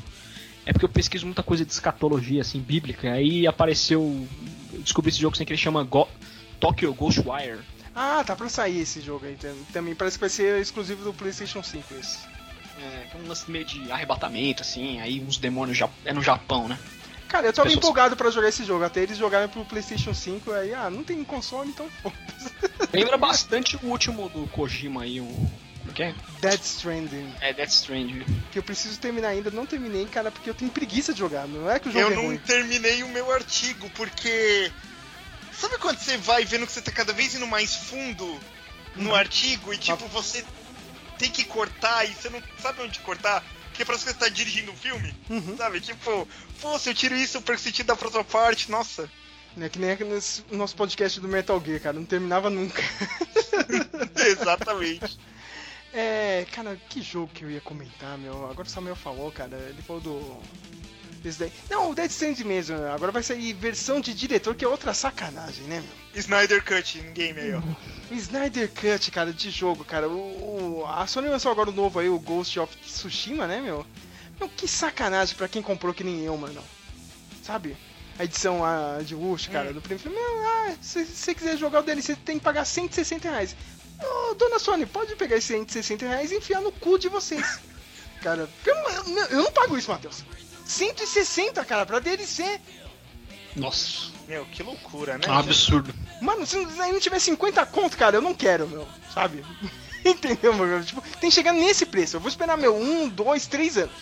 É 0.65 0.73
porque 0.73 0.85
eu 0.85 0.89
pesquiso 0.89 1.25
muita 1.25 1.41
coisa 1.43 1.63
de 1.65 1.71
escatologia, 1.71 2.41
assim, 2.41 2.59
bíblica. 2.59 3.11
Aí 3.13 3.47
apareceu. 3.47 4.01
Eu 4.73 4.79
descobri 4.81 5.09
esse 5.09 5.19
jogo 5.19 5.33
assim, 5.35 5.45
que 5.45 5.53
ele 5.53 5.57
chama 5.61 5.83
Go 5.83 6.07
Tokyo 6.59 6.93
Ghostwire. 6.93 7.59
Ah, 7.95 8.23
tá 8.23 8.35
pra 8.35 8.49
sair 8.49 8.79
esse 8.81 8.99
jogo 9.01 9.25
aí 9.25 9.35
tam- 9.35 9.55
também. 9.73 9.95
Parece 9.95 10.17
que 10.17 10.21
vai 10.21 10.29
ser 10.29 10.61
exclusivo 10.61 11.03
do 11.03 11.13
PlayStation 11.13 11.63
5 11.63 11.93
esse. 11.95 12.19
É, 12.79 13.07
é 13.13 13.17
um 13.23 13.27
lance 13.27 13.49
meio 13.49 13.65
de 13.65 13.89
arrebatamento, 13.91 14.61
assim, 14.61 14.99
aí 14.99 15.19
uns 15.19 15.37
demônios 15.37 15.79
é 16.05 16.13
no 16.13 16.21
Japão, 16.21 16.67
né? 16.67 16.77
Cara, 17.27 17.47
eu 17.47 17.53
tava 17.53 17.67
Pessoas- 17.67 17.83
empolgado 17.83 18.15
pra 18.15 18.29
jogar 18.31 18.49
esse 18.49 18.63
jogo, 18.63 18.83
até 18.85 19.01
eles 19.01 19.17
jogaram 19.17 19.49
pro 19.49 19.65
PlayStation 19.65 20.13
5, 20.13 20.51
aí, 20.51 20.73
ah, 20.73 20.89
não 20.89 21.03
tem 21.03 21.23
console, 21.23 21.69
então 21.69 21.89
foda-se. 22.01 22.51
Lembra 22.93 23.17
bastante 23.17 23.75
o 23.77 23.87
último 23.87 24.29
do 24.29 24.47
Kojima 24.47 25.03
aí, 25.03 25.19
o. 25.19 25.27
É? 25.99 26.13
Dead 26.41 26.61
Stranding, 26.61 27.33
É 27.41 27.53
Death 27.53 27.69
Stranding. 27.71 28.23
que 28.51 28.59
eu 28.59 28.63
preciso 28.63 28.99
terminar 28.99 29.29
ainda, 29.29 29.49
não 29.49 29.65
terminei, 29.65 30.05
cara, 30.05 30.29
porque 30.29 30.49
eu 30.49 30.53
tenho 30.53 30.69
preguiça 30.69 31.11
de 31.13 31.19
jogar, 31.19 31.47
não 31.47 31.69
é 31.71 31.79
que 31.79 31.89
o 31.89 31.91
jogo 31.91 32.05
Eu 32.05 32.11
é 32.11 32.15
não 32.15 32.25
ruim. 32.27 32.37
terminei 32.37 33.01
o 33.03 33.07
meu 33.09 33.31
artigo, 33.31 33.89
porque. 33.91 34.71
Sabe 35.53 35.77
quando 35.79 35.97
você 35.97 36.17
vai 36.17 36.45
vendo 36.45 36.67
que 36.67 36.71
você 36.73 36.81
tá 36.81 36.91
cada 36.91 37.13
vez 37.13 37.33
indo 37.33 37.47
mais 37.47 37.73
fundo 37.75 38.39
no 38.95 39.09
Uhum. 39.09 39.15
artigo 39.15 39.73
e 39.73 39.77
tipo, 39.77 40.07
você 40.09 40.45
tem 41.17 41.31
que 41.31 41.43
cortar 41.45 42.05
e 42.05 42.13
você 42.13 42.29
não 42.29 42.43
sabe 42.61 42.81
onde 42.83 42.99
cortar? 42.99 43.43
Porque 43.77 43.85
parece 43.85 44.05
que 44.05 44.11
você 44.11 44.17
tá 44.17 44.27
dirigindo 44.27 44.71
um 44.71 44.75
filme, 44.75 45.13
Uhum. 45.29 45.55
sabe? 45.55 45.79
Tipo, 45.79 46.27
pô, 46.59 46.79
se 46.79 46.89
eu 46.89 46.95
tiro 46.95 47.15
isso, 47.15 47.37
eu 47.37 47.43
perco 47.43 47.61
sentido 47.61 47.85
da 47.85 47.95
próxima 47.95 48.23
parte, 48.23 48.71
nossa. 48.71 49.07
É 49.61 49.69
que 49.69 49.77
nem 49.77 49.95
nesse 49.97 50.43
nosso 50.51 50.75
podcast 50.75 51.19
do 51.19 51.27
Metal 51.27 51.61
Gear, 51.63 51.79
cara, 51.79 51.93
não 51.93 52.03
terminava 52.05 52.49
nunca. 52.49 52.81
Exatamente. 54.25 55.19
É, 55.93 56.47
cara, 56.51 56.75
que 56.89 57.03
jogo 57.03 57.31
que 57.31 57.43
eu 57.45 57.51
ia 57.51 57.61
comentar, 57.61 58.17
meu? 58.17 58.49
Agora 58.49 58.67
o 58.67 58.71
Samuel 58.71 58.95
falou, 58.95 59.31
cara, 59.31 59.55
ele 59.69 59.81
falou 59.83 60.01
do. 60.01 60.41
Daí. 61.37 61.51
Não, 61.69 61.91
o 61.91 61.95
Dead 61.95 62.09
Stranding 62.09 62.43
mesmo, 62.43 62.75
agora 62.93 63.11
vai 63.11 63.21
sair 63.23 63.53
versão 63.53 63.99
de 63.99 64.13
diretor, 64.13 64.55
que 64.55 64.63
é 64.63 64.67
outra 64.67 64.93
sacanagem, 64.93 65.63
né, 65.65 65.81
meu? 65.81 66.21
Snyder 66.21 66.63
Cut 66.63 66.97
em 66.99 67.11
game 67.13 67.39
aí, 67.39 67.53
ó. 67.53 67.61
Snyder 68.11 68.69
Cut, 68.71 69.11
cara, 69.11 69.33
de 69.33 69.49
jogo, 69.49 69.83
cara. 69.83 70.07
O, 70.07 70.81
o- 70.81 70.85
a 70.87 71.05
Sony 71.05 71.27
lançou 71.27 71.51
agora 71.51 71.69
o 71.69 71.73
novo 71.73 71.99
aí, 71.99 72.09
o 72.09 72.19
Ghost 72.19 72.59
of 72.59 72.75
Tsushima, 72.77 73.45
né, 73.47 73.59
meu? 73.61 73.85
Meu, 74.39 74.47
que 74.49 74.67
sacanagem 74.67 75.35
pra 75.35 75.47
quem 75.47 75.61
comprou 75.61 75.93
que 75.93 76.03
nem 76.03 76.21
eu, 76.23 76.37
mano. 76.37 76.63
Sabe? 77.43 77.75
A 78.19 78.23
edição 78.23 78.63
a, 78.65 78.99
de 79.03 79.13
luxo, 79.13 79.49
cara, 79.51 79.71
do 79.73 79.81
primeiro 79.81 80.03
filme. 80.03 80.17
Ah, 80.19 80.73
se 80.81 81.05
você 81.05 81.35
quiser 81.35 81.57
jogar 81.57 81.79
o 81.81 81.83
DLC, 81.83 82.15
tem 82.15 82.37
que 82.39 82.43
pagar 82.43 82.65
160 82.65 83.29
reais. 83.29 83.55
Ô, 84.01 84.33
dona 84.35 84.59
Sony, 84.59 84.85
pode 84.85 85.15
pegar 85.15 85.37
esses 85.37 85.49
160 85.55 86.05
reais 86.07 86.31
e 86.31 86.35
enfiar 86.37 86.61
no 86.61 86.71
cu 86.71 86.97
de 86.97 87.09
vocês. 87.09 87.59
Cara, 88.21 88.49
eu- 88.65 89.27
eu 89.29 89.43
não 89.43 89.51
pago 89.51 89.77
isso, 89.77 89.91
Matheus. 89.91 90.23
160, 90.67 91.63
cara, 91.65 91.85
pra 91.85 91.99
DLC. 91.99 92.59
Nossa, 93.55 94.11
Meu, 94.27 94.45
que 94.45 94.61
loucura, 94.61 95.17
né? 95.17 95.25
é 95.25 95.31
um 95.31 95.37
absurdo. 95.37 95.93
Mano, 96.21 96.45
se 96.45 96.57
aí 96.57 96.91
não 96.91 96.99
tiver 96.99 97.19
50 97.19 97.65
conto, 97.67 97.97
cara, 97.97 98.17
eu 98.17 98.21
não 98.21 98.33
quero, 98.35 98.67
meu. 98.67 98.87
Sabe? 99.13 99.43
Entendeu, 100.05 100.53
meu? 100.53 100.83
Tipo, 100.83 101.01
tem 101.19 101.29
que 101.29 101.35
chegar 101.35 101.53
nesse 101.53 101.85
preço. 101.85 102.15
Eu 102.15 102.19
vou 102.19 102.29
esperar, 102.29 102.57
meu, 102.57 102.75
um, 102.75 103.09
dois, 103.09 103.47
três 103.47 103.77
anos. 103.77 103.95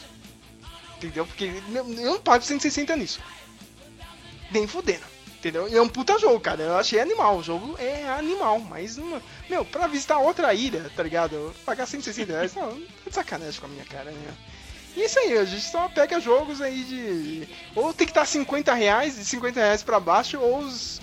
Entendeu? 0.98 1.26
Porque 1.26 1.62
meu, 1.70 1.88
eu 1.94 2.12
não 2.14 2.20
pago 2.20 2.44
160 2.44 2.96
nisso. 2.96 3.20
Nem 4.52 4.68
fudendo. 4.68 5.04
Entendeu? 5.38 5.68
E 5.70 5.76
é 5.76 5.82
um 5.82 5.88
puta 5.88 6.18
jogo, 6.18 6.40
cara. 6.40 6.62
Eu 6.64 6.78
achei 6.78 7.00
animal. 7.00 7.38
O 7.38 7.44
jogo 7.44 7.76
é 7.78 8.08
animal. 8.10 8.60
Mas, 8.60 8.98
não- 8.98 9.22
meu, 9.50 9.64
pra 9.64 9.88
visitar 9.88 10.18
outra 10.18 10.54
ilha, 10.54 10.92
tá 10.96 11.04
ligado? 11.04 11.54
Pagar 11.66 11.86
160 11.86 12.32
reais, 12.34 12.54
não, 12.56 12.72
tá 12.82 13.10
de 13.10 13.14
sacanagem 13.16 13.60
com 13.60 13.68
a 13.68 13.70
minha 13.70 13.86
cara, 13.86 14.10
né? 14.12 14.34
E 14.96 15.02
é 15.02 15.06
isso 15.06 15.20
aí, 15.20 15.38
a 15.38 15.46
gente 15.46 15.66
só 15.66 15.90
pega 15.90 16.20
jogos 16.20 16.62
aí 16.62 16.84
de. 16.84 17.48
Ou 17.76 17.94
tem 17.94 18.08
que 18.08 18.12
estar 18.12 18.26
50 18.26 18.74
reais, 18.74 19.16
de 19.16 19.26
50 19.26 19.60
reais 19.60 19.84
pra 19.84 20.00
baixo, 20.00 20.40
ou 20.40 20.60
os, 20.60 21.02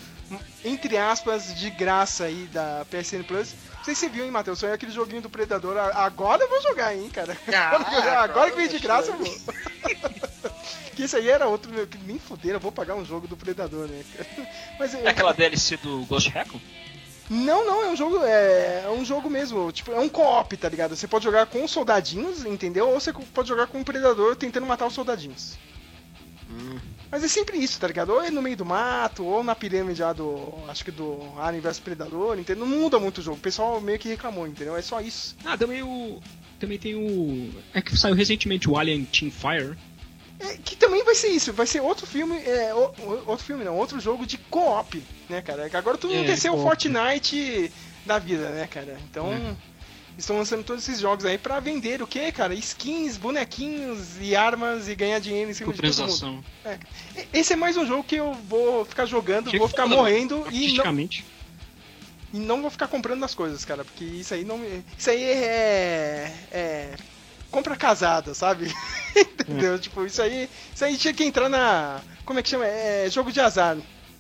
entre 0.65 0.97
aspas, 0.97 1.55
de 1.55 1.69
graça 1.71 2.25
aí 2.25 2.49
da 2.53 2.87
PSN 2.91 3.23
Plus. 3.23 3.55
Não 3.77 3.85
sei 3.85 3.95
se 3.95 4.01
você 4.03 4.09
viu, 4.09 4.25
hein, 4.25 4.31
Matheus? 4.31 4.61
Foi 4.61 4.73
aquele 4.73 4.93
joguinho 4.93 5.21
do 5.21 5.29
Predador. 5.29 5.77
Agora 5.77 6.43
eu 6.43 6.49
vou 6.49 6.63
jogar, 6.63 6.95
hein, 6.95 7.11
cara. 7.13 7.37
Ah, 7.53 8.23
agora 8.23 8.51
que 8.51 8.57
veio 8.57 8.69
de 8.69 8.79
graça, 8.79 9.11
eu 9.11 9.17
vou. 9.19 9.27
que 10.95 11.03
isso 11.03 11.17
aí 11.17 11.29
era 11.29 11.49
outro, 11.49 11.73
meu, 11.73 11.87
que 11.87 11.99
nem 11.99 12.19
fuderam, 12.19 12.57
eu 12.57 12.61
vou 12.61 12.73
pagar 12.73 12.95
um 12.95 13.05
jogo 13.05 13.27
do 13.27 13.37
Predador, 13.37 13.89
né? 13.89 14.05
cara? 14.17 14.49
Mas 14.79 14.95
É 14.95 15.09
aquela 15.09 15.33
DLC 15.33 15.77
do 15.79 16.05
Ghost 16.07 16.31
Recon? 16.31 16.61
Não, 17.33 17.65
não, 17.65 17.83
é 17.85 17.91
um 17.91 17.97
jogo, 17.97 18.19
é, 18.25 18.83
é 18.85 18.91
um 18.91 19.05
jogo 19.05 19.31
mesmo, 19.31 19.73
tipo, 19.73 19.91
é 19.91 19.99
um 19.99 20.09
co-op, 20.09 20.55
tá 20.57 20.69
ligado? 20.69 20.95
Você 20.95 21.09
pode 21.09 21.25
jogar 21.25 21.47
com 21.47 21.65
os 21.65 21.71
soldadinhos, 21.71 22.45
entendeu? 22.45 22.89
Ou 22.89 23.01
você 23.01 23.13
pode 23.13 23.49
jogar 23.49 23.67
com 23.67 23.79
um 23.79 23.85
predador 23.85 24.37
tentando 24.37 24.67
matar 24.67 24.87
os 24.87 24.95
soldadinhos. 24.95 25.57
Mas 27.11 27.25
é 27.25 27.29
sempre 27.29 27.59
isso, 27.59 27.79
tá 27.81 27.87
ligado? 27.87 28.11
Ou 28.11 28.23
é 28.23 28.31
no 28.31 28.43
meio 28.43 28.57
do 28.57 28.65
mato, 28.65 29.25
ou 29.25 29.43
na 29.43 29.55
pirâmide 29.55 30.01
lá 30.01 30.13
do. 30.13 30.53
Acho 30.69 30.85
que 30.85 30.91
do 30.91 31.19
Alien 31.39 31.63
vs 31.63 31.79
Predador, 31.79 32.39
entendeu? 32.39 32.67
Não 32.67 32.79
muda 32.79 32.99
muito 32.99 33.19
o 33.19 33.23
jogo. 33.23 33.37
O 33.37 33.41
pessoal 33.41 33.81
meio 33.81 33.99
que 33.99 34.09
reclamou, 34.09 34.47
entendeu? 34.47 34.77
É 34.77 34.83
só 34.83 35.01
isso. 35.01 35.37
Ah, 35.45 35.57
também 35.57 35.83
o. 35.83 36.21
Também 36.59 36.79
tem 36.79 36.95
o. 36.95 37.51
É 37.75 37.83
que 37.83 37.97
saiu 37.97 38.15
recentemente 38.15 38.69
o 38.69 38.79
Alien 38.79 39.05
Teamfire. 39.05 39.77
É, 40.43 40.57
que 40.57 40.75
também 40.75 41.05
vai 41.05 41.15
ser 41.15 41.29
isso, 41.29 41.53
vai 41.53 41.67
ser 41.67 41.81
outro 41.81 42.05
filme, 42.07 42.37
é, 42.43 42.75
o- 42.75 43.23
outro 43.27 43.45
filme 43.47 43.63
não, 43.65 43.77
outro 43.77 44.01
jogo 44.01 44.27
de 44.27 44.37
co-op, 44.37 45.01
né, 45.29 45.41
cara? 45.41 45.71
Agora 45.73 45.97
mundo 45.97 46.23
É, 46.25 46.25
quer 46.25 46.37
ser 46.37 46.51
o. 46.51 46.61
Fortnite 46.61 47.71
da 48.05 48.19
vida, 48.19 48.49
né, 48.51 48.67
cara? 48.67 48.99
Então, 49.09 49.33
É. 49.33 49.55
estão 50.19 50.37
lançando 50.37 50.65
todos 50.65 50.83
esses 50.83 51.01
jogos 51.01 51.25
aí 51.25 51.39
pra 51.39 51.61
vender 51.61 52.03
o 52.03 52.07
quê, 52.09 52.33
cara? 52.33 52.55
Skins, 52.55 53.17
bonequinhos 53.17 54.19
e 54.21 54.35
armas 54.35 54.89
e 54.89 54.97
ganhar 54.97 55.21
dinheiro 55.21 55.51
em 55.51 55.55
cima 55.55 55.73
de 55.73 55.81
todo 55.81 56.09
mundo. 56.09 56.45
É. 56.65 56.79
Esse 57.33 57.53
é 57.53 57.57
mais 57.57 57.77
um 57.77 57.87
jogo 57.87 58.03
que 58.03 58.17
eu 58.17 58.35
vou 58.35 58.85
ficar 58.85 59.07
jogando, 59.07 59.51
vou 59.57 59.69
ficar 59.69 59.85
foda, 59.85 59.95
morrendo 59.95 60.45
e 60.51 60.73
não, 60.77 60.85
e 62.33 62.39
não 62.39 62.63
vou 62.63 62.71
ficar 62.71 62.89
comprando 62.89 63.23
as 63.25 63.35
coisas, 63.35 63.65
cara, 63.65 63.85
porque 63.85 64.05
isso 64.05 64.35
aí 64.35 64.45
não. 64.45 64.61
Isso 64.99 65.09
aí 65.11 65.23
é... 65.23 66.35
é... 66.51 66.95
Compra 67.53 67.77
casada, 67.77 68.35
sabe? 68.35 68.75
entendeu? 69.15 69.79
Tipo, 69.79 70.05
isso 70.05 70.21
aí... 70.21 70.51
Isso 70.75 70.85
aí 70.85 70.97
tinha 70.97 71.15
que 71.15 71.23
entrar 71.23 71.49
na... 71.49 72.01
Como 72.25 72.41
é 72.41 72.43
que 72.43 72.49
chama? 72.49 72.67
É 72.67 73.09
jogo 73.09 73.31
de 73.31 73.39
azar, 73.39 73.77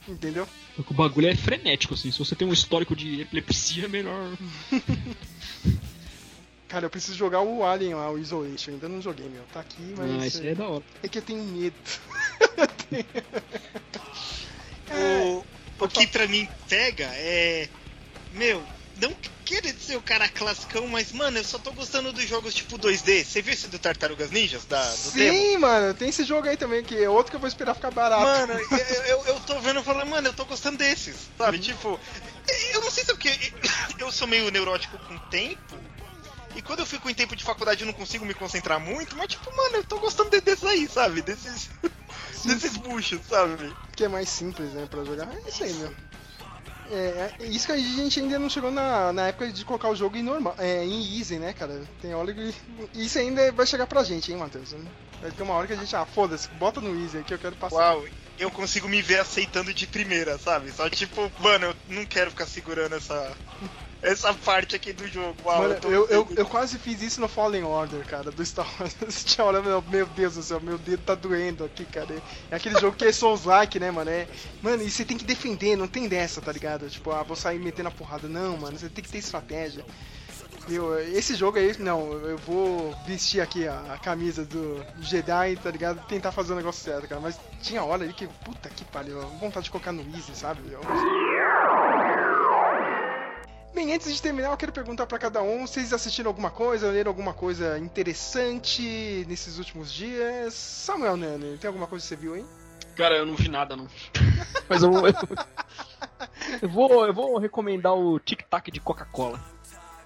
entendeu? 0.07 0.47
O 0.79 0.95
bagulho 0.95 1.29
é 1.29 1.35
frenético, 1.35 1.95
assim. 1.95 2.13
Se 2.13 2.19
você 2.19 2.37
tem 2.37 2.47
um 2.47 2.53
histórico 2.53 2.95
de 2.95 3.23
epilepsia, 3.23 3.87
é 3.87 3.89
melhor. 3.89 4.37
Cara, 6.69 6.87
eu 6.87 6.91
preciso 6.91 7.17
jogar 7.17 7.43
o 7.43 7.65
Alien 7.65 7.95
lá, 7.95 8.11
o 8.11 8.19
Isolation. 8.19 8.71
Ainda 8.71 8.89
não 8.89 9.03
joguei, 9.03 9.29
meu. 9.29 9.43
Tá 9.53 9.61
aqui, 9.61 9.95
mas... 9.97 10.23
Ah, 10.23 10.27
isso 10.27 10.41
aí 10.41 10.49
é 10.49 10.55
da 10.55 10.69
hora. 10.69 10.85
É 11.03 11.09
que 11.09 11.19
eu 11.19 11.23
tenho 11.23 11.43
medo. 11.43 11.75
O, 14.95 15.45
o 15.85 15.89
que 15.89 16.07
pra 16.07 16.27
mim 16.27 16.47
pega 16.69 17.07
é. 17.15 17.69
Meu, 18.35 18.63
não 19.09 19.16
querer 19.45 19.74
ser 19.74 19.97
o 19.97 20.03
cara 20.03 20.29
classicão, 20.29 20.87
mas, 20.87 21.12
mano, 21.12 21.39
eu 21.39 21.45
só 21.45 21.59
tô 21.59 21.73
gostando 21.73 22.12
dos 22.12 22.24
jogos 22.27 22.55
tipo 22.55 22.79
2D. 22.79 23.24
Você 23.24 23.43
viu 23.43 23.53
esse 23.53 23.66
do 23.69 23.79
Tartarugas 23.79 24.31
Ninjas? 24.31 24.65
Da, 24.65 24.83
do 24.97 25.11
demo? 25.12 25.37
Sim, 25.39 25.57
mano. 25.59 25.93
Tem 25.95 26.09
esse 26.09 26.24
jogo 26.24 26.49
aí 26.49 26.57
também, 26.57 26.83
que 26.85 26.97
é 26.97 27.09
outro 27.09 27.31
que 27.31 27.37
eu 27.37 27.41
vou 27.41 27.49
esperar 27.49 27.74
ficar 27.74 27.91
barato. 27.91 28.23
Mano, 28.23 28.53
eu, 28.70 29.03
eu, 29.05 29.24
eu 29.27 29.41
tô 29.41 29.59
vendo 29.61 29.81
e 29.81 29.85
falando, 29.85 30.09
mano, 30.09 30.29
eu 30.29 30.33
tô 30.33 30.45
gostando 30.45 30.79
desses, 30.79 31.16
sabe? 31.37 31.59
Tipo, 31.59 31.99
eu 32.73 32.81
não 32.81 32.91
sei 32.91 33.05
se 33.05 33.11
é 33.11 33.15
porque 33.15 33.53
eu 33.99 34.12
sou 34.12 34.27
meio 34.29 34.51
neurótico 34.51 34.97
com 34.99 35.19
tempo. 35.31 35.77
E 36.55 36.61
quando 36.61 36.81
eu 36.81 36.87
fico 36.87 37.09
em 37.09 37.15
tempo 37.15 37.35
de 37.35 37.43
faculdade 37.43 37.81
eu 37.81 37.87
não 37.87 37.95
consigo 37.95 38.27
me 38.27 38.35
concentrar 38.35 38.79
muito, 38.79 39.16
mas 39.16 39.29
tipo, 39.29 39.51
mano, 39.57 39.77
eu 39.77 39.85
tô 39.85 39.99
gostando 39.99 40.31
de- 40.31 40.43
desses 40.43 40.65
aí, 40.65 40.87
sabe? 40.87 41.23
Desses. 41.23 41.70
desses 42.45 42.77
buchos, 42.77 43.20
sabe? 43.27 43.74
que 43.97 44.05
é 44.05 44.09
mais 44.09 44.29
simples, 44.29 44.70
né, 44.73 44.87
pra 44.87 45.03
jogar. 45.05 45.29
É 45.33 45.49
isso 45.49 45.65
aí, 45.65 45.73
meu. 45.73 45.95
É, 46.93 47.32
é 47.40 47.47
isso 47.47 47.66
que 47.66 47.73
a 47.73 47.78
gente 47.78 48.20
ainda 48.20 48.39
não 48.39 48.51
chegou 48.51 48.70
na, 48.70 49.12
na 49.12 49.28
época 49.28 49.51
de 49.51 49.64
colocar 49.64 49.89
o 49.89 49.97
jogo 49.97 50.16
em 50.16 50.23
normal, 50.23 50.55
é, 50.59 50.85
em 50.85 51.19
easy, 51.19 51.39
né, 51.39 51.52
cara? 51.55 51.82
Tem 52.02 52.14
hora 52.14 52.32
que 52.35 52.55
isso 52.94 53.19
ainda 53.19 53.51
vai 53.51 53.66
chegar 53.66 53.86
pra 53.86 54.05
gente, 54.05 54.31
hein, 54.31 54.39
Matheus? 54.39 54.74
Vai 55.20 55.31
ter 55.31 55.43
uma 55.43 55.55
hora 55.55 55.66
que 55.66 55.73
a 55.73 55.77
gente, 55.77 55.97
ah, 55.97 56.05
foda-se, 56.05 56.48
bota 56.51 56.81
no 56.81 56.94
easy 57.02 57.19
aí 57.19 57.24
que 57.24 57.32
eu 57.32 57.39
quero 57.39 57.56
passar. 57.56 57.77
Uau, 57.77 58.05
eu 58.39 58.51
consigo 58.51 58.89
me 58.89 59.01
ver 59.01 59.20
aceitando 59.20 59.73
de 59.73 59.86
primeira, 59.86 60.36
sabe? 60.36 60.70
Só 60.70 60.90
tipo, 60.90 61.32
mano, 61.39 61.66
eu 61.66 61.77
não 61.89 62.05
quero 62.05 62.31
ficar 62.31 62.47
segurando 62.47 62.94
essa. 62.97 63.35
Essa 64.03 64.35
parte 64.35 64.74
aqui 64.74 64.93
do 64.93 65.07
jogo. 65.07 65.37
Uau, 65.45 65.62
Mano, 65.62 65.74
eu, 65.85 66.09
eu, 66.09 66.24
gostando. 66.24 66.41
eu 66.41 66.47
quase 66.47 66.77
fiz 66.79 67.01
isso 67.03 67.20
no 67.20 67.29
Fallen 67.29 67.62
Order, 67.62 68.05
cara, 68.05 68.33
do 68.33 68.45
Star 68.45 68.66
Wars. 68.81 68.95
Você 69.01 69.24
tinha 69.24 69.45
olhado, 69.47 69.65
meu, 69.65 69.81
meu 69.89 70.07
Deus 70.07 70.35
do 70.35 70.43
céu, 70.43 70.61
meu 70.61 70.77
dedo 70.77 71.03
tá 71.05 71.15
doendo 71.15 71.65
aqui, 71.65 71.85
cara. 71.85 72.20
É 72.51 72.57
aquele 72.57 72.79
jogo 72.81 72.97
que 72.97 73.05
é 73.05 73.12
Souls-like, 73.12 73.79
né, 73.79 73.93
mano? 73.93 74.11
É, 74.11 74.27
mano, 74.61 74.83
e 74.83 74.91
você 74.91 75.05
tem 75.05 75.16
que 75.16 75.24
defender, 75.24 75.77
não 75.77 75.87
tem 75.87 76.09
dessa, 76.09 76.41
tá 76.41 76.51
ligado? 76.51 76.91
Tipo, 76.91 77.12
ah, 77.12 77.23
vou 77.23 77.37
sair 77.37 77.61
metendo 77.61 77.89
a 77.89 77.93
porrada. 77.93 78.27
Não, 78.27 78.57
mano, 78.57 78.77
você 78.77 78.89
tem 78.89 79.05
que 79.05 79.11
ter 79.11 79.19
estratégia. 79.19 79.85
Eu, 80.69 80.99
esse 81.01 81.35
jogo 81.35 81.59
aí, 81.59 81.77
não, 81.79 82.12
eu 82.12 82.39
vou 82.39 82.95
vestir 83.07 83.41
aqui 83.41 83.66
a, 83.66 83.95
a 83.95 83.99
camisa 83.99 84.45
do 84.45 84.85
Jedi, 85.01 85.57
tá 85.57 85.70
ligado? 85.70 86.05
Tentar 86.07 86.31
fazer 86.31 86.53
o 86.53 86.57
negócio 86.57 86.83
certo, 86.85 87.09
cara. 87.09 87.20
Mas 87.20 87.39
tinha 87.61 87.83
hora 87.85 88.05
ali 88.05 88.12
que, 88.12 88.27
puta 88.27 88.69
que 88.69 88.85
pariu, 88.85 89.20
vontade 89.41 89.65
de 89.65 89.70
colocar 89.70 89.93
no 89.93 90.03
Easy, 90.16 90.35
sabe? 90.35 90.61
Eu- 90.70 90.81
Antes 93.93 94.14
de 94.14 94.23
terminar, 94.23 94.51
eu 94.51 94.56
quero 94.56 94.73
perguntar 94.73 95.06
pra 95.06 95.19
cada 95.19 95.43
um: 95.43 95.66
vocês 95.66 95.93
assistiram 95.93 96.31
alguma 96.31 96.51
coisa, 96.51 96.90
leram 96.90 97.10
alguma 97.10 97.35
coisa 97.35 97.78
interessante 97.78 99.24
nesses 99.28 99.59
últimos 99.59 99.93
dias? 99.93 100.55
Samuel 100.55 101.16
Nani, 101.16 101.59
tem 101.59 101.69
alguma 101.69 101.86
coisa 101.86 102.02
que 102.02 102.09
você 102.09 102.16
viu, 102.16 102.36
hein? 102.36 102.47
Cara, 102.97 103.16
eu 103.16 103.27
não 103.27 103.35
vi 103.35 103.48
nada, 103.48 103.77
não. 103.77 103.86
Mas 104.69 104.82
eu, 104.82 104.93
eu, 104.93 105.14
eu 106.62 106.69
vou, 106.69 107.06
eu 107.06 107.12
vou 107.12 107.39
recomendar 107.39 107.94
o 107.94 108.19
Tic 108.19 108.43
Tac 108.48 108.70
de 108.70 108.81
Coca-Cola. 108.81 109.40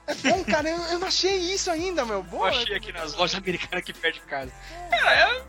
É 0.06 0.14
bom, 0.14 0.44
cara, 0.44 0.68
eu, 0.68 0.78
eu 0.92 0.98
não 0.98 1.08
achei 1.08 1.36
isso 1.36 1.70
ainda, 1.70 2.04
meu. 2.04 2.16
Eu 2.16 2.22
Boa, 2.22 2.48
achei 2.48 2.76
aqui 2.76 2.92
nas 2.92 3.14
lojas 3.14 3.36
americanas 3.36 3.78
aqui 3.78 3.92
perto 3.92 4.14
de 4.14 4.20
casa. 4.22 4.52
Cara, 4.90 5.14
é, 5.14 5.42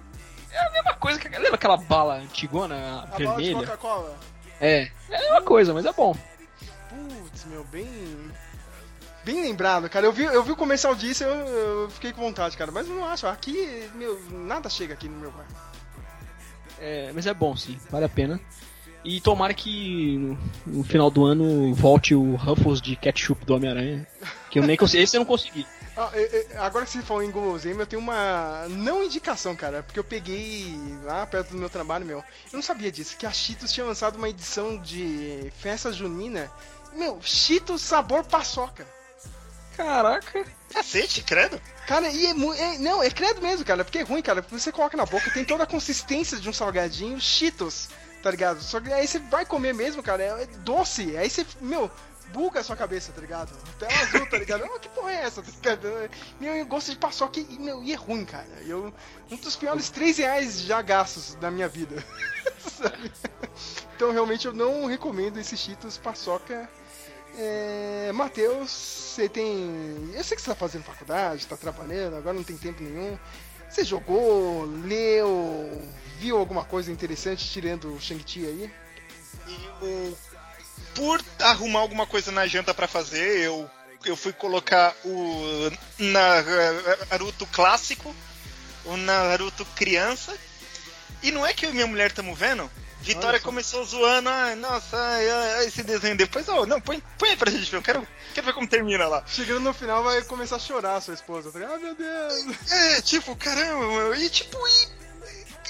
é 0.51 0.67
a 0.67 0.71
mesma 0.71 0.93
coisa 0.95 1.19
que. 1.19 1.29
Lembra 1.29 1.55
aquela 1.55 1.77
bala 1.77 2.15
antigona, 2.15 2.75
a 2.75 3.05
bala 3.05 3.17
de 3.17 3.25
vermelha? 3.25 3.67
Coca-Cola. 3.67 4.17
É, 4.59 4.91
é 5.09 5.15
a 5.15 5.19
mesma 5.19 5.41
coisa, 5.43 5.73
mas 5.73 5.85
é 5.85 5.93
bom. 5.93 6.15
Putz, 6.89 7.45
meu, 7.45 7.63
bem. 7.65 8.26
Bem 9.27 9.41
lembrado, 9.41 9.89
cara. 9.89 10.05
Eu 10.05 10.13
vi, 10.13 10.23
eu 10.23 10.41
vi 10.41 10.53
o 10.53 10.55
comercial 10.55 10.95
disso 10.95 11.21
e 11.21 11.27
eu, 11.27 11.31
eu 11.35 11.89
fiquei 11.89 12.13
com 12.13 12.21
vontade, 12.21 12.55
cara. 12.55 12.71
Mas 12.71 12.87
eu 12.87 12.95
não 12.95 13.03
acho. 13.03 13.27
Aqui, 13.27 13.89
meu, 13.93 14.17
nada 14.31 14.69
chega 14.69 14.93
aqui 14.93 15.09
no 15.09 15.17
meu 15.19 15.31
bar. 15.31 15.45
É, 16.79 17.11
mas 17.13 17.27
é 17.27 17.33
bom 17.33 17.53
sim, 17.53 17.77
vale 17.89 18.05
a 18.05 18.09
pena. 18.09 18.39
E 19.03 19.19
tomara 19.19 19.53
que 19.53 20.17
no, 20.17 20.77
no 20.77 20.83
final 20.85 21.11
do 21.11 21.25
ano 21.25 21.73
volte 21.73 22.15
o 22.15 22.35
Ruffles 22.35 22.79
de 22.81 22.95
ketchup 22.95 23.45
do 23.45 23.53
Homem-Aranha. 23.53 24.07
Que 24.49 24.59
eu 24.59 24.63
nem 24.65 24.77
consegui. 24.77 25.03
Esse 25.03 25.17
eu 25.17 25.19
não 25.19 25.25
consegui. 25.25 25.67
Ah, 25.99 26.11
eu- 26.13 26.61
agora 26.61 26.85
que 26.85 26.91
você 26.91 27.01
falou 27.01 27.23
em 27.23 27.31
guloseima, 27.31 27.81
eu 27.81 27.87
tenho 27.87 27.99
uma 27.99 28.67
não 28.69 29.03
indicação, 29.03 29.55
cara, 29.55 29.81
porque 29.81 29.97
eu 29.97 30.03
peguei 30.03 30.79
lá 31.03 31.25
perto 31.25 31.49
do 31.53 31.57
meu 31.57 31.71
trabalho, 31.71 32.05
meu. 32.05 32.19
Eu 32.19 32.23
não 32.53 32.61
sabia 32.61 32.91
disso, 32.91 33.17
que 33.17 33.25
a 33.25 33.31
Cheetos 33.31 33.71
tinha 33.71 33.83
lançado 33.83 34.15
uma 34.15 34.29
edição 34.29 34.77
de 34.77 35.51
festa 35.57 35.91
junina. 35.91 36.51
Meu, 36.93 37.19
Cheetos 37.23 37.81
sabor 37.81 38.23
paçoca. 38.23 38.85
Caraca. 39.77 40.43
Cacete, 40.73 41.23
credo. 41.23 41.61
Cara, 41.87 42.09
e 42.09 42.25
é, 42.25 42.33
mu- 42.33 42.53
é- 42.53 42.77
Não, 42.79 43.01
é 43.01 43.09
credo 43.09 43.41
mesmo, 43.41 43.63
cara, 43.63 43.85
porque 43.85 43.99
é 43.99 44.03
ruim, 44.03 44.21
cara. 44.21 44.41
Porque 44.41 44.59
você 44.59 44.71
coloca 44.71 44.97
na 44.97 45.05
boca, 45.05 45.31
tem 45.31 45.45
toda 45.45 45.63
a 45.63 45.67
consistência 45.67 46.37
de 46.37 46.49
um 46.49 46.53
salgadinho, 46.53 47.21
Cheetos, 47.21 47.89
tá 48.21 48.31
ligado? 48.31 48.61
Só 48.61 48.79
que 48.81 48.91
aí 48.91 49.07
você 49.07 49.19
vai 49.19 49.45
comer 49.45 49.73
mesmo, 49.73 50.01
cara, 50.03 50.23
é, 50.23 50.43
é 50.43 50.45
doce. 50.47 51.15
Aí 51.15 51.29
você, 51.29 51.45
meu, 51.61 51.89
buga 52.33 52.59
a 52.59 52.63
sua 52.63 52.75
cabeça, 52.75 53.11
tá 53.13 53.21
ligado? 53.21 53.51
Tela 53.79 53.93
azul, 54.01 54.29
tá 54.29 54.37
ligado? 54.37 54.65
Ah, 54.65 54.79
que 54.79 54.89
porra 54.89 55.11
é 55.11 55.23
essa? 55.23 55.41
Tá 55.41 55.51
ligado? 55.51 56.09
Meu, 56.39 56.55
eu 56.55 56.65
gosto 56.65 56.91
de 56.91 56.97
paçoca 56.97 57.39
e, 57.39 57.59
meu, 57.59 57.81
e 57.83 57.93
é 57.93 57.95
ruim, 57.95 58.25
cara. 58.25 58.47
Eu, 58.65 58.93
um 59.31 59.37
dos 59.37 59.55
piores 59.55 59.89
3 59.89 60.17
reais 60.17 60.59
já 60.61 60.81
gastos 60.81 61.35
da 61.35 61.49
minha 61.51 61.69
vida. 61.69 62.03
Sabe? 62.59 63.11
então, 63.95 64.11
realmente, 64.11 64.45
eu 64.47 64.53
não 64.53 64.85
recomendo 64.87 65.37
esse 65.37 65.55
Cheetos 65.55 65.97
paçoca. 65.97 66.69
É, 67.37 68.11
Matheus, 68.13 68.71
você 68.71 69.29
tem. 69.29 70.11
Eu 70.13 70.23
sei 70.23 70.35
que 70.35 70.41
você 70.41 70.49
tá 70.49 70.55
fazendo 70.55 70.83
faculdade, 70.83 71.45
tá 71.45 71.55
trabalhando, 71.55 72.15
agora 72.15 72.33
não 72.35 72.43
tem 72.43 72.57
tempo 72.57 72.81
nenhum. 72.81 73.17
Você 73.69 73.83
jogou, 73.83 74.65
leu, 74.65 75.81
viu 76.17 76.37
alguma 76.37 76.63
coisa 76.63 76.91
interessante 76.91 77.47
tirando 77.47 77.93
o 77.93 77.99
Shang-Chi 77.99 78.45
aí? 78.45 78.71
E 79.47 79.85
o- 79.85 80.17
por 80.95 81.23
arrumar 81.39 81.79
alguma 81.81 82.07
coisa 82.07 82.31
na 82.31 82.47
janta 82.47 82.73
pra 82.73 82.87
fazer, 82.87 83.39
eu 83.41 83.69
eu 84.05 84.15
fui 84.15 84.31
colocar 84.31 84.95
o 85.03 85.69
Na- 85.99 86.43
Naruto 87.11 87.45
clássico, 87.47 88.15
o 88.85 88.95
Naruto 88.95 89.65
criança. 89.75 90.35
E 91.21 91.31
não 91.31 91.45
é 91.45 91.51
que 91.53 91.65
eu 91.65 91.71
e 91.71 91.73
minha 91.73 91.87
mulher 91.87 92.09
estamos 92.11 92.37
vendo? 92.37 92.69
Vitória 93.07 93.39
começou 93.39 93.83
zoando, 93.85 94.29
ai, 94.29 94.55
nossa, 94.55 94.97
ai, 94.97 95.29
ai, 95.29 95.65
esse 95.67 95.83
desenho 95.83 96.17
depois. 96.17 96.47
Oh, 96.49 96.65
não, 96.65 96.81
põe, 96.81 97.01
põe 97.17 97.29
aí 97.29 97.37
pra 97.37 97.51
gente 97.51 97.69
ver, 97.69 97.77
eu 97.77 97.81
quero, 97.81 98.07
quero 98.33 98.45
ver 98.45 98.53
como 98.53 98.67
termina 98.67 99.07
lá. 99.07 99.23
Chegando 99.25 99.61
no 99.61 99.73
final 99.73 100.03
vai 100.03 100.21
começar 100.23 100.57
a 100.57 100.59
chorar 100.59 100.95
a 100.97 101.01
sua 101.01 101.13
esposa. 101.13 101.51
Tá 101.51 101.59
ligado? 101.59 101.75
Ah, 101.75 101.79
meu 101.79 101.95
Deus. 101.95 102.71
É, 102.71 103.01
tipo, 103.01 103.35
caramba, 103.35 103.87
meu, 103.87 104.15
e 104.15 104.29
tipo, 104.29 104.57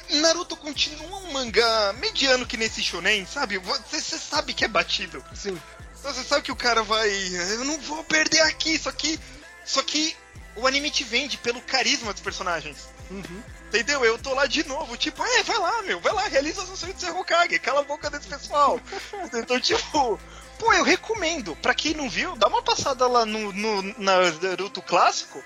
e 0.09 0.19
Naruto 0.19 0.55
continua 0.55 1.19
um 1.19 1.31
mangá 1.33 1.93
mediano 1.99 2.45
que 2.45 2.57
nesse 2.57 2.81
shonen, 2.81 3.25
sabe? 3.25 3.57
Você, 3.57 3.99
você 3.99 4.17
sabe 4.17 4.53
que 4.53 4.63
é 4.63 4.67
batido. 4.67 5.23
Sim. 5.35 5.59
Você 6.01 6.23
sabe 6.23 6.43
que 6.43 6.51
o 6.51 6.55
cara 6.55 6.83
vai. 6.83 7.09
Eu 7.09 7.65
não 7.65 7.77
vou 7.81 8.03
perder 8.03 8.41
aqui, 8.41 8.77
só 8.77 8.91
que. 8.91 9.19
Só 9.65 9.81
que 9.81 10.15
o 10.55 10.65
anime 10.65 10.89
te 10.89 11.03
vende 11.03 11.37
pelo 11.37 11.61
carisma 11.61 12.13
dos 12.13 12.21
personagens. 12.21 12.87
Uhum. 13.11 13.43
Entendeu? 13.67 14.03
Eu 14.05 14.17
tô 14.17 14.33
lá 14.33 14.45
de 14.45 14.65
novo, 14.65 14.95
tipo, 14.95 15.21
é, 15.21 15.43
vai 15.43 15.57
lá, 15.57 15.81
meu, 15.81 15.99
vai 15.99 16.13
lá, 16.13 16.27
realiza 16.27 16.61
o 16.61 16.77
sonho 16.77 16.93
de 16.93 17.01
ser 17.01 17.11
Hokage, 17.11 17.59
cala 17.59 17.81
a 17.81 17.83
boca 17.83 18.09
desse 18.09 18.27
pessoal. 18.27 18.79
então, 19.33 19.59
tipo, 19.59 20.17
pô, 20.57 20.73
eu 20.73 20.83
recomendo. 20.83 21.55
Pra 21.57 21.75
quem 21.75 21.93
não 21.93 22.09
viu, 22.09 22.35
dá 22.37 22.47
uma 22.47 22.61
passada 22.61 23.05
lá 23.07 23.25
no, 23.25 23.51
no 23.51 23.81
na 23.99 24.31
Naruto 24.41 24.81
clássico. 24.81 25.43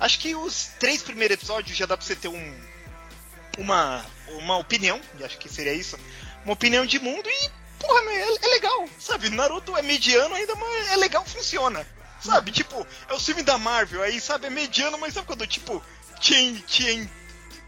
Acho 0.00 0.18
que 0.18 0.34
os 0.34 0.70
três 0.80 1.02
primeiros 1.02 1.34
episódios 1.34 1.76
já 1.76 1.86
dá 1.86 1.96
pra 1.96 2.04
você 2.04 2.16
ter 2.16 2.28
um. 2.28 2.60
Uma. 3.56 4.04
Uma 4.38 4.58
opinião, 4.58 5.00
e 5.18 5.24
acho 5.24 5.38
que 5.38 5.48
seria 5.48 5.72
isso. 5.72 5.98
Uma 6.44 6.54
opinião 6.54 6.84
de 6.84 6.98
mundo 6.98 7.28
e, 7.28 7.50
porra, 7.78 8.02
meu, 8.02 8.12
é, 8.12 8.36
é 8.42 8.48
legal, 8.48 8.88
sabe? 8.98 9.28
Naruto 9.28 9.76
é 9.76 9.82
mediano 9.82 10.34
ainda, 10.34 10.54
mas 10.56 10.90
é 10.90 10.96
legal, 10.96 11.24
funciona. 11.24 11.86
Sabe, 12.20 12.50
tipo, 12.50 12.86
é 13.08 13.14
o 13.14 13.20
filme 13.20 13.42
da 13.42 13.58
Marvel, 13.58 14.02
aí, 14.02 14.20
sabe, 14.20 14.46
é 14.46 14.50
mediano, 14.50 14.98
mas 14.98 15.14
sabe 15.14 15.26
quando, 15.26 15.46
tipo, 15.46 15.82
te, 16.20 16.60
te 16.66 17.10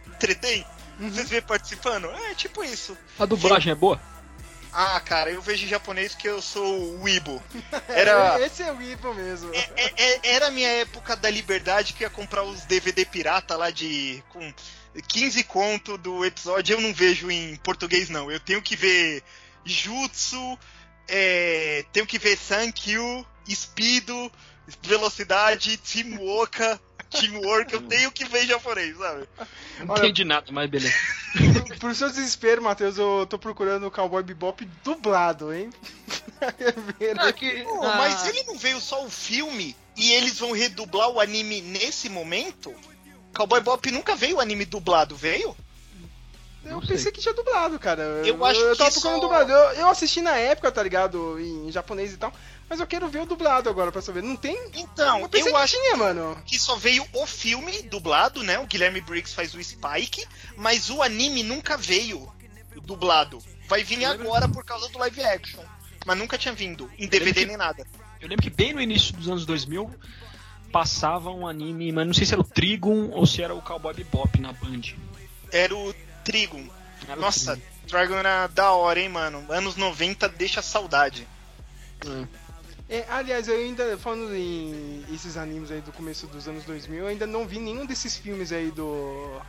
entretém? 0.06 0.64
Vocês 0.98 1.28
vê 1.28 1.40
participando? 1.40 2.06
É 2.30 2.34
tipo 2.34 2.62
isso. 2.62 2.96
A 3.18 3.26
dublagem 3.26 3.72
é 3.72 3.74
boa? 3.74 4.00
Ah, 4.72 4.98
cara, 5.00 5.30
eu 5.30 5.42
vejo 5.42 5.66
em 5.66 5.68
japonês 5.68 6.14
que 6.14 6.26
eu 6.26 6.40
sou 6.40 6.64
o 6.64 7.02
Weibo. 7.02 7.42
Era, 7.88 8.40
Esse 8.40 8.62
é 8.62 8.72
o 8.72 8.80
Ivo 8.80 9.12
mesmo. 9.12 9.52
é- 9.54 9.70
é- 9.76 9.92
é- 9.96 10.20
era 10.34 10.46
a 10.46 10.50
minha 10.50 10.68
época 10.68 11.14
da 11.14 11.28
liberdade 11.28 11.92
que 11.92 12.04
ia 12.04 12.08
comprar 12.10 12.42
os 12.42 12.62
DVD 12.62 13.04
pirata 13.04 13.54
lá 13.56 13.70
de. 13.70 14.22
com 14.30 14.54
15 15.08 15.44
conto 15.44 15.98
do 15.98 16.24
episódio. 16.24 16.74
Eu 16.74 16.80
não 16.80 16.94
vejo 16.94 17.30
em 17.30 17.56
português, 17.56 18.08
não. 18.08 18.30
Eu 18.30 18.40
tenho 18.40 18.62
que 18.62 18.74
ver 18.76 19.22
Jutsu, 19.64 20.58
é, 21.08 21.84
tenho 21.92 22.06
que 22.06 22.18
ver 22.18 22.36
Sankyu, 22.38 23.26
Speedo, 23.50 24.32
Velocidade, 24.82 25.76
Teamwork. 25.76 26.58
Teamwork, 27.12 27.72
eu 27.74 27.82
tenho 27.82 28.10
que 28.10 28.24
ver 28.24 28.47
japonês, 28.47 28.97
sabe? 28.97 29.28
Não 29.86 29.97
entendi 29.97 30.24
nada, 30.24 30.47
mas 30.51 30.68
beleza. 30.70 30.94
Pro 31.78 31.94
seu 31.94 32.09
desespero, 32.10 32.62
Matheus, 32.62 32.98
eu 32.98 33.26
tô 33.28 33.39
procurando 33.39 33.86
o 33.86 33.90
Cowboy 33.90 34.22
Bebop 34.22 34.64
dublado, 34.84 35.52
hein? 35.55 35.70
Ah, 37.18 37.32
que- 37.32 37.62
Pô, 37.62 37.82
ah, 37.84 37.97
mas 37.98 38.26
ele 38.26 38.43
não 38.44 38.59
veio 38.59 38.80
só 38.80 39.05
o 39.05 39.10
filme 39.10 39.76
e 39.97 40.10
eles 40.12 40.39
vão 40.40 40.51
redublar 40.51 41.09
o 41.09 41.20
anime 41.20 41.60
nesse 41.60 42.09
momento? 42.09 42.74
Cowboy 43.32 43.60
Bop 43.60 43.90
nunca 43.93 44.16
veio 44.16 44.36
o 44.36 44.40
anime 44.40 44.64
dublado, 44.64 45.14
veio? 45.14 45.56
Eu 46.64 46.72
Não 46.72 46.80
pensei 46.80 46.98
sei. 46.98 47.12
que 47.12 47.20
tinha 47.20 47.34
dublado, 47.34 47.78
cara. 47.78 48.02
Eu 48.26 48.44
acho 48.44 48.60
eu 48.60 48.76
tava 48.76 48.90
que 48.90 48.94
procurando 49.01 49.20
só- 49.20 49.26
dublado. 49.26 49.52
Eu, 49.52 49.80
eu 49.82 49.89
assisti 49.89 50.20
na 50.20 50.36
época, 50.36 50.70
tá 50.72 50.82
ligado? 50.82 51.39
Em 51.40 51.70
japonês 51.72 52.12
e 52.12 52.16
tal. 52.16 52.32
Mas 52.72 52.80
eu 52.80 52.86
quero 52.86 53.06
ver 53.06 53.20
o 53.20 53.26
dublado 53.26 53.68
agora 53.68 53.92
pra 53.92 54.00
saber. 54.00 54.22
Não 54.22 54.34
tem? 54.34 54.58
Então, 54.72 55.20
eu 55.20 55.28
pensei 55.28 55.50
eu 55.50 55.54
que 55.54 55.62
acho 55.62 55.76
tinha, 55.76 55.94
mano. 55.94 56.42
que 56.46 56.58
só 56.58 56.74
veio 56.74 57.06
o 57.12 57.26
filme 57.26 57.82
dublado, 57.82 58.42
né? 58.42 58.58
O 58.60 58.66
Guilherme 58.66 59.02
Briggs 59.02 59.34
faz 59.34 59.52
o 59.52 59.62
Spike, 59.62 60.26
mas 60.56 60.88
o 60.88 61.02
anime 61.02 61.42
nunca 61.42 61.76
veio 61.76 62.32
dublado. 62.86 63.40
Vai 63.68 63.84
vir 63.84 64.02
agora 64.06 64.48
por 64.48 64.64
causa 64.64 64.88
do 64.88 64.98
live 65.00 65.22
action. 65.22 65.62
Mas 66.06 66.16
nunca 66.16 66.38
tinha 66.38 66.54
vindo, 66.54 66.90
em 66.98 67.06
DVD 67.06 67.44
nem 67.44 67.58
nada. 67.58 67.86
Eu 68.18 68.26
lembro 68.26 68.42
que 68.42 68.48
bem 68.48 68.72
no 68.72 68.80
início 68.80 69.12
dos 69.12 69.28
anos 69.28 69.44
2000 69.44 69.94
passava 70.72 71.28
um 71.28 71.46
anime, 71.46 71.92
mas 71.92 72.06
não 72.06 72.14
sei 72.14 72.24
se 72.24 72.32
era 72.32 72.40
o 72.40 72.44
Trigun 72.44 73.10
ou 73.10 73.26
se 73.26 73.42
era 73.42 73.54
o 73.54 73.60
Cowboy 73.60 73.92
Bebop 73.92 74.40
na 74.40 74.54
Band. 74.54 74.94
Era 75.52 75.76
o 75.76 75.94
Trigun. 76.24 76.66
Era 77.06 77.18
o 77.18 77.20
Nossa, 77.20 77.54
Trigun. 77.54 77.86
Dragon 77.86 78.14
era 78.14 78.46
da 78.46 78.72
hora, 78.72 78.98
hein, 78.98 79.10
mano. 79.10 79.44
Anos 79.50 79.76
90 79.76 80.26
deixa 80.30 80.62
saudade. 80.62 81.28
É, 82.06 82.41
aliás, 83.09 83.48
eu 83.48 83.56
ainda, 83.56 83.97
falando 83.98 84.35
em 84.35 85.05
esses 85.12 85.36
animes 85.36 85.70
aí 85.70 85.81
do 85.81 85.93
começo 85.93 86.27
dos 86.27 86.47
anos 86.48 86.64
2000, 86.64 86.98
eu 86.98 87.06
ainda 87.06 87.27
não 87.27 87.47
vi 87.47 87.59
nenhum 87.59 87.86
desses 87.86 88.16
filmes 88.16 88.52
aí 88.52 88.70
do. 88.70 89.40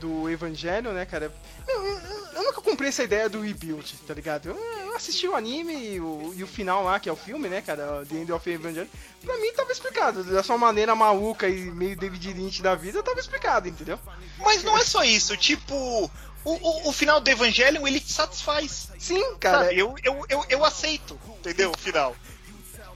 Do 0.00 0.28
Evangelho, 0.28 0.90
né, 0.92 1.06
cara? 1.06 1.32
Eu, 1.68 1.84
eu- 1.86 2.00
eu 2.34 2.42
nunca 2.42 2.60
comprei 2.60 2.88
essa 2.88 3.04
ideia 3.04 3.28
do 3.28 3.40
rebuild, 3.40 3.94
tá 4.04 4.12
ligado? 4.12 4.48
Eu, 4.48 4.56
eu 4.56 4.96
assisti 4.96 5.28
o 5.28 5.36
anime 5.36 5.94
e 5.94 6.00
o, 6.00 6.32
e 6.34 6.42
o 6.42 6.46
final 6.48 6.82
lá, 6.82 6.98
que 6.98 7.08
é 7.08 7.12
o 7.12 7.16
filme, 7.16 7.48
né, 7.48 7.60
cara? 7.62 8.04
The 8.06 8.16
End 8.16 8.32
of 8.32 8.50
Evangelion. 8.50 8.88
Pra 9.24 9.36
mim 9.38 9.52
tava 9.52 9.70
explicado. 9.70 10.24
Da 10.24 10.42
sua 10.42 10.58
maneira 10.58 10.96
maluca 10.96 11.48
e 11.48 11.70
meio 11.70 11.96
David 11.96 12.32
Lynch 12.32 12.60
da 12.62 12.74
vida, 12.74 13.00
tava 13.00 13.20
explicado, 13.20 13.68
entendeu? 13.68 13.96
Mas 14.38 14.64
não 14.64 14.76
é 14.76 14.82
só 14.82 15.04
isso, 15.04 15.36
tipo, 15.36 15.72
o, 15.72 16.10
o, 16.44 16.88
o 16.88 16.92
final 16.92 17.20
do 17.20 17.30
Evangelion 17.30 17.86
ele 17.86 18.00
te 18.00 18.12
satisfaz. 18.12 18.90
Sim, 18.98 19.36
cara. 19.38 19.66
Sabe? 19.66 19.78
Eu, 19.78 19.94
eu, 20.02 20.24
eu, 20.28 20.44
eu 20.48 20.64
aceito, 20.64 21.16
entendeu? 21.38 21.70
O 21.70 21.78
final. 21.78 22.16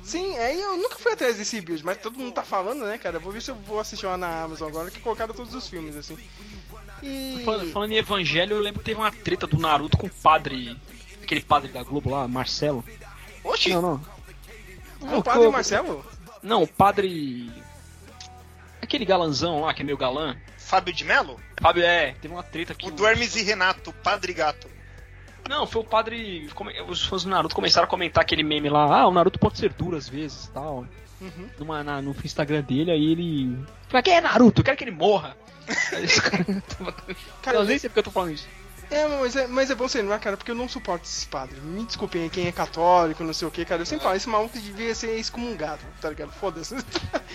Sim, 0.07 0.39
aí 0.39 0.61
eu 0.61 0.77
nunca 0.77 0.97
fui 0.97 1.13
atrás 1.13 1.37
desse 1.37 1.61
build, 1.61 1.85
mas 1.85 1.99
todo 1.99 2.17
mundo 2.17 2.33
tá 2.33 2.45
falando, 2.45 2.85
né, 2.85 2.97
cara? 2.97 3.19
Vou 3.19 3.33
ver 3.33 3.43
se 3.43 3.51
eu 3.51 3.57
vou 3.57 3.81
assistir 3.81 4.07
lá 4.07 4.17
na 4.17 4.45
Amazon 4.45 4.69
agora, 4.69 4.89
que 4.89 5.01
colocaram 5.01 5.35
todos 5.35 5.53
os 5.53 5.69
filmes, 5.69 5.97
assim. 5.97 6.17
E. 7.03 7.43
Falando, 7.45 7.73
falando 7.73 7.91
em 7.91 7.97
Evangelho, 7.97 8.55
eu 8.55 8.61
lembro 8.61 8.79
que 8.79 8.85
teve 8.85 9.01
uma 9.01 9.11
treta 9.11 9.49
do 9.49 9.59
Naruto 9.59 9.99
com 9.99 10.07
o 10.07 10.11
padre. 10.11 10.81
Aquele 11.21 11.41
padre 11.41 11.73
da 11.73 11.83
Globo 11.83 12.09
lá, 12.09 12.29
Marcelo. 12.29 12.85
Oxi, 13.43 13.71
Não, 13.71 13.83
não. 13.83 14.07
Ah, 15.03 15.17
o 15.19 15.23
padre 15.25 15.49
Marcelo? 15.49 16.07
Não, 16.41 16.63
o 16.63 16.69
padre. 16.69 17.51
Aquele 18.81 19.05
galanzão 19.05 19.63
lá, 19.63 19.75
que 19.75 19.83
é 19.83 19.85
meio 19.85 19.99
galã. 19.99 20.37
Fábio 20.57 20.95
de 20.95 21.05
Mello? 21.05 21.41
Fábio, 21.61 21.83
é, 21.83 22.13
teve 22.21 22.33
uma 22.33 22.45
treta 22.45 22.75
aqui. 22.75 22.87
O 22.87 22.93
do 22.93 23.05
Hermes 23.05 23.35
e 23.35 23.43
Renato, 23.43 23.93
Padre 23.93 24.33
Gato. 24.33 24.69
Não, 25.49 25.67
foi 25.67 25.83
o 25.83 25.85
padre. 25.85 26.49
Os 26.89 27.05
fãs 27.05 27.25
do 27.25 27.31
Naruto 27.31 27.55
começaram 27.55 27.87
a 27.87 27.91
comentar 27.91 28.23
aquele 28.23 28.43
meme 28.43 28.69
lá. 28.69 29.01
Ah, 29.01 29.07
o 29.09 29.13
Naruto 29.13 29.39
pode 29.39 29.59
ser 29.59 29.73
duro 29.73 29.97
às 29.97 30.09
vezes 30.09 30.51
tal. 30.53 30.87
Uhum. 31.21 31.49
Numa, 31.59 31.83
na- 31.83 32.03
no 32.03 32.15
Instagram 32.25 32.63
dele, 32.63 32.91
aí 32.91 33.13
ele. 33.13 33.59
Fala, 33.89 34.03
quem 34.03 34.15
é 34.15 34.21
Naruto? 34.21 34.61
Eu 34.61 34.65
quero 34.65 34.77
que 34.77 34.85
ele 34.85 34.91
morra. 34.91 35.37
Cara, 37.43 37.59
eu 37.59 37.65
nem 37.65 37.79
sei 37.79 37.89
porque 37.89 38.01
eu 38.01 38.05
tô 38.05 38.11
falando 38.11 38.33
isso. 38.33 38.47
É, 38.89 39.07
mas 39.09 39.35
é, 39.35 39.47
mas 39.49 39.69
é 39.71 39.75
bom 39.75 39.89
você 39.89 40.01
lembrar, 40.01 40.19
cara, 40.21 40.37
porque 40.37 40.51
eu 40.51 40.55
não 40.55 40.69
suporto 40.69 41.05
esses 41.05 41.25
padres. 41.25 41.61
Me 41.63 41.85
desculpem 41.85 42.23
aí 42.23 42.31
quem 42.31 42.47
é 42.47 42.53
católico, 42.53 43.25
não 43.25 43.33
sei 43.35 43.49
o 43.49 43.51
que, 43.51 43.65
cara. 43.65 43.83
Eu 43.83 43.87
sempre 43.87 44.05
falo, 44.05 44.17
esse 44.17 44.29
maluco 44.29 44.57
devia 44.59 44.95
ser 44.95 45.19
excomungado, 45.19 45.81
tá 46.01 46.09
ligado? 46.09 46.31
Foda-se. 46.33 46.77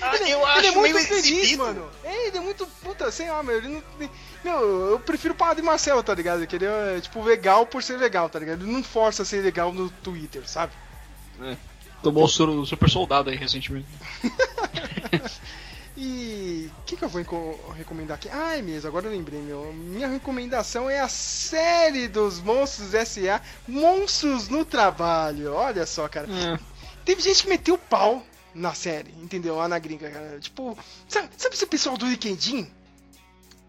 Ah, 0.02 0.16
eu 0.22 0.26
ele 0.26 0.32
é 0.32 0.44
acho 0.70 0.80
muito 0.80 0.94
meio 0.94 1.06
feliz, 1.08 1.26
exibido. 1.26 1.64
mano. 1.64 1.90
É, 2.06 2.28
ele 2.28 2.38
é 2.38 2.42
muito 2.42 2.66
puta, 2.82 3.12
sei 3.12 3.30
lá, 3.30 3.44
meu. 3.44 3.58
Ele 3.58 3.68
não. 3.68 3.82
tem- 4.00 4.10
Meu, 4.46 4.60
eu 4.92 5.00
prefiro 5.00 5.34
o 5.34 5.38
padre 5.38 5.62
Marcelo, 5.62 6.02
tá 6.02 6.14
ligado? 6.16 6.48
Que 6.48 6.56
ele 6.56 6.66
é, 6.66 7.00
tipo, 7.02 7.22
legal 7.22 7.66
por 7.66 7.84
ser 7.84 7.98
legal, 7.98 8.30
tá 8.30 8.40
ligado? 8.40 8.64
Ele 8.64 8.72
não 8.72 8.82
força 8.84 9.24
a 9.24 9.26
ser 9.26 9.42
legal 9.44 9.74
no 9.74 9.90
Twitter, 9.90 10.48
sabe? 10.48 10.72
Tomou 12.02 12.24
o 12.24 12.28
soro- 12.30 12.62
o 12.62 12.66
super 12.66 12.90
soldado 12.90 13.30
aí 13.30 13.36
recentemente. 13.36 13.88
E 15.98 16.70
o 16.80 16.84
que, 16.84 16.96
que 16.96 17.04
eu 17.04 17.10
vou 17.10 17.22
recomendar 17.76 18.16
aqui? 18.16 18.30
Ai, 18.30 18.62
mesmo, 18.62 18.88
agora 18.88 19.08
eu 19.08 19.12
lembrei, 19.12 19.42
meu. 19.42 19.74
Minha 19.74 20.08
recomendação 20.08 20.90
é 20.90 21.00
a 21.00 21.10
série 21.10 22.08
dos 22.08 22.40
Monstros 22.40 22.94
S.A. 22.94 23.42
Monstros 23.68 24.48
no 24.48 24.64
Trabalho. 24.64 25.54
Olha 25.54 25.86
só, 25.86 26.08
cara. 26.08 26.28
Teve 27.04 27.22
gente 27.22 27.44
que 27.44 27.50
meteu 27.50 27.76
o 27.76 27.78
pau 27.80 28.26
na 28.56 28.74
série, 28.74 29.12
entendeu? 29.22 29.56
Lá 29.56 29.68
na 29.68 29.80
gringa, 29.80 30.10
cara. 30.10 30.40
Tipo, 30.40 30.78
sabe, 31.10 31.30
sabe 31.38 31.56
esse 31.56 31.66
pessoal 31.66 31.98
do 31.98 32.06
Weekendin? 32.06 32.72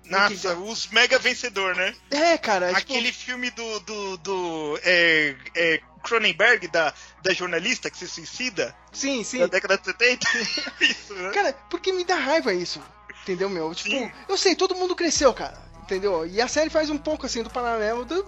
Nossa, 0.05 0.55
os 0.57 0.89
mega 0.89 1.19
vencedor, 1.19 1.75
né? 1.75 1.95
É, 2.11 2.37
cara. 2.37 2.67
é 2.71 2.75
tipo- 2.75 2.93
Aquele 2.93 3.13
filme 3.13 3.51
do, 3.51 3.81
do, 3.81 4.17
do 4.19 4.81
é, 4.83 5.35
é, 5.55 5.81
Cronenberg, 6.03 6.69
da, 6.69 6.93
da 7.23 7.33
jornalista 7.33 7.91
que 7.91 7.97
se 7.99 8.09
suicida, 8.09 8.75
Sim, 8.93 9.23
sim. 9.25 9.39
da 9.39 9.47
década 9.47 9.79
de 9.79 9.85
70. 9.85 10.27
Isso, 10.83 11.15
né? 11.15 11.31
Cara, 11.31 11.53
porque 11.71 11.93
me 11.93 12.05
dá 12.05 12.17
raiva 12.17 12.53
isso. 12.53 12.81
Entendeu, 13.23 13.49
meu? 13.49 13.73
Tipo, 13.75 13.91
Sim. 13.91 14.11
eu 14.29 14.37
sei, 14.37 14.57
todo 14.57 14.75
mundo 14.75 14.97
cresceu, 14.97 15.33
cara. 15.33 15.57
Entendeu? 15.85 16.27
E 16.27 16.41
a 16.41 16.49
série 16.49 16.71
faz 16.71 16.91
um 16.91 16.99
pouco 16.99 17.27
assim 17.27 17.43
do 17.43 17.51
paralelo 17.51 18.05
do- 18.05 18.23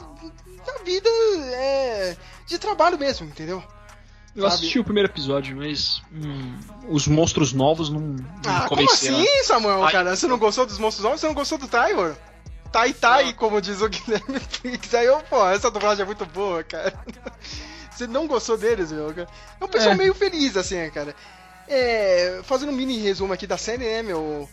da 0.66 0.84
vida 0.84 1.08
é, 1.54 2.16
de 2.46 2.58
trabalho 2.58 2.98
mesmo, 2.98 3.26
entendeu? 3.26 3.62
Eu 4.36 4.42
Sabe? 4.42 4.54
assisti 4.54 4.78
o 4.80 4.84
primeiro 4.84 5.08
episódio, 5.08 5.56
mas 5.56 6.02
hum, 6.12 6.56
os 6.88 7.06
monstros 7.06 7.52
novos 7.52 7.88
não, 7.90 8.00
não 8.00 8.18
Ah, 8.46 8.62
me 8.62 8.68
como 8.68 8.82
convenceram. 8.82 9.18
assim, 9.20 9.44
Samuel, 9.44 9.84
Ai, 9.84 9.92
cara? 9.92 10.16
Você 10.16 10.26
não 10.26 10.38
gostou 10.38 10.66
dos 10.66 10.78
monstros 10.78 11.04
novos? 11.04 11.20
Você 11.20 11.26
não 11.26 11.34
gostou 11.34 11.58
do 11.58 11.68
Trevor? 11.68 12.16
Tai 12.72 12.92
Tai, 12.92 13.32
como 13.34 13.60
diz 13.60 13.80
o 13.80 13.88
Guilherme 13.88 14.40
Briggs. 14.62 14.96
Aí 14.96 15.06
eu, 15.06 15.20
pô, 15.22 15.46
essa 15.48 15.70
dublagem 15.70 16.02
é 16.02 16.06
muito 16.06 16.26
boa, 16.26 16.62
cara. 16.64 16.92
Você 17.94 18.06
não 18.06 18.26
gostou 18.26 18.56
deles, 18.56 18.90
meu? 18.92 19.12
cara? 19.14 19.28
É 19.60 19.64
um 19.64 19.68
pessoal 19.68 19.92
É. 19.92 19.96
meio 19.96 20.14
feliz, 20.14 20.56
assim, 20.56 20.88
cara. 20.90 21.14
é, 21.68 22.40
fazendo 22.44 22.70
um 22.70 22.74
mini 22.76 22.98
resumo 22.98 23.32
aqui 23.32 23.46
da 23.46 23.56
série, 23.56 23.84
né, 23.84 24.02
meu? 24.02 24.48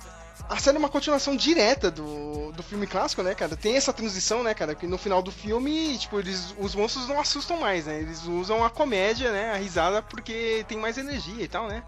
A 0.50 0.58
série 0.58 0.76
é 0.76 0.80
uma 0.80 0.90
continuação 0.90 1.36
direta 1.36 1.90
do, 1.92 2.52
do 2.52 2.64
filme 2.64 2.86
clássico, 2.88 3.22
né, 3.24 3.34
cara? 3.36 3.56
Tem 3.56 3.76
essa 3.78 3.94
transição, 3.94 4.44
né, 4.44 4.54
cara? 4.54 4.76
Que 4.76 4.86
no 4.88 4.98
final 4.98 5.22
do 5.22 5.32
filme, 5.32 5.98
tipo, 5.98 6.20
eles, 6.20 6.54
os 6.58 6.76
monstros 6.76 7.08
não 7.08 7.20
assustam 7.22 7.58
mais, 7.58 7.86
né? 7.86 8.00
Eles 8.00 8.24
usam 8.26 8.64
a 8.64 8.70
comédia, 8.70 9.32
né? 9.32 9.52
A 9.52 9.58
risada 9.58 10.02
porque 10.02 10.66
tem 10.68 10.78
mais 10.78 10.98
energia 10.98 11.44
e 11.44 11.48
tal, 11.48 11.68
né? 11.68 11.84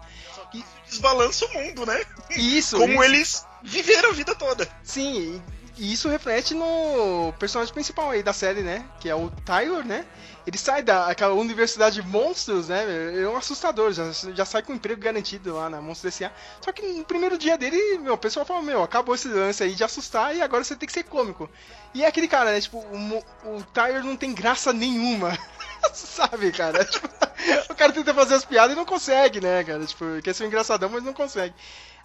E 0.54 0.64
desbalança 0.88 1.44
o 1.46 1.52
mundo, 1.52 1.84
né? 1.84 2.04
Isso. 2.30 2.78
Como 2.78 2.92
isso. 2.94 3.02
eles 3.02 3.46
viveram 3.62 4.10
a 4.10 4.12
vida 4.14 4.34
toda. 4.34 4.68
Sim, 4.82 5.42
e 5.76 5.92
isso 5.92 6.08
reflete 6.08 6.54
no 6.54 7.32
personagem 7.38 7.74
principal 7.74 8.10
aí 8.10 8.22
da 8.22 8.32
série, 8.32 8.62
né? 8.62 8.84
Que 9.00 9.08
é 9.08 9.14
o 9.14 9.30
Tyler, 9.44 9.84
né? 9.84 10.06
Ele 10.46 10.58
sai 10.58 10.82
daquela 10.82 11.34
universidade 11.34 12.00
de 12.00 12.06
monstros, 12.06 12.68
né? 12.68 12.84
É 13.22 13.28
um 13.28 13.36
assustador, 13.36 13.92
já, 13.92 14.10
já 14.12 14.44
sai 14.44 14.62
com 14.62 14.72
um 14.72 14.76
emprego 14.76 15.00
garantido 15.00 15.54
lá 15.54 15.70
na 15.70 15.80
Monstros 15.80 16.14
S.A. 16.14 16.30
Só 16.60 16.70
que 16.70 16.82
no 16.82 17.04
primeiro 17.04 17.36
dia 17.38 17.56
dele, 17.58 17.98
meu, 17.98 18.14
o 18.14 18.18
pessoal 18.18 18.44
fala, 18.44 18.62
meu, 18.62 18.82
acabou 18.82 19.14
esse 19.14 19.26
lance 19.26 19.62
aí 19.62 19.74
de 19.74 19.82
assustar 19.82 20.36
e 20.36 20.42
agora 20.42 20.62
você 20.62 20.76
tem 20.76 20.86
que 20.86 20.92
ser 20.92 21.04
cômico. 21.04 21.48
E 21.94 22.04
é 22.04 22.06
aquele 22.06 22.28
cara, 22.28 22.52
né? 22.52 22.60
Tipo, 22.60 22.78
o, 22.78 23.56
o 23.56 23.62
Tyler 23.72 24.04
não 24.04 24.16
tem 24.16 24.34
graça 24.34 24.72
nenhuma. 24.72 25.36
Sabe, 25.92 26.52
cara? 26.52 26.84
Tipo, 26.84 27.08
o 27.70 27.74
cara 27.74 27.92
tenta 27.92 28.14
fazer 28.14 28.34
as 28.34 28.44
piadas 28.44 28.72
e 28.72 28.76
não 28.76 28.84
consegue, 28.84 29.40
né, 29.40 29.64
cara? 29.64 29.84
Tipo, 29.84 30.04
quer 30.22 30.34
ser 30.34 30.44
um 30.44 30.46
engraçadão, 30.46 30.88
mas 30.88 31.02
não 31.02 31.12
consegue. 31.12 31.54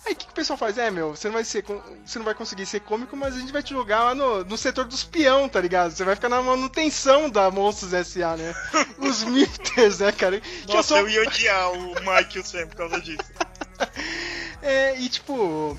Aí 0.05 0.13
o 0.13 0.15
que, 0.15 0.25
que 0.25 0.31
o 0.31 0.35
pessoal 0.35 0.57
faz? 0.57 0.77
É, 0.77 0.89
meu, 0.89 1.15
você 1.15 1.27
não 1.27 1.33
vai 1.35 1.43
ser. 1.43 1.63
Você 2.05 2.17
não 2.19 2.25
vai 2.25 2.33
conseguir 2.33 2.65
ser 2.65 2.79
cômico, 2.79 3.15
mas 3.17 3.35
a 3.35 3.39
gente 3.39 3.51
vai 3.51 3.61
te 3.61 3.71
jogar 3.73 4.03
lá 4.03 4.15
no, 4.15 4.43
no 4.45 4.57
setor 4.57 4.85
dos 4.85 5.03
peão, 5.03 5.47
tá 5.49 5.59
ligado? 5.59 5.91
Você 5.91 6.03
vai 6.05 6.15
ficar 6.15 6.29
na 6.29 6.41
manutenção 6.41 7.29
da 7.29 7.51
Monstros 7.51 7.93
S.A., 7.93 8.37
né? 8.37 8.55
Os 8.97 9.23
mifters, 9.23 9.99
né, 9.99 10.11
cara? 10.11 10.41
Nossa, 10.67 10.89
sou- 10.89 10.97
eu 10.99 11.09
ia 11.09 11.21
odiar 11.23 11.71
o 11.73 11.95
Mike 12.01 12.39
o 12.39 12.45
Sam 12.45 12.67
por 12.67 12.75
causa 12.77 12.99
disso. 13.01 13.19
É, 14.61 14.99
e 14.99 15.07
tipo. 15.07 15.77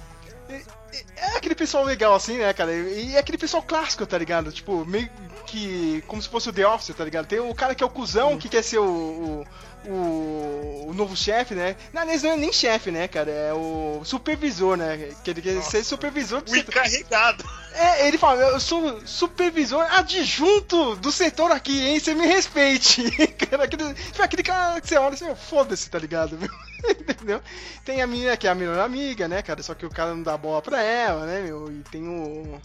é- 0.48 1.36
aquele 1.36 1.54
pessoal 1.54 1.84
legal, 1.84 2.14
assim, 2.14 2.38
né, 2.38 2.52
cara? 2.52 2.72
E 2.74 3.14
é 3.14 3.18
aquele 3.18 3.36
pessoal 3.38 3.62
clássico, 3.62 4.06
tá 4.06 4.16
ligado? 4.18 4.50
Tipo, 4.52 4.84
meio 4.86 5.10
que. 5.46 6.02
Como 6.06 6.20
se 6.22 6.28
fosse 6.28 6.48
o 6.48 6.52
The 6.52 6.66
Office, 6.66 6.94
tá 6.96 7.04
ligado? 7.04 7.26
Tem 7.26 7.38
o 7.40 7.54
cara 7.54 7.74
que 7.74 7.82
é 7.82 7.86
o 7.86 7.90
cuzão, 7.90 8.38
que 8.38 8.48
quer 8.48 8.62
ser 8.62 8.78
o. 8.78 8.84
o 8.84 9.46
o, 9.86 10.86
o 10.88 10.94
novo 10.94 11.16
chefe, 11.16 11.54
né? 11.54 11.76
Na 11.92 12.04
não 12.04 12.12
é 12.12 12.36
nem 12.36 12.52
chefe, 12.52 12.90
né, 12.90 13.08
cara? 13.08 13.30
É 13.30 13.52
o 13.54 14.02
supervisor, 14.04 14.76
né? 14.76 15.14
Que 15.24 15.30
ele 15.30 15.42
quer 15.42 15.54
Nossa. 15.54 15.70
ser 15.70 15.84
supervisor 15.84 16.42
do 16.42 16.50
O 16.50 16.54
setor. 16.54 16.70
encarregado. 16.72 17.44
É, 17.72 18.08
ele 18.08 18.18
fala, 18.18 18.40
eu 18.40 18.60
sou 18.60 19.00
supervisor 19.06 19.82
adjunto 19.92 20.96
do 20.96 21.10
setor 21.12 21.52
aqui, 21.52 21.86
hein? 21.86 22.00
Você 22.00 22.14
me 22.14 22.26
respeite. 22.26 23.04
Cara, 23.50 23.64
aquele, 23.64 23.94
tipo, 23.94 24.22
aquele 24.22 24.42
cara 24.42 24.80
que 24.80 24.88
você 24.88 24.96
olha 24.96 25.14
assim, 25.14 25.34
foda-se, 25.34 25.88
tá 25.88 25.98
ligado? 25.98 26.36
meu? 26.36 26.50
Entendeu? 26.90 27.40
Tem 27.84 28.02
a 28.02 28.06
menina 28.06 28.36
que 28.36 28.46
é 28.46 28.50
a 28.50 28.54
melhor 28.54 28.78
amiga, 28.80 29.28
né, 29.28 29.42
cara? 29.42 29.62
Só 29.62 29.74
que 29.74 29.86
o 29.86 29.90
cara 29.90 30.14
não 30.14 30.22
dá 30.22 30.36
bola 30.36 30.60
pra 30.60 30.82
ela, 30.82 31.26
né, 31.26 31.40
meu? 31.42 31.70
E 31.70 31.82
tem 31.90 32.06
o. 32.08 32.60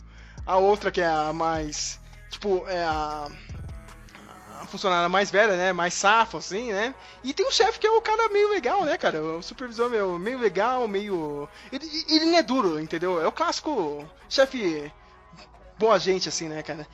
A 0.45 0.57
outra 0.57 0.91
que 0.91 1.01
é 1.01 1.07
a 1.07 1.31
mais. 1.33 1.99
Tipo, 2.29 2.65
é 2.67 2.83
a. 2.83 3.27
A 4.61 4.65
funcionária 4.65 5.07
mais 5.09 5.29
velha, 5.31 5.55
né? 5.55 5.73
Mais 5.73 5.93
safo, 5.93 6.37
assim, 6.37 6.71
né? 6.71 6.93
E 7.23 7.33
tem 7.33 7.47
o 7.47 7.51
chefe 7.51 7.79
que 7.79 7.87
é 7.87 7.91
o 7.91 8.01
cara 8.01 8.29
meio 8.29 8.49
legal, 8.49 8.83
né, 8.83 8.97
cara? 8.97 9.21
O 9.21 9.41
supervisor 9.43 9.89
meio, 9.89 10.17
meio 10.19 10.39
legal, 10.39 10.87
meio. 10.87 11.47
Ele, 11.71 12.05
ele 12.09 12.25
não 12.25 12.37
é 12.37 12.43
duro, 12.43 12.79
entendeu? 12.79 13.21
É 13.21 13.27
o 13.27 13.31
clássico 13.31 14.07
chefe 14.29 14.91
boa 15.77 15.99
gente, 15.99 16.29
assim, 16.29 16.47
né, 16.47 16.63
cara? 16.63 16.87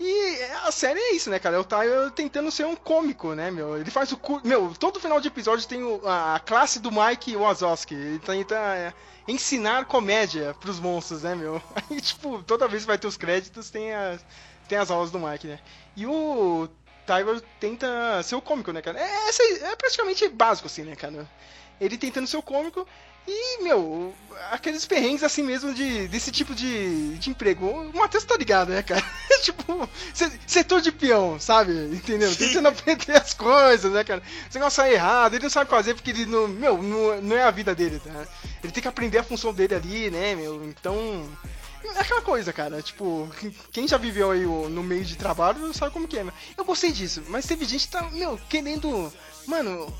E 0.00 0.42
a 0.64 0.72
série 0.72 0.98
é 0.98 1.14
isso, 1.14 1.30
né, 1.30 1.38
cara? 1.38 1.60
O 1.60 1.64
Tyler 1.64 2.10
tentando 2.10 2.50
ser 2.50 2.66
um 2.66 2.74
cômico, 2.74 3.34
né, 3.34 3.50
meu? 3.50 3.76
Ele 3.78 3.90
faz 3.90 4.10
o. 4.10 4.16
cu- 4.16 4.40
Meu, 4.42 4.72
todo 4.78 4.98
final 4.98 5.20
de 5.20 5.28
episódio 5.28 5.68
tem 5.68 5.80
a, 6.04 6.40
classe 6.44 6.80
do 6.80 6.90
Mike 6.90 7.36
Wazowski. 7.36 7.94
Ele 7.94 8.18
tenta 8.18 8.56
é, 8.56 8.92
ensinar 9.28 9.84
comédia 9.84 10.56
pros 10.58 10.80
monstros, 10.80 11.22
né, 11.22 11.34
meu? 11.36 11.62
Aí, 11.88 12.00
tipo, 12.00 12.42
toda 12.42 12.66
vez 12.66 12.82
que 12.82 12.88
vai 12.88 12.98
ter 12.98 13.06
os 13.06 13.16
créditos, 13.16 13.70
tem 13.70 13.94
as, 13.94 14.24
tem 14.66 14.76
as 14.78 14.90
aulas 14.90 15.12
do 15.12 15.20
Mike, 15.20 15.46
né? 15.46 15.60
E 15.94 16.04
o 16.06 16.68
Tyler 17.06 17.40
tenta 17.60 18.22
ser 18.22 18.34
o 18.36 18.40
cômico, 18.42 18.72
né, 18.72 18.80
cara? 18.82 18.98
É, 19.00 19.28
essa 19.28 19.42
é 19.42 19.76
praticamente 19.76 20.28
básico, 20.28 20.66
assim, 20.66 20.82
né, 20.82 20.94
cara? 20.96 21.28
Ele 21.80 21.98
tentando 21.98 22.26
ser 22.26 22.36
o 22.36 22.42
cômico 22.42 22.86
e, 23.26 23.62
meu, 23.62 24.12
aqueles 24.50 24.84
perrengues 24.84 25.22
assim 25.22 25.42
mesmo 25.44 25.72
de, 25.72 26.08
desse 26.08 26.30
tipo 26.32 26.54
de, 26.54 27.16
de 27.18 27.30
emprego. 27.30 27.66
O 27.66 27.96
Matheus 27.96 28.24
tá 28.24 28.36
ligado, 28.36 28.70
né, 28.70 28.82
cara? 28.82 29.02
tipo, 29.42 29.88
se- 30.12 30.40
setor 30.46 30.80
de 30.80 30.90
peão, 30.92 31.38
sabe? 31.40 31.72
Entendeu? 31.92 32.34
Tentando 32.34 32.68
aprender 32.68 33.16
as 33.16 33.32
coisas, 33.34 33.92
né, 33.92 34.02
cara? 34.04 34.20
O 34.50 34.54
negócio 34.54 34.76
sai 34.76 34.94
errado, 34.94 35.34
ele 35.34 35.42
não 35.44 35.50
sabe 35.50 35.70
fazer 35.70 35.94
porque 35.94 36.10
ele 36.10 36.26
não. 36.26 36.46
Meu, 36.48 36.82
não, 36.82 37.20
não 37.22 37.36
é 37.36 37.42
a 37.44 37.50
vida 37.50 37.74
dele, 37.74 38.00
tá? 38.00 38.26
Ele 38.62 38.72
tem 38.72 38.82
que 38.82 38.88
aprender 38.88 39.18
a 39.18 39.24
função 39.24 39.52
dele 39.52 39.74
ali, 39.74 40.10
né, 40.10 40.34
meu? 40.34 40.62
Então. 40.64 41.28
É 41.84 42.00
aquela 42.00 42.22
coisa, 42.22 42.52
cara, 42.52 42.80
tipo, 42.80 43.28
quem 43.72 43.88
já 43.88 43.96
viveu 43.96 44.30
aí 44.30 44.44
no 44.44 44.82
meio 44.82 45.04
de 45.04 45.16
trabalho 45.16 45.72
sabe 45.74 45.92
como 45.92 46.06
que 46.06 46.18
é, 46.18 46.24
né? 46.24 46.32
Eu 46.56 46.64
gostei 46.64 46.92
disso, 46.92 47.22
mas 47.28 47.46
teve 47.46 47.64
gente 47.64 47.86
que 47.86 47.92
tá, 47.92 48.02
meu, 48.10 48.38
querendo. 48.48 49.12
Mano, 49.46 49.92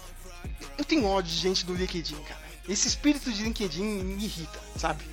eu 0.78 0.84
tenho 0.84 1.04
ódio 1.04 1.30
de 1.32 1.38
gente 1.38 1.66
do 1.66 1.74
LinkedIn, 1.74 2.22
cara. 2.22 2.40
Esse 2.68 2.86
espírito 2.86 3.32
de 3.32 3.42
LinkedIn 3.42 3.82
me 3.82 4.24
irrita, 4.24 4.60
sabe? 4.76 5.04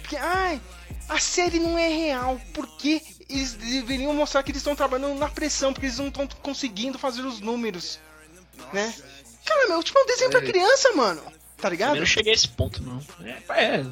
Porque, 0.00 0.16
ai, 0.16 0.60
a 1.08 1.18
série 1.18 1.58
não 1.58 1.78
é 1.78 1.88
real, 1.88 2.40
porque 2.52 3.02
eles 3.28 3.54
deveriam 3.54 4.12
mostrar 4.14 4.42
que 4.42 4.50
eles 4.50 4.60
estão 4.60 4.76
trabalhando 4.76 5.18
na 5.18 5.28
pressão, 5.28 5.72
porque 5.72 5.86
eles 5.86 5.98
não 5.98 6.08
estão 6.08 6.26
conseguindo 6.42 6.98
fazer 6.98 7.22
os 7.22 7.40
números, 7.40 7.98
né? 8.72 8.94
Cara, 9.44 9.68
meu, 9.68 9.82
tipo, 9.82 9.98
é 9.98 10.02
um 10.02 10.06
desenho 10.06 10.30
pra 10.30 10.42
criança, 10.42 10.92
mano. 10.92 11.22
Tá 11.56 11.68
ligado? 11.68 11.96
Eu 11.96 12.00
não 12.00 12.06
cheguei 12.06 12.32
a 12.32 12.34
esse 12.34 12.48
ponto, 12.48 12.82
não. 12.82 13.02
É, 13.24 13.80
é 13.80 13.86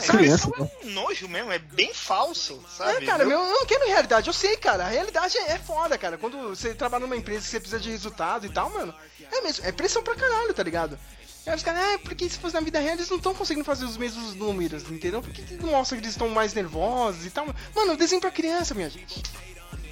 pra 0.00 0.06
Sabe, 0.06 0.18
criança, 0.24 0.48
isso 0.48 0.70
é 0.82 0.86
um 0.86 0.90
nojo 0.90 1.28
mesmo, 1.28 1.52
é 1.52 1.58
bem 1.58 1.94
falso, 1.94 2.62
sabe? 2.76 3.02
É, 3.04 3.06
cara, 3.06 3.22
Eu- 3.24 3.30
eu 3.30 3.38
não 3.38 3.66
quero 3.66 3.86
realidade, 3.86 4.26
eu 4.28 4.32
sei, 4.34 4.56
cara. 4.56 4.84
A 4.84 4.88
realidade 4.88 5.36
é, 5.38 5.52
é 5.52 5.58
foda, 5.58 5.96
cara. 5.96 6.18
Quando 6.18 6.48
você 6.48 6.74
trabalha 6.74 7.02
numa 7.02 7.16
empresa 7.16 7.42
que 7.42 7.48
você 7.48 7.60
precisa 7.60 7.80
de 7.80 7.90
resultado 7.90 8.44
e 8.46 8.48
tal, 8.50 8.70
mano, 8.70 8.94
é 9.32 9.40
mesmo, 9.40 9.64
é 9.64 9.72
pressão 9.72 10.02
pra 10.02 10.14
caralho, 10.14 10.52
tá 10.52 10.62
ligado? 10.62 10.98
E 11.46 11.50
aí 11.50 11.56
os 11.56 11.62
caras, 11.62 11.80
ah, 11.82 11.98
porque 12.02 12.28
se 12.28 12.38
fosse 12.38 12.54
na 12.54 12.60
vida 12.60 12.78
real 12.80 12.94
eles 12.94 13.08
não 13.10 13.18
estão 13.18 13.34
conseguindo 13.34 13.64
fazer 13.64 13.84
os 13.84 13.96
mesmos 13.96 14.34
números, 14.34 14.82
entendeu? 14.90 15.20
Porque 15.22 15.42
que 15.42 15.54
não 15.54 15.70
mostra 15.70 15.96
que 15.96 16.02
eles 16.02 16.14
estão 16.14 16.28
mais 16.28 16.54
nervosos 16.54 17.24
e 17.26 17.30
tal. 17.30 17.46
Mano, 17.74 17.96
desenho 17.96 18.20
pra 18.20 18.30
criança, 18.30 18.74
minha 18.74 18.88
gente. 18.90 19.22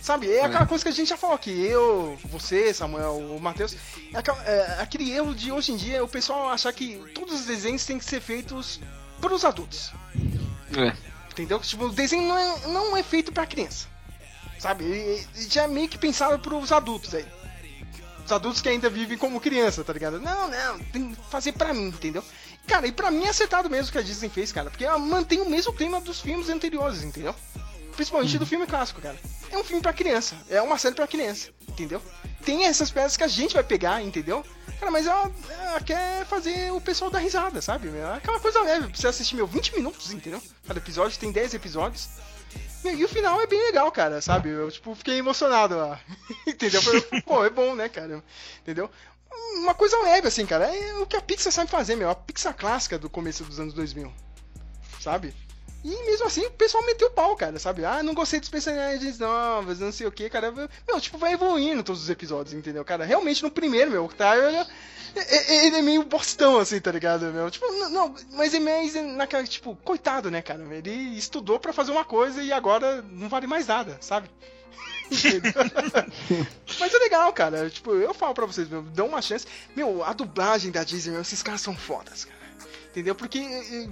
Sabe, 0.01 0.33
é 0.33 0.45
aquela 0.45 0.67
coisa 0.67 0.83
que 0.83 0.89
a 0.91 0.93
gente 0.93 1.09
já 1.11 1.17
falou 1.17 1.37
aqui, 1.37 1.51
eu, 1.65 2.19
você, 2.25 2.75
Samuel, 2.75 3.19
o 3.19 3.41
Matheus, 3.41 3.77
é, 4.13 4.53
é 4.53 4.83
aquele 4.83 5.13
erro 5.13 5.33
de 5.33 5.53
hoje 5.53 5.71
em 5.71 5.77
dia 5.77 6.03
o 6.03 6.09
pessoal 6.09 6.49
achar 6.49 6.73
que 6.73 6.97
todos 7.15 7.35
os 7.41 7.47
desenhos 7.47 7.85
têm 7.85 7.99
que 8.01 8.05
ser 8.05 8.21
feitos 8.21 8.81
pros 9.23 9.45
adultos. 9.45 9.93
É. 10.77 10.95
Entendeu? 11.31 11.61
Tipo, 11.61 11.87
o 11.87 11.93
desenho 11.93 12.29
não 12.29 12.37
é, 12.37 12.67
não 12.67 12.97
é 12.97 13.03
feito 13.03 13.33
pra 13.33 13.47
criança. 13.47 13.87
Sabe? 14.59 14.85
Ele 14.85 15.27
já 15.49 15.63
é 15.63 15.67
meio 15.67 15.89
que 15.89 15.97
pensado 15.97 16.39
pros 16.39 16.71
adultos 16.73 17.15
aí. 17.15 17.25
Os 18.25 18.31
adultos 18.31 18.61
que 18.61 18.69
ainda 18.69 18.91
vivem 18.91 19.17
como 19.17 19.41
criança, 19.41 19.83
tá 19.83 19.93
ligado? 19.93 20.21
Não, 20.21 20.49
não, 20.49 20.79
tem 20.79 21.15
que 21.15 21.31
fazer 21.31 21.53
pra 21.53 21.73
mim, 21.73 21.89
entendeu? 21.89 22.23
Cara, 22.67 22.87
e 22.87 22.93
pra 22.93 23.11
mim 23.11 23.25
é 23.25 23.31
acertado 23.31 23.71
mesmo 23.71 23.89
o 23.89 23.93
que 23.93 23.99
a 23.99 24.03
Disney 24.03 24.29
fez, 24.29 24.53
cara. 24.53 24.71
Porque 24.71 24.85
ela 24.85 24.99
mantém 24.99 25.41
o 25.41 25.49
mesmo 25.49 25.73
clima 25.73 26.01
dos 26.01 26.21
filmes 26.21 26.49
anteriores, 26.49 27.03
entendeu? 27.03 27.35
Principalmente 27.95 28.39
do 28.39 28.47
filme 28.47 28.67
clássico, 28.67 29.01
cara. 29.01 29.17
É 29.51 29.57
um 29.59 29.65
filme 29.65 29.83
pra 29.83 29.93
criança. 29.93 30.37
É 30.49 30.61
uma 30.63 30.79
série 30.79 30.95
pra 30.95 31.07
criança, 31.07 31.51
entendeu? 31.69 32.03
Tem 32.45 32.65
essas 32.65 32.91
peças 32.91 33.17
que 33.17 33.23
a 33.23 33.29
gente 33.29 33.55
vai 33.55 33.63
pegar, 33.63 34.03
entendeu? 34.03 34.45
Cara, 34.81 34.91
mas 34.91 35.07
ela, 35.07 35.31
ela 35.61 35.81
quer 35.81 36.27
fazer 36.27 36.73
o 36.73 36.81
pessoal 36.81 37.11
dar 37.11 37.21
risada, 37.21 37.63
sabe? 37.63 37.89
É 37.89 38.15
aquela 38.17 38.41
coisa 38.41 38.61
leve. 38.63 38.89
Você 38.93 39.07
assistir, 39.07 39.37
meu, 39.37 39.47
20 39.47 39.77
minutos, 39.77 40.11
entendeu? 40.13 40.43
Cada 40.67 40.81
episódio 40.81 41.19
tem 41.19 41.31
10 41.31 41.55
episódios. 41.55 42.09
E 42.85 43.05
o 43.05 43.09
final 43.09 43.41
é 43.41 43.47
bem 43.47 43.63
legal, 43.63 43.93
cara, 43.93 44.21
sabe? 44.21 44.49
Eu, 44.49 44.69
tipo, 44.71 44.93
fiquei 44.97 45.19
emocionado 45.19 45.77
lá. 45.77 46.01
Entendeu? 46.45 46.81
Pô, 47.25 47.45
é 47.45 47.51
bom, 47.51 47.77
né, 47.77 47.89
cara? 47.89 48.25
Entendeu? 48.61 48.91
Uma 49.55 49.73
coisa 49.73 49.97
leve, 50.03 50.27
assim, 50.27 50.45
cara. 50.45 50.67
É 50.67 50.95
o 50.95 51.07
que 51.07 51.17
a 51.17 51.21
Pixar 51.21 51.53
sabe 51.53 51.71
fazer, 51.71 51.95
meu. 51.95 52.11
A 52.11 52.15
Pixar 52.15 52.53
clássica 52.55 52.99
do 52.99 53.09
começo 53.09 53.45
dos 53.45 53.61
anos 53.61 53.73
2000. 53.73 54.13
Sabe? 55.01 55.33
E 55.85 55.89
mesmo 56.07 56.27
assim, 56.27 56.47
o 56.47 56.51
pessoal 56.53 56.85
meteu 56.87 57.09
o 57.09 57.11
pau, 57.11 57.35
cara, 57.37 57.59
sabe? 57.59 57.85
Ah, 57.85 58.03
não 58.03 58.15
gostei 58.15 58.39
dos 58.39 58.49
personagens 58.49 59.19
novos, 59.19 59.81
não 59.81 59.91
sei 59.91 60.07
o 60.07 60.13
que, 60.13 60.31
cara. 60.31 60.53
Meu, 60.87 61.01
tipo, 61.01 61.19
vai 61.19 61.33
evoluindo 61.33 61.83
todos 61.83 62.03
os 62.03 62.11
episódios, 62.11 62.55
entendeu, 62.55 62.85
cara? 62.85 63.05
Realmente, 63.05 63.43
no 63.43 63.51
primeiro, 63.51 63.91
meu, 63.91 64.05
o 64.05 64.09
Tyler, 64.09 64.65
é- 65.17 65.67
ele 65.67 65.77
é 65.79 65.83
meio 65.83 66.05
bostão, 66.05 66.59
assim, 66.59 66.79
tá 66.81 66.93
ligado, 66.93 67.25
meu? 67.33 67.51
Tipo, 67.51 67.67
não, 67.89 68.15
mas 68.31 68.55
é 68.55 68.61
mais 68.61 68.95
naquela, 68.95 69.43
tipo, 69.45 69.75
coitado, 69.77 70.31
né, 70.31 70.41
cara? 70.41 70.63
Ele 70.73 71.19
estudou 71.19 71.59
pra 71.59 71.73
fazer 71.73 71.91
uma 71.91 72.05
coisa 72.05 72.41
e 72.43 72.53
agora 72.53 73.03
não 73.11 73.29
vale 73.29 73.49
mais 73.49 73.67
nada, 73.67 73.99
sabe? 74.01 74.31
Mas 76.81 76.95
é 76.95 76.99
legal, 76.99 77.33
cara. 77.35 77.69
Tipo, 77.69 77.93
eu 77.95 78.15
falo 78.15 78.33
pra 78.33 78.47
vocês, 78.47 78.69
meu, 78.69 78.83
dão 78.83 79.09
uma 79.09 79.21
chance. 79.21 79.47
Meu, 79.77 80.03
a 80.03 80.13
dublagem 80.15 80.71
da 80.71 80.83
Disney, 80.85 81.13
meu, 81.13 81.21
esses 81.21 81.43
caras 81.43 81.61
são 81.61 81.77
fodas, 81.77 82.25
cara. 82.25 82.39
Entendeu? 82.91 83.15
Porque 83.15 83.39
eh, 83.39 83.89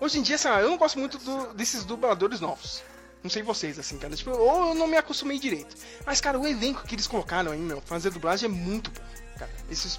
hoje 0.00 0.18
em 0.18 0.22
dia, 0.22 0.38
sei 0.38 0.50
eu 0.50 0.70
não 0.70 0.76
gosto 0.76 0.98
muito 0.98 1.18
do- 1.18 1.54
desses 1.54 1.84
dubladores 1.84 2.40
novos. 2.40 2.82
Não 3.22 3.30
sei 3.30 3.42
vocês, 3.42 3.78
assim, 3.78 3.98
cara. 3.98 4.14
Tipo, 4.14 4.30
ou 4.30 4.68
eu 4.68 4.74
não 4.74 4.86
me 4.86 4.96
acostumei 4.96 5.38
direito. 5.38 5.74
Mas, 6.04 6.20
cara, 6.20 6.38
o 6.38 6.46
elenco 6.46 6.86
que 6.86 6.94
eles 6.94 7.06
colocaram 7.08 7.50
aí, 7.52 7.58
meu, 7.58 7.80
fazer 7.80 8.10
dublagem 8.10 8.48
é 8.48 8.52
muito 8.52 8.90
bom. 8.90 9.00
cara. 9.38 9.50
Esses, 9.70 9.98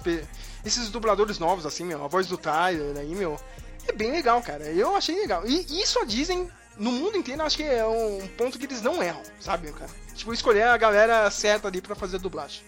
esses 0.64 0.88
dubladores 0.88 1.38
novos, 1.38 1.66
assim, 1.66 1.84
meu, 1.84 2.02
a 2.04 2.08
voz 2.08 2.26
do 2.26 2.38
Tyler 2.38 2.96
aí, 2.96 3.14
meu, 3.14 3.38
é 3.86 3.92
bem 3.92 4.10
legal, 4.10 4.40
cara. 4.42 4.64
Eu 4.64 4.96
achei 4.96 5.14
legal. 5.14 5.46
E 5.46 5.80
isso 5.80 5.98
a 5.98 6.04
Disney, 6.04 6.48
no 6.78 6.90
mundo 6.90 7.16
inteiro, 7.18 7.42
eu 7.42 7.46
acho 7.46 7.56
que 7.56 7.62
é 7.64 7.86
um 7.86 8.26
ponto 8.28 8.58
que 8.58 8.64
eles 8.64 8.80
não 8.80 9.02
erram, 9.02 9.22
sabe, 9.40 9.70
cara? 9.72 9.90
Tipo, 10.14 10.32
escolher 10.32 10.62
a 10.62 10.76
galera 10.76 11.30
certa 11.30 11.68
ali 11.68 11.80
pra 11.82 11.94
fazer 11.94 12.18
dublagem. 12.18 12.62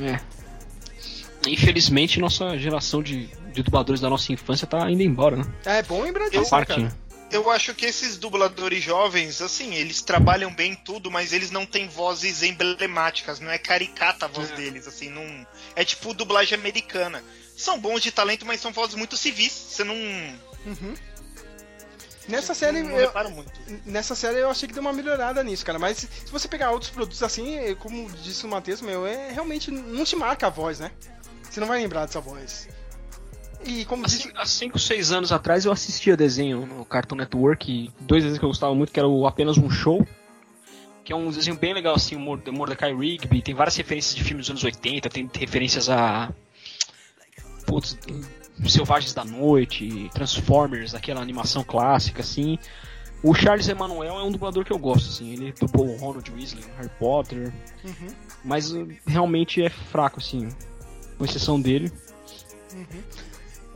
É. 0.00 0.20
Infelizmente, 1.46 2.18
nossa 2.20 2.56
geração 2.58 3.02
de, 3.02 3.26
de 3.52 3.62
dubladores 3.62 4.00
da 4.00 4.08
nossa 4.08 4.32
infância 4.32 4.66
tá 4.66 4.90
indo 4.90 5.02
embora, 5.02 5.36
né? 5.36 5.44
É 5.64 5.82
bom 5.82 6.02
lembrar 6.02 6.30
Tá 6.30 6.38
disso, 6.38 6.56
né, 6.56 6.64
cara. 6.64 6.96
Eu 7.30 7.48
acho 7.48 7.74
que 7.74 7.86
esses 7.86 8.16
dubladores 8.16 8.82
jovens, 8.82 9.40
assim, 9.40 9.74
eles 9.74 10.02
trabalham 10.02 10.52
bem 10.52 10.72
em 10.72 10.74
tudo, 10.74 11.10
mas 11.10 11.32
eles 11.32 11.52
não 11.52 11.64
têm 11.64 11.86
vozes 11.86 12.42
emblemáticas, 12.42 13.38
não 13.38 13.50
é 13.50 13.56
caricata 13.56 14.24
a 14.24 14.28
voz 14.28 14.50
deles, 14.50 14.88
assim, 14.88 15.08
não. 15.08 15.46
É 15.76 15.84
tipo 15.84 16.12
dublagem 16.12 16.58
americana. 16.58 17.22
São 17.56 17.78
bons 17.78 18.00
de 18.00 18.10
talento, 18.10 18.44
mas 18.44 18.60
são 18.60 18.72
vozes 18.72 18.96
muito 18.96 19.16
civis. 19.16 19.52
Você 19.52 19.84
não. 19.84 19.94
Uhum. 19.94 20.94
Nessa 22.28 22.54
série, 22.54 22.82
não 22.82 22.98
eu, 22.98 23.30
muito. 23.30 23.52
nessa 23.84 24.14
série 24.14 24.38
eu 24.38 24.50
achei 24.50 24.68
que 24.68 24.74
deu 24.74 24.80
uma 24.80 24.92
melhorada 24.92 25.42
nisso, 25.42 25.64
cara. 25.64 25.78
Mas 25.78 25.98
se 25.98 26.30
você 26.30 26.48
pegar 26.48 26.70
outros 26.70 26.90
produtos 26.90 27.22
assim, 27.22 27.56
é, 27.56 27.74
como 27.74 28.10
disse 28.10 28.44
o 28.44 28.48
Matheus, 28.48 28.80
meu, 28.80 29.06
é 29.06 29.30
realmente 29.30 29.70
não 29.70 30.04
te 30.04 30.16
marca 30.16 30.46
a 30.46 30.50
voz, 30.50 30.78
né? 30.78 30.90
Você 31.42 31.60
não 31.60 31.66
vai 31.66 31.80
lembrar 31.80 32.06
dessa 32.06 32.20
voz. 32.20 32.68
E 33.64 33.84
como 33.84 34.06
disse. 34.06 34.30
Há 34.36 34.46
5, 34.46 34.78
6 34.78 35.12
anos 35.12 35.32
atrás 35.32 35.64
eu 35.64 35.72
assistia 35.72 36.16
desenho 36.16 36.64
no 36.66 36.84
Cartoon 36.84 37.16
Network, 37.16 37.70
e 37.70 37.90
dois 38.00 38.22
desenhos 38.22 38.38
que 38.38 38.44
eu 38.44 38.48
gostava 38.48 38.74
muito, 38.74 38.92
que 38.92 38.98
era 38.98 39.08
o 39.08 39.26
Apenas 39.26 39.58
um 39.58 39.70
Show, 39.70 40.06
que 41.04 41.12
é 41.12 41.16
um 41.16 41.30
desenho 41.30 41.56
bem 41.58 41.74
legal, 41.74 41.94
assim, 41.94 42.16
o 42.16 42.20
Morde- 42.20 42.50
Mordecai 42.50 42.94
Rigby, 42.94 43.42
tem 43.42 43.54
várias 43.54 43.76
referências 43.76 44.14
de 44.14 44.22
filmes 44.24 44.46
dos 44.46 44.50
anos 44.50 44.64
80, 44.64 45.08
tem 45.10 45.28
referências 45.34 45.88
a... 45.88 46.32
Putz, 47.66 47.96
Selvagens 48.66 49.14
da 49.14 49.24
Noite, 49.24 50.10
Transformers, 50.12 50.94
aquela 50.94 51.20
animação 51.20 51.62
clássica, 51.64 52.20
assim. 52.20 52.58
O 53.22 53.34
Charles 53.34 53.68
Emanuel 53.68 54.14
é 54.18 54.22
um 54.22 54.30
dublador 54.32 54.64
que 54.64 54.72
eu 54.72 54.78
gosto, 54.78 55.08
assim, 55.08 55.32
ele 55.32 55.52
dublou 55.52 55.88
o 55.88 55.96
Ronald 55.96 56.30
Weasley, 56.30 56.64
Harry 56.76 56.90
Potter, 56.98 57.52
Uhum, 57.84 58.08
mas 58.44 58.72
uh, 58.72 58.88
realmente 59.06 59.62
é 59.62 59.68
fraco, 59.68 60.18
assim, 60.20 60.48
com 61.18 61.24
exceção 61.24 61.60
dele. 61.60 61.92
uhum. 62.74 63.02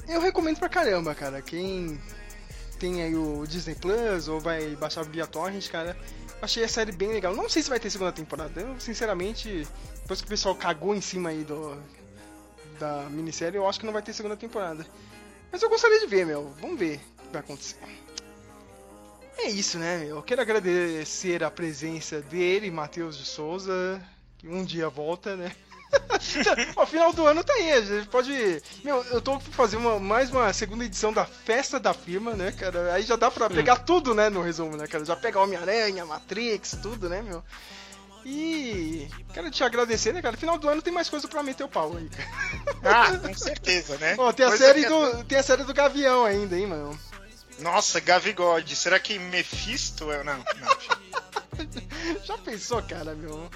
Eu 0.09 0.21
recomendo 0.21 0.59
pra 0.59 0.69
caramba, 0.69 1.15
cara. 1.15 1.41
Quem 1.41 2.01
tem 2.79 3.03
aí 3.03 3.15
o 3.15 3.47
Disney 3.47 3.75
Plus 3.75 4.29
ou 4.29 4.41
vai 4.41 4.77
baixar 4.77 5.05
via 5.05 5.27
Torrent, 5.27 5.69
cara. 5.71 5.97
Achei 6.43 6.65
a 6.65 6.69
série 6.69 6.93
bem 6.93 7.09
legal. 7.09 7.35
Não 7.35 7.49
sei 7.49 7.63
se 7.63 7.71
vai 7.71 7.81
ter 7.81 7.91
segunda 7.91 8.13
temporada. 8.13 8.61
Eu, 8.61 8.79
sinceramente, 8.79 9.67
depois 10.03 10.21
que 10.21 10.27
o 10.27 10.31
pessoal 10.31 10.55
cagou 10.55 10.95
em 10.95 11.01
cima 11.01 11.31
aí 11.31 11.43
do 11.45 11.77
da 12.79 13.09
minissérie, 13.09 13.57
eu 13.57 13.69
acho 13.69 13.79
que 13.79 13.87
não 13.87 13.93
vai 13.93 14.03
ter 14.03 14.13
segunda 14.13 14.37
temporada. 14.37 14.85
Mas 15.51 15.63
eu 15.63 15.69
gostaria 15.69 16.01
de 16.01 16.07
ver, 16.07 16.27
meu. 16.27 16.53
Vamos 16.61 16.79
ver 16.79 17.01
o 17.19 17.23
que 17.23 17.33
vai 17.33 17.41
acontecer. 17.41 17.77
É 19.39 19.49
isso, 19.49 19.79
né? 19.79 20.05
Eu 20.07 20.23
quero 20.23 20.43
agradecer 20.43 21.43
a 21.43 21.51
presença 21.51 22.21
dele, 22.21 22.71
Matheus 22.71 23.17
de 23.17 23.25
Souza, 23.25 24.03
que 24.39 24.49
um 24.49 24.65
dia 24.65 24.89
volta, 24.89 25.37
né? 25.37 25.55
Ó, 26.77 26.87
final 26.87 27.13
do 27.13 27.27
ano 27.27 27.43
tá 27.45 27.53
aí, 27.55 27.73
a 27.73 27.81
gente 27.81 28.09
pode. 28.09 28.63
Meu, 28.83 29.03
eu 29.05 29.21
tô 29.21 29.39
pra 29.39 29.53
fazer 29.53 29.77
uma, 29.77 29.99
mais 29.99 30.31
uma 30.31 30.53
segunda 30.53 30.85
edição 30.85 31.13
da 31.13 31.25
festa 31.25 31.79
da 31.79 31.93
firma, 31.95 32.33
né, 32.33 32.53
cara? 32.53 32.93
Aí 32.95 33.03
já 33.03 33.17
dá 33.17 33.31
pra 33.31 33.49
pegar 33.49 33.77
tudo, 33.77 34.15
né, 34.15 34.29
no 34.31 34.43
resumo, 34.43 34.77
né, 34.77 34.87
cara? 34.87 35.05
Já 35.05 35.17
pega 35.17 35.41
Homem-Aranha, 35.41 36.05
Matrix, 36.05 36.79
tudo, 36.83 37.09
né, 37.09 37.23
meu? 37.23 37.43
E 38.27 39.07
quero 39.35 39.51
te 39.51 39.63
agradecer, 39.63 40.15
né, 40.15 40.23
cara? 40.23 40.37
Final 40.37 40.57
do 40.57 40.69
ano 40.69 40.81
tem 40.81 40.93
mais 40.93 41.11
coisa 41.11 41.29
pra 41.29 41.43
meter 41.43 41.65
o 41.65 41.69
pau 41.69 41.97
aí. 41.97 42.09
Ah, 42.87 43.17
com 43.19 43.35
certeza, 43.35 43.97
né? 43.97 44.15
Ó, 44.19 44.31
tem 44.33 44.45
a 44.45 44.51
Coisa 44.51 44.67
série 44.67 44.85
é- 44.85 44.89
do. 44.89 45.25
Tem 45.25 45.39
a 45.39 45.43
série 45.43 45.65
do 45.65 45.73
Gavião 45.73 46.25
ainda, 46.25 46.55
hein, 46.57 46.67
mano? 46.67 46.99
Nossa, 47.61 47.99
Gavigode. 47.99 48.77
Será 48.77 48.99
que 48.99 49.19
Mephisto 49.19 50.13
é. 50.13 50.23
Não, 50.23 50.37
não. 50.37 50.45
Já 52.25 52.37
pensou, 52.39 52.83
cara, 52.83 53.15
meu? 53.15 53.51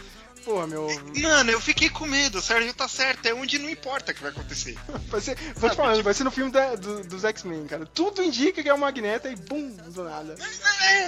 Porra, 0.44 0.66
meu. 0.66 0.88
Mano, 1.20 1.50
eu 1.50 1.60
fiquei 1.60 1.90
com 1.90 2.06
medo. 2.06 2.38
O 2.38 2.42
Sérgio 2.42 2.72
tá 2.72 2.88
certo. 2.88 3.26
É 3.26 3.34
onde 3.34 3.58
não 3.58 3.68
importa 3.68 4.12
o 4.12 4.14
que 4.14 4.22
vai 4.22 4.30
acontecer. 4.30 4.76
Vai 5.08 5.20
ser, 5.20 5.36
vou 5.56 5.70
te 5.70 5.76
falando, 5.76 6.02
vai 6.02 6.12
ser 6.12 6.24
no 6.24 6.30
filme 6.30 6.50
da- 6.52 6.74
do- 6.74 7.02
dos 7.04 7.24
X-Men, 7.24 7.66
cara. 7.66 7.86
Tudo 7.86 8.22
indica 8.22 8.62
que 8.62 8.68
é 8.68 8.74
o 8.74 8.78
Magneto 8.78 9.26
e 9.28 9.34
bum, 9.36 9.70
do 9.70 10.04
nada. 10.04 10.34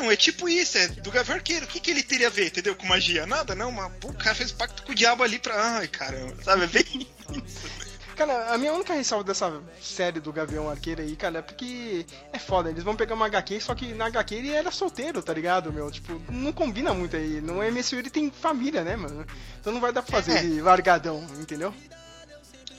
Não, 0.01 0.11
é 0.11 0.17
tipo 0.17 0.49
isso. 0.49 0.79
É 0.79 0.89
do 0.89 1.11
Gavião 1.11 1.37
Arqueiro. 1.37 1.67
O 1.67 1.69
que, 1.69 1.81
que 1.81 1.91
ele 1.91 2.03
teria 2.03 2.29
a 2.29 2.31
ver, 2.31 2.47
entendeu? 2.47 2.75
Com 2.75 2.87
magia? 2.87 3.27
Nada, 3.27 3.55
não. 3.55 3.71
Mas 3.71 3.93
pô, 4.01 4.09
o 4.09 4.15
cara 4.15 4.35
fez 4.35 4.53
pacto 4.53 4.83
com 4.83 4.93
o 4.93 4.95
diabo 4.95 5.23
ali 5.23 5.39
pra. 5.39 5.77
Ai, 5.79 5.89
caramba. 5.89 6.35
Sabe? 6.43 6.65
É 6.65 6.67
bem. 6.67 7.07
Cara, 8.21 8.53
a 8.53 8.59
minha 8.59 8.75
única 8.75 8.93
ressalva 8.93 9.25
dessa 9.25 9.63
série 9.81 10.21
do 10.21 10.31
Gavião 10.31 10.69
Arqueiro 10.69 11.01
aí, 11.01 11.17
cara, 11.17 11.39
é 11.39 11.43
porque 11.43 12.05
é 12.31 12.39
foda, 12.39 12.69
eles 12.69 12.85
vão 12.85 12.95
pegar 12.95 13.15
uma 13.15 13.25
HQ, 13.25 13.59
só 13.63 13.75
que 13.75 13.95
na 13.95 14.09
HQ 14.09 14.35
ele 14.35 14.51
era 14.51 14.71
solteiro, 14.71 15.23
tá 15.23 15.33
ligado, 15.33 15.73
meu? 15.73 15.91
Tipo, 15.91 16.21
não 16.31 16.53
combina 16.53 16.93
muito 16.93 17.17
aí. 17.17 17.41
No 17.41 17.63
MSU 17.63 17.97
ele 17.97 18.11
tem 18.11 18.31
família, 18.31 18.85
né, 18.85 18.95
mano? 18.95 19.27
Então 19.59 19.73
não 19.73 19.81
vai 19.81 19.91
dar 19.91 20.03
pra 20.03 20.21
fazer 20.21 20.33
É. 20.33 20.45
ele 20.45 20.61
largadão, 20.61 21.25
entendeu? 21.41 21.73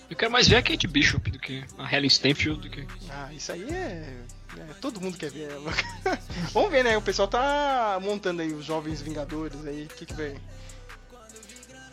Eu 0.07 0.15
quero 0.15 0.31
mais 0.31 0.47
ver 0.47 0.57
a 0.57 0.61
Kate 0.61 0.87
Bishop 0.87 1.31
do 1.31 1.39
que 1.39 1.65
a 1.75 1.91
Helen 1.91 2.05
Stanfield 2.07 2.61
do 2.61 2.69
que... 2.69 2.85
Ah, 3.09 3.33
isso 3.33 3.51
aí 3.51 3.63
é. 3.63 4.13
é, 4.59 4.73
todo 4.79 5.01
mundo 5.01 5.17
quer 5.17 5.31
ver 5.31 5.49
ela. 5.49 5.73
Vamos 6.53 6.69
ver, 6.69 6.83
né? 6.83 6.95
O 6.97 7.01
pessoal 7.01 7.27
tá 7.27 7.97
montando 7.99 8.43
aí 8.43 8.53
os 8.53 8.63
Jovens 8.63 9.01
Vingadores 9.01 9.65
aí. 9.65 9.85
O 9.85 9.95
que, 9.95 10.05
que 10.05 10.13
vai. 10.13 10.35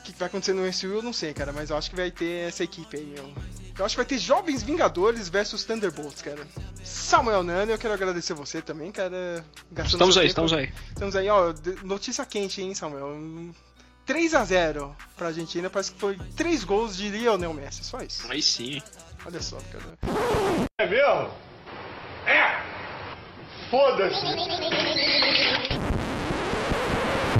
O 0.08 0.10
que, 0.10 0.18
vai 0.18 0.28
acontecer 0.28 0.54
no 0.54 0.62
MCU 0.62 0.96
eu 0.96 1.02
não 1.02 1.12
sei, 1.12 1.34
cara, 1.34 1.52
mas 1.52 1.68
eu 1.68 1.76
acho 1.76 1.90
que 1.90 1.96
vai 1.96 2.10
ter 2.10 2.48
essa 2.48 2.64
equipe 2.64 2.96
aí. 2.96 3.14
Eu, 3.14 3.30
eu 3.78 3.84
acho 3.84 3.92
que 3.94 3.98
vai 3.98 4.06
ter 4.06 4.16
Jovens 4.18 4.62
Vingadores 4.62 5.28
versus 5.28 5.64
Thunderbolts, 5.64 6.22
cara. 6.22 6.46
Samuel 6.82 7.42
Nano, 7.42 7.72
eu 7.72 7.78
quero 7.78 7.92
agradecer 7.92 8.32
você 8.32 8.62
também, 8.62 8.90
cara. 8.90 9.44
Estamos 9.84 10.16
aí, 10.16 10.22
tempo. 10.22 10.28
estamos 10.28 10.52
aí. 10.54 10.72
Estamos 10.88 11.14
aí, 11.14 11.28
ó. 11.28 11.52
Notícia 11.84 12.24
quente, 12.24 12.62
hein, 12.62 12.74
Samuel? 12.74 13.52
3x0 14.06 14.94
pra 15.14 15.26
Argentina, 15.26 15.68
parece 15.68 15.92
que 15.92 16.00
foi 16.00 16.16
3 16.34 16.64
gols 16.64 16.96
de 16.96 17.10
Lionel 17.10 17.52
Messi, 17.52 17.84
só 17.84 18.00
isso. 18.00 18.26
Aí 18.32 18.40
sim. 18.40 18.80
Olha 19.26 19.42
só, 19.42 19.58
cara. 19.70 19.98
É 20.80 20.86
mesmo? 20.86 21.30
É! 22.26 22.62
Foda-se! 23.70 24.16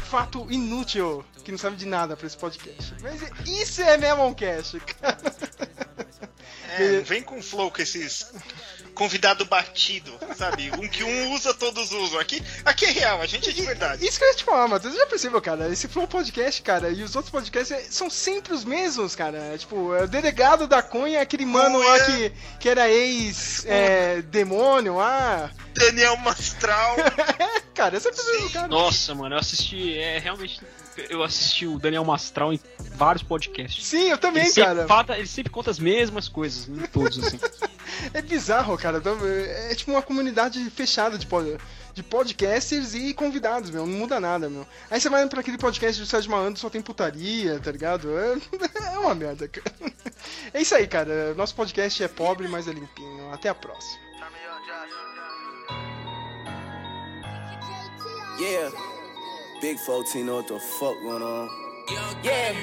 Fato 0.08 0.46
inútil 0.50 1.24
que 1.44 1.50
não 1.50 1.58
serve 1.58 1.76
de 1.76 1.86
nada 1.86 2.16
pra 2.16 2.26
esse 2.26 2.36
podcast. 2.36 2.94
Mas 3.02 3.20
isso 3.46 3.82
é 3.82 3.96
Memoncast, 3.96 4.80
cara. 4.80 5.18
É, 6.70 7.00
vem 7.00 7.22
com 7.22 7.42
flow 7.42 7.70
com 7.70 7.80
esses 7.82 8.30
convidado 8.98 9.44
batido, 9.44 10.12
sabe? 10.36 10.72
Um 10.76 10.88
que 10.88 11.04
um 11.04 11.32
usa, 11.32 11.54
todos 11.54 11.92
usam. 11.92 12.18
Aqui, 12.18 12.42
aqui 12.64 12.84
é 12.84 12.90
real, 12.90 13.22
a 13.22 13.26
gente 13.26 13.48
é 13.48 13.52
de 13.52 13.62
verdade. 13.62 14.04
Isso 14.04 14.18
que 14.18 14.24
eu 14.24 14.28
ia 14.28 14.34
te 14.34 14.42
falar, 14.42 14.66
Matheus, 14.66 14.92
você 14.92 14.98
já 15.00 15.06
percebeu, 15.06 15.40
cara? 15.40 15.72
Esse 15.72 15.86
Flow 15.86 16.08
Podcast, 16.08 16.60
cara, 16.62 16.90
e 16.90 17.04
os 17.04 17.14
outros 17.14 17.30
podcasts 17.30 17.70
é- 17.70 17.82
ssão 17.88 18.10
sempre 18.10 18.52
os 18.52 18.64
mesmos, 18.64 19.14
cara. 19.14 19.38
É, 19.38 19.56
tipo, 19.56 19.94
é 19.94 20.02
o 20.02 20.08
delegado 20.08 20.66
da 20.66 20.82
Cunha, 20.82 21.22
aquele 21.22 21.46
mano 21.46 21.78
lá 21.78 22.00
que, 22.00 22.32
que 22.58 22.68
era 22.68 22.90
ex-demônio 22.90 24.96
lá. 24.96 25.52
Daniel 25.74 26.16
Mastral. 26.16 26.96
cara, 27.72 27.96
é 27.96 28.00
sempre 28.00 28.20
o 28.20 28.26
mesmo 28.32 28.50
cara. 28.50 28.66
Nossa, 28.66 29.14
mano, 29.14 29.36
eu 29.36 29.38
assisti. 29.38 29.96
É 29.96 30.18
realmente. 30.18 30.60
Eu 31.08 31.22
assisti 31.22 31.66
o 31.66 31.78
Daniel 31.78 32.04
Mastral 32.04 32.52
em 32.52 32.60
vários 32.94 33.22
podcasts. 33.22 33.86
Sim, 33.86 34.10
eu 34.10 34.18
também, 34.18 34.44
ele 34.44 34.54
cara. 34.54 34.86
fala- 34.86 35.16
ele 35.18 35.26
sempre 35.26 35.50
conta 35.52 35.70
as 35.70 35.78
mesmas 35.78 36.28
coisas 36.28 36.68
em 36.68 36.86
todos, 36.86 37.18
assim. 37.22 37.38
É 38.14 38.22
bizarro, 38.22 38.76
cara. 38.78 38.98
Então, 38.98 39.18
É 39.24 39.74
tipo 39.74 39.90
uma 39.90 40.02
comunidade 40.02 40.62
fechada 40.70 41.18
de, 41.18 41.26
pod- 41.26 41.58
de 41.94 42.02
podcasters 42.02 42.94
e 42.94 43.12
convidados, 43.12 43.70
meu. 43.70 43.86
Não 43.86 43.98
muda 43.98 44.20
nada, 44.20 44.48
meu. 44.48 44.64
Aí 44.90 45.00
você 45.00 45.08
vai 45.08 45.26
pra 45.26 45.40
aquele 45.40 45.58
podcast 45.58 46.00
do 46.00 46.06
Sérgio 46.06 46.30
Malandro, 46.30 46.60
só 46.60 46.70
tem 46.70 46.80
putaria, 46.82 47.58
tá 47.58 47.72
ligado? 47.72 48.08
É, 48.16 48.36
é 48.94 48.98
uma 48.98 49.14
merda, 49.14 49.48
cara. 49.48 49.74
É 50.54 50.60
isso 50.62 50.74
aí, 50.74 50.86
cara. 50.86 51.34
Nosso 51.34 51.54
podcast 51.54 52.02
é 52.02 52.08
pobre, 52.08 52.46
mas 52.48 52.68
é 52.68 52.72
limpinho. 52.72 53.32
Até 53.32 53.48
a 53.48 53.54
próxima. 53.54 53.98
Yeah. 58.38 58.70
Big 59.60 59.76
14 59.76 60.24
know 60.24 60.36
what 60.36 60.46
the 60.46 60.56
fuck 60.56 60.94
going 61.02 61.20
on. 61.20 61.50
Yeah, 62.22 62.54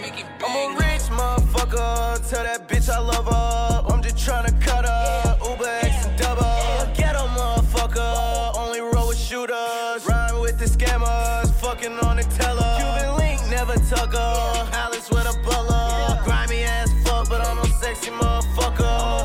I'm 0.45 0.55
a 0.55 0.77
rich 0.77 1.09
motherfucker. 1.11 2.29
Tell 2.29 2.43
that 2.43 2.69
bitch 2.69 2.89
I 2.89 2.99
love 2.99 3.25
her. 3.25 3.93
I'm 3.93 4.01
just 4.01 4.15
tryna 4.15 4.61
cut 4.61 4.85
her. 4.85 5.37
Uber 5.43 5.67
X 5.81 6.05
and 6.05 6.17
double. 6.17 6.93
Ghetto 6.95 7.27
motherfucker. 7.35 8.57
Only 8.57 8.79
roll 8.79 9.09
with 9.09 9.17
shooters. 9.17 10.07
Rhyme 10.07 10.39
with 10.39 10.57
the 10.57 10.65
scammers. 10.65 11.51
Fucking 11.55 11.99
on 11.99 12.15
the 12.15 12.23
teller. 12.23 12.77
Cuban 12.79 13.17
link, 13.17 13.41
never 13.49 13.75
tuck 13.89 14.13
her. 14.13 14.69
Alice 14.71 15.09
with 15.09 15.27
a 15.27 15.37
butler. 15.43 16.23
Grimy 16.23 16.63
ass 16.63 16.89
fuck, 17.03 17.27
but 17.27 17.41
I'm 17.45 17.57
a 17.57 17.67
sexy 17.67 18.11
motherfucker. 18.11 19.24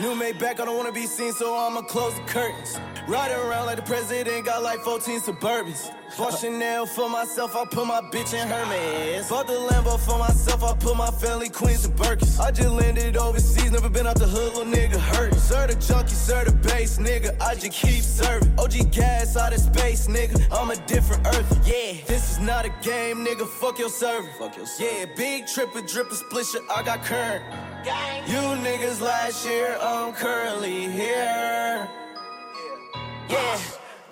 New 0.00 0.14
made 0.14 0.38
back, 0.38 0.60
I 0.60 0.64
don't 0.64 0.78
wanna 0.78 0.92
be 0.92 1.04
seen, 1.04 1.30
so 1.34 1.54
I'ma 1.54 1.82
close 1.82 2.14
the 2.14 2.22
curtains. 2.22 2.80
Riding 3.06 3.36
around 3.36 3.66
like 3.66 3.76
the 3.76 3.82
president, 3.82 4.46
got 4.46 4.62
like 4.62 4.80
14 4.80 5.20
Suburbans. 5.20 5.92
Bought 6.16 6.38
Chanel 6.40 6.86
for 6.86 7.10
myself, 7.10 7.54
I 7.54 7.66
put 7.66 7.86
my 7.86 8.00
bitch 8.00 8.32
in 8.32 8.48
Hermes. 8.48 9.28
Bought 9.28 9.46
the 9.46 9.52
Lambo 9.52 10.00
for 10.00 10.18
myself, 10.18 10.64
I 10.64 10.72
put 10.72 10.96
my 10.96 11.10
family 11.10 11.50
Queens 11.50 11.84
and 11.84 11.94
Birkins. 11.98 12.40
I 12.40 12.50
just 12.50 12.70
landed 12.70 13.18
overseas, 13.18 13.70
never 13.72 13.90
been 13.90 14.06
out 14.06 14.18
the 14.18 14.26
hood, 14.26 14.54
little 14.54 14.72
nigga 14.72 14.98
hurt. 14.98 15.34
Sir 15.34 15.66
the 15.66 15.74
junkie, 15.74 16.14
sir 16.14 16.44
the 16.44 16.52
base, 16.52 16.96
nigga, 16.96 17.38
I 17.38 17.54
just 17.54 17.72
keep 17.72 18.02
serving. 18.02 18.58
OG 18.58 18.92
gas 18.92 19.36
out 19.36 19.52
of 19.52 19.60
space, 19.60 20.06
nigga, 20.06 20.40
I'm 20.50 20.70
a 20.70 20.76
different 20.86 21.26
earth. 21.26 21.68
Yeah, 21.68 22.00
this 22.06 22.32
is 22.32 22.38
not 22.38 22.64
a 22.64 22.70
game, 22.80 23.18
nigga, 23.18 23.46
fuck 23.46 23.78
your 23.78 23.90
server. 23.90 24.30
Fuck 24.38 24.56
your 24.56 24.64
server. 24.64 24.90
Yeah, 24.90 25.04
big 25.14 25.46
tripper, 25.46 25.82
dripper, 25.82 26.14
split 26.14 26.46
shit, 26.46 26.62
I 26.74 26.82
got 26.82 27.04
current. 27.04 27.44
You 27.82 28.42
niggas 28.60 29.00
last 29.00 29.46
year, 29.46 29.78
I'm 29.80 30.12
currently 30.12 30.90
here. 30.90 31.88
Yeah, 33.28 33.58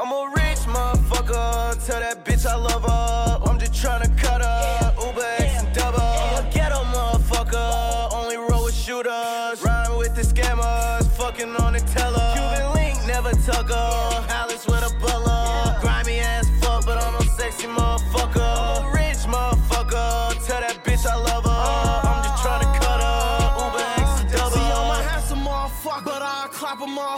I'm 0.01 0.11
a 0.11 0.33
rich 0.35 0.61
motherfucker. 0.61 1.87
Tell 1.87 2.01
that 2.01 2.25
bitch 2.25 2.47
I 2.47 2.55
love 2.55 2.83
her. 2.85 3.51
I'm 3.51 3.59
just 3.59 3.73
tryna 3.75 4.17
cut 4.17 4.41
her. 4.41 4.95
Uber 5.07 5.21
X 5.39 5.63
and 5.63 5.75
double. 5.75 6.01
I'm 6.01 6.47
a 6.47 6.51
ghetto 6.51 6.83
motherfucker. 6.85 8.13
Only 8.15 8.37
roll 8.39 8.65
with 8.65 8.75
shooters. 8.75 9.63
Rhyme 9.63 9.99
with 9.99 10.15
the 10.17 10.23
scammers. 10.23 11.07
Fucking 11.19 11.55
on 11.57 11.75
the 11.75 11.81
teller. 11.81 12.33
Cuban 12.35 12.75
link, 12.75 13.07
never 13.07 13.33
tuck 13.45 13.71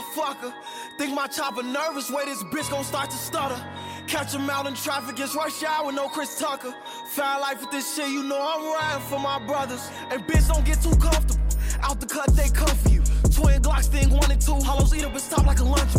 motherfucker. 0.01 0.52
Think 0.98 1.14
my 1.14 1.27
chopper 1.27 1.62
nervous, 1.62 2.10
way 2.10 2.24
this 2.24 2.43
bitch 2.44 2.70
gon' 2.70 2.85
start 2.85 3.10
to 3.10 3.16
stutter. 3.16 3.60
Catch 4.06 4.35
him 4.35 4.48
out 4.51 4.66
in 4.66 4.74
traffic, 4.74 5.18
it's 5.18 5.35
rush 5.35 5.62
hour 5.62 5.93
no 5.93 6.09
Chris 6.09 6.39
Tucker. 6.39 6.74
Foul 7.09 7.40
life 7.40 7.60
with 7.60 7.70
this 7.70 7.94
shit, 7.94 8.09
you 8.09 8.22
know 8.24 8.40
I'm 8.40 8.64
riding 8.74 9.06
for 9.09 9.18
my 9.18 9.39
brothers. 9.47 9.90
And 10.10 10.22
bitch, 10.27 10.48
don't 10.48 10.64
get 10.64 10.82
too 10.82 10.97
comfortable. 10.97 11.40
Out 11.82 12.01
the 12.01 12.06
cut, 12.06 12.35
they 12.35 12.48
come 12.48 12.77
for 12.77 12.89
you. 12.89 13.02
Twin 13.32 13.62
Glocks, 13.62 13.86
thing 13.86 14.10
one 14.10 14.31
and 14.31 14.40
two. 14.40 14.55
Hollows 14.55 14.94
eat 14.94 15.05
up 15.05 15.12
and 15.12 15.20
stop 15.20 15.47
like 15.47 15.60
a 15.60 15.64
lunch. 15.64 15.90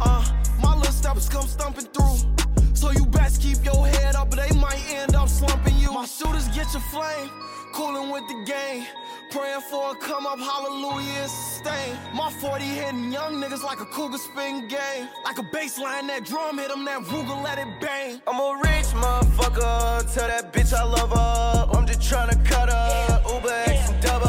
Uh, 0.00 0.24
my 0.62 0.74
little 0.74 0.92
steppers 0.92 1.28
come 1.28 1.46
stumping 1.46 1.86
through. 1.86 2.16
So 2.74 2.90
you 2.90 3.06
best 3.06 3.40
keep 3.40 3.64
your 3.64 3.86
head 3.86 4.16
up, 4.16 4.30
but 4.30 4.46
they 4.46 4.54
might 4.56 4.80
end 4.90 5.14
up 5.14 5.28
slumping 5.28 5.76
you. 5.78 5.92
My 5.92 6.04
shooters 6.04 6.48
get 6.48 6.72
your 6.72 6.82
flame, 6.90 7.30
cooling 7.72 8.10
with 8.10 8.26
the 8.28 8.44
game. 8.44 8.86
Praying 9.32 9.62
for 9.70 9.92
a 9.92 9.94
come 9.94 10.26
up, 10.26 10.38
hallelujah, 10.38 11.26
sustain. 11.26 11.96
My 12.14 12.30
40 12.30 12.64
hitting 12.64 13.10
young 13.10 13.40
niggas 13.40 13.62
like 13.62 13.80
a 13.80 13.86
cougar 13.86 14.18
spin 14.18 14.68
game. 14.68 15.08
Like 15.24 15.38
a 15.38 15.42
baseline, 15.42 16.06
that 16.08 16.26
drum 16.26 16.58
hit 16.58 16.70
'em, 16.70 16.84
that 16.84 17.00
Ruger 17.04 17.42
let 17.42 17.56
it 17.58 17.80
bang. 17.80 18.20
I'm 18.26 18.38
a 18.38 18.60
rich 18.62 18.88
motherfucker. 18.92 20.14
Tell 20.14 20.28
that 20.28 20.52
bitch 20.52 20.74
I 20.74 20.84
love 20.84 21.10
her. 21.12 21.66
I'm 21.72 21.86
just 21.86 22.00
tryna 22.00 22.44
cut 22.44 22.68
her. 22.68 23.22
Uber 23.32 23.54
X 23.68 23.88
and 23.88 24.02
double. 24.02 24.28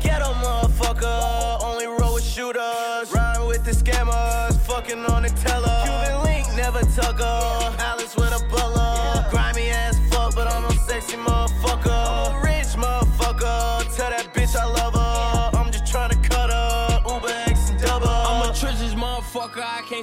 Ghetto 0.00 0.32
motherfucker. 0.34 1.60
Only 1.60 1.86
roll 1.86 2.14
with 2.14 2.24
shooters. 2.24 3.10
Rhyme 3.12 3.46
with 3.48 3.64
the 3.64 3.72
scammers. 3.72 4.54
Fucking 4.68 5.04
on 5.06 5.22
the 5.24 5.30
teller. 5.30 5.82
Cuban 5.82 6.22
link, 6.22 6.46
never 6.54 6.82
tuck 6.94 7.18
her. 7.18 7.74
Alice 7.80 8.14
with 8.14 8.32
a 8.40 8.42
butler. 8.52 9.26
Grimy 9.32 9.70
ass 9.70 9.98
fuck, 10.10 10.32
but 10.36 10.46
I'm 10.46 10.64
a 10.64 10.72
sexy 10.86 11.16
motherfucker. 11.16 12.23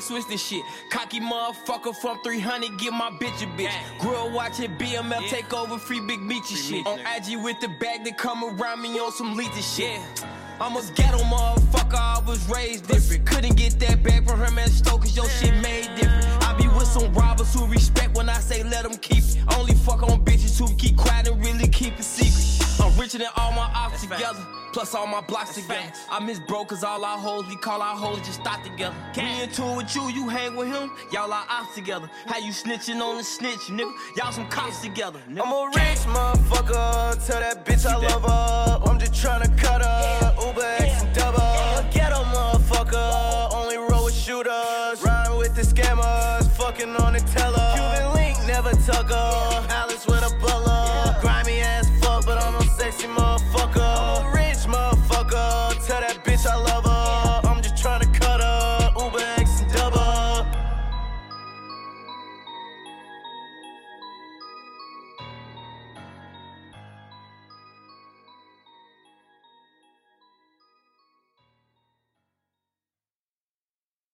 Can't 0.02 0.04
switch 0.04 0.28
this 0.28 0.46
shit. 0.46 0.64
Cocky 0.90 1.20
motherfucker 1.20 1.96
from 1.96 2.22
300, 2.24 2.78
get 2.80 2.92
my 2.92 3.10
bitch 3.12 3.42
a 3.44 3.48
bitch. 3.58 3.72
Grill 4.00 4.32
watching 4.32 4.72
BMF 4.78 5.28
take 5.30 5.54
over 5.54 5.78
free 5.78 6.00
big 6.00 6.22
meaty 6.22 6.56
shit. 6.56 6.86
On 6.86 7.00
IG 7.00 7.42
with 7.44 7.60
the 7.60 7.68
bag 7.80 8.04
that 8.06 8.18
come 8.18 8.44
around 8.44 8.82
me 8.82 9.00
on 9.00 9.12
some 9.12 9.36
lethal 9.36 9.62
shit. 9.62 10.00
I'm 10.60 10.76
a 10.76 10.82
ghetto 10.96 11.18
motherfucker, 11.18 11.96
I 11.96 12.22
was 12.26 12.48
raised 12.50 12.88
different. 12.88 13.26
Couldn't 13.26 13.56
get 13.56 13.80
that 13.80 14.04
back 14.04 14.28
from 14.28 14.40
her 14.40 14.52
man 14.52 14.70
Stoke, 14.70 15.02
cause 15.02 15.16
your 15.16 15.30
shit 15.30 15.56
made 15.62 15.90
different. 15.96 16.26
I 16.44 16.56
be 16.58 16.68
with 16.68 16.88
some 16.88 17.12
robbers 17.14 17.54
who 17.54 17.66
respect 17.68 18.16
when 18.16 18.30
I 18.30 18.40
say 18.40 18.64
let 18.64 18.84
them 18.84 18.98
keep 18.98 19.20
it. 19.20 19.38
Only 19.58 19.74
fuck 19.74 20.04
on 20.04 20.24
bitches 20.26 20.58
who 20.58 20.74
keep 20.76 20.98
quiet 20.98 21.28
and 21.28 21.44
really 21.44 21.68
keep 21.68 22.00
it 22.00 22.04
secret. 22.04 22.51
I'm 22.80 22.98
richer 22.98 23.18
than 23.18 23.30
all 23.36 23.52
my 23.52 23.70
ops 23.76 24.02
together. 24.02 24.46
Plus 24.74 24.96
all 24.96 25.06
my 25.06 25.22
blocks 25.22 25.56
together. 25.56 25.92
I 26.10 26.24
miss 26.24 26.40
bro, 26.40 26.64
cause 26.64 26.84
all 26.84 27.04
our 27.04 27.18
hoes, 27.18 27.46
we 27.48 27.58
call 27.58 27.82
our 27.82 27.96
hoes 27.96 28.20
just 28.20 28.40
stop 28.40 28.64
together. 28.64 28.96
Me 29.18 29.44
in 29.44 29.50
tour 29.50 29.76
with 29.76 29.94
you, 29.96 30.10
you 30.10 30.30
hang 30.30 30.56
with 30.56 30.70
him, 30.70 30.92
y'all 31.12 31.32
are 31.32 31.46
ops 31.50 31.76
together. 31.76 32.10
How 32.26 32.38
you 32.38 32.52
snitching 32.52 33.02
on 33.02 33.18
the 33.18 33.24
snitch, 33.24 33.68
nigga? 33.68 33.92
Y'all 34.16 34.32
some 34.32 34.48
cops 34.48 34.82
together. 34.82 35.20
Nigga. 35.30 35.42
I'm 35.46 35.52
a 35.52 35.66
rich 35.76 36.00
motherfucker. 36.08 37.28
Tell 37.28 37.40
that 37.42 37.66
bitch 37.66 37.86
I 37.86 37.98
love 37.98 38.22
her. 38.24 38.90
I'm 38.90 38.98
just 38.98 39.14
tryna 39.14 39.58
cut 39.58 39.82
her. 39.82 40.48
Uber 40.48 40.62
X 40.80 41.04
and 41.04 41.16
double. 41.16 41.92
Ghetto 41.92 42.24
motherfucker. 42.24 43.54
Only 43.54 43.78
roll 43.78 44.06
with 44.06 44.16
shooters. 44.16 45.04
Rhyme 45.04 45.38
with 45.38 45.54
the 45.56 45.64
scammers. 45.64 46.50
Fucking 46.52 46.96
on 46.96 47.14
the 47.14 47.20
teller. 47.20 47.74
Cuban 47.76 48.14
link, 48.16 48.38
never 48.48 48.72
tuck 48.86 49.10
her. 49.10 49.68
Alice 49.70 50.08
with 50.08 50.24
a 50.24 50.34
butler. 50.40 50.71